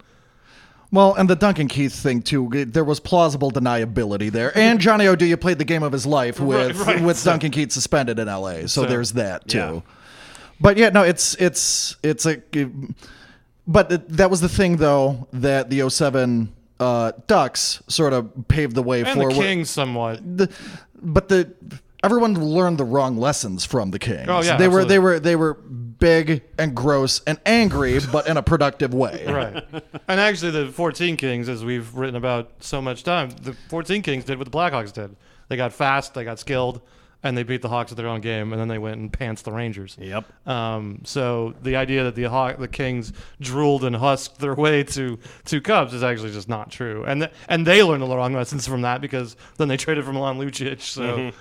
Well, 0.92 1.14
and 1.14 1.30
the 1.30 1.36
Duncan 1.36 1.68
Keith 1.68 1.94
thing 1.94 2.24
too. 2.24 2.50
There 2.68 2.84
was 2.84 3.00
plausible 3.00 3.52
deniability 3.52 4.32
there, 4.32 4.58
and 4.58 4.80
Johnny 4.80 5.06
Oduya 5.06 5.40
played 5.40 5.60
the 5.60 5.66
game 5.66 5.84
of 5.84 5.92
his 5.92 6.08
life 6.08 6.40
with 6.40 6.76
Right, 6.80 6.96
right. 6.96 7.04
with 7.06 7.18
So- 7.18 7.30
Duncan 7.30 7.52
Keith 7.52 7.72
suspended 7.72 8.18
in 8.18 8.28
L.A. 8.28 8.62
So, 8.62 8.68
So, 8.82 8.86
there's 8.86 9.12
that 9.14 9.48
too. 9.48 9.58
yeah. 9.58 9.82
But 10.60 10.78
yeah, 10.78 10.90
no, 10.90 11.04
it's 11.04 11.36
it's 11.36 11.96
it's 12.02 12.26
a. 12.26 12.42
But 13.68 13.92
it- 13.92 14.10
that 14.10 14.32
was 14.32 14.42
the 14.42 14.50
thing 14.50 14.78
though 14.78 15.28
that 15.34 15.70
the 15.70 15.88
07 15.90 16.52
uh, 16.80 17.12
Ducks 17.28 17.82
sort 17.88 18.14
of 18.14 18.48
paved 18.48 18.76
the 18.76 18.84
way 18.84 19.04
And 19.04 19.20
for. 19.20 19.30
the 19.30 19.36
Kings 19.36 19.70
somewhat. 19.70 20.20
The, 20.38 20.50
but 21.02 21.30
the 21.30 21.54
everyone 22.04 22.34
learned 22.36 22.78
the 22.78 22.86
wrong 22.86 23.18
lessons 23.18 23.66
from 23.66 23.92
the 23.92 24.00
Kings. 24.00 24.28
Oh, 24.30 24.42
yeah, 24.42 24.58
they 24.58 24.68
were 24.68 24.82
absolutely. 24.82 24.88
they 24.88 25.00
were 25.00 25.20
they 25.20 25.36
were 25.36 25.54
big 25.54 26.44
and 26.58 26.76
gross 26.76 27.22
and 27.28 27.40
angry, 27.46 28.00
but 28.12 28.28
in 28.28 28.38
a 28.38 28.44
productive 28.44 28.94
way. 28.94 29.26
right. 29.28 29.64
And 30.08 30.20
actually, 30.20 30.52
the 30.52 30.72
14 30.72 31.18
Kings, 31.18 31.50
as 31.50 31.64
we've 31.64 31.94
written 31.94 32.16
about 32.16 32.52
so 32.60 32.82
much 32.82 33.04
time, 33.04 33.32
the 33.42 33.54
14 33.70 34.02
Kings 34.02 34.24
did 34.24 34.38
what 34.38 34.50
the 34.50 34.58
Blackhawks 34.58 34.94
did. 34.94 35.16
They 35.50 35.58
got 35.58 35.74
fast, 35.74 36.14
they 36.14 36.24
got 36.24 36.40
skilled, 36.40 36.82
and 37.24 37.38
they 37.38 37.44
beat 37.44 37.62
the 37.62 37.70
Hawks 37.70 37.92
at 37.92 37.98
their 37.98 38.08
own 38.08 38.22
game, 38.22 38.54
and 38.54 38.62
then 38.62 38.68
they 38.70 38.78
went 38.78 38.98
and 38.98 39.12
pants 39.12 39.42
the 39.42 39.52
Rangers. 39.52 39.98
Yep. 40.00 40.26
Um, 40.48 41.02
so 41.04 41.54
the 41.62 41.76
idea 41.76 42.04
that 42.06 42.16
the 42.16 42.24
Haw- 42.24 42.54
the 42.54 42.68
Kings 42.68 43.12
drooled 43.42 43.84
and 43.84 43.96
husked 43.96 44.40
their 44.40 44.56
way 44.56 44.84
to 44.84 45.20
to 45.46 45.62
Cubs 45.62 45.94
is 45.94 46.04
actually 46.04 46.32
just 46.32 46.48
not 46.50 46.72
true. 46.72 47.04
And 47.06 47.22
th- 47.22 47.34
and 47.48 47.68
they 47.68 47.84
learned 47.84 48.04
the 48.04 48.08
wrong 48.08 48.34
lessons 48.34 48.68
from 48.68 48.82
that 48.84 49.02
because 49.02 49.36
then 49.58 49.68
they 49.68 49.78
traded 49.78 50.06
for 50.06 50.14
Milan 50.14 50.40
Lucic. 50.40 50.82
So. 50.82 51.02
Mhm. 51.02 51.34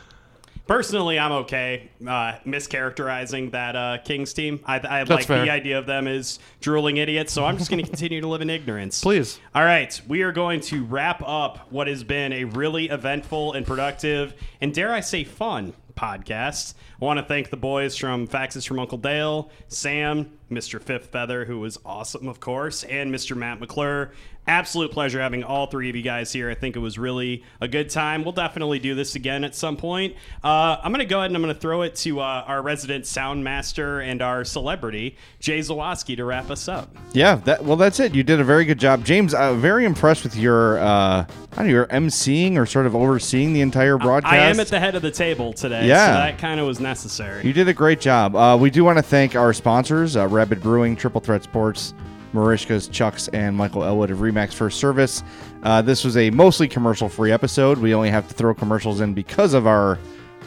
Personally, 0.68 1.18
I'm 1.18 1.32
okay 1.32 1.90
uh, 2.02 2.34
mischaracterizing 2.44 3.52
that 3.52 3.74
uh, 3.74 3.96
Kings 4.04 4.34
team. 4.34 4.60
I, 4.66 4.78
I 4.78 5.02
like 5.04 5.26
fair. 5.26 5.42
the 5.42 5.50
idea 5.50 5.78
of 5.78 5.86
them 5.86 6.06
as 6.06 6.38
drooling 6.60 6.98
idiots, 6.98 7.32
so 7.32 7.46
I'm 7.46 7.56
just 7.56 7.70
going 7.70 7.82
to 7.82 7.88
continue 7.88 8.20
to 8.20 8.28
live 8.28 8.42
in 8.42 8.50
ignorance. 8.50 9.02
Please. 9.02 9.40
All 9.54 9.64
right, 9.64 9.98
we 10.06 10.20
are 10.20 10.30
going 10.30 10.60
to 10.60 10.84
wrap 10.84 11.22
up 11.26 11.72
what 11.72 11.88
has 11.88 12.04
been 12.04 12.34
a 12.34 12.44
really 12.44 12.90
eventful 12.90 13.54
and 13.54 13.66
productive, 13.66 14.34
and 14.60 14.74
dare 14.74 14.92
I 14.92 15.00
say, 15.00 15.24
fun 15.24 15.72
podcast. 15.98 16.74
I 17.00 17.04
want 17.04 17.18
to 17.18 17.24
thank 17.24 17.50
the 17.50 17.56
boys 17.56 17.96
from 17.96 18.28
Faxes 18.28 18.66
from 18.66 18.78
Uncle 18.78 18.98
Dale, 18.98 19.50
Sam, 19.68 20.38
Mr. 20.50 20.80
Fifth 20.80 21.06
Feather, 21.06 21.44
who 21.44 21.60
was 21.60 21.78
awesome, 21.84 22.28
of 22.28 22.40
course, 22.40 22.84
and 22.84 23.12
Mr. 23.12 23.36
Matt 23.36 23.58
McClure. 23.58 24.12
Absolute 24.48 24.90
pleasure 24.92 25.20
having 25.20 25.44
all 25.44 25.66
three 25.66 25.90
of 25.90 25.94
you 25.96 26.00
guys 26.00 26.32
here. 26.32 26.48
I 26.50 26.54
think 26.54 26.74
it 26.74 26.78
was 26.78 26.98
really 26.98 27.44
a 27.60 27.68
good 27.68 27.90
time. 27.90 28.22
We'll 28.24 28.32
definitely 28.32 28.78
do 28.78 28.94
this 28.94 29.14
again 29.14 29.44
at 29.44 29.54
some 29.54 29.76
point. 29.76 30.16
Uh, 30.42 30.78
I'm 30.82 30.90
going 30.90 31.00
to 31.00 31.04
go 31.04 31.18
ahead 31.18 31.28
and 31.30 31.36
I'm 31.36 31.42
going 31.42 31.54
to 31.54 31.60
throw 31.60 31.82
it 31.82 31.94
to 31.96 32.20
uh, 32.20 32.44
our 32.46 32.62
resident 32.62 33.06
sound 33.06 33.44
master 33.44 34.00
and 34.00 34.22
our 34.22 34.44
celebrity, 34.44 35.16
Jay 35.38 35.58
Zawaski, 35.58 36.16
to 36.16 36.24
wrap 36.24 36.50
us 36.50 36.66
up. 36.66 36.88
Yeah, 37.12 37.34
that 37.44 37.62
well, 37.62 37.76
that's 37.76 38.00
it. 38.00 38.14
You 38.14 38.22
did 38.22 38.40
a 38.40 38.44
very 38.44 38.64
good 38.64 38.78
job, 38.78 39.04
James. 39.04 39.34
I'm 39.34 39.60
very 39.60 39.84
impressed 39.84 40.24
with 40.24 40.34
your, 40.34 40.78
uh, 40.78 40.86
I 40.86 41.26
don't 41.54 41.66
know, 41.66 41.70
your 41.72 41.86
emceeing 41.88 42.56
or 42.56 42.64
sort 42.64 42.86
of 42.86 42.96
overseeing 42.96 43.52
the 43.52 43.60
entire 43.60 43.98
broadcast. 43.98 44.32
I 44.32 44.38
am 44.38 44.58
at 44.60 44.68
the 44.68 44.80
head 44.80 44.94
of 44.94 45.02
the 45.02 45.10
table 45.10 45.52
today, 45.52 45.86
Yeah. 45.86 46.06
so 46.06 46.12
that 46.14 46.38
kind 46.38 46.58
of 46.58 46.66
was 46.66 46.80
necessary. 46.80 47.44
You 47.46 47.52
did 47.52 47.68
a 47.68 47.74
great 47.74 48.00
job. 48.00 48.34
Uh, 48.34 48.56
we 48.58 48.70
do 48.70 48.82
want 48.82 48.96
to 48.96 49.02
thank 49.02 49.36
our 49.36 49.52
sponsors, 49.52 50.16
uh, 50.16 50.26
Rabid 50.26 50.62
Brewing, 50.62 50.96
Triple 50.96 51.20
Threat 51.20 51.42
Sports, 51.42 51.92
Merichka's, 52.32 52.88
Chucks, 52.88 53.28
and 53.28 53.56
Michael 53.56 53.84
Elwood 53.84 54.10
of 54.10 54.18
Remax 54.18 54.52
First 54.52 54.78
Service. 54.78 55.22
Uh, 55.62 55.82
this 55.82 56.04
was 56.04 56.16
a 56.16 56.30
mostly 56.30 56.68
commercial-free 56.68 57.32
episode. 57.32 57.78
We 57.78 57.94
only 57.94 58.10
have 58.10 58.28
to 58.28 58.34
throw 58.34 58.54
commercials 58.54 59.00
in 59.00 59.14
because 59.14 59.54
of 59.54 59.66
our 59.66 59.98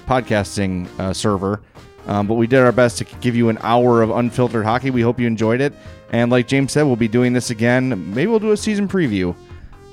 podcasting 0.08 0.88
uh, 1.00 1.14
server. 1.14 1.62
Um, 2.08 2.28
but 2.28 2.34
we 2.34 2.48
did 2.48 2.60
our 2.60 2.72
best 2.72 2.98
to 2.98 3.06
give 3.22 3.36
you 3.36 3.50
an 3.50 3.60
hour 3.62 4.02
of 4.02 4.10
unfiltered 4.10 4.66
hockey. 4.66 4.90
We 4.90 5.02
hope 5.02 5.20
you 5.20 5.28
enjoyed 5.28 5.62
it. 5.62 5.74
And 6.12 6.32
like 6.32 6.48
James 6.48 6.72
said, 6.72 6.84
we'll 6.84 6.96
be 6.96 7.08
doing 7.08 7.34
this 7.34 7.52
again. 7.52 8.14
Maybe 8.14 8.28
we'll 8.28 8.40
do 8.40 8.52
a 8.52 8.58
season 8.58 8.88
preview. 8.88 9.36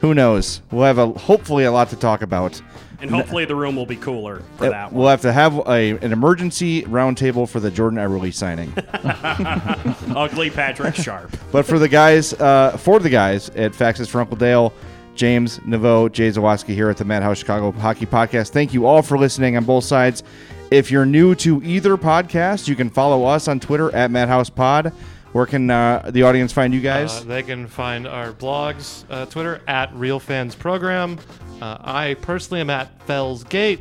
Who 0.01 0.15
knows? 0.15 0.63
We'll 0.71 0.85
have 0.85 0.99
a 0.99 1.07
hopefully 1.09 1.65
a 1.65 1.73
lot 1.73 1.91
to 1.91 1.97
talk 1.97 2.23
about. 2.23 2.61
And 3.01 3.11
hopefully 3.11 3.45
the 3.45 3.55
room 3.55 3.77
will 3.77 3.87
be 3.87 3.95
cooler 3.97 4.43
for 4.57 4.67
Uh, 4.67 4.71
that 4.71 4.93
one. 4.93 5.01
We'll 5.01 5.09
have 5.11 5.21
to 5.23 5.33
have 5.33 5.57
a, 5.69 5.91
an 5.99 6.13
emergency 6.13 6.83
roundtable 6.83 7.49
for 7.49 7.61
the 7.61 7.71
Jordan 7.71 7.99
Eberle 7.99 8.35
signing. 8.35 8.73
Ugly 10.17 10.51
Patrick 10.51 10.95
Sharp. 10.95 11.37
but 11.53 11.65
for 11.65 11.79
the 11.79 11.89
guys, 11.89 12.33
uh, 12.35 12.77
for 12.77 12.99
the 12.99 13.11
guys 13.11 13.51
at 13.51 13.73
Faxes 13.73 14.09
for 14.09 14.21
Uncle 14.21 14.37
Dale, 14.37 14.73
James 15.15 15.59
Neveau, 15.61 16.11
Jay 16.11 16.29
Zawaski 16.31 16.75
here 16.75 16.89
at 16.91 16.97
the 16.97 17.05
Madhouse 17.05 17.39
Chicago 17.39 17.73
Hockey 17.73 18.07
Podcast. 18.07 18.51
Thank 18.51 18.73
you 18.75 18.87
all 18.87 19.03
for 19.03 19.19
listening 19.19 19.57
on 19.57 19.65
both 19.65 19.85
sides. 19.85 20.23
If 20.71 20.91
you're 20.91 21.07
new 21.07 21.35
to 21.37 21.63
either 21.65 21.97
podcast, 21.97 22.69
you 22.69 22.77
can 22.77 22.91
follow 22.91 23.25
us 23.25 23.49
on 23.49 23.59
Twitter 23.59 23.95
at 23.95 24.11
Madhouse 24.11 24.51
Pod. 24.51 24.93
Where 25.33 25.47
can 25.47 25.71
uh, 25.71 26.11
the 26.13 26.23
audience 26.23 26.53
find 26.53 26.73
you 26.73 26.81
guys? 26.81 27.21
Uh, 27.21 27.25
they 27.25 27.43
can 27.43 27.67
find 27.67 28.07
our 28.07 28.33
blogs, 28.33 29.05
uh, 29.11 29.27
Twitter 29.27 29.61
at 29.69 29.93
Real 29.95 30.19
Fans 30.19 30.55
Program. 30.55 31.19
Uh, 31.61 31.77
I 31.81 32.15
personally 32.23 32.61
am 32.61 32.71
at 32.71 33.03
Fels 33.03 33.45
Gate. 33.45 33.81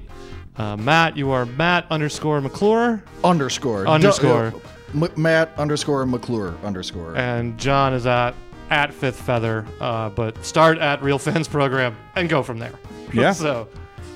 Uh, 0.57 0.75
Matt, 0.75 1.15
you 1.15 1.29
are 1.31 1.45
Matt 1.45 1.85
underscore 1.91 2.41
McClure. 2.41 3.03
Underscore. 3.23 3.87
Underscore. 3.87 4.51
Du- 4.51 4.61
M- 5.05 5.11
Matt 5.21 5.51
underscore 5.57 6.05
McClure 6.05 6.55
underscore. 6.63 7.15
And 7.15 7.57
John 7.57 7.93
is 7.93 8.05
at 8.05 8.33
at 8.69 8.93
Fifth 8.93 9.21
Feather, 9.21 9.65
uh, 9.79 10.09
but 10.09 10.43
start 10.43 10.77
at 10.79 11.01
Real 11.01 11.19
Fans 11.19 11.47
Program 11.47 11.95
and 12.15 12.27
go 12.27 12.43
from 12.43 12.59
there. 12.59 12.73
Yeah. 13.13 13.31
so 13.33 13.67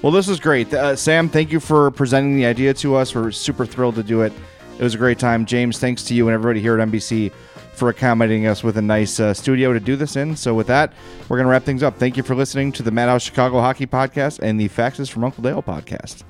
Well, 0.02 0.12
this 0.12 0.28
is 0.28 0.40
great. 0.40 0.74
Uh, 0.74 0.96
Sam, 0.96 1.30
thank 1.30 1.52
you 1.52 1.60
for 1.62 1.92
presenting 1.92 2.36
the 2.36 2.46
idea 2.46 2.74
to 2.76 2.96
us. 2.96 3.14
We're 3.16 3.32
super 3.32 3.66
thrilled 3.66 3.96
to 3.96 4.04
do 4.04 4.22
it. 4.22 4.34
It 4.82 4.84
was 4.84 4.96
a 4.96 4.98
great 4.98 5.20
time. 5.20 5.46
James, 5.46 5.78
thanks 5.78 6.02
to 6.06 6.16
you 6.16 6.28
and 6.28 6.34
everybody 6.34 6.60
here 6.60 6.80
at 6.80 6.90
NBC 6.90 7.32
for 7.74 7.90
accommodating 7.90 8.48
us 8.48 8.64
with 8.64 8.78
a 8.78 8.82
nice 8.82 9.20
uh, 9.20 9.32
studio 9.32 9.74
to 9.74 9.80
do 9.80 9.96
this 9.96 10.16
in. 10.16 10.36
So, 10.36 10.56
with 10.56 10.66
that, 10.68 10.92
we're 11.30 11.38
going 11.38 11.46
to 11.46 11.52
wrap 11.52 11.64
things 11.64 11.84
up. 11.84 11.98
Thank 11.98 12.18
you 12.18 12.24
for 12.24 12.34
listening 12.34 12.72
to 12.72 12.82
the 12.82 12.90
Madhouse 12.90 13.22
Chicago 13.22 13.62
Hockey 13.62 13.86
Podcast 13.86 14.40
and 14.40 14.60
the 14.60 14.70
Faxes 14.70 15.08
from 15.08 15.24
Uncle 15.24 15.44
Dale 15.44 15.62
podcast. 15.62 16.24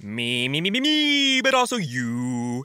Me, 0.00 0.48
me, 0.48 0.62
me, 0.62 0.70
me, 0.70 0.80
me, 0.80 1.42
but 1.42 1.52
also 1.52 1.76
you. 1.76 2.64